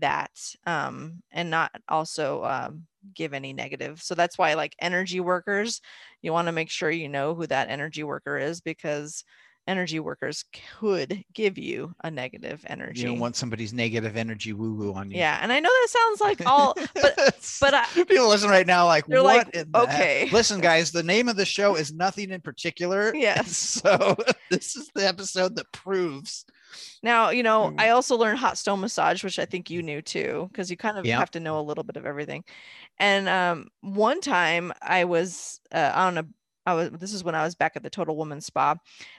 that 0.00 0.32
um 0.66 1.22
and 1.30 1.48
not 1.48 1.70
also 1.88 2.42
um 2.44 2.86
give 3.14 3.34
any 3.34 3.52
negative. 3.52 4.02
So 4.02 4.14
that's 4.14 4.38
why 4.38 4.54
like 4.54 4.74
energy 4.80 5.20
workers 5.20 5.80
you 6.22 6.32
want 6.32 6.46
to 6.48 6.52
make 6.52 6.70
sure 6.70 6.90
you 6.90 7.08
know 7.08 7.34
who 7.34 7.46
that 7.46 7.70
energy 7.70 8.02
worker 8.04 8.36
is 8.38 8.60
because 8.60 9.24
energy 9.66 9.98
workers 10.00 10.44
could 10.78 11.24
give 11.34 11.58
you 11.58 11.94
a 12.04 12.10
negative 12.10 12.64
energy 12.68 13.00
you 13.00 13.06
don't 13.06 13.18
want 13.18 13.34
somebody's 13.36 13.72
negative 13.72 14.16
energy 14.16 14.52
woo 14.52 14.74
woo 14.74 14.92
on 14.94 15.10
you 15.10 15.18
yeah 15.18 15.38
and 15.42 15.52
i 15.52 15.58
know 15.60 15.68
that 15.68 15.88
sounds 15.90 16.20
like 16.20 16.46
all 16.46 16.74
but 16.94 17.58
but 17.60 17.74
I, 17.74 17.84
people 17.94 18.28
listen 18.28 18.48
right 18.50 18.66
now 18.66 18.86
like 18.86 19.06
They're 19.06 19.22
what 19.22 19.46
like, 19.46 19.54
in 19.54 19.72
the 19.72 19.86
heck?" 19.86 19.88
okay. 19.94 20.28
listen 20.32 20.60
guys 20.70 20.90
the 20.92 21.02
name 21.02 21.28
of 21.28 21.36
the 21.36 21.44
show 21.44 21.74
is 21.76 21.92
nothing 21.92 22.30
in 22.30 22.40
particular 22.40 23.12
Yes. 23.14 23.56
so 23.56 24.16
this 24.50 24.76
is 24.76 24.90
the 24.94 25.06
episode 25.06 25.56
that 25.56 25.70
proves 25.72 26.44
Now, 27.02 27.30
you 27.30 27.42
know, 27.42 27.70
Mm. 27.70 27.80
I 27.80 27.90
also 27.90 28.16
learned 28.16 28.38
hot 28.38 28.58
stone 28.58 28.80
massage, 28.80 29.22
which 29.24 29.38
I 29.38 29.44
think 29.46 29.70
you 29.70 29.82
knew 29.82 30.02
too, 30.02 30.48
because 30.50 30.70
you 30.70 30.76
kind 30.76 30.98
of 30.98 31.06
Yeah. 31.06 31.18
have 31.18 31.30
to 31.32 31.40
know 31.40 31.58
a 31.60 31.62
little 31.68 31.84
bit 31.84 31.96
of 31.96 32.04
everything. 32.06 32.44
And 32.98 33.28
um, 33.28 33.68
one 33.80 34.20
time 34.20 34.72
I 34.82 35.04
was 35.04 35.60
uh, 35.72 35.92
on 35.94 36.18
a, 36.18 36.26
I 36.66 36.74
was, 36.74 36.90
this 36.90 37.12
is 37.12 37.24
when 37.24 37.34
I 37.34 37.44
was 37.44 37.54
back 37.54 37.76
at 37.76 37.82
the 37.82 37.90
Total 37.90 38.16
Woman 38.16 38.40
Spa, 38.40 38.76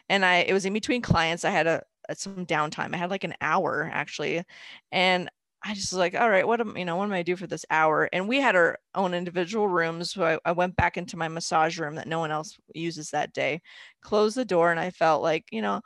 and 0.10 0.26
I, 0.26 0.38
it 0.39 0.54
was 0.54 0.66
in 0.66 0.74
between 0.74 1.02
clients. 1.02 1.45
I 1.45 1.52
had 1.52 1.68
a, 1.68 1.84
a- 2.10 2.16
some 2.16 2.45
downtime. 2.45 2.93
I 2.93 2.98
had 2.98 3.10
like 3.10 3.24
an 3.24 3.36
hour 3.41 3.89
actually, 3.91 4.43
and 4.91 5.30
I 5.64 5.74
just 5.74 5.91
was 5.91 5.98
like, 6.00 6.16
all 6.16 6.30
right, 6.30 6.48
what 6.48 6.62
am, 6.62 6.78
you 6.78 6.86
know, 6.86 6.95
what 6.98 7.06
am 7.06 7.14
I 7.14 7.24
do 7.24 7.36
for 7.36 7.48
this 7.48 7.66
hour? 7.72 8.08
And 8.14 8.28
we 8.28 8.38
had 8.39 8.56
our 8.56 8.78
own 8.95 9.14
individual 9.14 9.68
rooms. 9.68 10.12
So 10.12 10.24
I, 10.24 10.39
I 10.45 10.52
went 10.52 10.76
back 10.76 10.98
into 10.98 11.18
my 11.18 11.28
massage 11.28 11.80
room 11.80 11.95
that 11.95 12.08
no 12.08 12.20
one 12.20 12.32
else 12.32 12.58
uses 12.76 13.10
that 13.12 13.34
day, 13.34 13.62
closed 14.02 14.38
the 14.38 14.45
door, 14.45 14.72
and 14.72 14.80
I 14.80 14.91
felt 14.91 15.24
like, 15.24 15.45
you 15.52 15.62
know, 15.62 15.82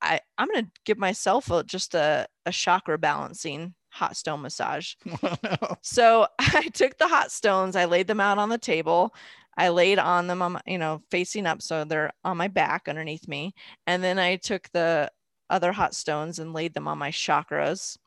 I, 0.00 0.20
I'm 0.36 0.48
gonna 0.48 0.68
give 0.84 0.98
myself 0.98 1.50
a, 1.50 1.64
just 1.64 1.94
a, 1.94 2.26
a 2.46 2.52
chakra 2.52 2.98
balancing 2.98 3.74
hot 3.90 4.16
stone 4.16 4.42
massage. 4.42 4.94
So 5.82 6.26
I 6.38 6.68
took 6.74 6.98
the 6.98 7.08
hot 7.08 7.30
stones, 7.32 7.76
I 7.76 7.84
laid 7.86 8.06
them 8.06 8.20
out 8.20 8.38
on 8.38 8.48
the 8.48 8.58
table. 8.58 9.14
I 9.58 9.70
laid 9.70 9.98
on 9.98 10.28
them 10.28 10.40
on 10.40 10.52
my, 10.52 10.60
you 10.66 10.78
know, 10.78 11.02
facing 11.10 11.44
up 11.44 11.60
so 11.60 11.84
they're 11.84 12.12
on 12.24 12.36
my 12.36 12.46
back 12.46 12.88
underneath 12.88 13.26
me. 13.26 13.54
And 13.88 14.02
then 14.04 14.18
I 14.18 14.36
took 14.36 14.70
the 14.72 15.10
other 15.50 15.72
hot 15.72 15.94
stones 15.94 16.38
and 16.38 16.52
laid 16.52 16.74
them 16.74 16.86
on 16.86 16.96
my 16.96 17.10
chakras 17.10 17.98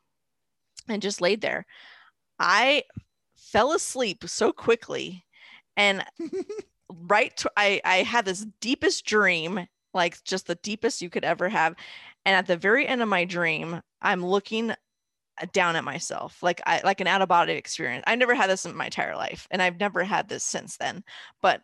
and 0.88 1.02
just 1.02 1.20
laid 1.20 1.42
there. 1.42 1.66
I 2.38 2.84
fell 3.36 3.72
asleep 3.72 4.24
so 4.26 4.50
quickly 4.50 5.26
and 5.76 6.02
right 6.88 7.36
to, 7.36 7.50
I 7.56 7.82
I 7.84 7.96
had 7.98 8.24
this 8.24 8.46
deepest 8.60 9.04
dream, 9.04 9.66
like 9.92 10.24
just 10.24 10.46
the 10.46 10.54
deepest 10.56 11.02
you 11.02 11.10
could 11.10 11.24
ever 11.24 11.50
have. 11.50 11.74
And 12.24 12.34
at 12.34 12.46
the 12.46 12.56
very 12.56 12.86
end 12.88 13.02
of 13.02 13.08
my 13.08 13.26
dream, 13.26 13.82
I'm 14.00 14.24
looking 14.24 14.72
Uh, 15.40 15.46
down 15.54 15.76
at 15.76 15.84
myself 15.84 16.42
like 16.42 16.60
i 16.66 16.82
like 16.84 17.00
an 17.00 17.06
out 17.06 17.22
of 17.22 17.28
body 17.28 17.54
experience. 17.54 18.04
I 18.06 18.16
never 18.16 18.34
had 18.34 18.50
this 18.50 18.66
in 18.66 18.76
my 18.76 18.84
entire 18.84 19.16
life 19.16 19.48
and 19.50 19.62
i've 19.62 19.80
never 19.80 20.04
had 20.04 20.28
this 20.28 20.44
since 20.44 20.76
then 20.76 21.02
but 21.40 21.62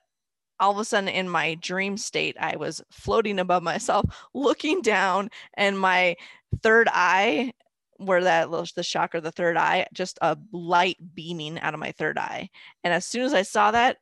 all 0.59 0.73
of 0.73 0.79
a 0.79 0.87
sudden 0.87 1.09
in 1.09 1.29
my 1.29 1.55
dream 1.57 1.99
state 1.99 2.35
i 2.41 2.57
was 2.57 2.81
floating 2.91 3.39
above 3.39 3.63
myself 3.63 4.07
looking 4.35 4.81
down 4.81 5.29
and 5.55 5.79
my 5.79 6.17
third 6.63 6.89
eye 6.91 7.53
where 7.99 8.25
that 8.25 8.49
little 8.49 8.67
the 8.75 8.83
chakra 8.83 9.21
the 9.21 9.33
third 9.33 9.59
eye 9.59 9.87
just 9.93 10.19
a 10.23 10.39
light 10.51 10.97
beaming 11.15 11.61
out 11.61 11.75
of 11.75 11.81
my 11.81 11.93
third 11.93 12.17
eye 12.17 12.49
and 12.85 12.95
as 12.95 13.05
soon 13.05 13.23
as 13.23 13.35
i 13.35 13.43
saw 13.43 13.71
that 13.71 13.99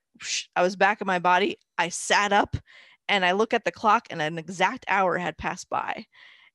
i 0.54 0.62
was 0.62 0.76
back 0.76 1.00
in 1.00 1.08
my 1.08 1.18
body 1.18 1.56
i 1.76 1.88
sat 1.88 2.32
up 2.32 2.56
and 3.08 3.24
i 3.24 3.32
look 3.32 3.52
at 3.52 3.64
the 3.64 3.72
clock 3.72 4.06
and 4.10 4.22
an 4.22 4.38
exact 4.38 4.84
hour 4.86 5.18
had 5.18 5.36
passed 5.36 5.68
by 5.68 6.06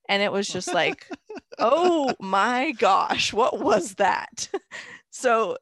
and 0.08 0.22
it 0.22 0.32
was 0.32 0.48
just 0.48 0.72
like 0.72 1.08
oh 1.58 2.14
my 2.20 2.72
gosh 2.72 3.32
what 3.32 3.60
was 3.60 3.94
that? 3.94 4.48
So 5.14 5.58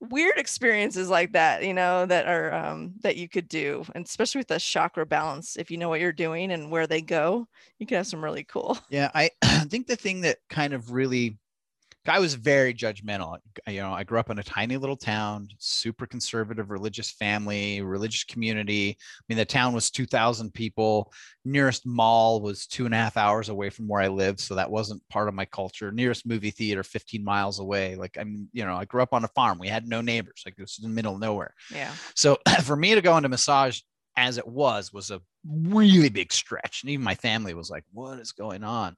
weird 0.00 0.38
experiences 0.38 1.08
like 1.08 1.32
that 1.32 1.64
you 1.64 1.74
know 1.74 2.06
that 2.06 2.26
are 2.26 2.52
um 2.52 2.92
that 3.02 3.16
you 3.16 3.28
could 3.28 3.48
do 3.48 3.84
and 3.94 4.04
especially 4.04 4.38
with 4.38 4.48
the 4.48 4.58
chakra 4.58 5.06
balance 5.06 5.56
if 5.56 5.70
you 5.70 5.78
know 5.78 5.88
what 5.88 6.00
you're 6.00 6.12
doing 6.12 6.52
and 6.52 6.70
where 6.70 6.86
they 6.86 7.00
go 7.00 7.46
you 7.78 7.86
can 7.86 7.96
have 7.96 8.06
some 8.06 8.22
really 8.22 8.44
cool 8.44 8.78
yeah 8.90 9.10
i 9.14 9.30
think 9.68 9.86
the 9.86 9.96
thing 9.96 10.20
that 10.20 10.38
kind 10.48 10.74
of 10.74 10.92
really 10.92 11.38
I 12.06 12.18
was 12.18 12.34
very 12.34 12.74
judgmental. 12.74 13.38
You 13.66 13.80
know, 13.80 13.92
I 13.92 14.04
grew 14.04 14.18
up 14.18 14.28
in 14.28 14.38
a 14.38 14.42
tiny 14.42 14.76
little 14.76 14.96
town, 14.96 15.48
super 15.58 16.06
conservative 16.06 16.70
religious 16.70 17.10
family, 17.10 17.80
religious 17.80 18.24
community. 18.24 18.90
I 18.98 19.22
mean, 19.28 19.38
the 19.38 19.44
town 19.44 19.72
was 19.72 19.90
2,000 19.90 20.52
people. 20.52 21.12
Nearest 21.44 21.86
mall 21.86 22.42
was 22.42 22.66
two 22.66 22.84
and 22.84 22.94
a 22.94 22.98
half 22.98 23.16
hours 23.16 23.48
away 23.48 23.70
from 23.70 23.88
where 23.88 24.02
I 24.02 24.08
lived. 24.08 24.40
So 24.40 24.54
that 24.54 24.70
wasn't 24.70 25.06
part 25.08 25.28
of 25.28 25.34
my 25.34 25.46
culture. 25.46 25.90
Nearest 25.92 26.26
movie 26.26 26.50
theater, 26.50 26.82
15 26.82 27.24
miles 27.24 27.58
away. 27.58 27.96
Like, 27.96 28.18
I 28.18 28.24
mean, 28.24 28.48
you 28.52 28.64
know, 28.66 28.74
I 28.74 28.84
grew 28.84 29.02
up 29.02 29.14
on 29.14 29.24
a 29.24 29.28
farm. 29.28 29.58
We 29.58 29.68
had 29.68 29.88
no 29.88 30.02
neighbors. 30.02 30.42
Like, 30.44 30.56
this 30.56 30.72
is 30.78 30.84
in 30.84 30.90
the 30.90 30.94
middle 30.94 31.14
of 31.14 31.20
nowhere. 31.20 31.54
Yeah. 31.74 31.92
So 32.14 32.38
for 32.64 32.76
me 32.76 32.94
to 32.94 33.00
go 33.00 33.16
into 33.16 33.30
massage 33.30 33.80
as 34.16 34.36
it 34.36 34.46
was, 34.46 34.92
was 34.92 35.10
a 35.10 35.22
really 35.48 36.10
big 36.10 36.32
stretch. 36.32 36.82
And 36.82 36.90
even 36.90 37.04
my 37.04 37.14
family 37.14 37.54
was 37.54 37.70
like, 37.70 37.84
what 37.92 38.18
is 38.18 38.32
going 38.32 38.62
on? 38.62 38.96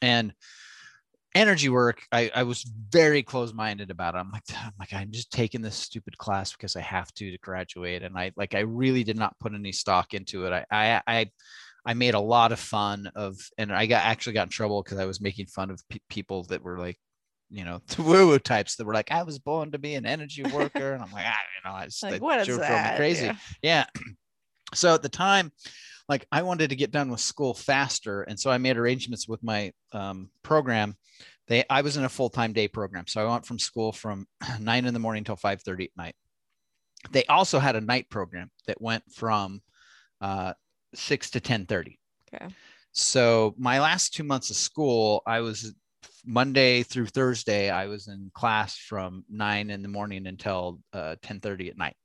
And, 0.00 0.32
energy 1.34 1.68
work 1.68 2.02
I, 2.12 2.30
I 2.34 2.42
was 2.44 2.62
very 2.90 3.22
close-minded 3.22 3.90
about 3.90 4.14
it. 4.14 4.18
I'm 4.18 4.30
like 4.30 4.44
I'm 4.56 4.72
like 4.78 4.92
i'm 4.92 5.10
just 5.10 5.32
taking 5.32 5.62
this 5.62 5.74
stupid 5.74 6.16
class 6.16 6.52
because 6.52 6.76
i 6.76 6.80
have 6.80 7.12
to 7.14 7.30
to 7.30 7.38
graduate. 7.38 8.02
And 8.02 8.16
i 8.16 8.32
like 8.36 8.54
i 8.54 8.60
really 8.60 9.04
did 9.04 9.18
not 9.18 9.38
put 9.40 9.54
any 9.54 9.72
stock 9.72 10.14
into 10.14 10.46
it. 10.46 10.52
I 10.52 10.64
i 10.70 11.02
i, 11.06 11.30
I 11.84 11.94
made 11.94 12.14
a 12.14 12.20
lot 12.20 12.52
of 12.52 12.60
fun 12.60 13.10
of 13.14 13.36
and 13.58 13.72
i 13.72 13.86
got 13.86 14.04
actually 14.04 14.34
got 14.34 14.46
in 14.46 14.50
trouble 14.50 14.82
because 14.82 14.98
i 14.98 15.04
was 15.04 15.20
making 15.20 15.46
fun 15.46 15.70
of 15.70 15.82
pe- 15.88 15.98
people 16.08 16.44
that 16.44 16.62
were 16.62 16.78
like 16.78 16.98
you 17.50 17.64
know 17.64 17.80
the 17.88 18.02
woo 18.02 18.28
woo 18.28 18.38
types 18.38 18.76
that 18.76 18.86
were 18.86 18.94
like 18.94 19.10
i 19.10 19.22
was 19.22 19.38
born 19.38 19.72
to 19.72 19.78
be 19.78 19.94
an 19.94 20.06
energy 20.06 20.42
worker. 20.54 20.92
And 20.92 21.02
i'm 21.02 21.12
like 21.12 21.26
ah, 21.26 21.40
you 21.56 21.68
know 21.68 21.76
i 21.76 21.84
just 21.86 22.02
like, 22.02 22.22
what 22.22 22.46
is 22.48 22.58
that? 22.58 22.96
crazy. 22.96 23.26
Yeah. 23.26 23.36
yeah. 23.62 23.86
So 24.72 24.92
at 24.92 25.02
the 25.02 25.08
time 25.08 25.52
like 26.08 26.26
I 26.30 26.42
wanted 26.42 26.70
to 26.70 26.76
get 26.76 26.90
done 26.90 27.10
with 27.10 27.20
school 27.20 27.54
faster, 27.54 28.22
and 28.22 28.38
so 28.38 28.50
I 28.50 28.58
made 28.58 28.76
arrangements 28.76 29.26
with 29.26 29.42
my 29.42 29.72
um, 29.92 30.30
program. 30.42 30.96
They 31.48 31.64
I 31.70 31.82
was 31.82 31.96
in 31.96 32.04
a 32.04 32.08
full 32.08 32.30
time 32.30 32.52
day 32.52 32.68
program, 32.68 33.06
so 33.06 33.26
I 33.26 33.30
went 33.30 33.46
from 33.46 33.58
school 33.58 33.92
from 33.92 34.26
nine 34.60 34.84
in 34.84 34.94
the 34.94 35.00
morning 35.00 35.24
till 35.24 35.36
five 35.36 35.62
thirty 35.62 35.84
at 35.84 35.96
night. 35.96 36.14
They 37.10 37.24
also 37.26 37.58
had 37.58 37.76
a 37.76 37.80
night 37.80 38.08
program 38.10 38.50
that 38.66 38.80
went 38.80 39.04
from 39.12 39.60
uh, 40.20 40.54
six 40.94 41.30
to 41.30 41.40
ten 41.40 41.66
thirty. 41.66 41.98
Okay. 42.32 42.48
So 42.92 43.54
my 43.58 43.80
last 43.80 44.14
two 44.14 44.24
months 44.24 44.50
of 44.50 44.56
school, 44.56 45.22
I 45.26 45.40
was 45.40 45.74
Monday 46.24 46.82
through 46.82 47.06
Thursday, 47.06 47.70
I 47.70 47.86
was 47.86 48.08
in 48.08 48.30
class 48.34 48.76
from 48.76 49.24
nine 49.28 49.70
in 49.70 49.82
the 49.82 49.88
morning 49.88 50.26
until 50.26 50.80
uh, 50.92 51.16
ten 51.22 51.40
thirty 51.40 51.70
at 51.70 51.78
night, 51.78 51.96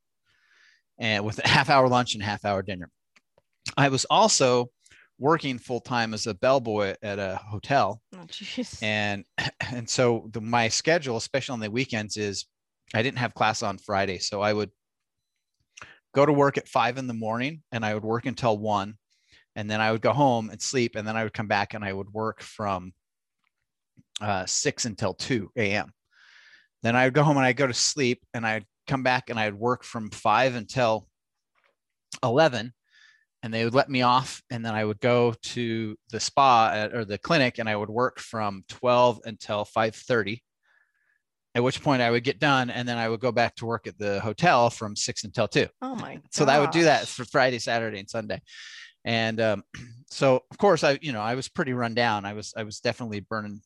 and 0.97 1.25
with 1.25 1.39
a 1.43 1.47
half 1.47 1.69
hour 1.69 1.89
lunch 1.89 2.13
and 2.13 2.23
half 2.23 2.45
hour 2.45 2.61
dinner. 2.61 2.89
I 3.77 3.89
was 3.89 4.05
also 4.05 4.71
working 5.19 5.59
full 5.59 5.81
time 5.81 6.13
as 6.13 6.25
a 6.27 6.33
bellboy 6.33 6.95
at 7.01 7.19
a 7.19 7.35
hotel. 7.35 8.01
Oh, 8.15 8.25
and 8.81 9.25
and 9.71 9.87
so 9.87 10.29
the, 10.31 10.41
my 10.41 10.69
schedule, 10.69 11.17
especially 11.17 11.53
on 11.53 11.59
the 11.59 11.69
weekends, 11.69 12.17
is 12.17 12.45
I 12.93 13.03
didn't 13.03 13.19
have 13.19 13.33
class 13.33 13.61
on 13.61 13.77
Friday, 13.77 14.19
so 14.19 14.41
I 14.41 14.53
would 14.53 14.71
go 16.15 16.25
to 16.25 16.33
work 16.33 16.57
at 16.57 16.67
five 16.67 16.97
in 16.97 17.07
the 17.07 17.13
morning, 17.13 17.61
and 17.71 17.85
I 17.85 17.93
would 17.93 18.03
work 18.03 18.25
until 18.25 18.57
one, 18.57 18.95
and 19.55 19.69
then 19.69 19.81
I 19.81 19.91
would 19.91 20.01
go 20.01 20.13
home 20.13 20.49
and 20.49 20.61
sleep, 20.61 20.95
and 20.95 21.07
then 21.07 21.15
I 21.15 21.23
would 21.23 21.33
come 21.33 21.47
back 21.47 21.73
and 21.73 21.83
I 21.83 21.93
would 21.93 22.11
work 22.11 22.41
from 22.41 22.93
uh, 24.21 24.45
six 24.45 24.85
until 24.85 25.13
two 25.13 25.51
a.m. 25.55 25.91
Then 26.81 26.95
I 26.95 27.05
would 27.05 27.13
go 27.13 27.23
home 27.23 27.37
and 27.37 27.45
I'd 27.45 27.57
go 27.57 27.67
to 27.67 27.73
sleep, 27.73 28.23
and 28.33 28.45
I'd 28.47 28.65
come 28.87 29.03
back 29.03 29.29
and 29.29 29.39
I'd 29.39 29.53
work 29.53 29.83
from 29.83 30.09
five 30.09 30.55
until 30.55 31.07
eleven 32.23 32.73
and 33.41 33.53
they 33.53 33.63
would 33.63 33.73
let 33.73 33.89
me 33.89 34.01
off 34.01 34.41
and 34.49 34.65
then 34.65 34.73
i 34.73 34.83
would 34.83 34.99
go 34.99 35.33
to 35.41 35.95
the 36.11 36.19
spa 36.19 36.71
at, 36.73 36.93
or 36.93 37.05
the 37.05 37.17
clinic 37.17 37.59
and 37.59 37.69
i 37.69 37.75
would 37.75 37.89
work 37.89 38.19
from 38.19 38.63
12 38.69 39.21
until 39.25 39.65
5.30 39.65 40.41
at 41.55 41.63
which 41.63 41.81
point 41.81 42.01
i 42.01 42.11
would 42.11 42.23
get 42.23 42.39
done 42.39 42.69
and 42.69 42.87
then 42.87 42.97
i 42.97 43.07
would 43.07 43.19
go 43.19 43.31
back 43.31 43.55
to 43.55 43.65
work 43.65 43.87
at 43.87 43.97
the 43.97 44.19
hotel 44.19 44.69
from 44.69 44.95
6 44.95 45.23
until 45.23 45.47
2 45.47 45.67
oh 45.81 45.95
my 45.95 46.15
gosh. 46.15 46.23
so 46.31 46.45
i 46.45 46.59
would 46.59 46.71
do 46.71 46.83
that 46.83 47.07
for 47.07 47.25
friday 47.25 47.59
saturday 47.59 47.99
and 47.99 48.09
sunday. 48.09 48.41
And 49.05 49.39
um, 49.39 49.63
so 50.11 50.43
of 50.51 50.57
course 50.57 50.83
i 50.83 50.97
you 51.01 51.11
know 51.11 51.21
i 51.21 51.35
was 51.35 51.49
pretty 51.49 51.73
run 51.73 51.93
down. 51.93 52.25
I 52.25 52.33
was 52.33 52.53
i 52.55 52.63
was 52.63 52.79
definitely 52.79 53.21
burning 53.21 53.61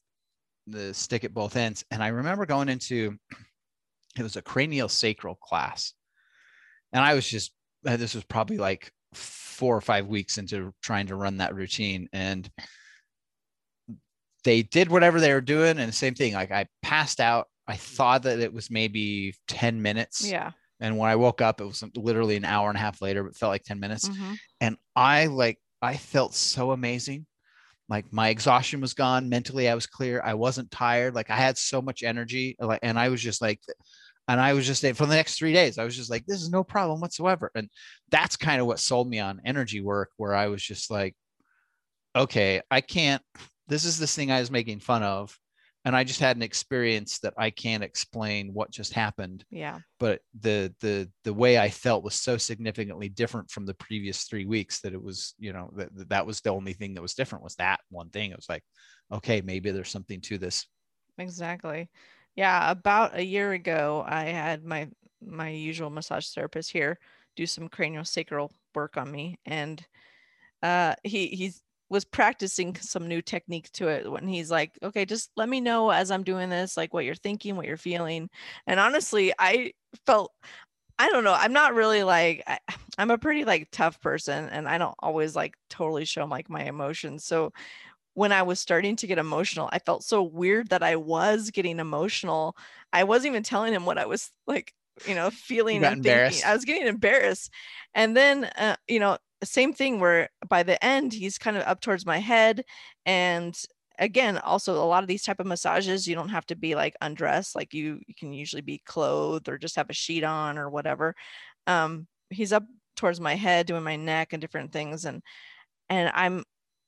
the 0.67 0.93
stick 0.93 1.23
at 1.23 1.33
both 1.33 1.55
ends. 1.55 1.83
And 1.91 2.03
i 2.03 2.07
remember 2.09 2.45
going 2.45 2.69
into 2.69 3.17
it 4.17 4.23
was 4.23 4.35
a 4.35 4.41
cranial 4.41 4.89
sacral 4.89 5.35
class. 5.35 5.93
And 6.91 7.03
i 7.03 7.13
was 7.13 7.27
just 7.27 7.51
uh, 7.85 7.97
this 7.97 8.15
was 8.15 8.23
probably 8.23 8.57
like 8.57 8.91
four 9.13 9.75
or 9.75 9.81
five 9.81 10.07
weeks 10.07 10.37
into 10.37 10.73
trying 10.81 11.07
to 11.07 11.15
run 11.15 11.37
that 11.37 11.55
routine 11.55 12.07
and 12.13 12.49
they 14.43 14.61
did 14.61 14.89
whatever 14.89 15.19
they 15.19 15.33
were 15.33 15.41
doing 15.41 15.77
and 15.77 15.87
the 15.87 15.93
same 15.93 16.15
thing 16.15 16.33
like 16.33 16.51
i 16.51 16.65
passed 16.81 17.19
out. 17.19 17.47
I 17.65 17.77
thought 17.77 18.23
that 18.23 18.39
it 18.39 18.53
was 18.53 18.69
maybe 18.69 19.35
10 19.47 19.81
minutes 19.81 20.29
yeah. 20.29 20.51
and 20.81 20.97
when 20.97 21.09
i 21.09 21.15
woke 21.15 21.41
up 21.41 21.61
it 21.61 21.65
was 21.65 21.83
literally 21.95 22.35
an 22.35 22.45
hour 22.45 22.69
and 22.69 22.77
a 22.77 22.81
half 22.81 23.01
later 23.01 23.23
but 23.23 23.37
felt 23.37 23.51
like 23.51 23.63
10 23.63 23.79
minutes. 23.79 24.09
Mm-hmm. 24.09 24.33
and 24.59 24.77
i 24.95 25.27
like 25.27 25.59
i 25.81 25.95
felt 25.95 26.33
so 26.33 26.71
amazing. 26.71 27.25
Like 27.89 28.05
my 28.11 28.29
exhaustion 28.29 28.81
was 28.81 28.93
gone. 28.93 29.29
Mentally 29.29 29.69
i 29.69 29.75
was 29.75 29.85
clear. 29.87 30.21
I 30.23 30.33
wasn't 30.33 30.71
tired. 30.71 31.15
Like 31.15 31.29
i 31.29 31.35
had 31.35 31.57
so 31.57 31.81
much 31.81 32.03
energy 32.03 32.55
like 32.59 32.79
and 32.83 32.99
i 32.99 33.09
was 33.09 33.21
just 33.21 33.41
like 33.41 33.59
and 34.27 34.39
I 34.39 34.53
was 34.53 34.65
just 34.65 34.81
for 34.95 35.05
the 35.05 35.15
next 35.15 35.37
three 35.37 35.53
days, 35.53 35.77
I 35.77 35.83
was 35.83 35.95
just 35.95 36.09
like, 36.09 36.25
this 36.25 36.41
is 36.41 36.49
no 36.49 36.63
problem 36.63 37.01
whatsoever. 37.01 37.51
And 37.55 37.69
that's 38.09 38.37
kind 38.37 38.61
of 38.61 38.67
what 38.67 38.79
sold 38.79 39.09
me 39.09 39.19
on 39.19 39.41
energy 39.45 39.81
work, 39.81 40.11
where 40.17 40.33
I 40.33 40.47
was 40.47 40.63
just 40.63 40.89
like, 40.89 41.15
okay, 42.15 42.61
I 42.71 42.81
can't, 42.81 43.21
this 43.67 43.85
is 43.85 43.97
this 43.99 44.15
thing 44.15 44.31
I 44.31 44.39
was 44.39 44.51
making 44.51 44.79
fun 44.79 45.03
of. 45.03 45.37
And 45.85 45.97
I 45.97 46.05
just 46.05 46.21
had 46.21 46.37
an 46.37 46.43
experience 46.43 47.19
that 47.19 47.33
I 47.37 47.49
can't 47.49 47.83
explain 47.83 48.53
what 48.53 48.71
just 48.71 48.93
happened. 48.93 49.43
Yeah. 49.49 49.79
But 49.99 50.21
the 50.39 50.73
the 50.79 51.09
the 51.25 51.33
way 51.33 51.59
I 51.59 51.69
felt 51.69 52.05
was 52.05 52.15
so 52.15 52.37
significantly 52.37 53.09
different 53.09 53.51
from 53.51 53.65
the 53.65 53.73
previous 53.73 54.23
three 54.23 54.45
weeks 54.45 54.79
that 54.81 54.93
it 54.93 55.03
was, 55.03 55.33
you 55.39 55.51
know, 55.51 55.71
that 55.75 55.89
that 56.07 56.25
was 56.25 56.39
the 56.39 56.51
only 56.51 56.71
thing 56.71 56.93
that 56.93 57.01
was 57.01 57.15
different 57.15 57.43
was 57.43 57.55
that 57.55 57.81
one 57.89 58.09
thing. 58.11 58.31
It 58.31 58.37
was 58.37 58.47
like, 58.47 58.63
okay, 59.11 59.41
maybe 59.41 59.71
there's 59.71 59.89
something 59.89 60.21
to 60.21 60.37
this. 60.37 60.65
Exactly. 61.17 61.89
Yeah, 62.35 62.71
about 62.71 63.15
a 63.15 63.23
year 63.23 63.51
ago, 63.53 64.03
I 64.07 64.25
had 64.25 64.63
my 64.65 64.89
my 65.21 65.49
usual 65.49 65.89
massage 65.89 66.27
therapist 66.29 66.71
here 66.71 66.99
do 67.35 67.45
some 67.47 67.69
craniosacral 67.69 68.51
work 68.75 68.97
on 68.97 69.11
me, 69.11 69.39
and 69.45 69.85
uh, 70.63 70.95
he 71.03 71.27
he 71.29 71.53
was 71.89 72.05
practicing 72.05 72.75
some 72.77 73.07
new 73.07 73.21
techniques 73.21 73.69
to 73.71 73.87
it 73.89 74.11
when 74.11 74.27
he's 74.27 74.51
like, 74.51 74.77
okay, 74.83 75.05
just 75.05 75.31
let 75.37 75.49
me 75.49 75.61
know 75.61 75.91
as 75.91 76.11
I'm 76.11 76.23
doing 76.23 76.49
this, 76.49 76.77
like 76.77 76.93
what 76.93 77.05
you're 77.05 77.15
thinking, 77.15 77.55
what 77.57 77.67
you're 77.67 77.77
feeling. 77.77 78.29
And 78.67 78.79
honestly, 78.79 79.33
I 79.39 79.73
felt 80.05 80.33
I 80.99 81.09
don't 81.09 81.23
know. 81.23 81.33
I'm 81.33 81.53
not 81.53 81.73
really 81.73 82.03
like 82.03 82.43
I, 82.47 82.59
am 82.97 83.11
a 83.11 83.17
pretty 83.17 83.45
like 83.45 83.69
tough 83.71 83.99
person 84.01 84.49
and 84.49 84.67
I 84.69 84.77
don't 84.77 84.95
always 84.99 85.35
like 85.35 85.55
totally 85.69 86.05
show 86.05 86.25
like 86.25 86.49
my 86.49 86.63
emotions. 86.63 87.25
So 87.25 87.51
when 88.13 88.31
I 88.31 88.43
was 88.43 88.59
starting 88.59 88.95
to 88.97 89.07
get 89.07 89.17
emotional, 89.17 89.69
I 89.71 89.79
felt 89.79 90.03
so 90.03 90.21
weird 90.23 90.69
that 90.69 90.83
I 90.83 90.95
was 90.95 91.51
getting 91.51 91.79
emotional. 91.79 92.55
I 92.91 93.03
wasn't 93.03 93.33
even 93.33 93.43
telling 93.43 93.73
him 93.73 93.85
what 93.85 93.97
I 93.97 94.05
was 94.05 94.31
like, 94.47 94.73
you 95.05 95.15
know, 95.15 95.31
feeling 95.31 95.81
you 95.81 95.87
and 95.87 96.03
thinking. 96.03 96.43
I 96.45 96.53
was 96.53 96.65
getting 96.65 96.87
embarrassed. 96.87 97.49
And 97.95 98.15
then, 98.15 98.45
uh, 98.57 98.75
you 98.87 98.99
know, 98.99 99.17
same 99.43 99.73
thing 99.73 99.99
where 99.99 100.29
by 100.47 100.63
the 100.63 100.83
end 100.83 101.13
he's 101.13 101.37
kind 101.37 101.57
of 101.57 101.63
up 101.63 101.81
towards 101.81 102.05
my 102.05 102.19
head 102.19 102.63
and 103.05 103.61
again 103.99 104.37
also 104.39 104.73
a 104.73 104.85
lot 104.85 105.03
of 105.03 105.07
these 105.07 105.23
type 105.23 105.39
of 105.39 105.45
massages 105.45 106.07
you 106.07 106.15
don't 106.15 106.29
have 106.29 106.45
to 106.45 106.55
be 106.55 106.75
like 106.75 106.95
undressed 107.01 107.55
like 107.55 107.73
you 107.73 107.99
you 108.07 108.13
can 108.15 108.33
usually 108.33 108.61
be 108.61 108.81
clothed 108.85 109.47
or 109.47 109.57
just 109.57 109.75
have 109.75 109.89
a 109.89 109.93
sheet 109.93 110.23
on 110.23 110.57
or 110.57 110.69
whatever 110.69 111.13
um 111.67 112.07
he's 112.29 112.53
up 112.53 112.63
towards 112.95 113.19
my 113.19 113.35
head 113.35 113.65
doing 113.65 113.83
my 113.83 113.95
neck 113.95 114.33
and 114.33 114.41
different 114.41 114.71
things 114.71 115.05
and 115.05 115.21
and 115.89 116.11
i'm 116.15 116.43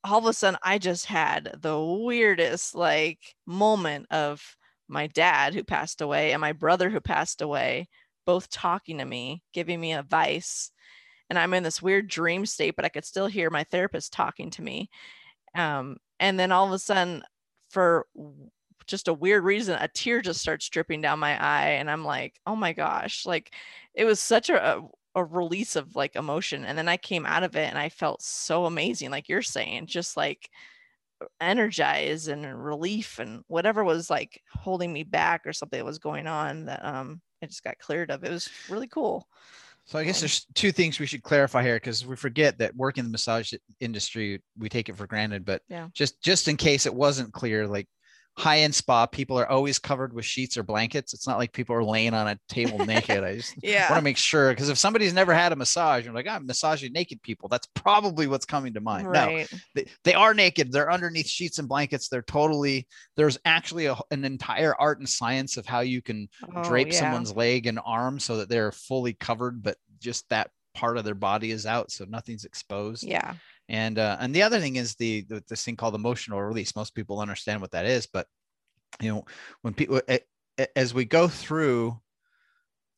all 0.05 0.19
of 0.19 0.25
a 0.25 0.33
sudden 0.33 0.59
I 0.61 0.77
just 0.77 1.05
had 1.07 1.57
the 1.61 1.79
weirdest 1.79 2.75
like 2.75 3.35
moment 3.45 4.07
of 4.11 4.55
my 4.87 5.07
dad 5.07 5.53
who 5.53 5.63
passed 5.63 6.01
away 6.01 6.31
and 6.31 6.41
my 6.41 6.53
brother 6.53 6.89
who 6.89 6.99
passed 6.99 7.41
away 7.41 7.87
both 8.25 8.49
talking 8.49 8.99
to 8.99 9.05
me, 9.05 9.43
giving 9.53 9.79
me 9.79 9.93
advice. 9.93 10.71
And 11.29 11.39
I'm 11.39 11.53
in 11.53 11.63
this 11.63 11.81
weird 11.81 12.07
dream 12.07 12.45
state, 12.45 12.75
but 12.75 12.85
I 12.85 12.89
could 12.89 13.05
still 13.05 13.27
hear 13.27 13.49
my 13.49 13.63
therapist 13.63 14.13
talking 14.13 14.51
to 14.51 14.61
me. 14.61 14.89
Um, 15.55 15.97
and 16.19 16.39
then 16.39 16.51
all 16.51 16.67
of 16.67 16.71
a 16.71 16.79
sudden, 16.79 17.23
for 17.69 18.05
just 18.85 19.07
a 19.07 19.13
weird 19.13 19.43
reason, 19.43 19.77
a 19.79 19.87
tear 19.87 20.21
just 20.21 20.39
starts 20.39 20.69
dripping 20.69 21.01
down 21.01 21.19
my 21.19 21.41
eye. 21.41 21.71
And 21.71 21.89
I'm 21.89 22.05
like, 22.05 22.35
oh 22.45 22.55
my 22.55 22.73
gosh, 22.73 23.25
like 23.25 23.51
it 23.95 24.05
was 24.05 24.19
such 24.19 24.49
a, 24.49 24.81
a 25.15 25.23
release 25.23 25.75
of 25.75 25.95
like 25.95 26.15
emotion. 26.15 26.65
And 26.65 26.77
then 26.77 26.87
I 26.89 26.97
came 26.97 27.25
out 27.25 27.43
of 27.43 27.55
it 27.55 27.69
and 27.69 27.77
I 27.77 27.89
felt 27.89 28.21
so 28.21 28.65
amazing, 28.65 29.11
like 29.11 29.29
you're 29.29 29.41
saying, 29.41 29.87
just 29.87 30.17
like 30.17 30.49
energized 31.39 32.27
and 32.27 32.63
relief 32.63 33.19
and 33.19 33.43
whatever 33.47 33.83
was 33.83 34.09
like 34.09 34.41
holding 34.51 34.91
me 34.91 35.03
back 35.03 35.41
or 35.45 35.53
something 35.53 35.79
that 35.79 35.85
was 35.85 35.97
going 35.97 36.27
on 36.27 36.65
that 36.65 36.83
um 36.83 37.21
I 37.41 37.45
just 37.47 37.63
got 37.63 37.79
cleared 37.79 38.11
of. 38.11 38.23
It 38.23 38.31
was 38.31 38.49
really 38.69 38.87
cool. 38.87 39.27
So 39.85 39.99
I 39.99 40.03
guess 40.03 40.19
there's 40.19 40.45
two 40.55 40.71
things 40.71 40.99
we 40.99 41.05
should 41.05 41.21
clarify 41.21 41.61
here 41.61 41.75
because 41.75 42.05
we 42.05 42.15
forget 42.15 42.57
that 42.57 42.75
working 42.75 43.01
in 43.01 43.05
the 43.05 43.11
massage 43.11 43.53
industry, 43.79 44.41
we 44.57 44.67
take 44.67 44.89
it 44.89 44.97
for 44.97 45.05
granted. 45.05 45.45
But 45.45 45.61
yeah. 45.69 45.89
just 45.93 46.21
just 46.23 46.47
in 46.47 46.57
case 46.57 46.87
it 46.87 46.93
wasn't 46.93 47.33
clear, 47.33 47.67
like 47.67 47.87
high 48.37 48.59
end 48.59 48.75
spa, 48.75 49.05
people 49.05 49.39
are 49.39 49.49
always 49.49 49.79
covered 49.79 50.11
with 50.13 50.25
sheets 50.25 50.57
or 50.57 50.63
blankets. 50.63 51.13
It's 51.13 51.27
not 51.27 51.37
like 51.37 51.53
people 51.53 51.75
are 51.75 51.83
laying 51.83 52.13
on 52.13 52.27
a 52.27 52.39
table 52.49 52.85
naked. 52.85 53.23
I 53.23 53.35
just 53.35 53.55
yeah. 53.63 53.89
want 53.89 53.99
to 53.99 54.03
make 54.03 54.17
sure 54.17 54.49
because 54.49 54.69
if 54.69 54.77
somebody's 54.77 55.13
never 55.13 55.33
had 55.33 55.51
a 55.53 55.55
massage, 55.55 56.05
you're 56.05 56.13
like, 56.13 56.27
I'm 56.27 56.45
massaging 56.45 56.91
naked 56.91 57.21
people. 57.21 57.47
That's 57.47 57.67
probably 57.75 58.27
what's 58.27 58.45
coming 58.45 58.73
to 58.73 58.81
mind. 58.81 59.07
Right. 59.07 59.51
No, 59.51 59.59
they, 59.73 59.85
they 60.03 60.13
are 60.13 60.33
naked. 60.33 60.71
They're 60.71 60.91
underneath 60.91 61.27
sheets 61.27 61.59
and 61.59 61.67
blankets. 61.67 62.09
They're 62.09 62.21
totally, 62.21 62.87
there's 63.15 63.37
actually 63.45 63.85
a, 63.85 63.95
an 64.11 64.25
entire 64.25 64.75
art 64.75 64.99
and 64.99 65.07
science 65.07 65.57
of 65.57 65.65
how 65.65 65.79
you 65.79 66.01
can 66.01 66.29
Oh, 66.55 66.63
drape 66.63 66.87
yeah. 66.91 66.99
someone's 66.99 67.35
leg 67.35 67.67
and 67.67 67.79
arm 67.85 68.19
so 68.19 68.37
that 68.37 68.49
they're 68.49 68.71
fully 68.71 69.13
covered, 69.13 69.63
but 69.63 69.77
just 69.99 70.27
that 70.29 70.49
part 70.73 70.97
of 70.97 71.05
their 71.05 71.15
body 71.15 71.51
is 71.51 71.65
out. 71.65 71.91
So 71.91 72.05
nothing's 72.05 72.45
exposed. 72.45 73.03
Yeah. 73.03 73.35
And 73.67 73.97
uh, 73.97 74.17
and 74.19 74.33
the 74.33 74.43
other 74.43 74.59
thing 74.59 74.75
is 74.75 74.95
the, 74.95 75.21
the 75.27 75.43
this 75.47 75.63
thing 75.63 75.75
called 75.75 75.95
emotional 75.95 76.41
release. 76.41 76.75
Most 76.75 76.93
people 76.93 77.19
understand 77.19 77.61
what 77.61 77.71
that 77.71 77.85
is, 77.85 78.05
but 78.05 78.27
you 79.01 79.11
know 79.11 79.25
when 79.61 79.73
people 79.73 80.01
as 80.75 80.93
we 80.93 81.05
go 81.05 81.27
through 81.27 81.99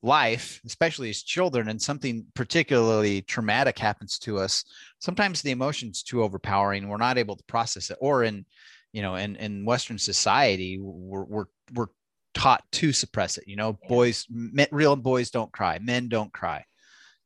life, 0.04 0.62
especially 0.66 1.10
as 1.10 1.24
children, 1.24 1.70
and 1.70 1.82
something 1.82 2.26
particularly 2.36 3.22
traumatic 3.22 3.80
happens 3.80 4.20
to 4.20 4.38
us, 4.38 4.64
sometimes 5.00 5.42
the 5.42 5.52
emotion's 5.52 6.04
too 6.04 6.22
overpowering. 6.22 6.88
We're 6.88 6.98
not 6.98 7.18
able 7.18 7.36
to 7.36 7.44
process 7.46 7.90
it. 7.90 7.98
Or 8.02 8.24
in 8.24 8.46
you 8.92 9.02
know 9.02 9.16
in 9.16 9.38
in 9.38 9.66
Western 9.66 9.98
society, 9.98 10.80
we're 10.82 11.24
we're 11.24 11.46
we're 11.74 11.88
taught 12.34 12.64
to 12.74 12.92
suppress 12.92 13.38
it. 13.38 13.48
You 13.48 13.56
know, 13.56 13.80
boys, 13.88 14.26
men, 14.30 14.68
real 14.72 14.98
boys 14.98 15.30
don't 15.30 15.52
cry, 15.52 15.80
men 15.80 16.10
don't 16.10 16.34
cry 16.34 16.66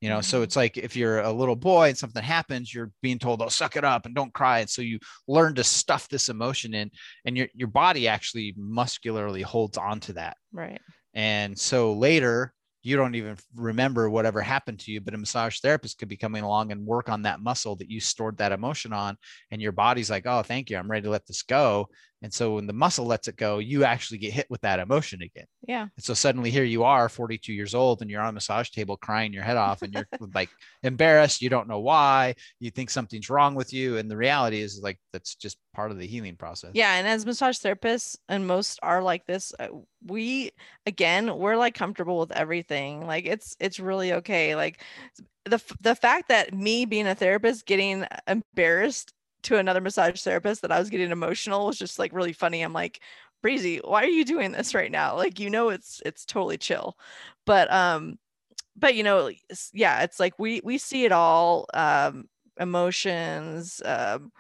you 0.02 0.10
know 0.10 0.20
so 0.20 0.40
Mhm. 0.40 0.44
it's 0.44 0.56
like 0.56 0.78
if 0.78 0.96
you're 0.96 1.20
a 1.22 1.32
little 1.32 1.56
boy 1.56 1.90
and 1.90 1.98
something 1.98 2.24
happens 2.24 2.74
you're 2.74 2.92
being 3.02 3.20
told 3.20 3.42
oh 3.42 3.48
suck 3.50 3.76
it 3.78 3.86
up 3.86 4.06
and 4.06 4.16
don't 4.16 4.34
cry 4.34 4.60
and 4.60 4.70
so 4.70 4.82
you 4.82 5.00
learn 5.28 5.56
to 5.56 5.64
stuff 5.64 6.10
this 6.10 6.28
emotion 6.28 6.74
in 6.74 6.92
and 7.26 7.38
your 7.38 7.48
your 7.54 7.68
body 7.70 8.08
actually 8.08 8.54
muscularly 8.58 9.42
holds 9.42 9.78
on 9.78 10.00
to 10.02 10.14
that 10.14 10.36
Right. 10.52 10.82
and 11.14 11.58
so 11.58 11.94
later 11.94 12.54
you 12.84 12.98
don't 12.98 13.14
even 13.14 13.38
remember 13.56 14.10
whatever 14.10 14.42
happened 14.42 14.80
to 14.80 14.92
you 14.92 15.00
but 15.02 15.14
a 15.14 15.18
massage 15.18 15.60
therapist 15.60 16.00
could 16.00 16.10
be 16.10 16.18
coming 16.18 16.44
along 16.44 16.72
and 16.72 16.84
work 16.84 17.10
on 17.10 17.22
that 17.22 17.40
muscle 17.40 17.76
that 17.76 17.92
you 17.92 18.00
stored 18.00 18.38
that 18.38 18.52
emotion 18.52 18.92
on 18.92 19.16
and 19.52 19.62
your 19.62 19.72
body's 19.72 20.10
like 20.10 20.26
oh 20.26 20.42
thank 20.42 20.70
you 20.70 20.78
i'm 20.78 20.90
ready 20.90 21.04
to 21.04 21.12
let 21.12 21.26
this 21.28 21.44
go 21.44 21.88
and 22.22 22.34
so 22.34 22.56
when 22.56 22.68
the 22.68 22.74
muscle 22.74 23.06
lets 23.06 23.28
it 23.28 23.36
go 23.36 23.58
you 23.60 23.84
actually 23.84 24.18
get 24.18 24.34
hit 24.34 24.46
with 24.50 24.62
that 24.62 24.80
emotion 24.80 25.22
again 25.22 25.46
Yeah. 25.68 25.82
and 25.96 26.04
so 26.04 26.14
suddenly 26.14 26.52
here 26.52 26.64
you 26.64 26.84
are, 26.84 27.10
42 27.10 27.54
years 27.54 27.74
old, 27.76 28.02
and 28.02 28.10
you're 28.12 28.22
on 28.22 28.30
a 28.30 28.34
massage 28.34 28.70
table 28.70 28.98
crying 28.98 29.34
your 29.34 29.44
head 29.44 29.58
off, 29.58 29.82
and 29.82 29.94
you're 29.94 30.08
like 30.34 30.50
embarrassed. 30.84 31.42
You 31.42 31.50
don't 31.50 31.68
know 31.68 31.80
why. 31.80 32.36
You 32.60 32.72
think 32.72 32.90
something's 32.90 33.30
wrong 33.30 33.56
with 33.56 33.74
you. 33.74 33.98
And 33.98 34.10
the 34.10 34.18
reality 34.18 34.62
is 34.62 34.80
like 34.82 35.00
that's 35.14 35.36
just 35.36 35.58
part 35.74 35.92
of 35.92 35.98
the 36.00 36.08
healing 36.08 36.36
process. 36.36 36.72
Yeah, 36.74 36.96
and 36.96 37.08
as 37.08 37.26
massage 37.26 37.58
therapists, 37.60 38.16
and 38.30 38.46
most 38.48 38.80
are 38.84 39.02
like 39.02 39.26
this, 39.26 39.54
uh, 39.60 39.68
we 40.06 40.52
again, 40.86 41.38
we're 41.38 41.58
like 41.58 41.76
comfortable 41.76 42.20
with 42.20 42.32
everything. 42.32 43.06
Like 43.06 43.26
it's 43.26 43.56
it's 43.60 43.80
really 43.80 44.14
okay. 44.14 44.56
Like 44.56 44.82
the 45.46 45.60
the 45.82 45.96
fact 45.96 46.30
that 46.30 46.54
me 46.54 46.86
being 46.86 47.08
a 47.08 47.16
therapist 47.16 47.66
getting 47.66 48.06
embarrassed 48.28 49.14
to 49.44 49.58
another 49.58 49.82
massage 49.82 50.22
therapist 50.22 50.62
that 50.62 50.72
I 50.72 50.80
was 50.80 50.90
getting 50.90 51.12
emotional 51.12 51.68
was 51.68 51.78
just 51.78 52.00
like 52.00 52.14
really 52.14 52.34
funny. 52.34 52.62
I'm 52.62 52.74
like, 52.74 53.02
Breezy, 53.42 53.78
why 53.84 54.04
are 54.04 54.08
you 54.08 54.26
doing 54.26 54.52
this 54.52 54.74
right 54.76 54.92
now? 54.92 55.16
Like 55.16 55.40
you 55.40 55.50
know 55.50 55.70
it's 55.70 56.02
it's 56.06 56.26
totally 56.26 56.58
chill. 56.58 56.98
But 57.46 57.72
um 57.72 58.18
but 58.76 58.96
you 58.96 59.04
know, 59.04 59.32
yeah, 59.74 60.04
it's 60.04 60.20
like 60.20 60.38
we 60.40 60.62
we 60.64 60.78
see 60.78 61.06
it 61.06 61.12
all 61.12 61.68
um 61.74 62.26
emotions, 62.60 63.82
um 63.86 64.32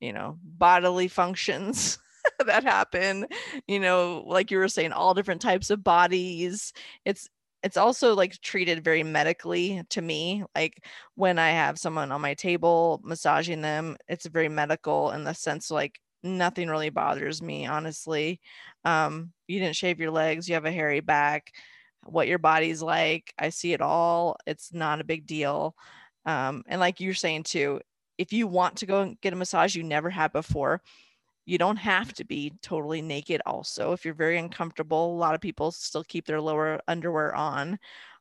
you 0.00 0.12
know, 0.12 0.38
bodily 0.42 1.08
functions 1.08 1.98
that 2.46 2.64
happen, 2.64 3.26
you 3.66 3.80
know, 3.80 4.24
like 4.26 4.50
you 4.50 4.58
were 4.58 4.68
saying, 4.68 4.92
all 4.92 5.14
different 5.14 5.42
types 5.42 5.70
of 5.70 5.84
bodies. 5.84 6.72
It's 7.04 7.28
it's 7.62 7.76
also 7.76 8.14
like 8.14 8.40
treated 8.40 8.84
very 8.84 9.02
medically 9.02 9.82
to 9.90 10.00
me. 10.00 10.44
Like 10.54 10.84
when 11.14 11.38
I 11.38 11.50
have 11.50 11.78
someone 11.78 12.12
on 12.12 12.20
my 12.20 12.34
table 12.34 13.00
massaging 13.04 13.60
them, 13.60 13.96
it's 14.08 14.26
very 14.26 14.48
medical 14.48 15.10
in 15.10 15.24
the 15.24 15.34
sense 15.34 15.70
like 15.70 16.00
nothing 16.22 16.68
really 16.68 16.90
bothers 16.90 17.42
me, 17.42 17.66
honestly. 17.66 18.40
Um, 18.84 19.32
you 19.46 19.58
didn't 19.58 19.76
shave 19.76 20.00
your 20.00 20.10
legs, 20.10 20.48
you 20.48 20.54
have 20.54 20.64
a 20.64 20.72
hairy 20.72 21.00
back, 21.00 21.52
what 22.04 22.28
your 22.28 22.38
body's 22.38 22.82
like, 22.82 23.32
I 23.38 23.50
see 23.50 23.72
it 23.72 23.80
all. 23.80 24.36
It's 24.46 24.72
not 24.72 25.00
a 25.00 25.04
big 25.04 25.26
deal. 25.26 25.74
Um, 26.24 26.64
and 26.66 26.80
like 26.80 27.00
you're 27.00 27.14
saying 27.14 27.44
too, 27.44 27.80
if 28.18 28.32
you 28.32 28.46
want 28.46 28.76
to 28.76 28.86
go 28.86 29.00
and 29.00 29.20
get 29.20 29.32
a 29.32 29.36
massage 29.36 29.74
you 29.74 29.82
never 29.82 30.10
had 30.10 30.32
before, 30.32 30.82
you 31.50 31.58
don't 31.58 31.78
have 31.78 32.12
to 32.14 32.24
be 32.24 32.52
totally 32.62 33.02
naked 33.02 33.42
also. 33.44 33.92
If 33.92 34.04
you're 34.04 34.14
very 34.14 34.38
uncomfortable, 34.38 35.12
a 35.12 35.18
lot 35.18 35.34
of 35.34 35.40
people 35.40 35.72
still 35.72 36.04
keep 36.04 36.24
their 36.24 36.40
lower 36.40 36.80
underwear 36.86 37.34
on. 37.34 37.76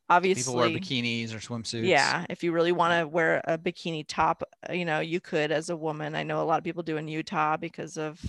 Obviously, 0.09 0.41
People 0.41 0.55
wear 0.55 0.69
bikinis 0.69 1.31
or 1.35 1.37
swimsuits. 1.37 1.85
yeah, 1.85 2.25
if 2.31 2.43
you 2.43 2.51
really 2.51 2.71
want 2.71 2.99
to 2.99 3.07
wear 3.07 3.41
a 3.43 3.55
bikini 3.55 4.03
top, 4.07 4.41
uh, 4.67 4.73
you 4.73 4.83
know, 4.83 4.99
you 4.99 5.21
could 5.21 5.51
as 5.51 5.69
a 5.69 5.77
woman. 5.77 6.15
I 6.15 6.23
know 6.23 6.41
a 6.41 6.43
lot 6.43 6.57
of 6.57 6.63
people 6.63 6.81
do 6.81 6.97
in 6.97 7.07
Utah 7.07 7.55
because 7.57 7.97
of 7.97 8.19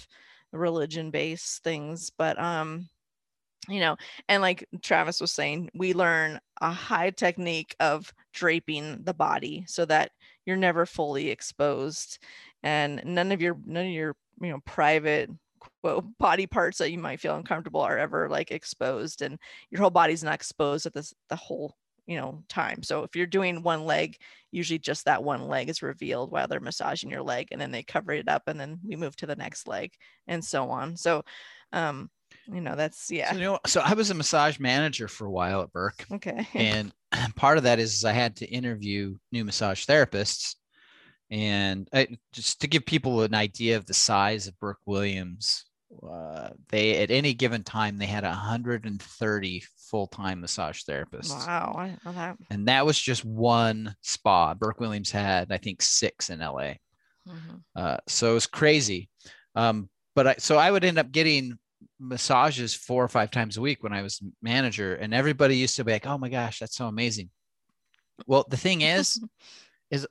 religion 0.52 1.10
based 1.10 1.62
things, 1.62 2.10
but 2.10 2.38
um 2.38 2.86
you 3.68 3.80
know, 3.80 3.96
and 4.28 4.42
like 4.42 4.66
Travis 4.82 5.20
was 5.20 5.32
saying, 5.32 5.70
we 5.74 5.92
learn 5.94 6.40
a 6.60 6.70
high 6.72 7.10
technique 7.10 7.76
of 7.78 8.12
draping 8.32 9.02
the 9.04 9.14
body 9.14 9.64
so 9.66 9.84
that 9.84 10.10
you're 10.44 10.56
never 10.56 10.86
fully 10.86 11.28
exposed 11.30 12.18
and 12.62 13.02
none 13.04 13.32
of 13.32 13.40
your 13.40 13.56
none 13.64 13.86
of 13.86 13.92
your, 13.92 14.16
you 14.40 14.50
know, 14.50 14.60
private 14.64 15.30
quote 15.82 16.04
body 16.18 16.46
parts 16.46 16.78
that 16.78 16.90
you 16.90 16.98
might 16.98 17.20
feel 17.20 17.36
uncomfortable 17.36 17.80
are 17.80 17.98
ever 17.98 18.28
like 18.28 18.50
exposed 18.50 19.22
and 19.22 19.38
your 19.70 19.80
whole 19.80 19.90
body's 19.90 20.24
not 20.24 20.34
exposed 20.34 20.86
at 20.86 20.94
this 20.94 21.14
the 21.28 21.36
whole 21.36 21.74
you 22.06 22.16
know 22.16 22.42
time 22.48 22.82
so 22.82 23.02
if 23.02 23.14
you're 23.14 23.26
doing 23.26 23.62
one 23.62 23.84
leg 23.84 24.16
usually 24.50 24.78
just 24.78 25.04
that 25.04 25.22
one 25.22 25.46
leg 25.48 25.68
is 25.68 25.82
revealed 25.82 26.32
while 26.32 26.48
they're 26.48 26.58
massaging 26.58 27.10
your 27.10 27.22
leg 27.22 27.48
and 27.52 27.60
then 27.60 27.70
they 27.70 27.82
cover 27.82 28.12
it 28.12 28.28
up 28.28 28.42
and 28.46 28.58
then 28.58 28.78
we 28.86 28.96
move 28.96 29.14
to 29.14 29.26
the 29.26 29.36
next 29.36 29.68
leg 29.68 29.92
and 30.26 30.44
so 30.44 30.70
on 30.70 30.96
so 30.96 31.22
um 31.72 32.10
you 32.52 32.60
know 32.60 32.74
that's 32.74 33.10
yeah 33.10 33.30
So, 33.30 33.36
you 33.36 33.44
know, 33.44 33.58
so 33.66 33.80
I 33.84 33.94
was 33.94 34.10
a 34.10 34.14
massage 34.14 34.58
manager 34.58 35.08
for 35.08 35.26
a 35.26 35.30
while 35.30 35.62
at 35.62 35.72
Burke. 35.72 36.06
okay 36.12 36.48
and 36.54 36.92
part 37.36 37.58
of 37.58 37.64
that 37.64 37.78
is 37.78 38.04
I 38.04 38.12
had 38.12 38.36
to 38.36 38.46
interview 38.46 39.16
new 39.30 39.44
massage 39.44 39.84
therapists. 39.84 40.56
And 41.30 41.88
I, 41.92 42.08
just 42.32 42.60
to 42.60 42.66
give 42.66 42.84
people 42.84 43.22
an 43.22 43.34
idea 43.34 43.76
of 43.76 43.86
the 43.86 43.94
size 43.94 44.46
of 44.46 44.58
Burke 44.58 44.80
Williams, 44.86 45.64
uh, 46.08 46.50
they 46.68 47.02
at 47.02 47.10
any 47.10 47.34
given 47.34 47.62
time 47.62 47.98
they 47.98 48.06
had 48.06 48.24
130 48.24 49.62
full-time 49.90 50.40
massage 50.40 50.82
therapists, 50.82 51.30
wow 51.30 51.74
I 51.76 51.96
know 52.04 52.12
that 52.12 52.36
and 52.48 52.68
that 52.68 52.86
was 52.86 53.00
just 53.00 53.24
one 53.24 53.96
spa. 54.02 54.54
Burke 54.54 54.78
Williams 54.78 55.10
had 55.10 55.50
I 55.50 55.56
think 55.58 55.82
six 55.82 56.30
in 56.30 56.38
LA. 56.38 56.74
Mhm. 57.28 57.62
Uh, 57.74 57.96
so 58.06 58.30
it 58.30 58.34
was 58.34 58.46
crazy. 58.46 59.08
Um, 59.56 59.90
but 60.14 60.26
I, 60.26 60.34
so 60.38 60.58
I 60.58 60.70
would 60.70 60.84
end 60.84 60.98
up 60.98 61.10
getting 61.10 61.58
massages 61.98 62.74
four 62.74 63.02
or 63.02 63.08
five 63.08 63.30
times 63.30 63.56
a 63.56 63.60
week 63.60 63.82
when 63.82 63.92
I 63.92 64.02
was 64.02 64.22
manager, 64.42 64.94
and 64.94 65.12
everybody 65.12 65.56
used 65.56 65.76
to 65.76 65.84
be 65.84 65.92
like, 65.92 66.06
"Oh 66.06 66.18
my 66.18 66.28
gosh, 66.28 66.60
that's 66.60 66.76
so 66.76 66.86
amazing." 66.86 67.30
Well, 68.26 68.46
the 68.48 68.56
thing 68.56 68.82
is, 68.82 69.20
is 69.90 70.06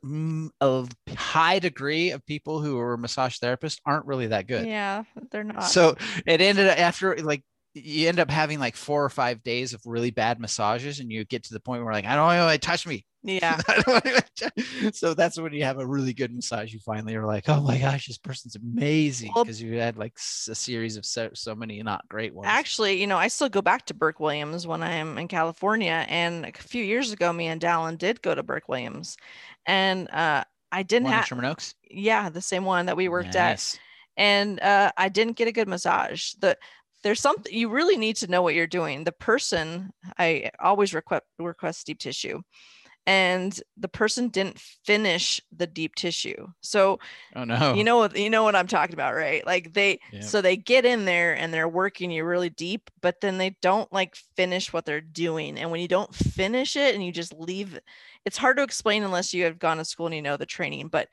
a 0.62 0.88
high 1.16 1.60
degree 1.60 2.12
of 2.12 2.26
people 2.26 2.62
who 2.62 2.78
are 2.80 2.98
massage 2.98 3.38
therapists 3.38 3.80
aren't 3.86 4.06
really 4.06 4.28
that 4.28 4.48
good. 4.48 4.68
yeah 4.68 5.04
they're 5.32 5.44
not 5.44 5.64
So 5.64 5.96
it 6.26 6.42
ended 6.42 6.68
up 6.68 6.78
after 6.78 7.16
like 7.18 7.44
you 7.74 8.08
end 8.08 8.20
up 8.20 8.30
having 8.30 8.60
like 8.60 8.76
four 8.76 9.04
or 9.04 9.10
five 9.10 9.44
days 9.44 9.74
of 9.74 9.82
really 9.86 10.12
bad 10.12 10.40
massages 10.40 11.00
and 11.00 11.12
you 11.12 11.24
get 11.26 11.44
to 11.44 11.54
the 11.54 11.60
point 11.60 11.84
where 11.84 11.94
like 11.94 12.06
i 12.06 12.16
don't 12.16 12.26
want 12.26 12.52
to 12.52 12.58
touch 12.68 12.88
me 12.88 13.06
Yeah. 13.24 13.58
so 14.94 15.14
that's 15.14 15.40
when 15.40 15.54
you 15.54 15.64
have 15.64 15.78
a 15.80 15.86
really 15.86 16.14
good 16.14 16.34
massage 16.34 16.74
you 16.74 16.80
finally 16.80 17.16
are 17.16 17.26
like 17.26 17.48
oh 17.48 17.62
my 17.62 17.78
gosh 17.78 18.08
this 18.08 18.18
person's 18.18 18.56
amazing 18.56 19.32
Well- 19.36 19.44
because 19.46 19.62
you 19.62 19.78
had 19.78 19.98
like 19.98 20.14
a 20.18 20.56
series 20.56 20.98
of 20.98 21.06
so, 21.06 21.30
so 21.34 21.56
many 21.56 21.82
not 21.84 22.08
great 22.10 22.34
ones 22.34 22.48
Actually, 22.50 23.00
you 23.00 23.08
know, 23.08 23.18
I 23.18 23.28
still 23.28 23.50
go 23.50 23.62
back 23.62 23.86
to 23.88 23.94
Burke 23.94 24.20
Williams 24.20 24.66
when 24.66 24.82
I'm 24.84 25.18
in 25.18 25.28
California. 25.28 26.06
And 26.10 26.46
a 26.46 26.52
few 26.52 26.84
years 26.84 27.12
ago, 27.12 27.32
me 27.32 27.48
and 27.48 27.62
Dallon 27.62 27.96
did 27.98 28.22
go 28.22 28.34
to 28.34 28.44
Burke 28.44 28.68
Williams. 28.68 29.18
And 29.66 30.10
uh, 30.10 30.44
I 30.72 30.84
didn't 30.84 31.10
have, 31.10 31.26
Sherman 31.26 31.46
Oaks 31.46 31.76
yeah, 31.90 32.30
the 32.30 32.42
same 32.42 32.66
one 32.66 32.88
that 32.88 32.98
we 32.98 33.08
worked 33.08 33.36
at. 33.36 33.80
And 34.18 34.60
uh, 34.60 34.92
I 34.98 35.10
didn't 35.10 35.38
get 35.38 35.48
a 35.48 35.52
good 35.52 35.68
massage. 35.68 36.34
The 36.40 36.58
there's 37.04 37.20
something 37.20 37.54
you 37.54 37.70
really 37.70 37.98
need 37.98 38.18
to 38.18 38.28
know 38.28 38.42
what 38.42 38.56
you're 38.56 38.68
doing. 38.68 39.04
The 39.04 39.12
person 39.12 39.92
I 40.18 40.52
always 40.60 40.94
request 40.94 41.24
request 41.40 41.88
deep 41.88 42.00
tissue, 42.00 42.42
and 43.06 43.60
the 43.78 43.88
person 43.88 44.30
didn't 44.30 44.60
finish 44.86 45.42
the 45.56 45.68
deep 45.68 45.96
tissue. 45.96 46.48
So 46.62 47.00
oh 47.36 47.44
no 47.44 47.74
you 47.76 47.84
know 47.84 47.98
what 47.98 48.16
you 48.18 48.30
know 48.30 48.44
what 48.44 48.56
I'm 48.56 48.68
talking 48.68 48.94
about, 48.94 49.16
right? 49.16 49.46
Like 49.46 49.74
they 49.74 50.00
Yeah. 50.12 50.22
so 50.22 50.42
they 50.42 50.58
get 50.58 50.86
in 50.86 51.06
there 51.06 51.36
and 51.36 51.54
they're 51.54 51.70
working 51.70 52.12
you 52.12 52.24
really 52.26 52.50
deep, 52.50 52.90
but 53.02 53.22
then 53.22 53.38
they 53.38 53.56
don't 53.62 53.92
like 53.94 54.16
finish 54.36 54.74
what 54.74 54.86
they're 54.86 55.02
doing. 55.02 55.58
And 55.58 55.72
when 55.72 55.82
you 55.82 55.88
don't 55.88 56.14
finish 56.14 56.76
it 56.76 56.96
and 56.96 57.04
you 57.04 57.12
just 57.12 57.34
leave, 57.34 57.80
it's 58.26 58.38
hard 58.38 58.58
to 58.58 58.64
explain 58.64 59.04
unless 59.04 59.34
you 59.34 59.46
have 59.46 59.60
gone 59.60 59.78
to 59.78 59.86
school 59.86 60.08
and 60.08 60.16
you 60.16 60.22
know 60.22 60.38
the 60.38 60.46
training. 60.46 60.90
But 60.90 61.08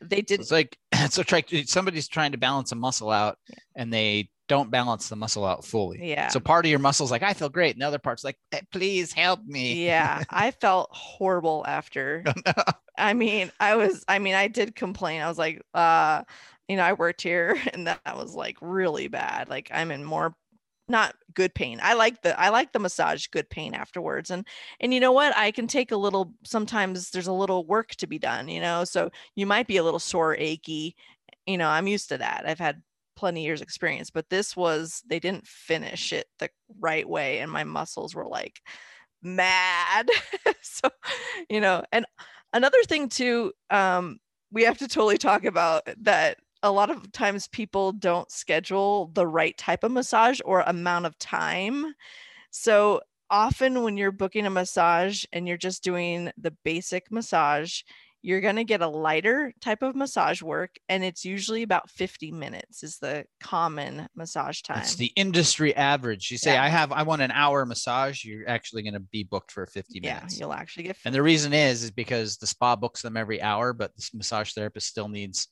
they 0.00 0.20
didn't 0.20 0.42
it's 0.42 0.52
like 0.52 0.78
so 1.10 1.22
try 1.22 1.42
somebody's 1.64 2.08
trying 2.08 2.32
to 2.32 2.38
balance 2.38 2.72
a 2.72 2.76
muscle 2.76 3.10
out 3.10 3.38
and 3.74 3.92
they 3.92 4.28
don't 4.48 4.70
balance 4.70 5.08
the 5.08 5.16
muscle 5.16 5.44
out 5.44 5.64
fully. 5.64 6.08
Yeah. 6.10 6.28
so 6.28 6.40
part 6.40 6.64
of 6.64 6.70
your 6.70 6.78
muscle's 6.78 7.10
like 7.10 7.22
i 7.22 7.32
feel 7.32 7.48
great 7.48 7.74
and 7.74 7.82
the 7.82 7.86
other 7.86 7.98
part's 7.98 8.24
like 8.24 8.36
"Eh, 8.52 8.60
please 8.72 9.12
help 9.12 9.44
me. 9.44 9.84
Yeah 9.84 10.22
i 10.30 10.50
felt 10.50 10.88
horrible 10.92 11.64
after. 11.66 12.24
I 12.98 13.14
mean 13.14 13.50
i 13.60 13.76
was 13.76 14.04
i 14.08 14.18
mean 14.18 14.34
i 14.34 14.48
did 14.48 14.74
complain. 14.74 15.20
I 15.22 15.28
was 15.28 15.38
like 15.38 15.62
uh 15.74 16.22
you 16.68 16.76
know 16.76 16.82
i 16.84 16.92
worked 16.92 17.22
here 17.22 17.56
and 17.72 17.86
that 17.86 18.00
was 18.16 18.34
like 18.34 18.56
really 18.60 19.08
bad. 19.08 19.48
Like 19.48 19.70
i'm 19.72 19.90
in 19.90 20.04
more 20.04 20.34
not 20.88 21.16
good 21.34 21.52
pain. 21.52 21.80
I 21.82 21.94
like 21.94 22.22
the 22.22 22.38
i 22.40 22.48
like 22.50 22.72
the 22.72 22.78
massage 22.78 23.26
good 23.26 23.50
pain 23.50 23.74
afterwards. 23.74 24.30
And 24.30 24.46
and 24.80 24.94
you 24.94 25.00
know 25.00 25.12
what? 25.12 25.36
I 25.36 25.50
can 25.50 25.66
take 25.66 25.90
a 25.90 25.96
little 25.96 26.32
sometimes 26.44 27.10
there's 27.10 27.26
a 27.26 27.32
little 27.32 27.66
work 27.66 27.90
to 27.96 28.06
be 28.06 28.18
done 28.20 28.48
you 28.48 28.60
know? 28.60 28.84
So 28.84 29.10
you 29.34 29.46
might 29.46 29.66
be 29.66 29.78
a 29.78 29.84
little 29.84 29.98
sore 29.98 30.36
achy. 30.36 30.94
You 31.46 31.58
know 31.58 31.68
i'm 31.68 31.88
used 31.88 32.08
to 32.10 32.18
that. 32.18 32.44
I've 32.46 32.58
had 32.60 32.82
plenty 33.16 33.44
years 33.44 33.62
experience 33.62 34.10
but 34.10 34.28
this 34.30 34.56
was 34.56 35.02
they 35.08 35.18
didn't 35.18 35.46
finish 35.46 36.12
it 36.12 36.26
the 36.38 36.48
right 36.78 37.08
way 37.08 37.38
and 37.38 37.50
my 37.50 37.64
muscles 37.64 38.14
were 38.14 38.26
like 38.26 38.60
mad. 39.22 40.08
So 40.62 40.90
you 41.48 41.60
know 41.60 41.82
and 41.90 42.04
another 42.52 42.82
thing 42.82 43.08
too 43.08 43.52
um 43.70 44.18
we 44.52 44.64
have 44.64 44.78
to 44.78 44.88
totally 44.88 45.16
talk 45.16 45.44
about 45.44 45.88
that 46.02 46.36
a 46.62 46.70
lot 46.70 46.90
of 46.90 47.10
times 47.12 47.48
people 47.48 47.92
don't 47.92 48.30
schedule 48.30 49.10
the 49.14 49.26
right 49.26 49.56
type 49.56 49.84
of 49.84 49.92
massage 49.92 50.40
or 50.44 50.62
amount 50.62 51.06
of 51.06 51.18
time. 51.18 51.94
So 52.50 53.00
often 53.30 53.82
when 53.82 53.96
you're 53.96 54.12
booking 54.12 54.46
a 54.46 54.50
massage 54.50 55.24
and 55.32 55.46
you're 55.46 55.56
just 55.56 55.84
doing 55.84 56.30
the 56.36 56.52
basic 56.64 57.10
massage 57.10 57.82
you're 58.26 58.40
going 58.40 58.56
to 58.56 58.64
get 58.64 58.82
a 58.82 58.88
lighter 58.88 59.54
type 59.60 59.82
of 59.82 59.94
massage 59.94 60.42
work 60.42 60.70
and 60.88 61.04
it's 61.04 61.24
usually 61.24 61.62
about 61.62 61.88
50 61.88 62.32
minutes 62.32 62.82
is 62.82 62.98
the 62.98 63.24
common 63.40 64.08
massage 64.16 64.62
time 64.62 64.80
It's 64.80 64.96
the 64.96 65.12
industry 65.14 65.72
average. 65.76 66.32
You 66.32 66.36
say, 66.36 66.54
Yeah. 66.54 66.64
I 66.64 66.66
have, 66.66 66.90
I 66.90 67.04
want 67.04 67.22
an 67.22 67.30
hour 67.30 67.64
massage. 67.64 68.24
You're 68.24 68.48
actually 68.48 68.82
going 68.82 68.94
to 68.94 69.00
be 69.00 69.22
booked 69.22 69.52
for 69.52 69.64
50 69.64 70.00
yeah 70.02 70.14
minutes. 70.16 70.40
you'll 70.40 70.52
actually 70.52 70.82
get 70.82 70.96
And 71.04 71.14
the 71.14 71.22
reason 71.22 71.52
is, 71.52 71.84
is 71.84 71.92
because 71.92 72.36
the 72.36 72.48
spa 72.48 72.74
books 72.74 73.00
them 73.00 73.16
every 73.16 73.40
hour, 73.40 73.72
but 73.72 73.94
this 73.94 74.12
massage 74.12 74.52
therapist 74.54 74.88
still 74.88 75.08
needs, 75.08 75.46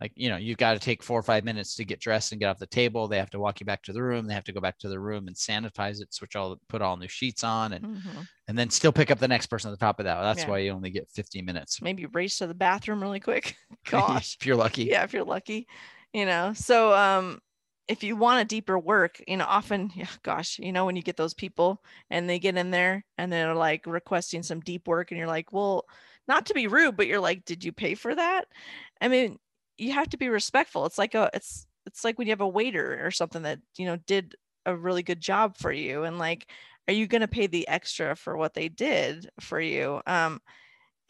like, 0.00 0.12
you 0.16 0.28
know, 0.30 0.36
you've 0.36 0.58
got 0.58 0.74
to 0.74 0.78
take 0.78 1.02
four 1.02 1.18
or 1.18 1.22
five 1.22 1.44
minutes 1.44 1.74
to 1.76 1.84
get 1.84 2.00
dressed 2.00 2.32
and 2.32 2.40
get 2.40 2.48
off 2.48 2.58
the 2.58 2.66
table. 2.66 3.06
They 3.08 3.18
have 3.18 3.30
to 3.30 3.38
walk 3.40 3.60
you 3.60 3.66
back 3.66 3.82
to 3.84 3.92
the 3.92 4.02
room. 4.02 4.26
They 4.26 4.34
have 4.34 4.44
to 4.44 4.52
go 4.52 4.60
back 4.60 4.78
to 4.78 4.88
the 4.88 4.98
room 5.00 5.26
and 5.28 5.36
sanitize 5.36 6.00
it, 6.00 6.14
switch 6.14 6.36
all, 6.36 6.56
put 6.68 6.82
all 6.82 6.96
new 6.96 7.08
sheets 7.08 7.44
on, 7.44 7.72
and 7.74 7.84
Mhm. 7.84 8.28
and 8.48 8.58
then 8.58 8.70
still 8.70 8.92
pick 8.92 9.10
up 9.10 9.18
the 9.18 9.28
next 9.28 9.46
person 9.46 9.70
at 9.70 9.78
the 9.78 9.84
top 9.84 10.00
of 10.00 10.04
that. 10.04 10.20
That's 10.22 10.40
Yeah. 10.40 10.50
why 10.50 10.58
you 10.58 10.72
only 10.72 10.90
get 10.90 11.08
50 11.10 11.42
minutes. 11.42 11.80
maybe 11.82 12.06
race 12.06 12.38
to 12.38 12.46
the 12.46 12.54
bathroom 12.54 13.02
really 13.02 13.20
quick 13.20 13.56
gosh 13.84 14.36
if 14.40 14.46
you're 14.46 14.56
lucky. 14.56 14.84
yeah 14.84 15.02
if 15.04 15.12
you're 15.12 15.24
lucky 15.24 15.66
you 16.12 16.26
know 16.26 16.52
so 16.54 16.92
um 16.94 17.40
if 17.88 18.02
you 18.04 18.14
want 18.16 18.40
a 18.40 18.44
deeper 18.44 18.78
work 18.78 19.20
you 19.26 19.36
know 19.36 19.44
often 19.46 19.90
yeah, 19.94 20.06
gosh 20.22 20.58
you 20.58 20.72
know 20.72 20.84
when 20.84 20.96
you 20.96 21.02
get 21.02 21.16
those 21.16 21.34
people 21.34 21.82
and 22.10 22.28
they 22.28 22.38
get 22.38 22.56
in 22.56 22.70
there 22.70 23.04
and 23.18 23.32
they're 23.32 23.54
like 23.54 23.86
requesting 23.86 24.42
some 24.42 24.60
deep 24.60 24.86
work 24.86 25.10
and 25.10 25.18
you're 25.18 25.26
like 25.26 25.52
well 25.52 25.84
not 26.28 26.46
to 26.46 26.54
be 26.54 26.66
rude 26.66 26.96
but 26.96 27.06
you're 27.06 27.20
like 27.20 27.44
did 27.44 27.64
you 27.64 27.72
pay 27.72 27.94
for 27.94 28.14
that 28.14 28.44
i 29.00 29.08
mean 29.08 29.38
you 29.80 29.92
have 29.92 30.08
to 30.08 30.16
be 30.16 30.28
respectful 30.28 30.86
it's 30.86 30.98
like 30.98 31.14
a 31.14 31.30
it's 31.34 31.66
it's 31.86 32.04
like 32.04 32.18
when 32.18 32.26
you 32.26 32.32
have 32.32 32.40
a 32.40 32.48
waiter 32.48 33.04
or 33.04 33.10
something 33.10 33.42
that 33.42 33.58
you 33.76 33.86
know 33.86 33.96
did 34.06 34.34
a 34.66 34.76
really 34.76 35.02
good 35.02 35.20
job 35.20 35.56
for 35.56 35.72
you 35.72 36.04
and 36.04 36.18
like 36.18 36.50
are 36.88 36.94
you 36.94 37.06
going 37.06 37.20
to 37.20 37.28
pay 37.28 37.46
the 37.46 37.66
extra 37.68 38.14
for 38.14 38.36
what 38.36 38.54
they 38.54 38.68
did 38.68 39.30
for 39.40 39.60
you 39.60 40.00
um 40.06 40.40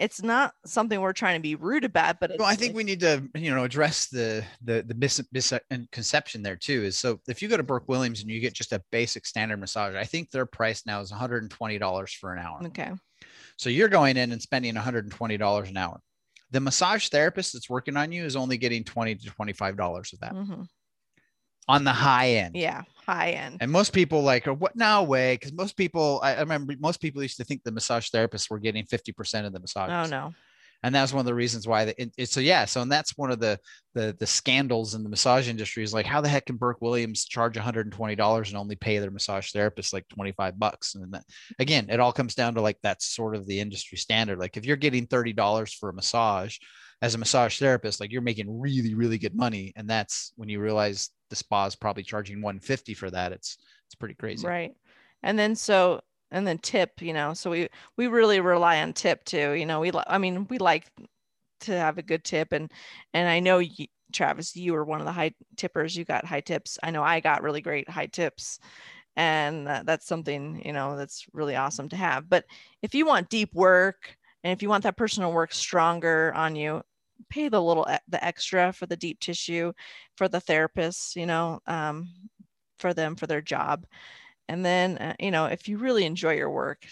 it's 0.01 0.23
not 0.23 0.55
something 0.65 0.99
we're 1.01 1.13
trying 1.13 1.37
to 1.37 1.43
be 1.43 1.55
rude 1.55 1.85
about 1.85 2.19
but 2.21 2.31
it's 2.31 2.39
Well, 2.39 2.49
I 2.49 2.55
think 2.55 2.75
we 2.75 2.85
need 2.85 3.01
to, 3.01 3.23
you 3.35 3.55
know, 3.55 3.65
address 3.65 4.07
the 4.07 4.43
the 4.65 4.83
the 4.83 4.95
mis- 4.95 5.21
misconception 5.31 6.43
there 6.43 6.57
too. 6.57 6.85
Is 6.85 6.99
so 6.99 7.21
if 7.29 7.43
you 7.43 7.49
go 7.49 7.59
to 7.59 7.63
Burke 7.63 7.87
Williams 7.87 8.23
and 8.23 8.31
you 8.31 8.41
get 8.41 8.55
just 8.55 8.73
a 8.73 8.83
basic 8.91 9.27
standard 9.27 9.59
massage, 9.59 9.95
I 9.95 10.05
think 10.05 10.31
their 10.31 10.47
price 10.47 10.87
now 10.87 11.01
is 11.01 11.11
120 11.11 11.79
dollars 11.79 12.13
for 12.15 12.33
an 12.33 12.39
hour. 12.39 12.61
okay 12.67 12.93
So 13.59 13.69
you're 13.69 13.89
going 13.89 14.17
in 14.17 14.33
and 14.33 14.41
spending 14.41 14.75
120 14.75 15.37
dollars 15.37 15.69
an 15.69 15.77
hour. 15.77 16.01
The 16.51 16.61
massage 16.61 17.09
therapist 17.09 17.53
that's 17.53 17.71
working 17.71 17.97
on 17.97 18.11
you 18.13 18.25
is 18.25 18.37
only 18.37 18.59
getting 18.59 18.85
20 18.85 19.15
to 19.17 19.27
25 19.27 19.77
dollars 19.77 20.13
of 20.13 20.21
that 20.21 20.35
Mhm. 20.35 20.67
on 21.69 21.85
the 21.85 21.93
high 21.93 22.31
end. 22.31 22.57
Yeah, 22.57 22.83
high 23.07 23.31
end. 23.33 23.59
And 23.61 23.71
most 23.71 23.93
people 23.93 24.23
like, 24.23 24.49
"Oh, 24.49 24.55
what 24.55 24.75
now 24.75 25.03
way? 25.03 25.35
Because 25.35 25.53
most 25.53 25.77
people, 25.77 26.21
I, 26.23 26.35
I 26.35 26.41
remember 26.41 26.75
most 26.81 27.01
people 27.01 27.23
used 27.23 27.37
to 27.37 27.45
think 27.45 27.63
the 27.63 27.71
massage 27.73 28.09
therapists 28.11 28.51
were 28.51 28.59
getting 28.59 28.85
50% 28.85 29.47
of 29.47 29.53
the 29.53 29.61
massage. 29.61 29.91
Oh 29.91 30.11
no. 30.11 30.35
And 30.83 30.95
that's 30.95 31.13
one 31.13 31.21
of 31.21 31.27
the 31.27 31.35
reasons 31.35 31.67
why 31.69 31.85
the, 31.85 32.03
it, 32.03 32.13
it- 32.17 32.29
so 32.29 32.41
yeah 32.41 32.65
so 32.65 32.81
and 32.81 32.91
that's 32.91 33.17
one 33.17 33.31
of 33.31 33.39
the 33.41 33.59
the 33.95 34.17
the 34.19 34.27
scandals 34.27 34.95
in 34.95 35.03
the 35.03 35.09
massage 35.09 35.49
industry 35.49 35.83
is 35.83 35.93
like 35.93 36.07
how 36.07 36.21
the 36.21 36.29
heck 36.29 36.47
can 36.47 36.57
burke 36.57 36.81
williams 36.81 37.25
charge 37.25 37.57
$120 37.57 38.49
and 38.49 38.57
only 38.57 38.77
pay 38.77 38.99
their 38.99 39.11
massage 39.11 39.51
therapist 39.51 39.93
like 39.93 40.07
25 40.09 40.59
bucks? 40.59 40.95
And 40.95 41.13
that, 41.13 41.25
again 41.59 41.87
it 41.91 42.01
all 42.01 42.13
comes 42.13 42.35
down 42.35 42.55
to 42.55 42.61
like 42.61 42.79
that's 42.83 43.07
sort 43.07 43.35
of 43.35 43.47
the 43.47 43.61
industry 43.61 43.99
standard. 43.99 44.39
Like 44.39 44.57
if 44.57 44.65
you're 44.65 44.77
getting 44.77 45.07
$30 45.07 45.75
for 45.75 45.89
a 45.91 45.95
massage 45.95 46.57
as 47.03 47.15
a 47.15 47.19
massage 47.19 47.59
therapist 47.59 48.01
like 48.01 48.13
you're 48.13 48.23
making 48.23 48.61
really 48.61 48.95
really 48.95 49.19
good 49.19 49.35
money. 49.35 49.73
And 49.77 49.89
that's 49.89 50.33
when 50.37 50.49
you 50.49 50.61
realize 50.61 51.11
the 51.31 51.37
spa 51.37 51.67
is 51.67 51.77
probably 51.77 52.03
charging 52.03 52.43
150 52.43 52.95
for 52.95 53.11
that 53.11 53.33
it's 53.33 53.57
it's 53.87 53.95
pretty 53.97 54.15
crazy. 54.15 54.47
Right. 54.47 54.73
And 55.23 55.39
then 55.39 55.57
so 55.57 56.01
and 56.31 56.47
then 56.47 56.59
tip, 56.59 57.03
you 57.03 57.13
know. 57.13 57.35
So 57.35 57.51
we 57.51 57.69
we 57.97 58.07
really 58.09 58.41
rely 58.41 58.81
on 58.83 58.93
tip 58.93 59.25
too. 59.25 59.53
You 59.53 59.67
know, 59.67 59.81
we 59.81 59.91
I 60.07 60.19
mean, 60.19 60.47
we 60.49 60.59
like 60.59 60.87
to 61.61 61.73
have 61.73 61.99
a 61.99 62.03
good 62.03 62.25
tip 62.25 62.53
and 62.53 62.71
and 63.15 63.29
I 63.29 63.41
know 63.41 63.59
you, 63.59 63.87
Travis, 64.13 64.57
you 64.57 64.73
were 64.73 64.85
one 64.85 65.01
of 65.01 65.07
the 65.07 65.13
high 65.13 65.33
tippers. 65.57 65.97
You 65.97 66.05
got 66.05 66.25
high 66.25 66.41
tips. 66.41 66.79
I 66.83 66.91
know 66.91 67.03
I 67.03 67.21
got 67.21 67.43
really 67.43 67.61
great 67.61 67.89
high 67.89 68.07
tips. 68.07 68.59
And 69.17 69.67
that's 69.67 70.07
something, 70.07 70.63
you 70.65 70.73
know, 70.73 70.97
that's 70.97 71.27
really 71.33 71.57
awesome 71.57 71.89
to 71.91 71.97
have. 71.97 72.29
But 72.31 72.45
if 72.83 72.95
you 72.95 73.07
want 73.07 73.29
deep 73.29 73.55
work 73.55 74.17
and 74.45 74.53
if 74.53 74.63
you 74.63 74.69
want 74.69 74.85
that 74.85 74.97
person 74.97 75.23
to 75.23 75.29
work 75.29 75.53
stronger 75.53 76.33
on 76.35 76.57
you, 76.57 76.83
pay 77.29 77.49
the 77.49 77.61
little 77.61 77.87
the 78.09 78.25
extra 78.25 78.73
for 78.73 78.87
the 78.87 78.97
deep 78.97 79.21
tissue 79.21 79.73
for 80.17 80.29
the 80.29 80.41
therapists, 80.41 81.17
you 81.17 81.27
know, 81.27 81.61
um, 81.67 82.09
for 82.79 82.95
them 82.95 83.17
for 83.17 83.27
their 83.27 83.43
job. 83.43 83.85
And 84.51 84.65
then, 84.65 84.99
uh, 84.99 85.15
you 85.21 85.31
know, 85.31 85.45
if 85.47 85.69
you 85.69 85.79
really 85.79 86.05
enjoy 86.05 86.33
your 86.33 86.51
work, 86.51 86.85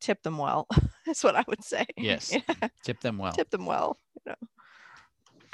tip 0.00 0.22
them 0.22 0.38
well. 0.38 0.66
That's 1.06 1.22
what 1.22 1.36
I 1.36 1.44
would 1.46 1.62
say. 1.62 1.84
yes 1.98 2.32
Yeah, 2.48 2.68
tip 2.82 3.00
them 3.00 3.18
well 3.18 3.32
tip 3.32 3.50
them 3.50 3.66
well. 3.66 3.98
You 4.24 4.32
know. 4.32 4.48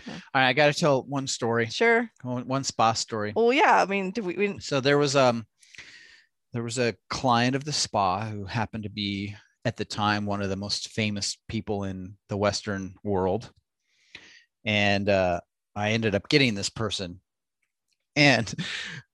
Yeah. 0.07 0.13
All 0.15 0.21
right 0.41 0.49
i 0.49 0.53
got 0.53 0.73
to 0.73 0.79
tell 0.79 1.03
one 1.03 1.27
story 1.27 1.67
Sure. 1.67 2.09
one 2.23 2.47
one 2.47 2.63
spa 2.63 2.93
story 2.93 3.33
Well, 3.35 3.53
yeah. 3.53 3.83
I 3.83 3.87
mean, 3.87 4.13
we, 4.23 4.37
we 4.37 4.59
so 4.61 4.81
there 4.81 4.99
was 4.99 5.17
um 5.17 5.47
there 6.53 6.63
was 6.63 6.79
a 6.79 6.95
client 7.11 7.57
of 7.57 7.65
the 7.65 7.73
spa 7.73 8.25
who 8.27 8.45
happened 8.45 8.85
to 8.85 8.91
be 8.91 9.35
at 9.65 9.77
the 9.77 9.85
time 9.85 10.27
one 10.27 10.41
of 10.43 10.49
the 10.51 10.57
most 10.57 10.91
famous 10.91 11.37
people 11.49 11.83
in 11.83 12.15
the 12.29 12.37
western 12.37 12.95
world 13.03 13.51
and 14.65 15.09
uh, 15.09 15.41
i 15.75 15.91
ended 15.91 16.15
up 16.15 16.29
getting 16.29 16.55
this 16.55 16.71
person 16.71 17.21
and 18.17 18.55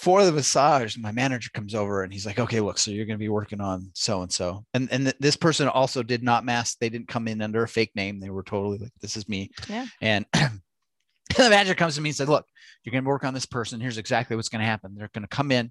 for 0.00 0.24
the 0.24 0.32
massage 0.32 0.96
my 0.96 1.12
manager 1.12 1.50
comes 1.52 1.74
over 1.74 2.02
and 2.02 2.12
he's 2.12 2.24
like 2.24 2.38
okay 2.38 2.60
look 2.60 2.78
so 2.78 2.90
you're 2.90 3.04
going 3.06 3.18
to 3.18 3.22
be 3.22 3.28
working 3.28 3.60
on 3.60 3.90
so 3.94 4.22
and 4.22 4.32
so 4.32 4.64
and 4.74 4.90
and 4.90 5.04
th- 5.04 5.16
this 5.20 5.36
person 5.36 5.68
also 5.68 6.02
did 6.02 6.22
not 6.22 6.44
mask 6.44 6.78
they 6.78 6.88
didn't 6.88 7.08
come 7.08 7.28
in 7.28 7.42
under 7.42 7.62
a 7.62 7.68
fake 7.68 7.92
name 7.94 8.18
they 8.18 8.30
were 8.30 8.42
totally 8.42 8.78
like 8.78 8.92
this 9.00 9.16
is 9.16 9.28
me 9.28 9.50
Yeah. 9.68 9.86
and 10.00 10.24
the 11.36 11.50
manager 11.50 11.74
comes 11.74 11.94
to 11.94 12.00
me 12.00 12.10
and 12.10 12.16
said, 12.16 12.28
Look, 12.28 12.46
you're 12.82 12.92
going 12.92 13.04
to 13.04 13.08
work 13.08 13.24
on 13.24 13.34
this 13.34 13.46
person. 13.46 13.80
Here's 13.80 13.98
exactly 13.98 14.36
what's 14.36 14.48
going 14.48 14.60
to 14.60 14.66
happen. 14.66 14.94
They're 14.96 15.10
going 15.12 15.22
to 15.22 15.28
come 15.28 15.52
in 15.52 15.70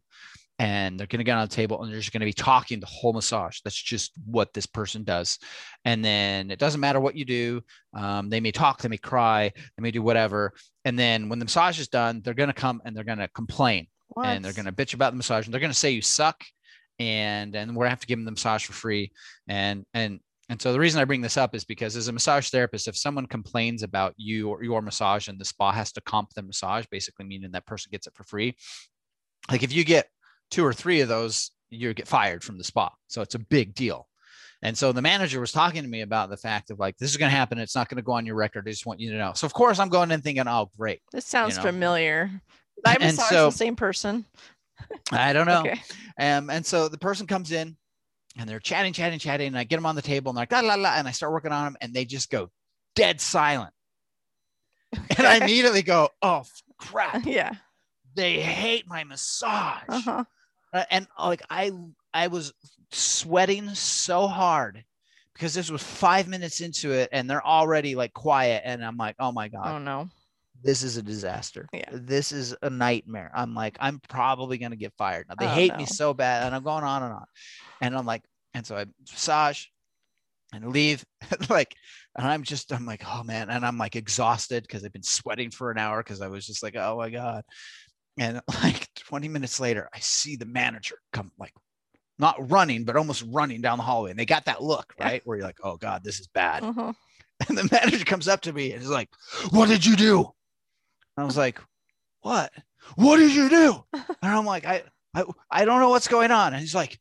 and 0.57 0.99
they're 0.99 1.07
going 1.07 1.19
to 1.19 1.23
get 1.23 1.37
on 1.37 1.47
the 1.47 1.55
table 1.55 1.81
and 1.81 1.91
they're 1.91 1.99
just 1.99 2.11
going 2.11 2.21
to 2.21 2.25
be 2.25 2.33
talking 2.33 2.79
the 2.79 2.85
whole 2.85 3.13
massage. 3.13 3.59
That's 3.63 3.75
just 3.75 4.11
what 4.25 4.53
this 4.53 4.65
person 4.65 5.03
does. 5.03 5.39
And 5.85 6.03
then 6.03 6.51
it 6.51 6.59
doesn't 6.59 6.81
matter 6.81 6.99
what 6.99 7.15
you 7.15 7.25
do. 7.25 7.61
Um, 7.93 8.29
they 8.29 8.39
may 8.39 8.51
talk, 8.51 8.81
they 8.81 8.89
may 8.89 8.97
cry, 8.97 9.51
they 9.55 9.81
may 9.81 9.91
do 9.91 10.01
whatever. 10.01 10.53
And 10.85 10.97
then 10.97 11.29
when 11.29 11.39
the 11.39 11.45
massage 11.45 11.79
is 11.79 11.87
done, 11.87 12.21
they're 12.23 12.33
going 12.33 12.47
to 12.47 12.53
come 12.53 12.81
and 12.85 12.95
they're 12.95 13.03
going 13.03 13.19
to 13.19 13.27
complain 13.29 13.87
What? 14.09 14.27
and 14.27 14.43
they're 14.43 14.53
going 14.53 14.65
to 14.65 14.71
bitch 14.71 14.93
about 14.93 15.13
the 15.13 15.17
massage 15.17 15.45
and 15.45 15.53
they're 15.53 15.61
going 15.61 15.71
to 15.71 15.77
say 15.77 15.91
you 15.91 16.01
suck. 16.01 16.43
And 16.99 17.55
and 17.55 17.71
we're 17.71 17.85
going 17.85 17.87
to 17.87 17.91
have 17.91 18.01
to 18.01 18.07
give 18.07 18.17
them 18.17 18.25
the 18.25 18.31
massage 18.31 18.65
for 18.65 18.73
free. 18.73 19.11
And 19.47 19.85
and 19.93 20.19
and 20.49 20.59
so 20.59 20.73
the 20.73 20.79
reason 20.79 20.99
I 20.99 21.05
bring 21.05 21.21
this 21.21 21.37
up 21.37 21.53
is 21.53 21.63
because 21.63 21.95
as 21.95 22.07
a 22.07 22.11
massage 22.11 22.49
therapist, 22.49 22.87
if 22.87 22.97
someone 22.97 23.27
complains 23.27 23.83
about 23.83 24.15
you 24.17 24.49
or 24.49 24.63
your 24.63 24.81
massage 24.81 25.27
and 25.27 25.39
the 25.39 25.45
spa 25.45 25.71
has 25.71 25.91
to 25.93 26.01
comp 26.01 26.33
the 26.33 26.41
massage, 26.41 26.85
basically 26.87 27.25
meaning 27.25 27.51
that 27.51 27.67
person 27.67 27.89
gets 27.91 28.07
it 28.07 28.15
for 28.15 28.23
free. 28.23 28.55
Like 29.49 29.61
if 29.63 29.71
you 29.71 29.85
get 29.85 30.09
two 30.49 30.65
or 30.65 30.73
three 30.73 31.01
of 31.01 31.07
those, 31.07 31.51
you 31.69 31.93
get 31.93 32.07
fired 32.07 32.43
from 32.43 32.57
the 32.57 32.63
spa. 32.63 32.89
So 33.07 33.21
it's 33.21 33.35
a 33.35 33.39
big 33.39 33.75
deal. 33.75 34.07
And 34.61 34.77
so 34.77 34.91
the 34.91 35.01
manager 35.01 35.39
was 35.39 35.51
talking 35.51 35.83
to 35.83 35.87
me 35.87 36.01
about 36.01 36.29
the 36.29 36.35
fact 36.35 36.69
of 36.69 36.79
like, 36.79 36.97
this 36.97 37.11
is 37.11 37.17
going 37.17 37.31
to 37.31 37.37
happen. 37.37 37.59
It's 37.59 37.75
not 37.75 37.87
going 37.87 37.97
to 37.97 38.03
go 38.03 38.11
on 38.13 38.25
your 38.25 38.35
record. 38.35 38.67
I 38.67 38.71
just 38.71 38.85
want 38.85 38.99
you 38.99 39.11
to 39.11 39.17
know. 39.17 39.31
So 39.33 39.45
of 39.45 39.53
course 39.53 39.79
I'm 39.79 39.87
going 39.87 40.11
in 40.11 40.21
thinking, 40.21 40.47
oh, 40.47 40.69
great. 40.77 40.99
This 41.13 41.25
sounds 41.25 41.57
know. 41.57 41.63
familiar. 41.63 42.41
I 42.85 42.93
And 42.93 43.03
massage 43.15 43.29
so- 43.29 43.45
the 43.49 43.57
same 43.57 43.75
person. 43.75 44.25
I 45.11 45.33
don't 45.33 45.45
know. 45.45 45.59
Okay. 45.61 45.81
Um, 46.19 46.49
and 46.49 46.65
so 46.65 46.87
the 46.87 46.97
person 46.97 47.27
comes 47.27 47.51
in 47.51 47.75
and 48.37 48.49
they're 48.49 48.59
chatting, 48.59 48.93
chatting, 48.93 49.19
chatting. 49.19 49.47
And 49.47 49.57
I 49.57 49.63
get 49.65 49.75
them 49.75 49.85
on 49.85 49.95
the 49.95 50.01
table 50.01 50.29
and 50.29 50.37
they're 50.37 50.43
like, 50.43 50.51
la, 50.51 50.61
la, 50.61 50.75
la. 50.75 50.95
And 50.95 51.07
I 51.07 51.11
start 51.11 51.31
working 51.33 51.51
on 51.51 51.65
them 51.65 51.77
and 51.81 51.93
they 51.93 52.05
just 52.05 52.29
go 52.29 52.49
dead 52.95 53.21
silent. 53.21 53.73
And 55.17 55.27
I 55.27 55.37
immediately 55.37 55.83
go, 55.83 56.09
oh, 56.21 56.43
crap. 56.77 57.23
yeah. 57.25 57.53
They 58.15 58.39
hate 58.39 58.87
my 58.87 59.03
massage. 59.03 59.83
Uh-huh. 59.87 60.23
Uh, 60.73 60.83
and 60.89 61.07
like 61.19 61.41
I 61.49 61.71
I 62.13 62.27
was 62.27 62.53
sweating 62.91 63.69
so 63.75 64.27
hard 64.27 64.83
because 65.33 65.53
this 65.53 65.69
was 65.69 65.83
five 65.83 66.27
minutes 66.27 66.61
into 66.61 66.91
it 66.91 67.09
and 67.11 67.29
they're 67.29 67.45
already 67.45 67.95
like 67.95 68.13
quiet 68.13 68.63
and 68.65 68.83
I'm 68.83 68.97
like, 68.97 69.15
oh 69.19 69.31
my 69.31 69.47
god, 69.47 69.75
Oh 69.75 69.77
no. 69.79 70.09
This 70.63 70.83
is 70.83 70.97
a 70.97 71.01
disaster. 71.03 71.67
Yeah. 71.73 71.89
This 71.91 72.31
is 72.31 72.55
a 72.61 72.69
nightmare. 72.69 73.31
I'm 73.33 73.53
like, 73.53 73.77
I'm 73.79 73.99
probably 74.09 74.57
gonna 74.57 74.75
get 74.75 74.93
fired. 74.97 75.27
Now, 75.29 75.35
they 75.39 75.45
Oh, 75.45 75.49
hate 75.49 75.71
no. 75.73 75.77
me 75.79 75.85
so 75.85 76.13
bad, 76.13 76.45
and 76.45 76.55
I'm 76.55 76.63
going 76.63 76.83
on 76.83 77.03
and 77.03 77.13
on. 77.13 77.25
And 77.81 77.95
I'm 77.97 78.05
like, 78.05 78.23
and 78.53 78.65
so 78.65 78.75
I 78.77 78.85
massage 79.11 79.65
and 80.53 80.67
leave, 80.71 81.03
like, 81.49 81.73
and 82.17 82.27
I'm 82.27 82.43
just, 82.43 82.73
I'm 82.73 82.85
like, 82.85 83.03
oh 83.07 83.23
man, 83.23 83.49
and 83.49 83.65
I'm 83.65 83.77
like 83.77 83.95
exhausted 83.95 84.63
because 84.63 84.83
I've 84.83 84.93
been 84.93 85.03
sweating 85.03 85.51
for 85.51 85.71
an 85.71 85.77
hour 85.77 86.01
because 86.03 86.21
I 86.21 86.27
was 86.27 86.45
just 86.45 86.63
like, 86.63 86.75
oh 86.75 86.97
my 86.97 87.09
god. 87.09 87.43
And 88.17 88.41
like 88.63 88.87
20 88.95 89.27
minutes 89.27 89.59
later, 89.59 89.87
I 89.93 89.99
see 89.99 90.35
the 90.35 90.45
manager 90.45 90.95
come 91.13 91.31
like 91.39 91.53
not 92.17 92.51
running, 92.51 92.83
but 92.83 92.97
almost 92.97 93.23
running 93.29 93.61
down 93.61 93.77
the 93.77 93.83
hallway. 93.85 94.09
And 94.09 94.19
they 94.19 94.25
got 94.25 94.43
that 94.45 94.61
look, 94.61 94.93
Yeah. 94.97 95.05
right? 95.05 95.21
Where 95.23 95.37
you're 95.37 95.45
like, 95.47 95.59
oh 95.63 95.77
God, 95.77 96.03
this 96.03 96.19
is 96.19 96.27
bad. 96.27 96.63
Uh-huh. 96.63 96.93
And 97.47 97.57
the 97.57 97.69
manager 97.71 98.03
comes 98.03 98.27
up 98.27 98.41
to 98.41 98.51
me 98.51 98.73
and 98.73 98.83
is 98.83 98.89
like, 98.89 99.07
What 99.51 99.69
did 99.69 99.85
you 99.85 99.95
do? 99.95 100.29
And 101.19 101.23
I 101.23 101.25
was 101.25 101.35
like, 101.35 101.59
What? 102.21 102.49
What 102.95 103.17
did 103.17 103.35
you 103.35 103.49
do? 103.49 103.83
And 104.21 104.33
I'm 104.33 104.45
like, 104.45 104.65
I, 104.65 104.83
I, 105.13 105.25
I 105.51 105.65
don't 105.65 105.81
know 105.81 105.89
what's 105.89 106.07
going 106.07 106.31
on. 106.31 106.53
And 106.53 106.61
he's 106.61 106.73
like, 106.73 106.97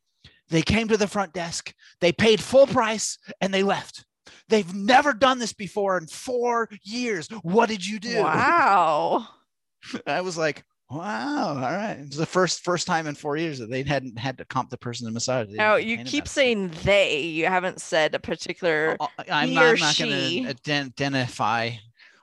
They 0.49 0.61
came 0.61 0.89
to 0.89 0.97
the 0.97 1.07
front 1.07 1.31
desk, 1.31 1.73
they 2.01 2.11
paid 2.11 2.41
full 2.41 2.67
price, 2.67 3.17
and 3.39 3.53
they 3.53 3.63
left. 3.63 4.03
They've 4.49 4.73
never 4.73 5.13
done 5.13 5.39
this 5.39 5.53
before 5.53 5.97
in 5.97 6.07
four 6.07 6.67
years. 6.83 7.29
What 7.43 7.69
did 7.69 7.85
you 7.85 7.97
do? 7.97 8.17
Wow. 8.21 9.25
I 10.05 10.19
was 10.19 10.37
like, 10.37 10.65
Wow, 10.89 11.49
all 11.49 11.55
right. 11.55 11.93
It 11.93 12.07
was 12.07 12.17
the 12.17 12.25
first 12.25 12.61
first 12.61 12.87
time 12.87 13.07
in 13.07 13.15
four 13.15 13.37
years 13.37 13.59
that 13.59 13.69
they 13.69 13.83
hadn't 13.83 14.19
had 14.19 14.37
to 14.39 14.45
comp 14.45 14.69
the 14.69 14.77
person 14.77 15.07
in 15.07 15.13
massage. 15.13 15.47
They 15.47 15.53
Now 15.53 15.77
you 15.77 16.03
keep 16.03 16.27
saying 16.27 16.71
they. 16.83 17.21
You 17.21 17.45
haven't 17.45 17.79
said 17.79 18.15
a 18.15 18.19
particular. 18.19 18.97
Oh, 18.99 19.07
I'm 19.31 19.47
he 19.47 19.57
or 19.57 19.61
I'm 19.61 19.79
not 19.79 19.97
going 19.97 20.43
to 20.43 20.49
identify. 20.49 21.71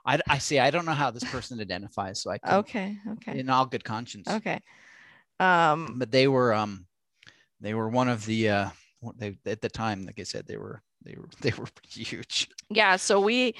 I, 0.07 0.19
I 0.27 0.37
see. 0.37 0.57
I 0.57 0.71
don't 0.71 0.85
know 0.85 0.93
how 0.93 1.11
this 1.11 1.25
person 1.25 1.59
identifies, 1.59 2.21
so 2.21 2.31
I 2.31 2.37
can, 2.37 2.55
Okay. 2.59 2.97
Okay. 3.11 3.39
in 3.39 3.49
all 3.49 3.65
good 3.65 3.83
conscience. 3.83 4.27
Okay. 4.27 4.59
Um. 5.39 5.95
But 5.99 6.11
they 6.11 6.27
were 6.27 6.53
um, 6.53 6.87
they 7.59 7.73
were 7.73 7.89
one 7.89 8.07
of 8.07 8.25
the 8.25 8.49
uh, 8.49 8.69
they 9.17 9.37
at 9.45 9.61
the 9.61 9.69
time, 9.69 10.05
like 10.05 10.19
I 10.19 10.23
said, 10.23 10.47
they 10.47 10.57
were 10.57 10.81
they 11.03 11.15
were 11.15 11.27
they 11.41 11.51
were 11.57 11.67
huge. 11.87 12.49
Yeah. 12.69 12.95
So 12.95 13.19
we, 13.19 13.53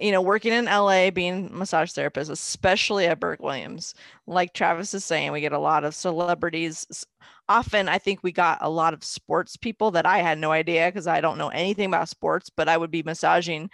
you 0.00 0.10
know, 0.10 0.20
working 0.20 0.52
in 0.52 0.64
LA, 0.64 1.10
being 1.10 1.56
massage 1.56 1.92
therapists, 1.92 2.30
especially 2.30 3.06
at 3.06 3.20
Burke 3.20 3.40
Williams, 3.40 3.94
like 4.26 4.52
Travis 4.52 4.92
is 4.94 5.04
saying, 5.04 5.30
we 5.32 5.40
get 5.40 5.52
a 5.52 5.58
lot 5.58 5.84
of 5.84 5.94
celebrities. 5.94 7.06
Often, 7.48 7.88
I 7.88 7.98
think 7.98 8.20
we 8.22 8.32
got 8.32 8.58
a 8.60 8.68
lot 8.68 8.92
of 8.92 9.04
sports 9.04 9.56
people 9.56 9.92
that 9.92 10.04
I 10.06 10.18
had 10.18 10.38
no 10.38 10.50
idea 10.50 10.88
because 10.88 11.06
I 11.06 11.20
don't 11.20 11.38
know 11.38 11.48
anything 11.48 11.86
about 11.86 12.08
sports, 12.08 12.50
but 12.50 12.68
I 12.68 12.76
would 12.76 12.90
be 12.90 13.02
massaging. 13.02 13.70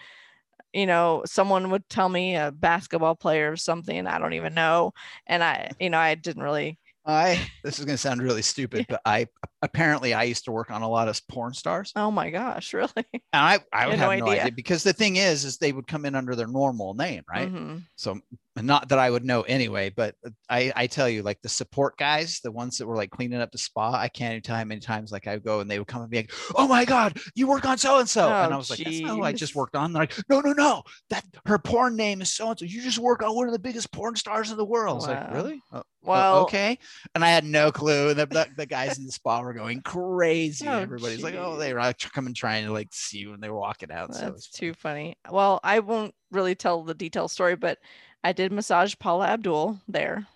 You 0.75 0.87
know, 0.87 1.23
someone 1.25 1.71
would 1.71 1.89
tell 1.89 2.09
me 2.09 2.37
a 2.37 2.53
basketball 2.53 3.15
player 3.15 3.53
or 3.53 3.57
something 3.57 4.07
I 4.07 4.19
don't 4.19 4.35
even 4.35 4.55
know, 4.55 4.93
and 5.27 5.43
I, 5.43 5.71
you 5.81 5.89
know, 5.89 5.99
I 5.99 6.15
didn't 6.17 6.43
really. 6.43 6.79
I 7.07 7.41
this 7.63 7.79
is 7.79 7.85
going 7.85 7.95
to 7.95 7.99
sound 7.99 8.23
really 8.23 8.43
stupid, 8.43 8.87
but 8.91 9.01
I 9.07 9.29
apparently 9.65 10.15
I 10.15 10.23
used 10.25 10.45
to 10.45 10.53
work 10.53 10.71
on 10.71 10.83
a 10.83 10.89
lot 10.89 11.09
of 11.09 11.21
porn 11.29 11.55
stars, 11.55 11.91
Oh 11.97 12.11
my 12.13 12.31
gosh, 12.31 12.73
really? 12.81 12.93
and 13.13 13.23
I 13.33 13.59
I 13.73 13.87
would 13.89 13.99
had 13.99 14.11
have 14.11 14.19
no 14.19 14.27
no 14.27 14.31
idea. 14.31 14.43
idea 14.43 14.53
because 14.53 14.85
the 14.85 14.93
thing 14.93 15.17
is, 15.17 15.45
is 15.45 15.57
they 15.59 15.73
would 15.73 15.87
come 15.89 16.05
in 16.05 16.15
under 16.15 16.37
their 16.37 16.47
normal 16.47 16.95
name, 16.95 17.23
right? 17.29 17.51
Mhm. 17.53 17.83
so 17.97 18.21
not 18.57 18.89
that 18.91 19.01
I 19.01 19.11
would 19.11 19.25
know 19.25 19.43
anyway, 19.43 19.91
but 19.91 20.15
I, 20.49 20.73
I 20.77 20.87
tell 20.87 21.09
you, 21.09 21.23
like 21.25 21.43
the 21.43 21.49
support 21.49 21.97
guys, 21.99 22.39
the 22.41 22.53
ones 22.53 22.79
that 22.79 22.87
were 22.87 22.95
like 22.95 23.11
cleaning 23.11 23.41
up 23.41 23.51
the 23.51 23.59
spa, 23.59 23.93
I 23.93 24.07
can't 24.09 24.31
even 24.35 24.43
tell 24.43 24.57
how 24.57 24.65
many 24.65 24.81
times 24.81 25.11
like 25.11 25.27
I 25.27 25.35
would 25.35 25.43
go 25.43 25.59
and 25.59 25.69
they 25.69 25.81
would 25.81 25.89
come 25.89 26.03
and 26.03 26.11
be 26.11 26.19
like, 26.19 26.33
"Oh 26.55 26.69
my 26.69 26.85
god, 26.85 27.19
you 27.35 27.49
work 27.49 27.65
on 27.65 27.79
so 27.79 27.99
and 27.99 28.09
so," 28.09 28.29
and 28.29 28.53
Oh, 28.53 28.55
I 28.55 28.57
was 28.57 28.71
like, 28.71 28.79
"That's 28.85 29.01
not 29.01 29.11
who 29.17 29.23
I 29.25 29.33
just 29.33 29.57
worked 29.57 29.75
on." 29.75 29.93
They're 29.93 30.03
like, 30.03 30.15
"No, 30.29 30.41
no, 30.41 30.53
no, 30.53 30.83
that 31.11 31.25
her 31.47 31.59
porn 31.59 31.97
name 31.97 32.21
is 32.23 32.33
so 32.33 32.51
and 32.51 32.59
so. 32.59 32.65
You 32.65 32.81
just 32.83 32.99
work 33.01 33.23
on 33.25 33.35
one 33.35 33.49
of 33.49 33.53
the 33.53 33.59
biggest 33.59 33.91
porn 33.91 34.15
stars 34.15 34.53
in 34.53 34.57
the 34.57 34.65
world." 34.65 34.93
I 34.93 34.95
was 34.95 35.09
like, 35.09 35.33
"Really? 35.33 35.61
Oh, 35.73 35.83
Well, 36.03 36.43
okay." 36.43 36.79
And 37.17 37.25
I 37.25 37.31
had 37.31 37.45
no 37.45 37.73
clue. 37.73 38.11
And 38.11 38.19
the, 38.21 38.27
the, 38.27 38.47
the 38.59 38.67
guys 38.67 38.99
in 38.99 39.05
the 39.07 39.13
spa 39.13 39.41
were 39.41 39.54
going 39.55 39.81
crazy. 39.83 40.67
Oh, 40.69 40.81
Everybody's 40.81 41.23
like, 41.23 41.35
"Oh, 41.35 41.57
they 41.57 41.73
were 41.73 41.93
coming 42.13 42.35
trying 42.35 42.67
to 42.67 42.73
like 42.73 42.89
see 42.93 43.19
you 43.19 43.31
when 43.31 43.41
they 43.41 43.49
were 43.49 43.59
walking 43.59 43.91
out." 43.91 44.15
so 44.15 44.27
That's 44.27 44.47
it's 44.47 44.51
too 44.51 44.75
funny. 44.75 45.17
Well, 45.31 45.61
I 45.65 45.81
won't 45.81 46.15
really 46.31 46.55
tell 46.55 46.83
the 46.83 46.95
detailed 46.95 47.31
story, 47.31 47.57
but 47.57 47.79
I 48.23 48.33
did 48.33 48.53
massage 48.53 48.95
Paula 48.99 49.29
Abdul 49.29 49.81
there 49.89 50.27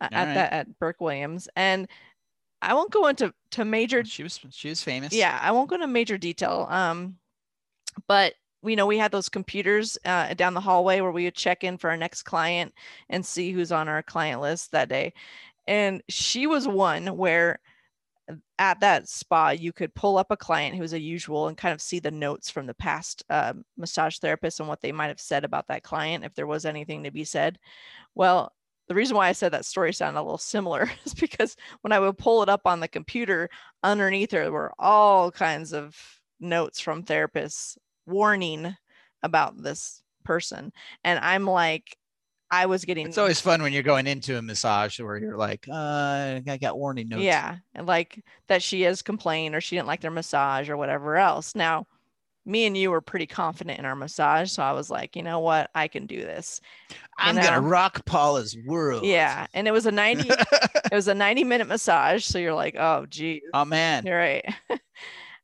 a- 0.00 0.04
at 0.04 0.12
Alright. 0.12 0.34
that 0.34 0.52
at 0.52 0.78
Burke 0.78 1.00
Williams, 1.00 1.48
and 1.56 1.88
I 2.60 2.74
won't 2.74 2.90
go 2.90 3.06
into 3.06 3.32
to 3.52 3.64
major. 3.64 4.04
She 4.04 4.22
was 4.22 4.40
she 4.50 4.68
was 4.68 4.82
famous. 4.82 5.12
Yeah, 5.12 5.38
I 5.40 5.52
won't 5.52 5.68
go 5.68 5.76
into 5.76 5.86
major 5.86 6.18
detail. 6.18 6.66
Um, 6.70 7.16
but 8.06 8.34
you 8.64 8.74
know, 8.74 8.86
we 8.86 8.98
had 8.98 9.12
those 9.12 9.28
computers 9.28 9.96
uh, 10.04 10.34
down 10.34 10.54
the 10.54 10.60
hallway 10.60 11.00
where 11.00 11.12
we 11.12 11.24
would 11.24 11.36
check 11.36 11.62
in 11.62 11.78
for 11.78 11.90
our 11.90 11.96
next 11.96 12.22
client 12.22 12.74
and 13.08 13.24
see 13.24 13.52
who's 13.52 13.70
on 13.70 13.88
our 13.88 14.02
client 14.02 14.40
list 14.40 14.72
that 14.72 14.88
day, 14.88 15.12
and 15.66 16.02
she 16.08 16.46
was 16.46 16.66
one 16.66 17.16
where 17.16 17.60
at 18.58 18.80
that 18.80 19.08
spa 19.08 19.50
you 19.50 19.72
could 19.72 19.94
pull 19.94 20.18
up 20.18 20.30
a 20.30 20.36
client 20.36 20.74
who 20.74 20.82
was 20.82 20.92
a 20.92 21.00
usual 21.00 21.48
and 21.48 21.56
kind 21.56 21.72
of 21.72 21.80
see 21.80 21.98
the 21.98 22.10
notes 22.10 22.50
from 22.50 22.66
the 22.66 22.74
past 22.74 23.22
uh, 23.30 23.52
massage 23.76 24.18
therapist 24.18 24.60
and 24.60 24.68
what 24.68 24.80
they 24.80 24.92
might 24.92 25.06
have 25.06 25.20
said 25.20 25.44
about 25.44 25.66
that 25.68 25.82
client 25.82 26.24
if 26.24 26.34
there 26.34 26.46
was 26.46 26.64
anything 26.64 27.04
to 27.04 27.10
be 27.10 27.24
said. 27.24 27.58
Well 28.14 28.52
the 28.88 28.94
reason 28.94 29.16
why 29.16 29.28
i 29.28 29.32
said 29.32 29.52
that 29.52 29.66
story 29.66 29.92
sounded 29.92 30.18
a 30.18 30.22
little 30.22 30.38
similar 30.38 30.90
is 31.04 31.14
because 31.14 31.56
when 31.82 31.92
i 31.92 32.00
would 32.00 32.18
pull 32.18 32.42
it 32.42 32.48
up 32.48 32.62
on 32.64 32.80
the 32.80 32.88
computer 32.88 33.48
underneath 33.82 34.30
there 34.30 34.50
were 34.50 34.72
all 34.78 35.30
kinds 35.30 35.72
of 35.72 35.96
notes 36.40 36.80
from 36.80 37.02
therapists 37.02 37.76
warning 38.06 38.74
about 39.22 39.62
this 39.62 40.02
person. 40.24 40.72
And 41.04 41.18
i'm 41.20 41.44
like 41.44 41.96
i 42.50 42.66
was 42.66 42.84
getting 42.84 43.06
It's 43.06 43.18
always 43.18 43.40
fun 43.40 43.62
when 43.62 43.72
you're 43.72 43.82
going 43.82 44.06
into 44.06 44.38
a 44.38 44.42
massage 44.42 44.98
where 45.00 45.16
you're 45.18 45.36
like, 45.36 45.66
uh, 45.70 46.40
I 46.46 46.58
got 46.60 46.78
warning 46.78 47.08
notes. 47.08 47.22
Yeah, 47.22 47.56
and 47.74 47.86
like 47.86 48.22
that 48.48 48.62
she 48.62 48.82
has 48.82 49.02
complained 49.02 49.54
or 49.54 49.60
she 49.60 49.76
didn't 49.76 49.88
like 49.88 50.00
their 50.00 50.10
massage 50.10 50.68
or 50.68 50.76
whatever 50.76 51.16
else. 51.16 51.54
Now, 51.54 51.86
me 52.46 52.66
and 52.66 52.76
you 52.76 52.90
were 52.90 53.02
pretty 53.02 53.26
confident 53.26 53.78
in 53.78 53.84
our 53.84 53.94
massage, 53.94 54.50
so 54.50 54.62
I 54.62 54.72
was 54.72 54.90
like, 54.90 55.16
you 55.16 55.22
know 55.22 55.40
what, 55.40 55.70
I 55.74 55.86
can 55.88 56.06
do 56.06 56.20
this. 56.20 56.60
I'm 57.18 57.36
know? 57.36 57.42
gonna 57.42 57.60
rock 57.60 58.04
Paula's 58.06 58.56
world. 58.66 59.04
Yeah, 59.04 59.46
and 59.52 59.68
it 59.68 59.72
was 59.72 59.86
a 59.86 59.92
90 59.92 60.28
it 60.28 60.92
was 60.92 61.08
a 61.08 61.14
90 61.14 61.44
minute 61.44 61.68
massage, 61.68 62.24
so 62.24 62.38
you're 62.38 62.54
like, 62.54 62.76
oh 62.78 63.06
gee, 63.06 63.42
oh 63.52 63.64
man, 63.64 64.06
you're 64.06 64.18
right. 64.18 64.44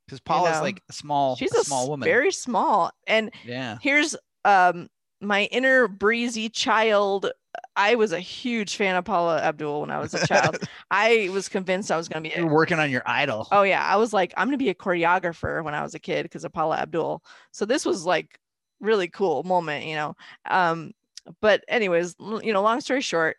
because 0.06 0.20
Paula's 0.20 0.56
know, 0.56 0.62
like 0.62 0.82
a 0.88 0.92
small, 0.92 1.36
She's 1.36 1.54
a 1.54 1.64
small 1.64 1.88
woman. 1.88 2.06
very 2.06 2.32
small. 2.32 2.90
And 3.06 3.30
yeah. 3.44 3.78
here's 3.80 4.16
um 4.44 4.88
my 5.24 5.44
inner 5.44 5.88
breezy 5.88 6.48
child. 6.48 7.30
I 7.76 7.94
was 7.94 8.12
a 8.12 8.20
huge 8.20 8.76
fan 8.76 8.96
of 8.96 9.04
Paula 9.04 9.40
Abdul 9.40 9.80
when 9.80 9.90
I 9.90 9.98
was 9.98 10.14
a 10.14 10.26
child. 10.26 10.58
I 10.90 11.28
was 11.32 11.48
convinced 11.48 11.90
I 11.90 11.96
was 11.96 12.08
going 12.08 12.22
to 12.22 12.30
be 12.30 12.36
You're 12.36 12.48
working 12.48 12.78
on 12.78 12.90
your 12.90 13.02
idol. 13.06 13.48
Oh 13.52 13.62
yeah, 13.62 13.84
I 13.84 13.96
was 13.96 14.12
like, 14.12 14.32
I'm 14.36 14.46
gonna 14.46 14.56
be 14.56 14.70
a 14.70 14.74
choreographer 14.74 15.62
when 15.62 15.74
I 15.74 15.82
was 15.82 15.94
a 15.94 15.98
kid 15.98 16.24
because 16.24 16.44
of 16.44 16.52
Paula 16.52 16.76
Abdul. 16.78 17.22
So 17.52 17.64
this 17.64 17.84
was 17.84 18.04
like 18.04 18.38
really 18.80 19.08
cool 19.08 19.42
moment, 19.42 19.86
you 19.86 19.94
know. 19.94 20.16
Um, 20.48 20.92
but 21.40 21.64
anyways, 21.68 22.16
you 22.20 22.52
know, 22.52 22.62
long 22.62 22.80
story 22.80 23.00
short, 23.00 23.36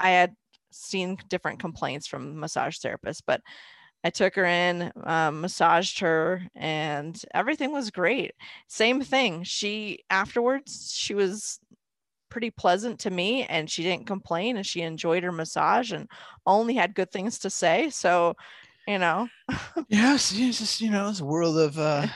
I 0.00 0.10
had 0.10 0.34
seen 0.70 1.18
different 1.28 1.60
complaints 1.60 2.06
from 2.06 2.38
massage 2.38 2.78
therapists, 2.78 3.22
but 3.26 3.40
I 4.04 4.10
took 4.10 4.34
her 4.34 4.44
in, 4.44 4.92
um, 5.04 5.40
massaged 5.40 5.98
her, 6.00 6.46
and 6.54 7.20
everything 7.32 7.72
was 7.72 7.90
great. 7.90 8.32
Same 8.68 9.00
thing. 9.00 9.42
She 9.44 10.00
afterwards, 10.10 10.92
she 10.94 11.14
was 11.14 11.58
pretty 12.28 12.50
pleasant 12.50 12.98
to 12.98 13.10
me 13.10 13.44
and 13.44 13.70
she 13.70 13.84
didn't 13.84 14.08
complain 14.08 14.56
and 14.56 14.66
she 14.66 14.82
enjoyed 14.82 15.22
her 15.22 15.30
massage 15.30 15.92
and 15.92 16.08
only 16.46 16.74
had 16.74 16.94
good 16.94 17.10
things 17.12 17.38
to 17.38 17.48
say. 17.48 17.88
So, 17.90 18.34
you 18.88 18.98
know, 18.98 19.28
Yes, 19.88 20.32
it's 20.36 20.58
just 20.58 20.80
you 20.80 20.90
know, 20.90 21.08
it's 21.08 21.20
a 21.20 21.24
world 21.24 21.56
of 21.58 21.78
uh, 21.78 22.06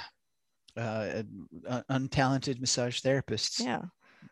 uh, 0.77 1.23
uh, 1.69 1.83
untalented 1.89 2.61
massage 2.61 3.01
therapists 3.01 3.61
yeah. 3.61 3.83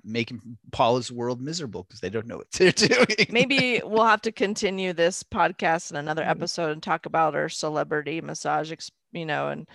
Making 0.06 0.40
Paula's 0.72 1.10
world 1.10 1.40
miserable 1.40 1.82
because 1.82 2.00
they 2.00 2.08
don't 2.10 2.26
know 2.26 2.36
what 2.36 2.50
they're 2.52 2.70
doing. 2.72 3.26
Maybe 3.30 3.82
we'll 3.84 4.04
have 4.04 4.22
to 4.22 4.32
continue 4.32 4.92
this 4.92 5.22
podcast 5.22 5.90
in 5.90 5.96
another 5.96 6.22
Mhm. 6.22 6.30
episode 6.30 6.70
and 6.70 6.82
talk 6.82 7.06
about 7.06 7.34
our 7.34 7.48
celebrity 7.48 8.20
massage, 8.20 8.72
you 9.12 9.26
know, 9.26 9.48
and 9.48 9.66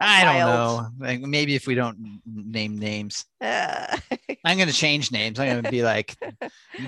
I 0.00 0.24
don't 0.24 0.38
know. 0.38 0.88
Like, 0.98 1.20
maybe 1.20 1.54
if 1.54 1.66
we 1.66 1.74
don't 1.74 2.20
name 2.26 2.78
names, 2.78 3.26
Uh, 3.42 3.98
I'm 4.44 4.56
gonna 4.58 4.72
change 4.72 5.12
names. 5.12 5.38
I'm 5.38 5.48
gonna 5.56 5.70
be 5.70 5.82
like 5.82 6.16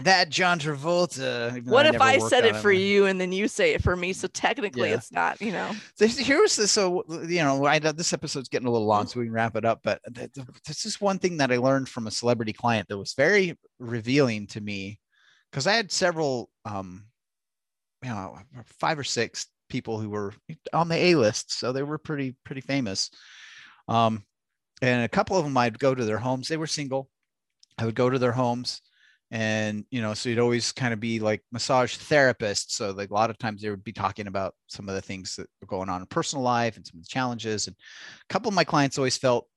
that 0.03 0.31
John 0.31 0.59
Travolta. 0.59 1.63
what 1.67 1.85
if 1.87 2.01
I 2.01 2.17
said 2.19 2.47
it 2.47 2.57
for 2.57 2.73
like- 2.73 2.81
you 2.83 3.05
and 3.07 3.21
then 3.21 3.31
you 3.31 3.49
say 3.49 3.75
it 3.75 3.83
for 3.83 3.95
me? 3.95 4.15
So 4.15 4.29
technically, 4.29 4.89
Yeah. 4.89 4.97
it's 4.97 5.13
not, 5.13 5.41
you 5.43 5.53
know. 5.53 5.71
This- 5.99 6.17
Here 6.19 6.41
was 6.41 6.57
this. 6.57 6.73
So 6.73 7.05
you 7.29 7.43
know, 7.43 7.65
I 7.67 7.79
this 7.79 8.13
episode's 8.15 8.49
getting 8.49 8.67
a 8.69 8.71
little 8.71 8.87
long, 8.87 9.07
so 9.07 9.21
we 9.21 9.27
can 9.27 9.35
wrap 9.35 9.57
it 9.57 9.65
up. 9.67 9.81
But 9.85 10.01
th- 10.15 10.33
th- 10.33 10.47
this 10.67 10.87
is 10.87 11.01
one 11.01 11.19
thing 11.19 11.37
that 11.37 11.53
I 11.53 11.59
learned 11.59 11.89
from 11.91 12.07
a 12.07 12.11
celebrity 12.11 12.55
client 12.55 12.89
that 12.89 12.99
was 12.99 13.13
very 13.13 13.59
revealing 13.79 14.47
to 14.49 14.61
me, 14.63 14.99
because 15.51 15.67
I 15.67 15.75
had 15.75 15.93
several, 15.93 16.49
um, 16.65 17.05
you 18.03 18.09
know, 18.11 18.39
five 18.81 18.99
or 18.99 19.05
six 19.05 19.47
people 19.73 19.99
who 19.99 20.11
were 20.11 20.33
on 20.73 20.89
the 20.89 20.97
A 20.97 21.15
list, 21.17 21.59
so 21.59 21.73
they 21.73 21.83
were 21.83 21.99
pretty 21.99 22.37
pretty 22.45 22.61
famous. 22.61 23.11
Um, 23.89 24.25
and 24.81 25.05
a 25.05 25.09
couple 25.09 25.37
of 25.37 25.45
them, 25.45 25.57
I'd 25.57 25.79
go 25.79 25.95
to 25.95 26.05
their 26.05 26.19
homes. 26.19 26.49
They 26.49 26.57
were 26.57 26.67
single. 26.67 27.09
I 27.79 27.87
would 27.87 27.95
go 27.95 28.11
to 28.11 28.19
their 28.19 28.33
homes 28.33 28.83
and 29.33 29.87
you 29.91 30.03
know 30.03 30.13
so 30.13 30.29
you'd 30.29 30.39
always 30.39 30.73
kind 30.73 30.93
of 30.93 31.01
be 31.01 31.19
like 31.19 31.43
massage 31.51 31.97
therapists 31.97 32.73
so 32.73 32.91
like 32.91 33.11
a 33.11 33.15
lot 33.15 33.31
of 33.31 33.39
times 33.39 33.63
they 33.63 33.71
would 33.71 33.83
be 33.83 33.93
talking 33.93 34.27
about 34.27 34.55
some 34.67 34.91
of 34.91 34.95
the 34.95 35.01
things 35.01 35.37
that 35.37 35.49
were 35.61 35.67
going 35.67 35.89
on 35.89 36.03
in 36.03 36.07
personal 36.07 36.45
life 36.45 36.77
and 36.77 36.87
some 36.87 36.99
of 36.99 37.03
the 37.03 37.09
challenges 37.09 37.67
and 37.67 37.75
a 37.75 38.33
couple 38.33 38.51
of 38.51 38.55
my 38.55 38.63
clients 38.63 38.99
always 38.99 39.17
felt 39.17 39.49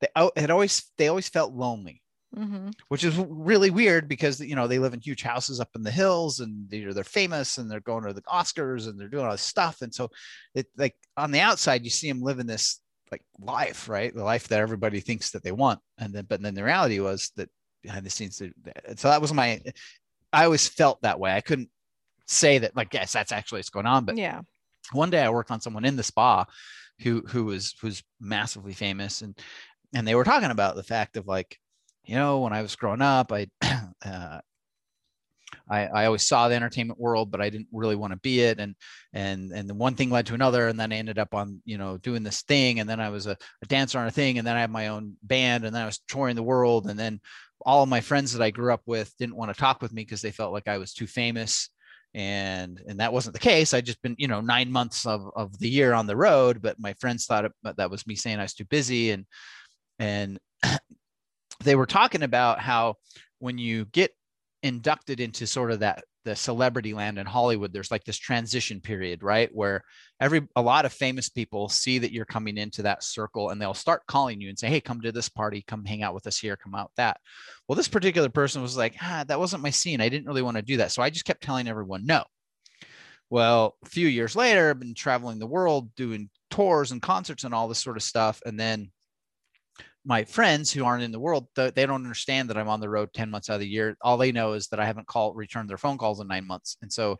they 0.00 0.08
had 0.36 0.50
always 0.50 0.92
they 0.98 1.08
always 1.08 1.28
felt 1.28 1.54
lonely 1.54 1.99
hmm 2.34 2.68
which 2.88 3.02
is 3.02 3.16
really 3.28 3.70
weird 3.70 4.08
because 4.08 4.40
you 4.40 4.54
know 4.54 4.66
they 4.66 4.78
live 4.78 4.94
in 4.94 5.00
huge 5.00 5.22
houses 5.22 5.58
up 5.60 5.70
in 5.74 5.82
the 5.82 5.90
hills 5.90 6.40
and 6.40 6.68
they're 6.68 6.94
they're 6.94 7.04
famous 7.04 7.58
and 7.58 7.70
they're 7.70 7.80
going 7.80 8.04
to 8.04 8.12
the 8.12 8.22
Oscars 8.22 8.86
and 8.86 8.98
they're 8.98 9.08
doing 9.08 9.24
all 9.24 9.32
this 9.32 9.42
stuff. 9.42 9.82
And 9.82 9.92
so 9.92 10.10
it 10.54 10.66
like 10.76 10.94
on 11.16 11.32
the 11.32 11.40
outside 11.40 11.82
you 11.84 11.90
see 11.90 12.08
them 12.08 12.22
living 12.22 12.46
this 12.46 12.80
like 13.10 13.22
life 13.40 13.88
right? 13.88 14.14
The 14.14 14.22
life 14.22 14.48
that 14.48 14.60
everybody 14.60 15.00
thinks 15.00 15.30
that 15.32 15.42
they 15.42 15.52
want. 15.52 15.80
And 15.98 16.12
then 16.12 16.26
but 16.28 16.40
then 16.40 16.54
the 16.54 16.64
reality 16.64 17.00
was 17.00 17.32
that 17.36 17.48
behind 17.82 18.06
the 18.06 18.10
scenes 18.10 18.36
so 18.96 19.08
that 19.08 19.20
was 19.20 19.32
my 19.32 19.60
I 20.32 20.44
always 20.44 20.68
felt 20.68 21.02
that 21.02 21.18
way. 21.18 21.32
I 21.34 21.40
couldn't 21.40 21.70
say 22.26 22.58
that 22.58 22.76
like 22.76 22.94
yes 22.94 23.12
that's 23.12 23.32
actually 23.32 23.58
what's 23.58 23.70
going 23.70 23.86
on. 23.86 24.04
But 24.04 24.16
Yeah. 24.18 24.40
one 24.92 25.10
day 25.10 25.22
I 25.22 25.30
worked 25.30 25.50
on 25.50 25.60
someone 25.60 25.84
in 25.84 25.96
the 25.96 26.04
spa 26.04 26.44
who 27.00 27.22
who 27.26 27.44
was 27.46 27.74
who's 27.80 28.02
massively 28.20 28.72
famous 28.72 29.22
and 29.22 29.36
and 29.94 30.06
they 30.06 30.14
were 30.14 30.24
talking 30.24 30.50
about 30.50 30.76
the 30.76 30.84
fact 30.84 31.16
of 31.16 31.26
like 31.26 31.58
you 32.10 32.16
know 32.16 32.40
when 32.40 32.52
I 32.52 32.62
was 32.62 32.76
growing 32.76 33.02
up 33.02 33.32
I 33.32 33.46
uh, 34.04 34.40
I, 35.68 35.86
I 35.86 36.06
always 36.06 36.26
saw 36.26 36.48
the 36.48 36.56
entertainment 36.56 36.98
world 36.98 37.30
but 37.30 37.40
I 37.40 37.48
didn't 37.48 37.68
really 37.72 37.94
want 37.94 38.12
to 38.12 38.18
be 38.18 38.40
it. 38.40 38.58
And 38.58 38.74
and 39.12 39.52
and 39.52 39.68
the 39.68 39.74
one 39.74 39.94
thing 39.94 40.10
led 40.10 40.26
to 40.26 40.34
another 40.34 40.68
and 40.68 40.78
then 40.78 40.92
I 40.92 40.96
ended 40.96 41.18
up 41.18 41.34
on 41.34 41.62
you 41.64 41.78
know 41.78 41.96
doing 41.98 42.22
this 42.22 42.42
thing 42.42 42.80
and 42.80 42.88
then 42.88 43.00
I 43.00 43.10
was 43.10 43.26
a, 43.26 43.36
a 43.62 43.66
dancer 43.66 43.98
on 43.98 44.08
a 44.08 44.10
thing 44.10 44.38
and 44.38 44.46
then 44.46 44.56
I 44.56 44.60
had 44.60 44.70
my 44.70 44.88
own 44.88 45.14
band 45.22 45.64
and 45.64 45.74
then 45.74 45.82
I 45.82 45.86
was 45.86 46.00
touring 46.08 46.36
the 46.36 46.42
world 46.42 46.90
and 46.90 46.98
then 46.98 47.20
all 47.64 47.82
of 47.82 47.88
my 47.88 48.00
friends 48.00 48.32
that 48.32 48.42
I 48.42 48.50
grew 48.50 48.72
up 48.72 48.82
with 48.86 49.14
didn't 49.18 49.36
want 49.36 49.54
to 49.54 49.60
talk 49.60 49.80
with 49.80 49.92
me 49.92 50.02
because 50.02 50.22
they 50.22 50.32
felt 50.32 50.52
like 50.52 50.66
I 50.66 50.78
was 50.78 50.92
too 50.92 51.06
famous. 51.06 51.68
And 52.12 52.82
and 52.88 52.98
that 52.98 53.12
wasn't 53.12 53.34
the 53.34 53.38
case. 53.38 53.72
I'd 53.72 53.86
just 53.86 54.02
been 54.02 54.16
you 54.18 54.26
know 54.26 54.40
nine 54.40 54.72
months 54.72 55.06
of, 55.06 55.30
of 55.36 55.56
the 55.60 55.68
year 55.68 55.92
on 55.92 56.08
the 56.08 56.16
road 56.16 56.60
but 56.60 56.80
my 56.80 56.92
friends 56.94 57.26
thought 57.26 57.44
it, 57.44 57.52
that 57.76 57.90
was 57.90 58.06
me 58.06 58.16
saying 58.16 58.40
i 58.40 58.42
was 58.42 58.54
too 58.54 58.64
busy 58.64 59.12
and 59.12 59.26
and 60.00 60.40
they 61.60 61.76
were 61.76 61.86
talking 61.86 62.22
about 62.22 62.60
how 62.60 62.94
when 63.38 63.58
you 63.58 63.84
get 63.86 64.12
inducted 64.62 65.20
into 65.20 65.46
sort 65.46 65.70
of 65.70 65.80
that 65.80 66.04
the 66.24 66.36
celebrity 66.36 66.92
land 66.92 67.18
in 67.18 67.24
hollywood 67.24 67.72
there's 67.72 67.90
like 67.90 68.04
this 68.04 68.18
transition 68.18 68.78
period 68.78 69.22
right? 69.22 69.48
Where 69.52 69.82
every 70.20 70.46
a 70.54 70.60
lot 70.60 70.84
of 70.84 70.92
famous 70.92 71.30
people 71.30 71.68
see 71.68 71.98
that 71.98 72.12
you're 72.12 72.26
coming 72.26 72.58
into 72.58 72.82
that 72.82 73.02
circle 73.02 73.50
and 73.50 73.60
they'll 73.60 73.72
start 73.72 74.06
calling 74.06 74.40
you 74.40 74.50
and 74.50 74.58
say 74.58 74.68
hey 74.68 74.80
come 74.80 75.00
to 75.00 75.12
this 75.12 75.28
party. 75.28 75.64
Come 75.66 75.84
hang 75.84 76.02
out 76.02 76.14
with 76.14 76.26
us 76.26 76.38
here. 76.38 76.56
Come 76.56 76.74
out 76.74 76.90
that. 76.96 77.18
Well 77.66 77.76
this 77.76 77.88
particular 77.88 78.28
person 78.28 78.60
was 78.60 78.76
like 78.76 78.96
ah, 79.02 79.24
that 79.28 79.38
wasn't 79.38 79.62
my 79.62 79.70
scene. 79.70 80.00
I 80.00 80.10
didn't 80.10 80.26
really 80.26 80.42
want 80.42 80.56
to 80.58 80.62
do 80.62 80.76
that. 80.78 80.92
So 80.92 81.02
i 81.02 81.10
just 81.10 81.24
kept 81.24 81.42
telling 81.42 81.68
everyone 81.68 82.04
no. 82.04 82.24
Well 83.30 83.76
a 83.84 83.88
few 83.88 84.06
years 84.06 84.36
later 84.36 84.70
i've 84.70 84.80
been 84.80 84.94
traveling 84.94 85.38
the 85.38 85.46
world 85.46 85.94
doing 85.94 86.28
tours 86.50 86.90
and 86.90 87.00
concerts 87.00 87.44
and 87.44 87.54
all 87.54 87.68
this 87.68 87.82
sort 87.82 87.96
of 87.96 88.02
stuff. 88.02 88.42
And 88.44 88.60
then 88.60 88.90
my 90.04 90.24
friends 90.24 90.72
who 90.72 90.84
aren't 90.84 91.02
in 91.02 91.12
the 91.12 91.20
world 91.20 91.46
they 91.54 91.70
don't 91.70 92.04
understand 92.04 92.48
that 92.48 92.56
i'm 92.56 92.68
on 92.68 92.80
the 92.80 92.88
road 92.88 93.08
10 93.12 93.30
months 93.30 93.50
out 93.50 93.54
of 93.54 93.60
the 93.60 93.68
year 93.68 93.96
all 94.00 94.16
they 94.16 94.32
know 94.32 94.52
is 94.54 94.68
that 94.68 94.80
i 94.80 94.84
haven't 94.84 95.06
called 95.06 95.36
returned 95.36 95.68
their 95.68 95.76
phone 95.76 95.98
calls 95.98 96.20
in 96.20 96.26
nine 96.26 96.46
months 96.46 96.76
and 96.82 96.92
so 96.92 97.16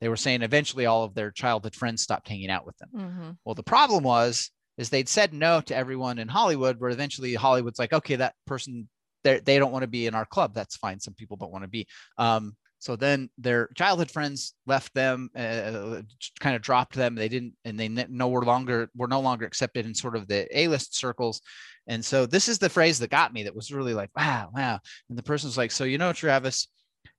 they 0.00 0.08
were 0.08 0.16
saying 0.16 0.42
eventually 0.42 0.86
all 0.86 1.04
of 1.04 1.14
their 1.14 1.30
childhood 1.30 1.74
friends 1.74 2.02
stopped 2.02 2.28
hanging 2.28 2.50
out 2.50 2.66
with 2.66 2.76
them 2.78 2.88
hmm 2.92 3.30
well, 3.44 3.54
the 3.54 3.62
problem 3.62 4.04
was 4.04 4.50
is 4.78 4.88
they'd 4.88 5.08
said 5.08 5.32
no 5.32 5.60
to 5.60 5.76
everyone 5.76 6.18
in 6.18 6.28
Hollywood, 6.28 6.80
where 6.80 6.90
eventually 6.90 7.34
Hollywood's 7.34 7.78
like, 7.78 7.92
okay, 7.92 8.16
that 8.16 8.34
person 8.46 8.88
they 9.22 9.40
they 9.40 9.58
don't 9.58 9.72
want 9.72 9.82
to 9.82 9.88
be 9.88 10.06
in 10.06 10.14
our 10.14 10.26
club. 10.26 10.54
That's 10.54 10.76
fine. 10.76 11.00
Some 11.00 11.14
people 11.14 11.36
don't 11.36 11.52
want 11.52 11.64
to 11.64 11.68
be. 11.68 11.86
Um, 12.18 12.56
so 12.84 12.96
then 12.96 13.30
their 13.38 13.68
childhood 13.74 14.10
friends 14.10 14.52
left 14.66 14.92
them, 14.92 15.30
uh, 15.34 16.02
kind 16.38 16.54
of 16.54 16.60
dropped 16.60 16.94
them. 16.94 17.14
They 17.14 17.30
didn't, 17.30 17.54
and 17.64 17.80
they 17.80 17.88
no 17.88 18.28
were 18.28 18.44
longer 18.44 18.90
were 18.94 19.08
no 19.08 19.20
longer 19.20 19.46
accepted 19.46 19.86
in 19.86 19.94
sort 19.94 20.16
of 20.16 20.28
the 20.28 20.46
A 20.54 20.68
list 20.68 20.94
circles. 20.94 21.40
And 21.86 22.04
so 22.04 22.26
this 22.26 22.46
is 22.46 22.58
the 22.58 22.68
phrase 22.68 22.98
that 22.98 23.08
got 23.08 23.32
me. 23.32 23.44
That 23.44 23.56
was 23.56 23.72
really 23.72 23.94
like, 23.94 24.10
wow, 24.14 24.50
wow. 24.54 24.80
And 25.08 25.16
the 25.16 25.22
person's 25.22 25.56
like, 25.56 25.70
so 25.70 25.84
you 25.84 25.96
know, 25.96 26.12
Travis, 26.12 26.68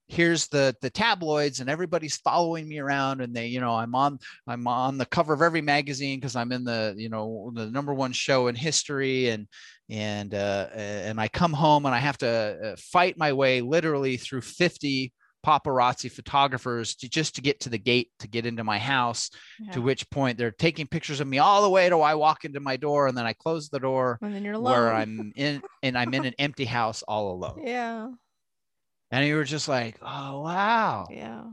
here's 0.08 0.48
the 0.50 0.76
the 0.84 0.90
tabloids 0.92 1.62
and 1.62 1.68
everybody's 1.68 2.18
following 2.18 2.68
me 2.68 2.78
around 2.78 3.22
and 3.22 3.36
they 3.36 3.48
you 3.48 3.60
know 3.60 3.74
i'm 3.74 3.96
on 3.96 4.20
i'm 4.46 4.68
on 4.68 5.00
the 5.00 5.06
cover 5.08 5.34
of 5.34 5.42
every 5.42 5.62
magazine 5.62 6.20
because 6.20 6.36
i'm 6.36 6.52
in 6.52 6.64
the 6.64 6.94
you 6.96 7.10
know 7.10 7.52
the 7.56 7.72
number 7.72 7.92
one 7.92 8.12
show 8.12 8.46
in 8.46 8.54
history 8.54 9.30
and 9.30 9.48
and 9.90 10.36
uh 10.36 10.68
and 10.76 11.20
i 11.20 11.28
come 11.28 11.54
home 11.54 11.88
and 11.88 11.96
i 11.96 11.98
have 11.98 12.20
to 12.20 12.28
uh, 12.30 12.76
fight 12.78 13.18
my 13.18 13.34
way 13.34 13.62
literally 13.62 14.16
through 14.16 14.42
50 14.42 15.12
paparazzi 15.46 16.12
photographers 16.12 16.96
to 16.96 17.08
just 17.08 17.36
to 17.36 17.42
get 17.42 17.60
to 17.60 17.70
the 17.70 17.78
gate 17.78 18.10
to 18.18 18.28
get 18.28 18.46
into 18.48 18.64
my 18.64 18.80
house 18.80 19.30
to 19.74 19.82
which 19.82 20.10
point 20.10 20.38
they're 20.40 20.50
taking 20.50 20.88
pictures 20.88 21.20
of 21.20 21.28
me 21.28 21.38
all 21.38 21.62
the 21.62 21.70
way 21.70 21.88
to 21.88 22.00
I 22.00 22.16
walk 22.16 22.46
into 22.46 22.60
my 22.60 22.78
door 22.78 23.08
and 23.08 23.16
then 23.18 23.26
I 23.28 23.34
close 23.34 23.70
the 23.70 23.80
door 23.80 24.18
And 24.22 24.34
then 24.34 24.44
you're 24.44 24.56
alone. 24.56 24.74
where 24.74 24.94
I'm 24.94 25.32
in 25.36 25.62
and 25.84 25.96
I'm 25.98 26.14
in 26.16 26.26
an 26.26 26.34
empty 26.40 26.66
house 26.66 27.04
all 27.04 27.32
alone. 27.32 27.62
Yeah. 27.64 28.10
And 29.12 29.28
you 29.28 29.36
were 29.36 29.44
just 29.44 29.68
like, 29.68 29.98
oh 30.02 30.42
wow. 30.42 31.06
Yeah. 31.12 31.44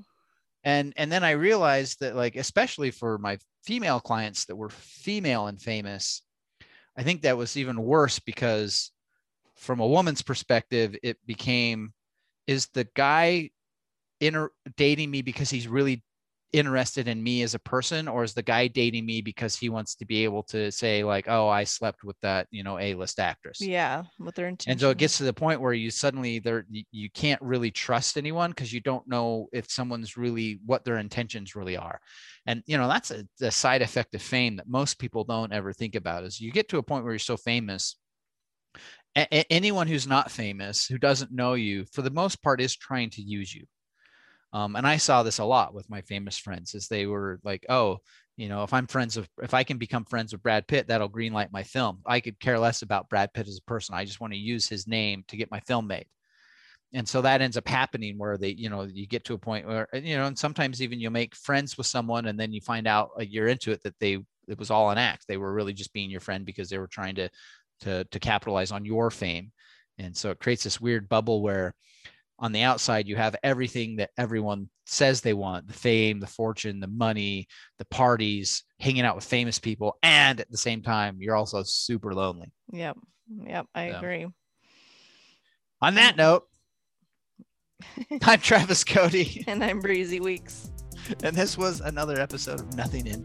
And 0.65 0.95
and 0.97 1.13
then 1.13 1.23
I 1.23 1.33
realized 1.33 2.01
that 2.01 2.17
like 2.17 2.37
especially 2.37 2.91
for 2.93 3.19
my 3.19 3.37
female 3.65 4.01
clients 4.01 4.47
that 4.47 4.57
were 4.57 4.71
female 4.71 5.49
and 5.49 5.61
famous, 5.61 6.23
I 6.97 7.03
think 7.03 7.23
that 7.23 7.37
was 7.37 7.57
even 7.59 7.83
worse 7.83 8.19
because 8.21 8.91
from 9.57 9.81
a 9.81 9.87
woman's 9.87 10.23
perspective, 10.23 10.97
it 11.03 11.19
became 11.27 11.93
is 12.47 12.69
the 12.69 12.89
guy 12.97 13.51
inter- 14.23 14.51
dating 14.77 15.11
me 15.11 15.21
because 15.23 15.51
he's 15.51 15.69
really 15.69 16.03
interested 16.53 17.09
in 17.09 17.23
me 17.23 17.43
as 17.43 17.55
a 17.55 17.59
person 17.59 18.07
or 18.07 18.23
is 18.23 18.35
the 18.35 18.43
guy 18.43 18.69
dating 18.69 19.07
me 19.07 19.23
because 19.23 19.57
he 19.57 19.71
wants 19.71 19.95
to 19.95 20.05
be 20.05 20.23
able 20.23 20.43
to 20.43 20.71
say 20.71 21.03
like 21.03 21.27
oh 21.27 21.49
i 21.49 21.65
slept 21.65 22.05
with 22.05 22.17
that 22.21 22.47
you 22.51 22.63
know 22.63 22.79
a-list 22.79 23.19
actress 23.19 23.59
Yeah. 23.59 24.03
With 24.19 24.35
their 24.35 24.49
intention. 24.49 24.73
and 24.73 24.79
so 24.81 24.91
it 24.91 24.99
gets 24.99 25.17
to 25.17 25.25
the 25.25 25.33
point 25.33 25.63
where 25.63 25.73
you 25.73 25.91
suddenly 25.91 26.41
there 26.41 26.67
you- 26.91 27.09
can't 27.15 27.41
really 27.41 27.71
trust 27.71 28.19
anyone 28.19 28.51
because 28.51 28.71
you 28.71 28.81
don't 28.81 29.09
know 29.09 29.49
if 29.55 29.71
someone's 29.71 30.19
really 30.19 30.61
what 30.67 30.85
their 30.85 30.99
intentions 30.99 31.57
really 31.57 31.79
are 31.79 31.99
and 32.47 32.63
you 32.67 32.77
know 32.77 32.87
that's 32.87 33.11
a, 33.11 33.25
a 33.41 33.51
side 33.51 33.81
effect 33.81 34.15
of 34.15 34.21
fame 34.21 34.57
that 34.57 34.69
most 34.69 34.99
people 34.99 35.25
don't 35.25 35.55
ever 35.55 35.73
think 35.73 35.95
about 35.95 36.23
is 36.23 36.39
you 36.39 36.53
get 36.53 36.69
to 36.69 36.77
a 36.77 36.83
point 36.83 37.03
where 37.03 37.15
you're 37.15 37.19
so 37.19 37.39
famous 37.39 37.97
a- 39.17 39.51
anyone 39.53 39.87
who's 39.87 40.07
not 40.07 40.31
famous 40.31 40.87
who 40.87 40.99
doesn't 40.99 41.33
know 41.33 41.55
you 41.55 41.87
for 41.93 42.03
the 42.03 42.11
most 42.11 42.43
part 42.43 42.61
is 42.61 42.77
trying 42.77 43.09
to 43.09 43.23
use 43.23 43.55
you 43.55 43.65
um, 44.53 44.77
and 44.77 44.87
i 44.87 44.97
saw 44.97 45.23
this 45.23 45.39
a 45.39 45.45
lot 45.45 45.75
with 45.75 45.89
my 45.91 46.01
famous 46.03 46.39
friends 46.39 46.75
as 46.75 46.89
they 46.89 47.07
were 47.07 47.41
like 47.45 47.65
oh 47.69 47.99
you 48.37 48.49
know 48.49 48.63
if 48.63 48.73
i'm 48.73 48.87
friends 48.87 49.17
with 49.17 49.29
if 49.43 49.55
i 49.55 49.63
can 49.63 49.79
become 49.79 50.05
friends 50.05 50.33
with 50.33 50.43
brad 50.43 50.67
pitt 50.67 50.89
that'll 50.89 51.09
greenlight 51.09 51.53
my 51.53 51.63
film. 51.63 52.01
I 52.07 52.21
could 52.21 52.41
care 52.41 52.59
less 52.59 52.83
about 52.83 53.09
brad 53.09 53.33
pitt 53.33 53.49
as 53.49 53.59
a 53.59 53.71
person. 53.71 53.95
I 53.95 54.05
just 54.05 54.21
want 54.21 54.33
to 54.33 54.39
use 54.39 54.69
his 54.69 54.87
name 54.87 55.25
to 55.29 55.37
get 55.37 55.51
my 55.51 55.61
film 55.61 55.87
made. 55.87 56.07
And 56.95 57.09
so 57.09 57.23
that 57.23 57.41
ends 57.41 57.57
up 57.57 57.69
happening 57.69 58.19
where 58.19 58.37
they 58.37 58.51
you 58.51 58.69
know 58.69 58.83
you 58.83 59.07
get 59.07 59.25
to 59.25 59.35
a 59.35 59.39
point 59.39 59.67
where 59.67 59.89
you 59.95 60.17
know 60.17 60.27
and 60.27 60.39
sometimes 60.39 60.83
even 60.83 61.01
you 61.01 61.11
make 61.11 61.35
friends 61.35 61.79
with 61.79 61.87
someone 61.87 62.27
and 62.27 62.39
then 62.39 62.53
you 62.53 62.61
find 62.61 62.87
out 62.87 63.11
a 63.19 63.25
year 63.25 63.49
into 63.49 63.73
it 63.73 63.83
that 63.83 63.99
they 63.99 64.19
it 64.49 64.59
was 64.59 64.71
all 64.71 64.91
an 64.91 64.99
act. 64.99 65.25
They 65.27 65.37
were 65.37 65.55
really 65.55 65.73
just 65.73 65.93
being 65.93 66.11
your 66.11 66.21
friend 66.21 66.45
because 66.45 66.69
they 66.69 66.79
were 66.79 66.89
trying 66.89 67.15
to 67.15 67.31
to 67.81 68.05
to 68.05 68.21
capitalize 68.21 68.73
on 68.73 68.85
your 68.85 69.11
fame. 69.11 69.53
And 69.99 70.17
so 70.17 70.31
it 70.31 70.41
creates 70.41 70.65
this 70.65 70.81
weird 70.81 71.09
bubble 71.09 71.43
where 71.43 71.75
on 72.43 72.53
the 72.53 72.63
outside 72.63 73.07
you 73.09 73.17
have 73.17 73.35
everything 73.43 73.97
that 73.97 74.11
everyone 74.19 74.69
says 74.85 75.21
they 75.23 75.33
want 75.33 75.67
the 75.67 75.73
fame 75.73 76.21
the 76.21 76.27
fortune 76.27 76.81
the 76.81 76.87
money 76.89 77.47
the 77.79 77.85
parties 77.87 78.65
hanging 78.81 79.05
out 79.05 79.15
with 79.15 79.25
famous 79.25 79.59
people 79.59 79.97
and 80.03 80.41
at 80.41 80.51
the 80.51 80.57
same 80.59 80.83
time 80.83 81.17
you're 81.21 81.37
also 81.37 81.63
super 81.63 82.13
lonely 82.13 82.53
Yep. 82.73 82.99
Yep. 83.47 83.67
I 83.75 83.87
Yeah. 83.89 83.99
agree. 83.99 84.27
on 85.81 85.95
that 85.95 86.17
note 86.17 86.45
i'm 88.25 88.41
travis 88.41 88.85
cody 88.85 89.45
And 89.47 89.63
I'm 89.65 89.81
Breezy 89.81 90.21
Weekes. 90.21 90.69
and 91.23 91.35
this 91.37 91.57
was 91.57 91.81
another 91.81 92.21
episode 92.21 92.61
of 92.61 92.75
nothing 92.75 93.07
in 93.07 93.25